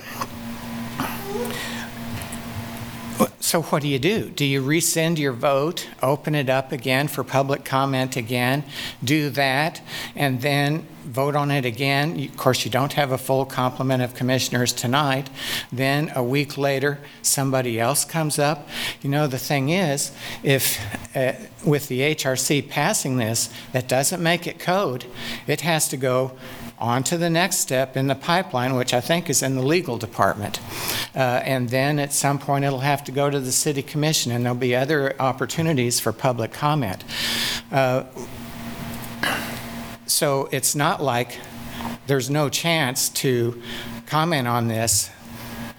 so 3.39 3.63
what 3.63 3.81
do 3.81 3.87
you 3.87 3.99
do? 3.99 4.29
Do 4.29 4.45
you 4.45 4.61
rescind 4.61 5.17
your 5.19 5.33
vote, 5.33 5.87
open 6.01 6.35
it 6.35 6.49
up 6.49 6.71
again 6.71 7.07
for 7.07 7.23
public 7.23 7.65
comment 7.65 8.15
again, 8.15 8.63
do 9.03 9.29
that, 9.31 9.81
and 10.15 10.41
then 10.41 10.87
vote 11.03 11.35
on 11.35 11.51
it 11.51 11.65
again? 11.65 12.19
Of 12.19 12.37
course, 12.37 12.63
you 12.63 12.71
don't 12.71 12.93
have 12.93 13.11
a 13.11 13.17
full 13.17 13.45
complement 13.45 14.03
of 14.03 14.13
commissioners 14.13 14.71
tonight. 14.71 15.29
Then 15.71 16.11
a 16.15 16.23
week 16.23 16.57
later, 16.57 16.99
somebody 17.21 17.79
else 17.79 18.05
comes 18.05 18.39
up. 18.39 18.67
You 19.01 19.09
know, 19.09 19.27
the 19.27 19.39
thing 19.39 19.69
is, 19.69 20.11
if, 20.43 20.79
uh, 21.15 21.33
with 21.65 21.87
the 21.87 22.01
HRC 22.01 22.69
passing 22.69 23.17
this, 23.17 23.49
that 23.73 23.87
doesn't 23.87 24.21
make 24.21 24.47
it 24.47 24.59
code. 24.59 25.05
It 25.47 25.61
has 25.61 25.87
to 25.89 25.97
go 25.97 26.33
on 26.79 27.03
to 27.03 27.17
the 27.17 27.29
next 27.29 27.57
step 27.57 27.97
in 27.97 28.07
the 28.07 28.15
pipeline, 28.15 28.75
which 28.75 28.93
I 28.93 29.01
think 29.01 29.29
is 29.29 29.43
in 29.43 29.55
the 29.55 29.61
legal 29.61 29.97
department. 29.97 30.59
Uh, 31.15 31.41
And 31.43 31.69
then 31.69 31.99
at 31.99 32.13
some 32.13 32.39
point, 32.39 32.65
it'll 32.65 32.79
have 32.79 33.03
to 33.05 33.11
go 33.11 33.29
to 33.29 33.39
the 33.39 33.51
city 33.51 33.81
commission, 33.81 34.31
and 34.31 34.45
there'll 34.45 34.57
be 34.57 34.75
other 34.75 35.15
opportunities 35.19 35.99
for 35.99 36.13
public 36.13 36.53
comment. 36.53 37.03
Uh, 37.71 38.03
So 40.05 40.49
it's 40.51 40.75
not 40.75 41.01
like 41.01 41.37
there's 42.07 42.29
no 42.29 42.49
chance 42.49 43.09
to 43.09 43.61
comment 44.07 44.47
on 44.47 44.67
this 44.67 45.11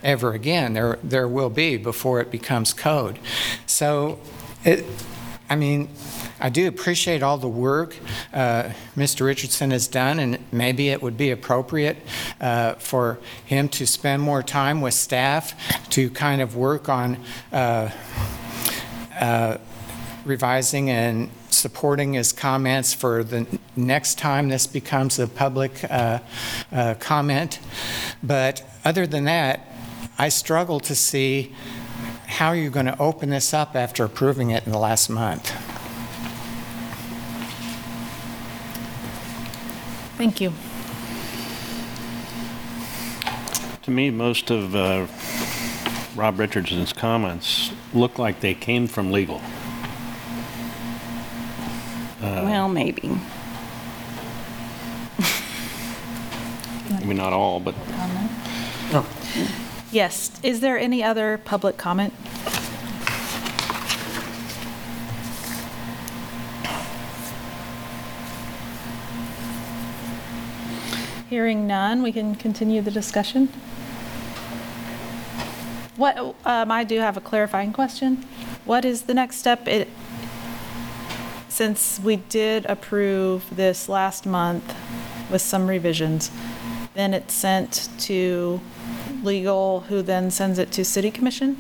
ever 0.02 0.32
again. 0.32 0.72
There, 0.72 0.98
there 1.02 1.26
will 1.26 1.50
be 1.50 1.76
before 1.76 2.20
it 2.20 2.30
becomes 2.30 2.72
code. 2.72 3.18
So 3.66 4.18
it, 4.64 4.84
I 5.50 5.56
mean, 5.56 5.88
I 6.40 6.48
do 6.48 6.66
appreciate 6.66 7.22
all 7.22 7.36
the 7.36 7.48
work 7.48 7.96
uh, 8.32 8.70
Mr. 8.96 9.26
Richardson 9.26 9.70
has 9.72 9.86
done, 9.86 10.18
and 10.18 10.38
maybe 10.50 10.88
it 10.88 11.02
would 11.02 11.16
be 11.16 11.30
appropriate 11.30 11.98
uh, 12.40 12.74
for 12.74 13.18
him 13.44 13.68
to 13.70 13.86
spend 13.86 14.22
more 14.22 14.42
time 14.42 14.80
with 14.80 14.94
staff 14.94 15.54
to 15.90 16.08
kind 16.10 16.40
of 16.40 16.56
work 16.56 16.88
on 16.88 17.18
uh, 17.52 17.90
uh, 19.18 19.58
revising 20.24 20.88
and 20.88 21.30
supporting 21.50 22.14
his 22.14 22.32
comments 22.32 22.94
for 22.94 23.22
the 23.22 23.46
next 23.76 24.18
time 24.18 24.48
this 24.48 24.66
becomes 24.66 25.18
a 25.18 25.26
public 25.26 25.84
uh, 25.90 26.20
comment. 27.00 27.58
But 28.22 28.62
other 28.84 29.06
than 29.06 29.24
that, 29.24 29.66
I 30.18 30.30
struggle 30.30 30.80
to 30.80 30.94
see 30.94 31.54
how 32.26 32.52
you're 32.52 32.70
going 32.70 32.86
to 32.86 32.98
open 32.98 33.30
this 33.30 33.52
up 33.52 33.74
after 33.74 34.04
approving 34.04 34.50
it 34.50 34.64
in 34.64 34.72
the 34.72 34.78
last 34.78 35.10
month. 35.10 35.69
Thank 40.20 40.38
you. 40.42 40.52
To 43.84 43.90
me, 43.90 44.10
most 44.10 44.50
of 44.50 44.76
uh, 44.76 45.06
Rob 46.14 46.38
Richardson's 46.38 46.92
comments 46.92 47.70
look 47.94 48.18
like 48.18 48.40
they 48.40 48.52
came 48.52 48.86
from 48.86 49.12
legal. 49.12 49.40
Uh, 52.20 52.44
Well, 52.44 52.68
maybe. 52.68 53.18
Maybe 56.90 57.14
not 57.14 57.32
all, 57.32 57.58
but 57.58 57.74
Yes, 59.90 60.38
is 60.42 60.60
there 60.60 60.78
any 60.78 61.02
other 61.02 61.38
public 61.38 61.78
comment? 61.78 62.12
Hearing 71.30 71.68
none, 71.68 72.02
we 72.02 72.10
can 72.10 72.34
continue 72.34 72.82
the 72.82 72.90
discussion. 72.90 73.50
What, 75.94 76.16
um, 76.44 76.72
I 76.72 76.82
do 76.82 76.98
have 76.98 77.16
a 77.16 77.20
clarifying 77.20 77.72
question. 77.72 78.24
What 78.64 78.84
is 78.84 79.02
the 79.02 79.14
next 79.14 79.36
step? 79.36 79.68
It, 79.68 79.86
since 81.48 82.00
we 82.00 82.16
did 82.16 82.66
approve 82.66 83.44
this 83.54 83.88
last 83.88 84.26
month 84.26 84.74
with 85.30 85.40
some 85.40 85.68
revisions, 85.68 86.32
then 86.94 87.14
it's 87.14 87.32
sent 87.32 87.88
to 88.00 88.60
legal, 89.22 89.82
who 89.82 90.02
then 90.02 90.32
sends 90.32 90.58
it 90.58 90.72
to 90.72 90.84
city 90.84 91.12
commission? 91.12 91.56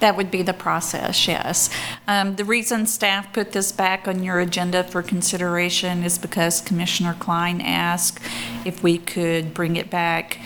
That 0.00 0.16
would 0.16 0.30
be 0.30 0.42
the 0.42 0.54
process, 0.54 1.26
yes. 1.26 1.70
Um, 2.06 2.36
The 2.36 2.44
reason 2.44 2.86
staff 2.86 3.32
put 3.32 3.52
this 3.52 3.72
back 3.72 4.06
on 4.06 4.22
your 4.22 4.38
agenda 4.38 4.84
for 4.84 5.02
consideration 5.02 6.04
is 6.04 6.18
because 6.18 6.60
Commissioner 6.60 7.16
Klein 7.18 7.60
asked 7.60 8.22
if 8.64 8.82
we 8.82 8.98
could 8.98 9.54
bring 9.54 9.76
it 9.76 9.90
back 9.90 10.38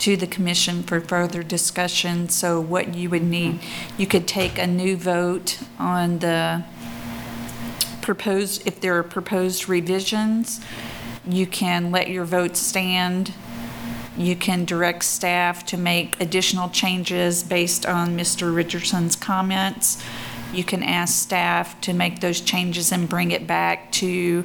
to 0.00 0.16
the 0.16 0.26
commission 0.26 0.82
for 0.82 1.00
further 1.00 1.42
discussion. 1.42 2.28
So 2.28 2.60
what 2.60 2.94
you 2.94 3.10
would 3.10 3.22
need, 3.22 3.60
you 3.98 4.06
could 4.06 4.26
take 4.26 4.58
a 4.58 4.66
new 4.66 4.96
vote 4.96 5.58
on 5.78 6.20
the 6.20 6.64
proposed, 8.00 8.66
if 8.66 8.80
there 8.80 8.96
are 8.96 9.02
proposed 9.02 9.68
revisions, 9.68 10.60
you 11.28 11.46
can 11.46 11.90
let 11.90 12.08
your 12.08 12.24
vote 12.24 12.56
stand. 12.56 13.32
You 14.16 14.36
can 14.36 14.64
direct 14.64 15.04
staff 15.04 15.64
to 15.66 15.76
make 15.76 16.20
additional 16.20 16.68
changes 16.68 17.42
based 17.42 17.86
on 17.86 18.16
Mr. 18.16 18.54
Richardson's 18.54 19.16
comments. 19.16 20.02
You 20.52 20.64
can 20.64 20.82
ask 20.82 21.14
staff 21.14 21.80
to 21.82 21.92
make 21.92 22.20
those 22.20 22.40
changes 22.40 22.90
and 22.90 23.08
bring 23.08 23.30
it 23.30 23.46
back 23.46 23.92
to 23.92 24.44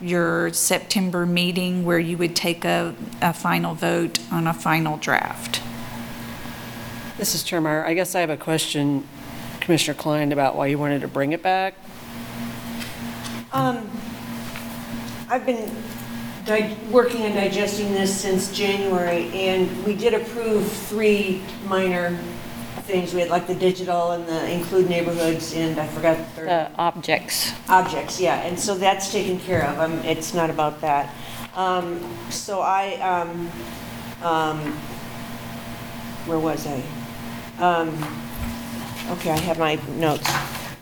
your 0.00 0.52
September 0.52 1.26
meeting 1.26 1.84
where 1.84 1.98
you 1.98 2.16
would 2.16 2.34
take 2.34 2.64
a, 2.64 2.94
a 3.20 3.34
final 3.34 3.74
vote 3.74 4.18
on 4.32 4.46
a 4.46 4.54
final 4.54 4.96
draft. 4.96 5.60
This 7.18 7.34
is 7.34 7.42
Chair 7.42 7.60
Meyer. 7.60 7.84
I 7.84 7.92
guess 7.92 8.14
I 8.14 8.20
have 8.20 8.30
a 8.30 8.36
question, 8.36 9.06
Commissioner 9.60 9.94
Klein, 9.94 10.32
about 10.32 10.56
why 10.56 10.68
you 10.68 10.78
wanted 10.78 11.02
to 11.02 11.08
bring 11.08 11.32
it 11.32 11.42
back. 11.42 11.74
Um, 13.52 13.90
I've 15.28 15.44
been 15.44 15.70
di- 16.44 16.76
working 16.90 17.22
on 17.22 17.32
digesting 17.32 17.92
this 17.92 18.14
since 18.20 18.52
January, 18.56 19.30
and 19.32 19.84
we 19.84 19.94
did 19.94 20.14
approve 20.14 20.70
three 20.70 21.42
minor 21.66 22.18
things. 22.82 23.14
We 23.14 23.20
had 23.20 23.30
like 23.30 23.46
the 23.46 23.54
digital 23.54 24.10
and 24.12 24.26
the 24.26 24.50
include 24.50 24.88
neighborhoods, 24.88 25.54
and 25.54 25.78
I 25.78 25.86
forgot 25.86 26.16
the 26.18 26.24
third. 26.24 26.48
The 26.48 26.70
objects. 26.78 27.52
Objects, 27.68 28.20
yeah, 28.20 28.40
and 28.42 28.58
so 28.58 28.74
that's 28.76 29.12
taken 29.12 29.38
care 29.38 29.64
of. 29.66 29.78
Um, 29.78 29.92
It's 30.04 30.34
not 30.34 30.50
about 30.50 30.80
that. 30.80 31.14
Um, 31.54 32.00
So 32.30 32.60
I, 32.60 32.94
um, 33.00 33.50
um, 34.22 34.58
where 36.26 36.38
was 36.38 36.66
I? 36.66 36.82
Um, 37.58 38.18
Okay, 39.10 39.30
I 39.32 39.38
have 39.38 39.58
my 39.58 39.74
notes. 39.96 40.28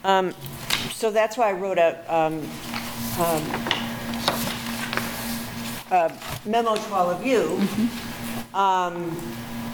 Um, 0.04 0.32
So 0.92 1.10
that's 1.10 1.36
why 1.36 1.48
I 1.50 1.52
wrote 1.52 1.78
a 1.78 1.96
um, 2.14 2.42
um, 3.18 3.42
a 5.90 6.12
memo 6.44 6.76
to 6.76 6.94
all 6.94 7.10
of 7.10 7.26
you 7.26 7.60
um, 8.54 9.10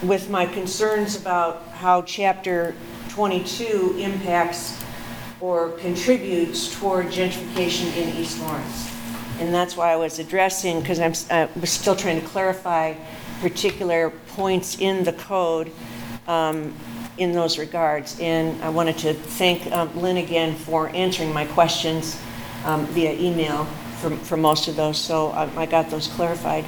with 0.03 0.31
my 0.31 0.47
concerns 0.47 1.21
about 1.21 1.63
how 1.69 2.03
Chapter 2.03 2.75
22 3.11 3.97
impacts 3.99 4.83
or 5.41 5.71
contributes 5.73 6.75
toward 6.79 7.07
gentrification 7.07 7.95
in 7.97 8.17
East 8.17 8.41
Lawrence. 8.41 8.91
And 9.39 9.53
that's 9.53 9.77
why 9.77 9.93
I 9.93 9.97
was 9.97 10.19
addressing, 10.19 10.81
because 10.81 10.99
I'm, 10.99 11.49
was 11.61 11.71
still 11.71 11.95
trying 11.95 12.19
to 12.21 12.27
clarify 12.27 12.95
particular 13.41 14.11
points 14.29 14.81
in 14.81 15.05
the 15.05 15.13
code 15.13 15.71
um, 16.27 16.75
in 17.19 17.33
those 17.33 17.59
regards. 17.59 18.19
And 18.21 18.63
I 18.63 18.71
wanted 18.71 18.97
to 18.99 19.13
thank 19.13 19.71
um, 19.71 19.95
Lynn 20.01 20.17
again 20.17 20.55
for 20.55 20.89
answering 20.91 21.35
my 21.35 21.45
questions 21.45 22.19
um, 22.65 22.87
via 22.87 23.13
email 23.13 23.69
for, 24.01 24.11
for 24.11 24.37
most 24.37 24.69
of 24.69 24.77
those, 24.77 24.99
so 24.99 25.31
I 25.31 25.63
I 25.63 25.67
got 25.67 25.91
those 25.91 26.09
clarified. 26.09 26.65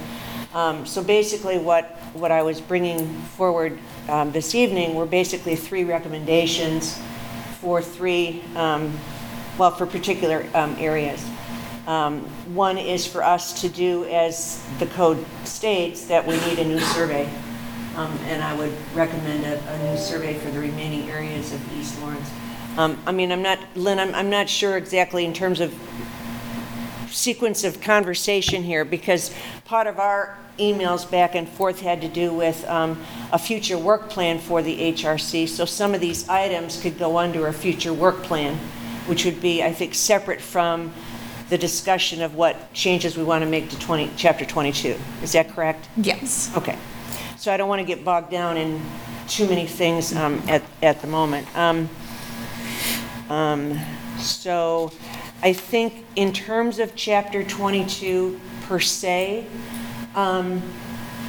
Um, 0.54 0.86
So 0.86 1.02
basically, 1.02 1.58
what, 1.58 1.84
what 2.14 2.30
I 2.30 2.42
was 2.42 2.60
bringing 2.60 3.06
forward 3.36 3.78
um, 4.08 4.32
this 4.32 4.54
evening 4.54 4.94
were 4.94 5.06
basically 5.06 5.56
three 5.56 5.84
recommendations 5.84 6.98
for 7.60 7.82
three, 7.82 8.42
um, 8.56 8.98
well, 9.58 9.70
for 9.70 9.86
particular 9.86 10.46
um, 10.54 10.74
areas. 10.78 11.22
Um, 11.86 12.20
One 12.54 12.78
is 12.78 13.06
for 13.06 13.22
us 13.22 13.60
to 13.60 13.68
do, 13.68 14.04
as 14.06 14.64
the 14.78 14.86
code 14.86 15.24
states, 15.44 16.06
that 16.06 16.26
we 16.26 16.34
need 16.48 16.58
a 16.58 16.64
new 16.64 16.80
survey. 16.80 17.28
Um, 17.96 18.12
And 18.28 18.42
I 18.42 18.54
would 18.56 18.72
recommend 18.94 19.44
a, 19.44 19.60
a 19.60 19.90
new 19.90 19.98
survey 19.98 20.34
for 20.34 20.50
the 20.50 20.60
remaining 20.60 21.10
areas 21.10 21.52
of 21.52 21.60
East 21.78 22.00
Lawrence. 22.00 22.30
Um, 22.78 22.96
I 23.06 23.12
mean, 23.12 23.32
I'm 23.32 23.42
not, 23.42 23.58
Lynn, 23.74 23.98
I'm, 23.98 24.14
I'm 24.14 24.30
not 24.30 24.48
sure 24.48 24.76
exactly 24.76 25.24
in 25.24 25.32
terms 25.32 25.60
of 25.60 25.74
sequence 27.12 27.64
of 27.64 27.80
conversation 27.80 28.62
here, 28.62 28.84
because 28.84 29.34
part 29.64 29.86
of 29.86 29.98
our 29.98 30.38
emails 30.58 31.08
back 31.08 31.34
and 31.34 31.48
forth 31.48 31.80
had 31.80 32.00
to 32.00 32.08
do 32.08 32.32
with 32.32 32.66
um, 32.68 33.00
a 33.32 33.38
future 33.38 33.78
work 33.78 34.10
plan 34.10 34.38
for 34.38 34.62
the 34.62 34.92
HRC. 34.92 35.48
So 35.48 35.64
some 35.64 35.94
of 35.94 36.00
these 36.00 36.28
items 36.28 36.80
could 36.80 36.98
go 36.98 37.18
under 37.18 37.46
a 37.46 37.52
future 37.52 37.92
work 37.92 38.22
plan, 38.22 38.56
which 39.06 39.24
would 39.24 39.40
be, 39.40 39.62
I 39.62 39.72
think, 39.72 39.94
separate 39.94 40.40
from 40.40 40.92
the 41.48 41.58
discussion 41.58 42.22
of 42.22 42.34
what 42.34 42.72
changes 42.74 43.16
we 43.16 43.24
want 43.24 43.42
to 43.42 43.48
make 43.48 43.70
to 43.70 43.78
20, 43.78 44.10
chapter 44.16 44.44
22. 44.44 44.96
Is 45.22 45.32
that 45.32 45.48
correct? 45.50 45.88
Yes. 45.96 46.50
Okay. 46.56 46.76
So 47.36 47.52
I 47.52 47.56
don't 47.56 47.68
want 47.68 47.80
to 47.80 47.86
get 47.86 48.04
bogged 48.04 48.30
down 48.30 48.56
in 48.56 48.82
too 49.28 49.48
many 49.48 49.66
things 49.66 50.14
um, 50.14 50.42
at, 50.48 50.62
at 50.82 51.00
the 51.00 51.06
moment. 51.06 51.46
Um, 51.56 51.88
um, 53.30 53.78
So 54.18 54.92
I 55.42 55.52
think 55.52 56.04
in 56.18 56.32
terms 56.32 56.80
of 56.80 56.96
Chapter 56.96 57.44
22 57.44 58.40
per 58.62 58.80
se, 58.80 59.46
um, 60.16 60.60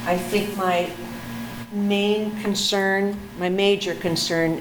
I 0.04 0.18
think 0.18 0.56
my 0.56 0.90
main 1.70 2.36
concern, 2.40 3.16
my 3.38 3.48
major 3.48 3.94
concern, 3.94 4.60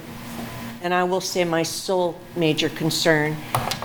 and 0.84 0.93
I 0.93 1.03
will 1.03 1.19
say 1.19 1.43
my 1.45 1.64
sole 1.64 2.15
major 2.35 2.69
concern, 2.69 3.38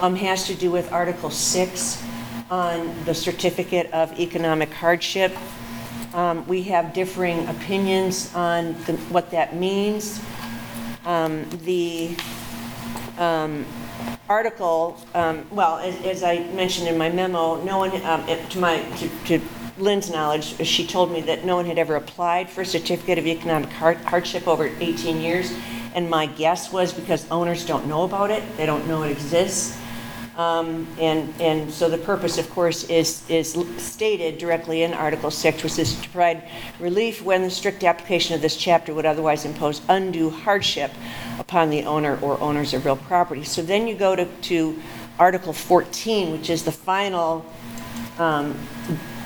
um, 0.03 0.17
has 0.17 0.47
to 0.49 0.55
do 0.55 0.71
with 0.71 0.93
Article 0.93 1.31
6 1.31 2.03
on 2.51 2.95
the 3.07 3.15
Certificate 3.15 3.91
of 3.95 4.13
Economic 4.21 4.71
Hardship. 4.71 5.35
Um, 6.13 6.47
We 6.47 6.65
have 6.65 6.93
differing 6.93 7.49
opinions 7.49 8.31
on 8.35 8.77
the- 8.85 8.99
what 9.09 9.31
that 9.31 9.57
means. 9.57 10.21
Um, 11.07 11.47
The 11.65 12.15
um, 13.19 13.65
article, 14.29 14.97
um, 15.15 15.45
well, 15.51 15.79
as 15.79 15.95
as 16.05 16.23
I 16.23 16.39
mentioned 16.55 16.89
in 16.89 16.97
my 16.97 17.11
memo, 17.11 17.63
no 17.63 17.79
one, 17.79 17.91
um, 18.05 18.25
to 18.27 18.59
my, 18.59 18.81
to- 18.99 19.11
to 19.39 19.41
Lynn's 19.77 20.11
knowledge, 20.11 20.57
she 20.67 20.87
told 20.87 21.11
me 21.13 21.21
that 21.23 21.45
no 21.45 21.57
one 21.57 21.67
had 21.67 21.79
ever 21.79 21.97
applied 21.97 22.49
for 22.49 22.63
a 22.63 22.67
certificate 22.67 23.19
of 23.19 23.27
economic 23.27 23.71
har- 23.71 23.95
hardship 23.95 24.47
over 24.47 24.67
18 24.81 25.21
years, 25.21 25.53
and 25.95 26.09
my 26.09 26.27
guess 26.27 26.73
was 26.73 26.93
because 26.93 27.29
owners 27.31 27.67
don't 27.67 27.87
know 27.87 28.05
about 28.05 28.31
it, 28.31 28.43
they 28.57 28.67
don't 28.67 28.87
know 28.87 29.03
it 29.03 29.11
exists. 29.11 29.79
Um, 30.37 30.89
And, 30.99 31.33
and 31.41 31.71
so 31.71 31.89
the 31.89 31.99
purpose, 31.99 32.39
of 32.39 32.51
course, 32.51 32.85
is, 32.85 33.23
is 33.31 33.57
stated 33.79 34.39
directly 34.39 34.83
in 34.83 34.93
Article 34.93 35.31
6, 35.31 35.63
which 35.63 35.79
is 35.79 35.95
to 36.01 36.09
provide 36.09 36.43
relief 36.81 37.23
when 37.23 37.43
the 37.43 37.51
strict 37.51 37.85
application 37.85 38.35
of 38.35 38.43
this 38.43 38.57
chapter 38.57 38.93
would 38.95 39.07
otherwise 39.07 39.45
impose 39.45 39.81
undue 39.89 40.31
hardship 40.31 40.91
upon 41.39 41.71
the 41.71 41.85
owner 41.85 42.19
or 42.21 42.41
owners 42.41 42.75
of 42.75 42.85
real 42.85 42.97
property. 42.97 43.45
So 43.45 43.63
then 43.63 43.87
you 43.87 43.95
go 43.95 44.17
to, 44.17 44.25
to 44.25 44.77
Article 45.19 45.53
14, 45.53 46.33
which 46.33 46.51
is 46.51 46.65
the 46.65 46.73
final 46.73 47.47
um, 48.19 48.59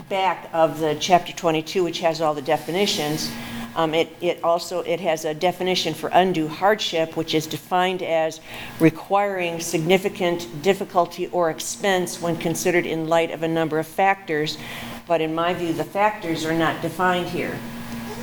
back 0.08 0.50
of 0.52 0.78
the 0.78 0.96
Chapter 1.00 1.32
22, 1.32 1.84
which 1.84 2.00
has 2.00 2.20
all 2.20 2.34
the 2.34 2.42
definitions. 2.42 3.30
Um, 3.78 3.94
It, 3.94 4.08
it 4.20 4.42
also, 4.42 4.80
it 4.80 4.98
has 4.98 5.24
a 5.24 5.32
definition 5.32 5.94
for 5.94 6.10
undue 6.12 6.48
hardship, 6.48 7.16
which 7.16 7.32
is 7.32 7.46
defined 7.46 8.02
as 8.02 8.40
requiring 8.80 9.60
significant 9.60 10.48
difficulty 10.62 11.28
or 11.28 11.48
expense 11.48 12.20
when 12.20 12.36
considered 12.36 12.86
in 12.86 13.06
light 13.06 13.30
of 13.30 13.44
a 13.44 13.48
number 13.48 13.78
of 13.78 13.86
factors. 13.86 14.58
But 15.06 15.20
in 15.20 15.32
my 15.32 15.54
view, 15.54 15.72
the 15.72 15.84
factors 15.84 16.44
are 16.44 16.58
not 16.58 16.82
defined 16.82 17.28
here. 17.28 17.56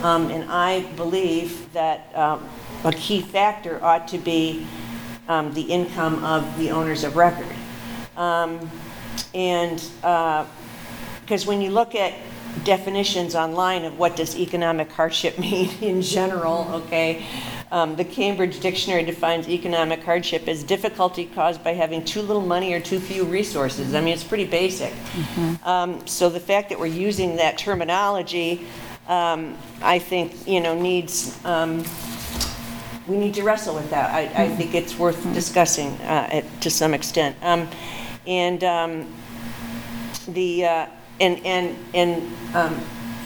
Um, 0.03 0.29
And 0.29 0.51
I 0.51 0.81
believe 0.97 1.71
that 1.71 2.11
um, 2.13 2.43
a 2.83 2.91
key 2.91 3.21
factor 3.21 3.79
ought 3.81 4.09
to 4.09 4.17
be 4.17 4.67
um, 5.29 5.53
the 5.53 5.61
income 5.61 6.21
of 6.25 6.43
the 6.57 6.71
owners 6.71 7.05
of 7.05 7.15
record. 7.15 7.55
Um, 8.17 8.59
And 9.33 9.81
uh, 10.03 10.45
because 11.21 11.47
when 11.47 11.61
you 11.61 11.71
look 11.71 11.95
at 11.95 12.13
definitions 12.63 13.35
online 13.35 13.85
of 13.85 13.97
what 13.99 14.15
does 14.15 14.37
economic 14.37 14.91
hardship 14.91 15.37
mean 15.45 15.69
in 15.81 16.01
general, 16.01 16.67
okay, 16.73 17.25
um, 17.71 17.95
the 17.95 18.05
Cambridge 18.05 18.59
Dictionary 18.59 19.03
defines 19.03 19.49
economic 19.49 20.03
hardship 20.03 20.47
as 20.47 20.63
difficulty 20.63 21.25
caused 21.25 21.63
by 21.63 21.73
having 21.73 22.05
too 22.05 22.21
little 22.21 22.41
money 22.45 22.73
or 22.73 22.79
too 22.79 22.99
few 22.99 23.23
resources. 23.25 23.93
I 23.95 24.01
mean, 24.01 24.13
it's 24.13 24.23
pretty 24.23 24.45
basic. 24.45 24.93
Um, 25.63 26.05
so 26.07 26.29
the 26.29 26.39
fact 26.39 26.69
that 26.69 26.79
we're 26.79 26.85
using 26.85 27.35
that 27.37 27.57
terminology, 27.57 28.65
um, 29.07 29.57
I 29.81 29.99
think, 29.99 30.47
you 30.47 30.61
know, 30.61 30.79
needs, 30.79 31.43
um, 31.43 31.83
we 33.07 33.17
need 33.17 33.33
to 33.33 33.43
wrestle 33.43 33.75
with 33.75 33.89
that. 33.89 34.11
I, 34.13 34.43
I 34.43 34.49
think 34.49 34.73
it's 34.73 34.97
worth 34.97 35.21
discussing 35.33 35.89
uh, 36.01 36.29
at- 36.31 36.61
to 36.61 36.69
some 36.69 36.93
extent. 36.93 37.35
Um, 37.41 37.67
And 38.27 38.63
um, 38.63 39.13
the, 40.29 40.65
uh, 40.65 40.85
and, 41.19 41.45
and, 41.45 41.75
and 41.93 42.55
um, 42.55 42.79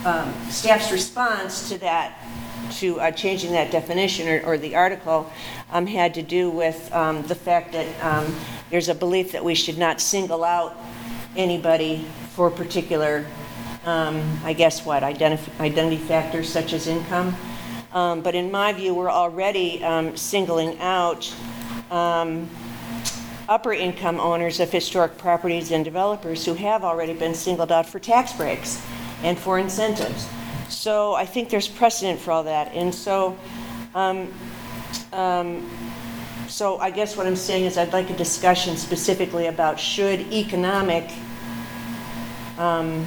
um, 0.06 0.34
staff's 0.50 0.92
response 0.92 1.70
to 1.70 1.78
that, 1.80 2.20
to 2.72 3.00
uh, 3.00 3.12
changing 3.12 3.52
that 3.52 3.72
definition 3.72 4.28
or, 4.28 4.42
or 4.46 4.58
the 4.58 4.76
article, 4.76 5.32
um, 5.72 5.88
had 5.88 6.14
to 6.14 6.22
do 6.22 6.50
with 6.50 6.92
um, 6.94 7.24
the 7.24 7.36
fact 7.36 7.74
that 7.74 7.88
um, 8.04 8.36
there's 8.70 8.90
a 8.90 8.96
belief 8.96 9.32
that 9.32 9.44
we 9.44 9.56
should 9.56 9.78
not 9.78 10.00
single 10.00 10.44
out 10.44 10.78
anybody 11.36 12.06
for 12.36 12.50
particular, 12.50 13.26
um, 13.86 14.40
I 14.44 14.54
guess 14.54 14.86
what, 14.86 15.04
identif- 15.04 15.60
identity 15.60 15.98
factors 15.98 16.48
such 16.48 16.74
as 16.74 16.88
income. 16.88 17.36
Um, 17.92 18.22
But 18.22 18.36
in 18.36 18.52
my 18.52 18.72
view, 18.74 18.94
we're 18.94 19.10
already 19.10 19.84
um, 19.84 20.16
singling 20.16 20.80
out 20.80 21.34
um, 21.90 22.48
upper 23.50 23.74
income 23.74 24.20
owners 24.20 24.60
of 24.60 24.72
historic 24.72 25.18
properties 25.18 25.72
and 25.72 25.84
developers 25.84 26.46
who 26.46 26.54
have 26.54 26.84
already 26.84 27.14
been 27.14 27.34
singled 27.34 27.72
out 27.72 27.90
for 27.90 28.00
tax 28.00 28.32
breaks 28.32 28.86
and 29.24 29.38
for 29.38 29.58
incentives. 29.58 30.30
So 30.70 31.16
I 31.16 31.26
think 31.26 31.50
there's 31.50 31.68
precedent 31.68 32.20
for 32.20 32.32
all 32.32 32.44
that. 32.44 32.72
And 32.74 32.94
so, 32.94 33.36
um, 33.96 34.32
um, 35.12 35.68
so 36.48 36.78
I 36.78 36.92
guess 36.92 37.18
what 37.18 37.26
I'm 37.26 37.36
saying 37.36 37.66
is 37.66 37.78
I'd 37.78 37.92
like 37.92 38.12
a 38.12 38.16
discussion 38.16 38.78
specifically 38.78 39.48
about 39.48 39.80
should 39.80 40.20
economic 40.32 41.12
um, 42.60 43.04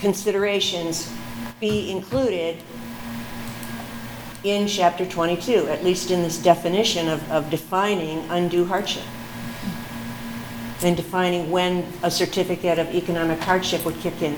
considerations 0.00 1.12
be 1.58 1.90
included 1.90 2.62
in 4.44 4.66
chapter 4.66 5.04
22, 5.06 5.68
at 5.68 5.84
least 5.84 6.10
in 6.10 6.22
this 6.22 6.38
definition 6.42 7.08
of, 7.08 7.30
of 7.30 7.50
defining 7.50 8.18
undue 8.30 8.64
hardship. 8.64 9.04
And 10.82 10.96
defining 10.96 11.50
when 11.50 11.86
a 12.02 12.10
certificate 12.10 12.78
of 12.78 12.94
economic 12.94 13.38
hardship 13.40 13.84
would 13.84 13.96
kick 13.96 14.22
in. 14.22 14.34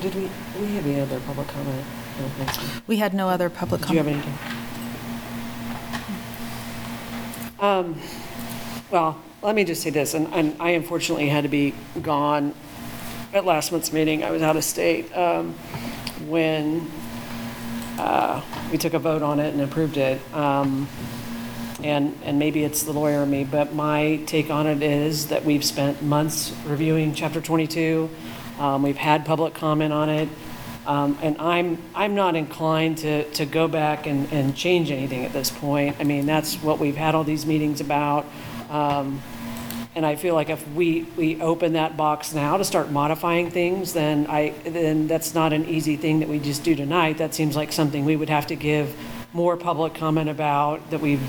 Did 0.00 0.14
we, 0.16 0.22
we 0.60 0.66
have 0.74 0.84
any 0.86 0.98
other 1.00 1.20
public 1.20 1.46
comment? 1.46 1.84
I 2.18 2.44
don't. 2.44 2.88
We 2.88 2.96
had 2.96 3.14
no 3.14 3.28
other 3.28 3.48
public 3.48 3.82
Did 3.82 3.90
you 3.90 3.96
have 3.98 4.06
comment. 4.06 4.26
anything? 4.26 4.58
Um, 7.60 8.00
Well, 8.90 9.18
let 9.40 9.54
me 9.54 9.64
just 9.64 9.80
say 9.82 9.90
this, 9.90 10.12
and 10.12 10.26
and 10.34 10.54
I 10.60 10.70
unfortunately 10.70 11.28
had 11.28 11.44
to 11.44 11.48
be 11.48 11.72
gone 12.02 12.52
at 13.32 13.46
last 13.46 13.72
month's 13.72 13.92
meeting, 13.92 14.22
I 14.22 14.30
was 14.30 14.42
out 14.42 14.56
of 14.56 14.64
state, 14.64 15.14
um, 15.16 15.54
when 16.26 16.90
uh, 17.98 18.42
we 18.70 18.78
took 18.78 18.94
a 18.94 18.98
vote 18.98 19.22
on 19.22 19.40
it 19.40 19.52
and 19.52 19.62
approved 19.62 19.96
it. 19.96 20.20
Um, 20.34 20.88
And, 21.82 22.16
and 22.22 22.38
maybe 22.38 22.62
it's 22.62 22.84
the 22.84 22.92
lawyer 22.92 23.24
in 23.24 23.30
me, 23.30 23.42
but 23.42 23.74
my 23.74 24.20
take 24.26 24.50
on 24.50 24.68
it 24.68 24.84
is 24.84 25.26
that 25.28 25.44
we've 25.44 25.64
spent 25.64 26.00
months 26.00 26.52
reviewing 26.64 27.12
Chapter 27.12 27.40
22. 27.40 28.08
Um, 28.60 28.84
We've 28.84 28.96
had 28.96 29.26
public 29.26 29.52
comment 29.54 29.92
on 29.92 30.08
it. 30.08 30.28
Um, 30.86 31.18
And 31.22 31.36
I'm, 31.40 31.78
I'm 31.92 32.14
not 32.14 32.36
inclined 32.36 32.98
to, 32.98 33.24
to 33.32 33.44
go 33.44 33.66
back 33.66 34.06
and, 34.06 34.32
and 34.32 34.54
change 34.54 34.92
anything 34.92 35.24
at 35.24 35.32
this 35.32 35.50
point. 35.50 35.96
I 35.98 36.04
mean, 36.04 36.24
that's 36.24 36.54
what 36.62 36.78
we've 36.78 36.96
had 36.96 37.16
all 37.16 37.24
these 37.24 37.46
meetings 37.46 37.80
about. 37.80 38.26
Um, 38.70 39.20
And 39.94 40.06
I 40.06 40.16
feel 40.16 40.34
like 40.34 40.48
if 40.48 40.66
we, 40.72 41.02
we 41.16 41.40
open 41.42 41.74
that 41.74 41.98
box 41.98 42.32
now 42.32 42.56
to 42.56 42.64
start 42.64 42.90
modifying 42.90 43.50
things, 43.50 43.92
then 43.92 44.26
I, 44.26 44.54
then 44.64 45.06
that's 45.06 45.34
not 45.34 45.52
an 45.52 45.66
easy 45.66 45.96
thing 45.96 46.20
that 46.20 46.30
we 46.30 46.38
just 46.38 46.64
do 46.64 46.74
tonight. 46.74 47.18
That 47.18 47.34
seems 47.34 47.56
like 47.56 47.72
something 47.72 48.06
we 48.06 48.16
would 48.16 48.30
have 48.30 48.46
to 48.46 48.56
give 48.56 48.96
more 49.34 49.56
public 49.56 49.92
comment 49.94 50.30
about, 50.30 50.90
that 50.90 51.00
we've, 51.00 51.20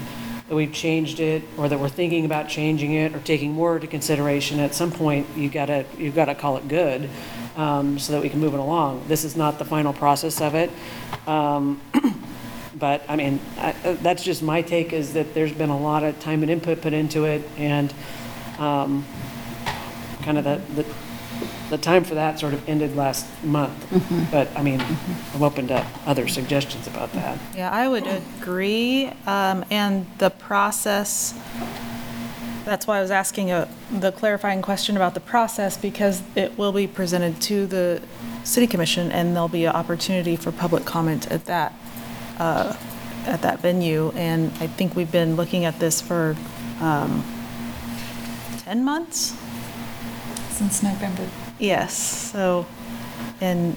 that 0.47 0.55
we've 0.55 0.71
changed 0.71 1.19
it, 1.19 1.43
or 1.57 1.67
that 1.67 1.77
we're 1.77 1.89
thinking 1.89 2.23
about 2.23 2.47
changing 2.47 2.93
it, 2.93 3.13
or 3.13 3.19
taking 3.19 3.51
more 3.51 3.75
into 3.75 3.87
consideration. 3.87 4.61
At 4.61 4.73
some 4.73 4.91
point, 4.91 5.27
you 5.35 5.49
gotta, 5.49 5.85
you 5.97 6.11
gotta 6.11 6.35
call 6.35 6.55
it 6.55 6.67
good, 6.69 7.09
um, 7.57 7.99
so 7.99 8.13
that 8.13 8.21
we 8.21 8.29
can 8.29 8.39
move 8.39 8.53
it 8.53 8.61
along. 8.61 9.05
This 9.09 9.25
is 9.25 9.35
not 9.35 9.59
the 9.59 9.65
final 9.65 9.91
process 9.91 10.39
of 10.39 10.55
it. 10.55 10.71
Um, 11.27 11.81
But, 12.75 13.03
I 13.07 13.15
mean, 13.15 13.39
I- 13.59 13.75
uh, 13.85 13.95
that's 14.01 14.23
just 14.23 14.41
my 14.41 14.61
take, 14.63 14.93
is 14.93 15.13
that 15.13 15.33
there's 15.33 15.53
been 15.53 15.69
a 15.69 15.79
lot 15.79 16.03
of 16.03 16.19
time 16.19 16.41
and 16.41 16.51
input 16.51 16.81
put 16.81 16.91
into 16.91 17.25
it, 17.25 17.47
and 17.55 17.93
um, 18.59 19.05
kind 20.23 20.37
of 20.37 20.43
the, 20.43 20.61
the, 20.75 20.85
the 21.69 21.77
time 21.77 22.03
for 22.03 22.15
that 22.15 22.39
sort 22.39 22.53
of 22.53 22.67
ended 22.69 22.95
last 22.95 23.25
month. 23.43 23.73
But, 24.31 24.47
I 24.55 24.61
mean, 24.61 24.81
I'm 25.33 25.41
open 25.41 25.67
to 25.67 25.85
other 26.05 26.27
suggestions 26.27 26.87
about 26.87 27.11
that. 27.13 27.37
Yeah, 27.55 27.71
I 27.71 27.87
would 27.87 28.05
agree. 28.07 29.07
Um, 29.25 29.65
And 29.71 30.05
the 30.19 30.29
process, 30.29 31.33
that's 32.65 32.85
why 32.85 32.99
I 32.99 33.01
was 33.01 33.11
asking 33.11 33.51
a- 33.51 33.67
the 33.91 34.11
clarifying 34.11 34.61
question 34.61 34.95
about 34.95 35.13
the 35.13 35.19
process, 35.19 35.75
because 35.77 36.21
it 36.35 36.57
will 36.57 36.71
be 36.71 36.87
presented 36.87 37.41
to 37.41 37.65
the 37.65 38.01
city 38.43 38.67
commission, 38.67 39.11
and 39.11 39.35
there'll 39.35 39.47
be 39.47 39.65
an 39.65 39.75
opportunity 39.75 40.35
for 40.35 40.51
public 40.51 40.85
comment 40.85 41.31
at 41.31 41.45
that, 41.45 41.73
uh, 42.39 42.73
at 43.25 43.41
that 43.41 43.61
venue. 43.61 44.11
And 44.15 44.51
I 44.59 44.67
think 44.67 44.95
we've 44.95 45.11
been 45.11 45.35
looking 45.35 45.65
at 45.65 45.79
this 45.79 46.01
for 46.01 46.35
um, 46.81 47.23
10 48.65 48.83
months? 48.83 49.35
Since 50.49 50.83
November. 50.83 51.27
Yes, 51.59 51.97
so, 51.97 52.65
and, 53.41 53.75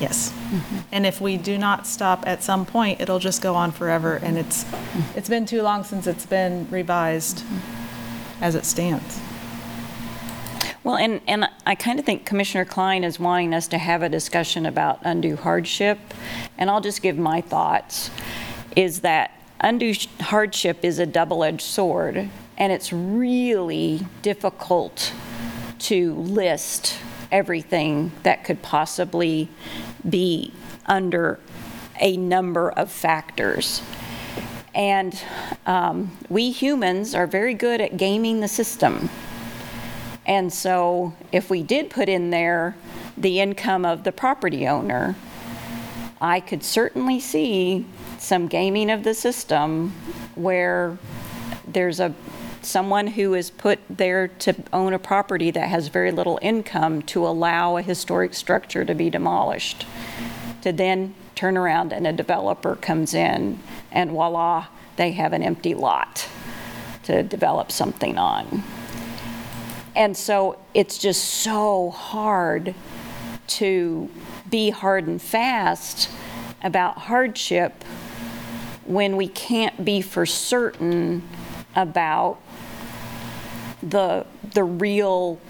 yes. 0.00 0.30
Mm-hmm. 0.30 0.76
And 0.92 1.06
if 1.06 1.20
we 1.20 1.36
do 1.36 1.58
not 1.58 1.86
stop 1.86 2.26
at 2.26 2.42
some 2.42 2.64
point, 2.64 3.00
it'll 3.00 3.18
just 3.18 3.42
go 3.42 3.54
on 3.54 3.72
forever, 3.72 4.16
and 4.16 4.38
it's, 4.38 4.64
mm-hmm. 4.64 5.18
it's 5.18 5.28
been 5.28 5.46
too 5.46 5.62
long 5.62 5.84
since 5.84 6.06
it's 6.06 6.26
been 6.26 6.68
revised 6.70 7.38
mm-hmm. 7.38 8.42
as 8.44 8.54
it 8.54 8.64
stands. 8.64 9.20
Well, 10.82 10.96
and, 10.96 11.20
and 11.28 11.48
I 11.66 11.74
kind 11.74 11.98
of 11.98 12.06
think 12.06 12.24
Commissioner 12.24 12.64
Klein 12.64 13.04
is 13.04 13.20
wanting 13.20 13.52
us 13.52 13.68
to 13.68 13.78
have 13.78 14.02
a 14.02 14.08
discussion 14.08 14.64
about 14.64 15.00
undue 15.02 15.36
hardship. 15.36 15.98
And 16.56 16.70
I'll 16.70 16.80
just 16.80 17.02
give 17.02 17.18
my 17.18 17.42
thoughts, 17.42 18.10
is 18.74 19.00
that 19.00 19.32
undue 19.60 19.92
sh- 19.92 20.08
hardship 20.20 20.82
is 20.82 20.98
a 20.98 21.04
double-edged 21.04 21.60
sword, 21.60 22.30
and 22.60 22.70
it's 22.72 22.92
really 22.92 24.06
difficult 24.20 25.12
to 25.78 26.14
list 26.14 26.98
everything 27.32 28.12
that 28.22 28.44
could 28.44 28.60
possibly 28.60 29.48
be 30.08 30.52
under 30.84 31.40
a 31.98 32.18
number 32.18 32.70
of 32.70 32.92
factors. 32.92 33.80
And 34.74 35.18
um, 35.66 36.16
we 36.28 36.50
humans 36.50 37.14
are 37.14 37.26
very 37.26 37.54
good 37.54 37.80
at 37.80 37.96
gaming 37.96 38.40
the 38.40 38.48
system. 38.48 39.08
And 40.26 40.52
so 40.52 41.14
if 41.32 41.48
we 41.48 41.62
did 41.62 41.88
put 41.88 42.08
in 42.10 42.30
there 42.30 42.76
the 43.16 43.40
income 43.40 43.86
of 43.86 44.04
the 44.04 44.12
property 44.12 44.68
owner, 44.68 45.16
I 46.20 46.40
could 46.40 46.62
certainly 46.62 47.20
see 47.20 47.86
some 48.18 48.48
gaming 48.48 48.90
of 48.90 49.02
the 49.02 49.14
system 49.14 49.92
where 50.34 50.98
there's 51.66 52.00
a, 52.00 52.14
someone 52.62 53.06
who 53.08 53.34
is 53.34 53.50
put 53.50 53.78
there 53.88 54.28
to 54.28 54.54
own 54.72 54.92
a 54.92 54.98
property 54.98 55.50
that 55.50 55.68
has 55.68 55.88
very 55.88 56.12
little 56.12 56.38
income 56.42 57.02
to 57.02 57.26
allow 57.26 57.76
a 57.76 57.82
historic 57.82 58.34
structure 58.34 58.84
to 58.84 58.94
be 58.94 59.10
demolished, 59.10 59.86
to 60.62 60.72
then 60.72 61.14
turn 61.34 61.56
around 61.56 61.92
and 61.92 62.06
a 62.06 62.12
developer 62.12 62.76
comes 62.76 63.14
in 63.14 63.58
and 63.90 64.10
voila, 64.10 64.66
they 64.96 65.12
have 65.12 65.32
an 65.32 65.42
empty 65.42 65.74
lot 65.74 66.28
to 67.04 67.22
develop 67.22 67.72
something 67.72 68.18
on. 68.18 68.62
And 69.96 70.16
so 70.16 70.58
it's 70.74 70.98
just 70.98 71.24
so 71.24 71.90
hard 71.90 72.74
to 73.48 74.08
be 74.48 74.70
hard 74.70 75.06
and 75.06 75.20
fast 75.20 76.10
about 76.62 76.98
hardship 76.98 77.82
when 78.84 79.16
we 79.16 79.28
can't 79.28 79.84
be 79.84 80.00
for 80.00 80.26
certain 80.26 81.22
about 81.74 82.40
the, 83.82 84.26
the 84.54 84.64
real 84.64 85.40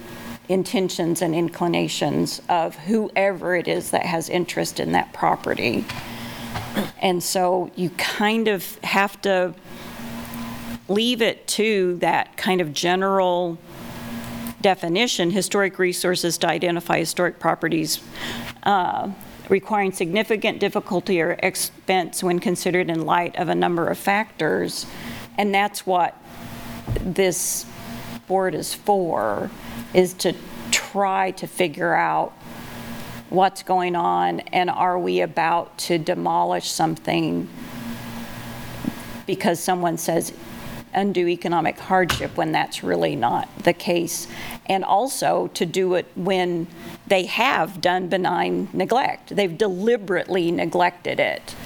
intentions 0.49 1.23
and 1.23 1.35
inclinations 1.35 2.43
of 2.49 2.75
whoever 2.77 3.55
it 3.55 3.69
is 3.69 3.91
that 3.93 4.05
has 4.05 4.29
interest 4.29 4.81
in 4.81 4.93
that 4.93 5.13
property. 5.13 5.85
And 7.01 7.23
so 7.23 7.71
you 7.77 7.91
kind 7.91 8.49
of 8.49 8.77
have 8.83 9.21
to 9.23 9.55
leave 10.89 11.23
it 11.23 11.47
to 11.47 11.97
that 11.99 12.37
kind 12.37 12.61
of 12.61 12.73
general 12.73 13.59
definition, 14.61 15.31
historic 15.31 15.79
resources 15.79 16.37
to 16.39 16.49
identify 16.49 16.99
historic 16.99 17.39
properties 17.39 18.01
uh, 18.65 19.11
requiring 19.49 19.93
significant 19.93 20.61
difficulty 20.61 21.21
or 21.21 21.37
expense 21.43 22.23
when 22.23 22.39
considered 22.39 22.91
in 22.91 23.05
light 23.05 23.37
of 23.37 23.49
a 23.49 23.55
number 23.55 23.87
of 23.87 23.99
factors. 23.99 24.87
And 25.39 25.55
that's 25.55 25.87
what 25.87 26.17
this 27.01 27.67
board 28.31 28.55
is 28.55 28.73
for, 28.73 29.51
is 29.93 30.15
to 30.15 30.33
try 30.71 31.33
to 31.33 31.49
figure 31.49 31.93
out 31.93 32.31
what's 33.29 33.65
going 33.65 33.97
on 33.97 34.39
and 34.53 34.71
are 34.71 34.97
we 34.97 35.21
about 35.21 35.77
to 35.79 35.99
demolish 35.99 36.71
something 36.71 37.49
because 39.27 39.59
someone 39.59 39.99
says 39.99 40.33
undue 40.95 41.27
economic 41.27 41.77
hardship 41.77 42.37
when 42.37 42.53
that's 42.53 42.85
really 42.85 43.17
not 43.17 43.49
the 43.65 43.73
case. 43.73 44.29
And 44.67 44.85
also 44.85 45.49
to 45.55 45.67
do 45.67 45.95
it 45.95 46.07
when 46.15 46.69
they 47.09 47.27
have 47.27 47.81
done 47.81 48.09
benign 48.09 48.69
neglect. 48.73 49.35
They've 49.35 49.59
deliberately 49.59 50.53
neglected 50.53 51.19
it. 51.19 51.57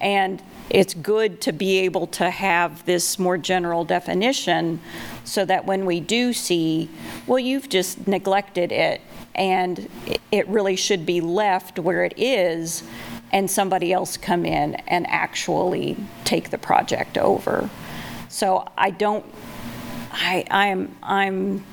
And 0.00 0.42
it's 0.68 0.94
good 0.94 1.40
to 1.42 1.52
be 1.52 1.78
able 1.80 2.06
to 2.08 2.30
have 2.30 2.84
this 2.86 3.18
more 3.18 3.36
general 3.36 3.84
definition 3.84 4.80
so 5.24 5.44
that 5.44 5.64
when 5.66 5.86
we 5.86 6.00
do 6.00 6.32
see, 6.32 6.88
well, 7.26 7.38
you've 7.38 7.68
just 7.68 8.06
neglected 8.08 8.72
it 8.72 9.00
and 9.34 9.88
it- 10.30 10.48
really 10.48 10.76
should 10.76 11.06
be 11.06 11.20
left 11.20 11.78
where 11.78 12.04
it 12.04 12.14
is 12.16 12.82
and 13.32 13.50
somebody 13.50 13.92
else 13.92 14.16
come 14.16 14.44
in 14.44 14.74
and 14.88 15.06
actually 15.08 15.96
take 16.24 16.50
the 16.50 16.58
project 16.58 17.16
over. 17.16 17.70
So 18.28 18.66
I 18.76 18.90
don't, 18.90 19.24
I, 20.12 20.44
I'm, 20.50 20.94
I'm 21.02 21.64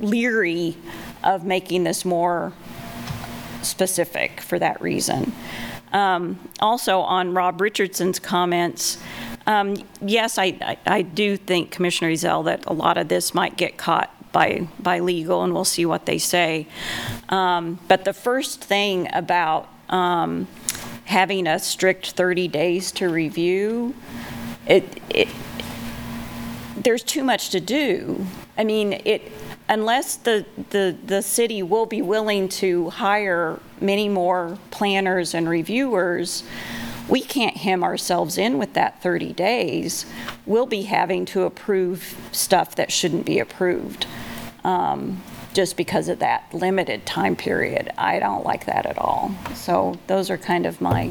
leery 0.00 0.76
of 1.24 1.44
making 1.44 1.84
this 1.84 2.04
more 2.04 2.52
specific 3.62 4.40
for 4.40 4.58
that 4.58 4.80
reason. 4.80 5.32
Um, 5.92 6.38
Also, 6.60 7.00
on 7.00 7.34
Rob 7.34 7.60
Richardson's 7.60 8.18
comments, 8.18 8.98
um, 9.48 9.76
yes, 10.02 10.38
I, 10.38 10.44
I- 10.60 10.78
I 10.86 11.02
do 11.02 11.36
think, 11.36 11.70
Commissioner 11.70 12.12
Ezell, 12.12 12.44
that 12.44 12.64
a 12.66 12.72
lot 12.72 12.98
of 12.98 13.08
this 13.08 13.34
might 13.34 13.56
get 13.56 13.76
caught 13.78 14.10
by, 14.30 14.68
by 14.78 14.98
legal, 15.00 15.42
and 15.42 15.54
we'll 15.54 15.64
see 15.64 15.86
what 15.86 16.04
they 16.06 16.18
say. 16.18 16.66
Um, 17.30 17.78
But 17.88 18.04
the 18.04 18.12
first 18.12 18.60
thing 18.62 19.08
about 19.12 19.68
um, 19.88 20.46
having 21.06 21.46
a 21.46 21.58
strict 21.58 22.10
30 22.10 22.46
days 22.48 22.92
to 22.92 23.08
review, 23.08 23.94
it, 24.66 25.00
it, 25.08 25.28
there's 26.76 27.02
too 27.02 27.24
much 27.24 27.48
to 27.50 27.60
do. 27.60 28.26
I 28.58 28.64
mean, 28.64 29.00
it, 29.06 29.32
unless 29.68 30.16
the, 30.16 30.44
the, 30.70 30.94
the 31.06 31.22
city 31.22 31.62
will 31.62 31.86
be 31.86 32.02
willing 32.02 32.50
to 32.50 32.90
hire 32.90 33.58
many 33.80 34.10
more 34.10 34.58
planners 34.70 35.32
and 35.34 35.48
reviewers, 35.48 36.44
we 37.08 37.20
can't 37.22 37.56
hem 37.56 37.82
ourselves 37.82 38.36
in 38.38 38.58
with 38.58 38.74
that 38.74 39.02
30 39.02 39.32
days. 39.32 40.06
We'll 40.46 40.66
be 40.66 40.82
having 40.82 41.24
to 41.26 41.42
approve 41.44 42.16
stuff 42.32 42.76
that 42.76 42.92
shouldn't 42.92 43.24
be 43.26 43.38
approved. 43.38 44.06
um, 44.64 45.22
just 45.54 45.76
because 45.76 46.08
of 46.08 46.18
that 46.20 46.44
limited 46.52 47.04
time 47.06 47.34
period. 47.34 47.90
I 47.98 48.18
don't 48.20 48.44
like 48.44 48.66
that 48.66 48.86
at 48.86 48.96
all. 48.98 49.34
So 49.54 49.98
those 50.06 50.30
are 50.30 50.36
kind 50.36 50.66
of 50.66 50.80
my 50.80 51.10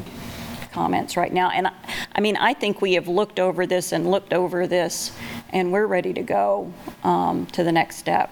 comments 0.72 1.16
right 1.16 1.32
now. 1.32 1.50
And 1.50 1.66
I- 1.66 1.72
I 2.14 2.20
mean, 2.20 2.36
I 2.36 2.54
think 2.54 2.80
we 2.80 2.94
have 2.94 3.08
looked 3.08 3.40
over 3.40 3.66
this 3.66 3.92
and 3.92 4.10
looked 4.10 4.32
over 4.32 4.66
this, 4.66 5.10
and 5.52 5.70
we're 5.72 5.86
ready 5.86 6.14
to 6.14 6.22
go 6.22 6.72
um, 7.04 7.46
to 7.46 7.62
the 7.64 7.72
next 7.72 7.96
step. 7.96 8.30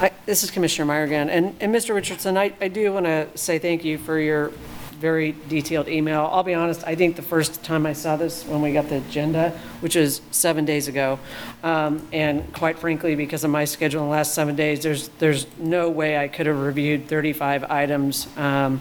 I- 0.00 0.12
This 0.26 0.44
is 0.44 0.50
Commissioner 0.52 0.84
Meyer 0.86 1.04
again. 1.04 1.30
And, 1.30 1.56
and 1.58 1.74
Mr. 1.74 1.94
Richardson, 1.94 2.36
I, 2.36 2.52
I 2.60 2.68
do 2.68 2.92
want 2.92 3.06
to 3.06 3.26
say 3.34 3.58
thank 3.58 3.82
you 3.84 3.98
for 3.98 4.18
your 4.20 4.52
very 4.94 5.34
detailed 5.48 5.88
email. 5.88 6.28
I'll 6.32 6.42
be 6.42 6.54
honest, 6.54 6.84
I 6.86 6.94
think 6.94 7.16
the 7.16 7.22
first 7.22 7.62
time 7.62 7.86
I 7.86 7.92
saw 7.92 8.16
this, 8.16 8.44
when 8.44 8.62
we 8.62 8.72
got 8.72 8.88
the 8.88 8.96
agenda, 8.96 9.50
which 9.80 9.96
is 9.96 10.20
seven 10.30 10.64
days 10.64 10.88
ago, 10.88 11.18
um, 11.62 12.06
and 12.12 12.52
quite 12.54 12.78
frankly, 12.78 13.14
because 13.14 13.44
of 13.44 13.50
my 13.50 13.64
schedule 13.64 14.02
in 14.02 14.08
the 14.08 14.12
last 14.12 14.34
seven 14.34 14.56
days, 14.56 14.82
there's, 14.82 15.08
there's 15.18 15.46
no 15.58 15.90
way 15.90 16.18
I 16.18 16.28
could 16.28 16.46
have 16.46 16.58
reviewed 16.58 17.08
35 17.08 17.64
items 17.64 18.26
um, 18.36 18.80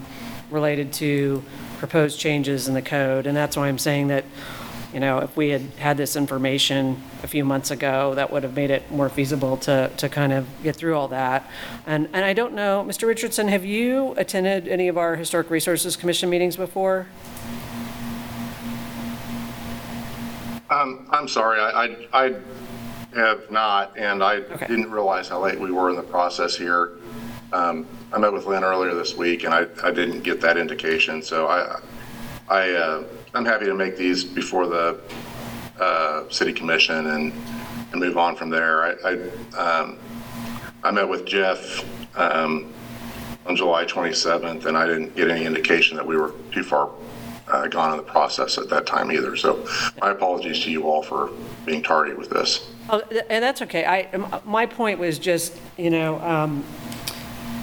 related 0.49 0.94
to 0.94 1.44
proposed 1.80 2.19
changes 2.19 2.68
in 2.68 2.73
the 2.73 2.81
code. 2.81 3.27
And 3.27 3.35
that's 3.35 3.57
why 3.57 3.68
I'm 3.68 3.77
saying 3.77 4.07
that, 4.07 4.23
you 4.94 4.99
know, 4.99 5.20
if 5.20 5.36
we 5.36 5.49
had 5.49 5.61
had 5.80 5.98
this 5.98 6.15
information 6.15 7.02
a 7.24 7.28
few 7.28 7.44
months 7.44 7.72
ago, 7.72 8.14
that 8.15 8.32
would 8.32 8.44
have 8.44 8.56
made 8.56 8.72
it 8.72 8.90
more 8.91 9.10
feasible 9.10 9.57
to, 9.57 9.90
to 9.98 10.10
kind 10.10 10.32
of 10.32 10.48
get 10.61 10.76
through 10.76 10.95
all 10.95 11.07
that. 11.10 11.49
And, 11.86 12.07
and 12.14 12.24
I 12.24 12.34
don't 12.34 12.53
know, 12.53 12.86
Mr. 12.88 13.07
Richardson, 13.07 13.48
have 13.48 13.65
you 13.65 14.14
attended 14.18 14.68
any 14.68 14.88
of 14.88 14.98
our 14.98 15.15
Historic 15.15 15.49
Resources 15.49 15.95
Commission 15.95 16.30
meetings 16.30 16.56
before? 16.56 17.07
Um, 20.70 21.07
I'm 21.11 21.28
sorry, 21.28 21.60
I, 21.60 21.84
I 21.84 22.36
I 23.14 23.20
have 23.20 23.52
not, 23.52 23.98
and 23.98 24.24
I 24.24 24.40
didn't 24.40 24.91
realize 24.91 25.28
how 25.28 25.40
late 25.44 25.60
we 25.60 25.72
were 25.72 25.90
in 25.90 25.95
the 25.95 26.02
process 26.02 26.56
here. 26.56 26.94
Um, 27.52 27.86
I 28.11 28.18
met 28.18 28.34
with 28.34 28.45
Lynn 28.45 28.64
earlier 28.64 28.95
this 28.95 29.15
week, 29.15 29.44
and 29.44 29.53
I, 29.53 29.68
I 29.84 29.91
didn't 29.91 30.22
get 30.22 30.41
that 30.41 30.57
indication, 30.57 31.22
so 31.22 31.48
I, 31.48 31.80
I, 32.49 32.72
uh, 32.72 33.03
I'm 33.36 33.46
happy 33.46 33.66
to 33.66 33.74
make 33.74 33.98
these 33.98 34.24
before 34.24 34.68
the, 34.68 35.00
uh, 35.80 36.30
city 36.30 36.54
commission 36.54 37.08
and, 37.08 37.34
and 37.92 38.00
move 38.00 38.18
on 38.18 38.36
from 38.36 38.50
there. 38.50 38.84
I, 38.86 38.94
I, 39.56 39.58
um, 39.58 39.98
I 40.84 40.92
met 40.92 41.10
with 41.10 41.26
Jeff, 41.26 41.84
um, 42.18 42.72
on 43.46 43.56
July 43.56 43.86
27th, 43.86 44.66
and 44.66 44.78
I 44.78 44.86
didn't 44.86 45.16
get 45.16 45.30
any 45.30 45.46
indication 45.46 45.98
that 45.98 46.06
we 46.06 46.16
were 46.16 46.34
too 46.52 46.64
far 46.64 46.92
uh, 47.48 47.68
gone 47.68 47.92
in 47.92 47.98
the 47.98 48.04
process 48.04 48.58
at 48.58 48.70
that 48.70 48.86
time 48.86 49.12
either. 49.12 49.36
So 49.36 49.68
my 50.00 50.12
apologies 50.12 50.64
to 50.64 50.72
you 50.72 50.84
all 50.88 51.02
for 51.04 51.30
being 51.66 51.82
tardy 51.84 52.14
with 52.14 52.30
this. 52.30 52.70
Oh, 52.90 53.02
And 53.30 53.44
that's 53.44 53.62
okay. 53.64 53.84
I, 53.86 54.42
my 54.46 54.66
point 54.66 55.00
was 55.00 55.18
just, 55.20 55.58
you 55.78 55.90
know, 55.90 56.20
um, 56.22 56.64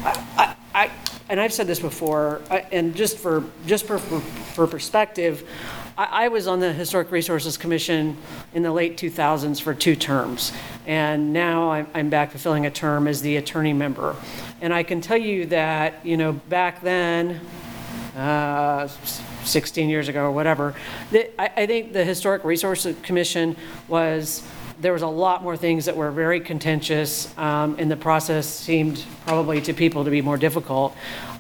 I, 0.05 0.57
I- 0.75 0.91
and 1.31 1.41
I've 1.41 1.53
said 1.53 1.67
this 1.69 1.79
before, 1.81 2.43
I- 2.51 2.67
and 2.73 2.95
just 2.95 3.17
for, 3.19 3.45
just 3.67 3.87
for, 3.87 3.99
for 3.99 4.21
for 4.21 4.67
perspective, 4.67 5.49
I, 5.97 6.25
I 6.25 6.29
was 6.29 6.47
on 6.49 6.61
the 6.61 6.73
Historic 6.73 7.11
Resources 7.13 7.57
Commission 7.57 8.17
in 8.53 8.63
the 8.63 8.73
late 8.73 8.97
2000s 8.99 9.61
for 9.63 9.75
two 9.75 9.95
terms. 9.97 10.53
And 10.87 11.33
now 11.33 11.71
I'm, 11.71 11.87
I'm 11.95 12.11
back 12.11 12.33
fulfilling 12.33 12.67
a 12.67 12.71
term 12.71 13.07
as 13.07 13.23
the 13.23 13.37
attorney 13.37 13.73
member. 13.73 14.17
And 14.61 14.75
I 14.75 14.83
can 14.83 15.01
tell 15.01 15.17
you 15.17 15.47
that, 15.47 16.05
you 16.05 16.17
know, 16.17 16.33
back 16.33 16.83
then, 16.83 17.41
uh, 18.17 18.89
16 19.45 19.89
years 19.89 20.09
ago 20.09 20.25
or 20.25 20.33
whatever, 20.33 20.75
that 21.13 21.33
I, 21.41 21.63
I 21.63 21.67
think 21.67 21.93
the 21.93 22.05
Historic 22.05 22.45
Resources 22.45 22.97
Commission 23.03 23.57
was, 23.89 24.43
there 24.81 24.93
was 24.95 25.03
a 25.03 25.07
lot 25.07 25.43
more 25.43 25.57
things 25.57 25.85
that 25.85 25.97
were 25.97 26.11
very 26.11 26.41
contentious, 26.41 27.37
um, 27.37 27.77
and 27.79 27.91
the 27.91 27.97
process 27.97 28.49
seemed 28.49 29.05
probably 29.27 29.61
to 29.61 29.75
people 29.75 30.05
to 30.05 30.11
be 30.11 30.23
more 30.23 30.39
difficult. 30.39 30.97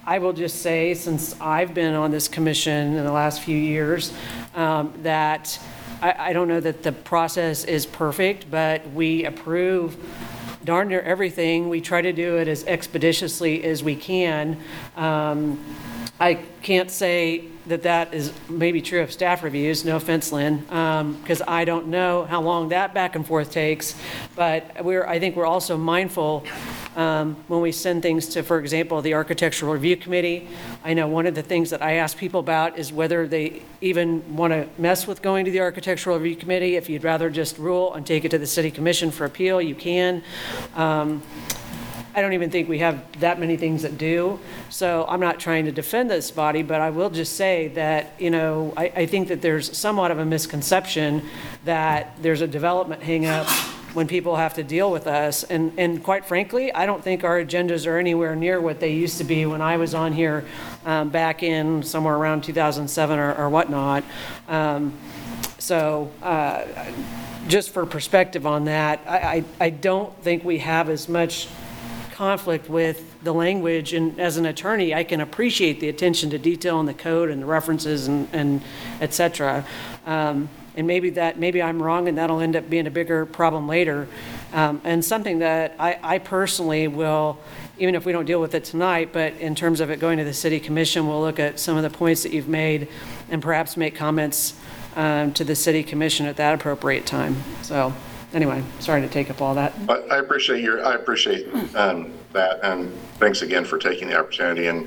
I 0.06 0.18
will 0.18 0.32
just 0.32 0.62
say, 0.62 0.94
since 0.94 1.40
I've 1.40 1.72
been 1.72 1.94
on 1.94 2.10
this 2.10 2.28
commission 2.28 2.96
in 2.96 3.04
the 3.04 3.12
last 3.12 3.40
few 3.40 3.56
years, 3.56 4.12
um, 4.54 4.92
that 5.02 5.58
I, 6.02 6.30
I 6.30 6.32
don't 6.32 6.48
know 6.48 6.60
that 6.60 6.82
the 6.82 6.92
process 6.92 7.64
is 7.64 7.86
perfect, 7.86 8.50
but 8.50 8.90
we 8.90 9.24
approve 9.24 9.96
darn 10.64 10.88
near 10.88 11.00
everything. 11.00 11.70
We 11.70 11.80
try 11.80 12.02
to 12.02 12.12
do 12.12 12.36
it 12.36 12.46
as 12.46 12.64
expeditiously 12.64 13.64
as 13.64 13.82
we 13.82 13.96
can. 13.96 14.60
Um, 14.96 15.58
I 16.18 16.34
can't 16.62 16.90
say 16.90 17.44
that 17.70 17.82
that 17.84 18.12
is 18.12 18.32
maybe 18.48 18.82
true 18.82 19.00
of 19.00 19.12
staff 19.12 19.42
reviews, 19.42 19.84
no 19.84 19.96
offense, 19.96 20.32
Lynn, 20.32 20.58
because 20.58 21.42
I 21.46 21.64
don't 21.64 21.86
know 21.86 22.24
how 22.24 22.42
long 22.42 22.68
that 22.68 22.92
back 22.92 23.16
and 23.16 23.26
forth 23.26 23.50
takes. 23.50 23.94
But 24.36 24.84
we're, 24.84 25.06
I 25.06 25.18
think 25.18 25.36
we're 25.36 25.46
also 25.46 25.76
mindful 25.76 26.44
um, 26.96 27.36
when 27.48 27.60
we 27.60 27.72
send 27.72 28.02
things 28.02 28.26
to, 28.30 28.42
for 28.42 28.58
example, 28.58 29.00
the 29.02 29.14
Architectural 29.14 29.72
Review 29.72 29.96
Committee. 29.96 30.48
I 30.84 30.94
know 30.94 31.08
one 31.08 31.26
of 31.26 31.34
the 31.34 31.42
things 31.42 31.70
that 31.70 31.80
I 31.80 31.94
ask 31.94 32.16
people 32.16 32.40
about 32.40 32.78
is 32.78 32.92
whether 32.92 33.26
they 33.26 33.62
even 33.80 34.36
want 34.36 34.52
to 34.52 34.68
mess 34.76 35.06
with 35.06 35.22
going 35.22 35.44
to 35.44 35.50
the 35.50 35.60
Architectural 35.60 36.18
Review 36.18 36.36
Committee. 36.36 36.76
If 36.76 36.88
you'd 36.88 37.04
rather 37.04 37.30
just 37.30 37.56
rule 37.58 37.94
and 37.94 38.06
take 38.06 38.24
it 38.24 38.30
to 38.30 38.38
the 38.38 38.46
City 38.46 38.70
Commission 38.70 39.10
for 39.10 39.24
appeal, 39.24 39.62
you 39.62 39.74
can. 39.74 40.22
Um, 40.74 41.22
I 42.14 42.22
don't 42.22 42.32
even 42.32 42.50
think 42.50 42.68
we 42.68 42.78
have 42.80 43.20
that 43.20 43.38
many 43.38 43.56
things 43.56 43.82
that 43.82 43.96
do. 43.96 44.40
So 44.68 45.06
I'm 45.08 45.20
not 45.20 45.38
trying 45.38 45.66
to 45.66 45.72
defend 45.72 46.10
this 46.10 46.30
body, 46.30 46.62
but 46.62 46.80
I 46.80 46.90
will 46.90 47.10
just 47.10 47.36
say 47.36 47.68
that, 47.68 48.14
you 48.18 48.30
know, 48.30 48.72
I, 48.76 48.84
I 48.96 49.06
think 49.06 49.28
that 49.28 49.42
there's 49.42 49.76
somewhat 49.76 50.10
of 50.10 50.18
a 50.18 50.24
misconception 50.24 51.22
that 51.64 52.16
there's 52.20 52.40
a 52.40 52.48
development 52.48 53.02
hangup 53.02 53.48
when 53.94 54.06
people 54.06 54.36
have 54.36 54.54
to 54.54 54.62
deal 54.62 54.90
with 54.90 55.06
us. 55.06 55.44
And, 55.44 55.72
and 55.78 56.02
quite 56.02 56.24
frankly, 56.24 56.72
I 56.72 56.86
don't 56.86 57.02
think 57.02 57.24
our 57.24 57.42
agendas 57.42 57.86
are 57.86 57.98
anywhere 57.98 58.36
near 58.36 58.60
what 58.60 58.80
they 58.80 58.92
used 58.92 59.18
to 59.18 59.24
be 59.24 59.46
when 59.46 59.60
I 59.60 59.76
was 59.76 59.94
on 59.94 60.12
here 60.12 60.44
um, 60.84 61.10
back 61.10 61.42
in 61.42 61.82
somewhere 61.82 62.14
around 62.14 62.42
2007 62.44 63.18
or, 63.18 63.34
or 63.34 63.48
whatnot. 63.48 64.04
Um, 64.48 64.94
so, 65.58 66.10
uh, 66.22 66.64
just 67.48 67.70
for 67.70 67.84
perspective 67.84 68.46
on 68.46 68.66
that, 68.66 69.00
I, 69.06 69.16
I, 69.18 69.44
I 69.60 69.70
don't 69.70 70.16
think 70.22 70.44
we 70.44 70.58
have 70.58 70.88
as 70.88 71.08
much 71.08 71.48
conflict 72.20 72.68
with 72.68 73.02
the 73.24 73.32
language, 73.32 73.94
and 73.94 74.20
as 74.20 74.36
an 74.36 74.44
attorney, 74.44 74.94
I 74.94 75.04
can 75.04 75.22
appreciate 75.22 75.80
the 75.80 75.88
attention 75.88 76.28
to 76.28 76.38
detail 76.38 76.78
in 76.78 76.84
the 76.84 76.92
code 76.92 77.30
and 77.30 77.40
the 77.40 77.46
references 77.46 78.08
and, 78.08 78.28
and 78.34 78.60
et 79.00 79.14
cetera. 79.14 79.64
Um, 80.04 80.50
And 80.76 80.86
maybe 80.86 81.10
that, 81.10 81.38
maybe 81.38 81.62
I'm 81.62 81.82
wrong, 81.82 82.08
and 82.08 82.18
that'll 82.18 82.40
end 82.40 82.56
up 82.56 82.68
being 82.68 82.86
a 82.86 82.90
bigger 82.90 83.24
problem 83.24 83.66
later. 83.66 84.06
Um, 84.52 84.82
And 84.84 85.02
something 85.02 85.38
that 85.38 85.74
I, 85.78 85.98
I 86.02 86.18
personally 86.18 86.88
will, 86.88 87.38
even 87.78 87.94
if 87.94 88.04
we 88.04 88.12
don't 88.12 88.26
deal 88.26 88.40
with 88.40 88.54
it 88.54 88.64
tonight, 88.64 89.12
but 89.12 89.32
in 89.40 89.54
terms 89.54 89.80
of 89.80 89.90
it 89.90 89.98
going 89.98 90.18
to 90.18 90.24
the 90.24 90.34
city 90.34 90.60
commission, 90.60 91.08
we'll 91.08 91.22
look 91.22 91.40
at 91.40 91.58
some 91.58 91.78
of 91.78 91.82
the 91.82 91.98
points 91.98 92.22
that 92.24 92.32
you've 92.34 92.48
made 92.48 92.86
and 93.30 93.42
perhaps 93.42 93.76
make 93.76 93.94
comments 93.94 94.54
um, 94.94 95.32
to 95.32 95.44
the 95.44 95.54
city 95.54 95.82
commission 95.82 96.26
at 96.26 96.36
that 96.36 96.52
appropriate 96.54 97.06
time. 97.06 97.34
So, 97.62 97.94
anyway, 98.32 98.62
sorry 98.78 99.00
to 99.02 99.08
take 99.08 99.30
up 99.30 99.40
all 99.40 99.54
that. 99.54 99.86
But 99.86 100.10
I 100.10 100.18
appreciate 100.18 100.62
your, 100.62 100.84
I 100.84 100.94
appreciate 100.94 101.46
um, 101.74 102.12
that, 102.32 102.60
and 102.62 102.92
thanks 103.18 103.42
again 103.42 103.64
for 103.64 103.78
taking 103.78 104.08
the 104.08 104.18
opportunity. 104.18 104.66
And 104.68 104.86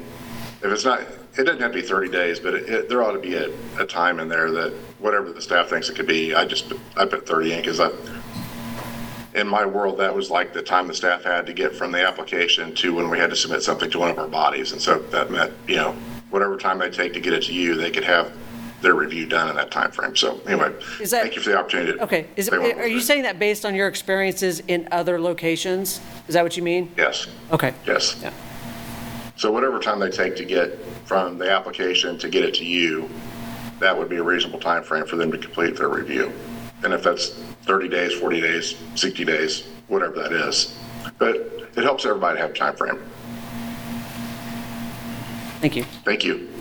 if 0.61 0.71
it's 0.71 0.85
not, 0.85 1.01
it 1.01 1.43
doesn't 1.45 1.61
have 1.61 1.71
to 1.71 1.81
be 1.81 1.87
30 1.87 2.09
days, 2.09 2.39
but 2.39 2.53
it- 2.53 2.69
it, 2.69 2.89
there 2.89 3.03
ought 3.03 3.13
to 3.13 3.19
be 3.19 3.35
a, 3.35 3.49
a 3.79 3.85
time 3.85 4.19
in 4.19 4.27
there 4.27 4.51
that 4.51 4.71
whatever 4.99 5.31
the 5.31 5.41
staff 5.41 5.69
thinks 5.69 5.89
it 5.89 5.95
could 5.95 6.07
be, 6.07 6.33
I 6.33 6.45
just, 6.45 6.71
I 6.95 7.05
put 7.05 7.27
30 7.27 7.53
in 7.53 7.59
because 7.59 7.79
I, 7.79 7.89
in 9.35 9.47
my 9.47 9.65
world, 9.65 9.97
that 9.99 10.13
was 10.15 10.29
like 10.29 10.53
the 10.53 10.61
time 10.61 10.87
the 10.87 10.93
staff 10.93 11.23
had 11.23 11.45
to 11.47 11.53
get 11.53 11.75
from 11.75 11.91
the 11.91 12.05
application 12.07 12.73
to 12.75 12.93
when 12.93 13.09
we 13.09 13.17
had 13.17 13.31
to 13.31 13.35
submit 13.35 13.63
something 13.63 13.89
to 13.89 13.99
one 13.99 14.11
of 14.11 14.19
our 14.19 14.27
bodies. 14.27 14.73
And 14.73 14.81
so 14.81 14.99
that 14.99 15.31
meant, 15.31 15.51
you 15.67 15.75
know, 15.77 15.93
whatever 16.29 16.55
time 16.55 16.77
they 16.77 16.89
take 16.91 17.13
to 17.13 17.19
get 17.19 17.33
it 17.33 17.41
to 17.43 17.53
you, 17.53 17.75
they 17.75 17.89
could 17.89 18.03
have 18.03 18.31
their 18.83 18.93
review 18.93 19.25
done 19.25 19.49
in 19.49 19.55
that 19.55 19.71
time 19.71 19.89
frame. 19.91 20.15
So 20.15 20.39
anyway, 20.45 20.73
Is 20.99 21.09
that- 21.11 21.23
thank 21.23 21.35
you 21.35 21.41
for 21.41 21.49
the 21.49 21.57
opportunity. 21.57 21.93
to 21.93 22.03
Okay, 22.03 22.27
is, 22.35 22.47
say 22.47 22.57
more 22.57 22.75
are 22.81 22.85
you 22.85 22.99
saying 22.99 23.23
that 23.23 23.39
based 23.39 23.65
on 23.65 23.73
your 23.73 23.87
experiences 23.87 24.61
in 24.67 24.87
other 24.91 25.19
locations? 25.19 25.99
Is 26.27 26.35
that 26.35 26.43
what 26.43 26.55
you 26.55 26.61
mean? 26.63 26.91
Yes. 26.95 27.27
Okay. 27.51 27.73
Yes. 27.87 28.17
Yeah. 28.21 28.31
So 29.37 29.51
whatever 29.51 29.79
time 29.79 29.99
they 29.99 30.11
take 30.11 30.35
to 30.35 30.45
get 30.45 30.77
from 31.05 31.39
the 31.39 31.49
application 31.49 32.19
to 32.19 32.29
get 32.29 32.43
it 32.43 32.53
to 32.55 32.65
you, 32.65 33.09
that 33.79 33.97
would 33.97 34.09
be 34.09 34.17
a 34.17 34.23
reasonable 34.23 34.59
time 34.59 34.83
frame 34.83 35.05
for 35.05 35.15
them 35.15 35.31
to 35.31 35.37
complete 35.37 35.75
their 35.75 35.89
review. 35.89 36.31
And 36.83 36.93
if 36.93 37.01
that's 37.01 37.29
30 37.63 37.87
days, 37.87 38.13
40 38.13 38.41
days, 38.41 38.75
60 38.95 39.25
days, 39.25 39.63
whatever 39.87 40.15
that 40.21 40.33
is. 40.33 40.77
But 41.17 41.35
it 41.75 41.83
helps 41.83 42.05
everybody 42.05 42.37
have 42.39 42.53
time 42.53 42.75
frame. 42.75 42.99
Thank 45.61 45.77
you. 45.77 45.83
Thank 46.03 46.25
you. 46.25 46.52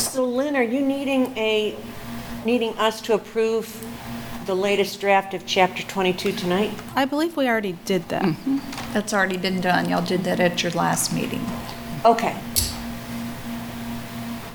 So 0.00 0.24
Lynn, 0.24 0.56
are 0.56 0.62
you 0.62 0.80
needing 0.80 1.36
a, 1.36 1.76
needing 2.44 2.76
us 2.78 3.02
to 3.02 3.12
approve 3.12 3.86
the 4.46 4.54
latest 4.54 5.00
draft 5.00 5.34
of 5.34 5.44
Chapter 5.46 5.82
22 5.82 6.32
tonight? 6.32 6.72
I 6.96 7.04
believe 7.04 7.36
we 7.36 7.46
already 7.46 7.76
did 7.84 8.08
that. 8.08 8.22
Mm-hmm. 8.22 8.92
That's 8.94 9.12
already 9.12 9.36
been 9.36 9.60
done. 9.60 9.90
Y'all 9.90 10.04
did 10.04 10.24
that 10.24 10.40
at 10.40 10.62
your 10.62 10.72
last 10.72 11.12
meeting. 11.12 11.44
Okay. 12.04 12.36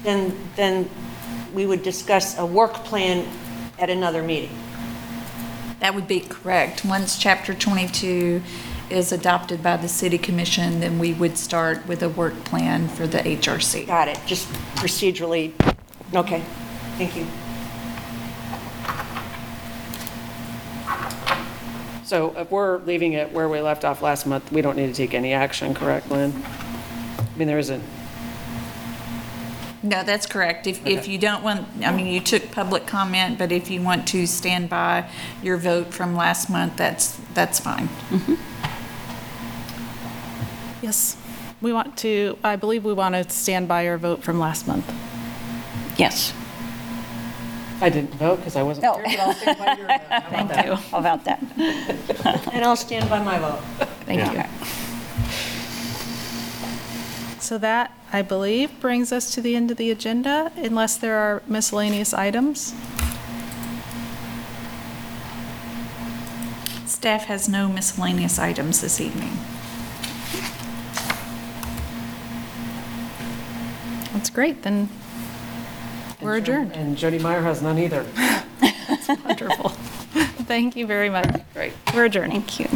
Then, 0.01 0.35
then 0.55 0.89
we 1.53 1.67
would 1.67 1.83
discuss 1.83 2.37
a 2.39 2.45
work 2.45 2.73
plan 2.73 3.27
at 3.77 3.91
another 3.91 4.23
meeting. 4.23 4.57
That 5.79 5.93
would 5.93 6.07
be 6.07 6.21
correct. 6.21 6.83
Once 6.83 7.19
Chapter 7.19 7.53
22 7.53 8.41
is 8.89 9.11
adopted 9.11 9.63
by 9.63 9.77
the 9.77 9.87
city 9.87 10.17
commission, 10.17 10.79
then 10.79 10.99
we 10.99 11.13
would 11.13 11.37
start 11.37 11.85
with 11.87 12.03
a 12.03 12.09
work 12.09 12.33
plan 12.43 12.87
for 12.87 13.07
the 13.07 13.19
HRC. 13.19 13.87
Got 13.87 14.07
it, 14.07 14.19
just 14.25 14.47
procedurally, 14.75 15.53
okay, 16.13 16.43
thank 16.97 17.15
you. 17.15 17.25
So 22.05 22.35
if 22.37 22.51
we're 22.51 22.77
leaving 22.79 23.13
it 23.13 23.31
where 23.31 23.49
we 23.49 23.59
left 23.61 23.83
off 23.83 24.03
last 24.03 24.27
month, 24.27 24.51
we 24.51 24.61
don't 24.61 24.77
need 24.77 24.87
to 24.87 24.93
take 24.93 25.15
any 25.15 25.33
action, 25.33 25.73
correct, 25.73 26.11
Lynn? 26.11 26.33
I 27.17 27.37
mean, 27.37 27.47
there 27.47 27.57
isn't, 27.57 27.83
No, 29.81 30.03
that's 30.03 30.27
correct. 30.27 30.67
If, 30.67 30.85
if 30.85 31.07
you 31.07 31.17
don't 31.17 31.43
want, 31.43 31.67
I 31.83 31.91
mean, 31.91 32.07
you 32.07 32.19
took 32.19 32.51
public 32.51 32.85
comment, 32.85 33.39
but 33.39 33.51
if 33.51 33.71
you 33.71 33.81
want 33.81 34.07
to 34.09 34.27
stand 34.27 34.69
by 34.69 35.09
your 35.41 35.57
vote 35.57 35.93
from 35.93 36.15
last 36.15 36.49
month, 36.49 36.77
that's, 36.77 37.19
that's 37.33 37.59
fine. 37.59 37.87
Mm-hmm. 38.09 38.35
Yes. 40.85 41.17
We 41.61 41.73
want 41.73 41.97
to, 41.97 42.37
I 42.43 42.57
believe 42.57 42.85
we 42.85 42.93
want 42.93 43.15
to 43.15 43.27
stand 43.27 43.67
by 43.67 43.87
our 43.87 43.97
vote 43.97 44.21
from 44.23 44.37
last 44.39 44.67
month. 44.67 44.85
Yes. 45.97 46.31
I 47.81 47.89
didn't 47.89 48.13
vote 48.13 48.35
because 48.37 48.55
I 48.55 48.61
wasn't 48.61 48.83
No. 48.83 48.97
here, 48.99 49.05
but 49.17 49.19
I'll 49.19 49.33
stand 49.33 49.57
by 49.57 49.75
your 49.75 49.87
vote. 49.87 50.01
How 50.09 50.17
about 50.27 50.29
Thank 50.29 50.49
that? 50.49 50.65
you. 50.67 50.75
How 50.75 50.97
about 50.99 51.23
that? 51.25 52.53
And 52.53 52.63
I'll 52.63 52.75
stand 52.75 53.09
by 53.09 53.19
my 53.23 53.39
vote. 53.39 53.59
Thank 54.05 54.31
you. 54.31 54.43
So 57.41 57.57
that, 57.57 57.91
I 58.13 58.21
believe, 58.21 58.79
brings 58.79 59.11
us 59.11 59.33
to 59.33 59.41
the 59.41 59.55
end 59.55 59.71
of 59.71 59.77
the 59.77 59.89
agenda, 59.89 60.51
unless 60.55 60.97
there 60.97 61.17
are 61.17 61.41
miscellaneous 61.47 62.13
items. 62.13 62.73
Staff 66.85 67.25
has 67.25 67.49
no 67.49 67.67
miscellaneous 67.69 68.37
items 68.39 68.81
this 68.81 69.01
evening. 69.01 69.37
That's 74.25 74.33
great, 74.33 74.63
then 74.63 74.89
we're 76.19 76.37
adjourned. 76.37 76.71
And 76.71 76.97
Jody 76.97 77.19
Meyer 77.19 77.43
has 77.43 77.61
none 77.61 77.77
either. 77.77 78.01
That's 78.59 79.07
wonderful. 79.23 79.69
Thank 80.49 80.75
you 80.75 80.87
very 80.87 81.11
much. 81.11 81.29
Great. 81.53 81.73
We're 81.93 82.05
adjourned. 82.05 82.31
Thank 82.31 82.59
you. 82.59 82.67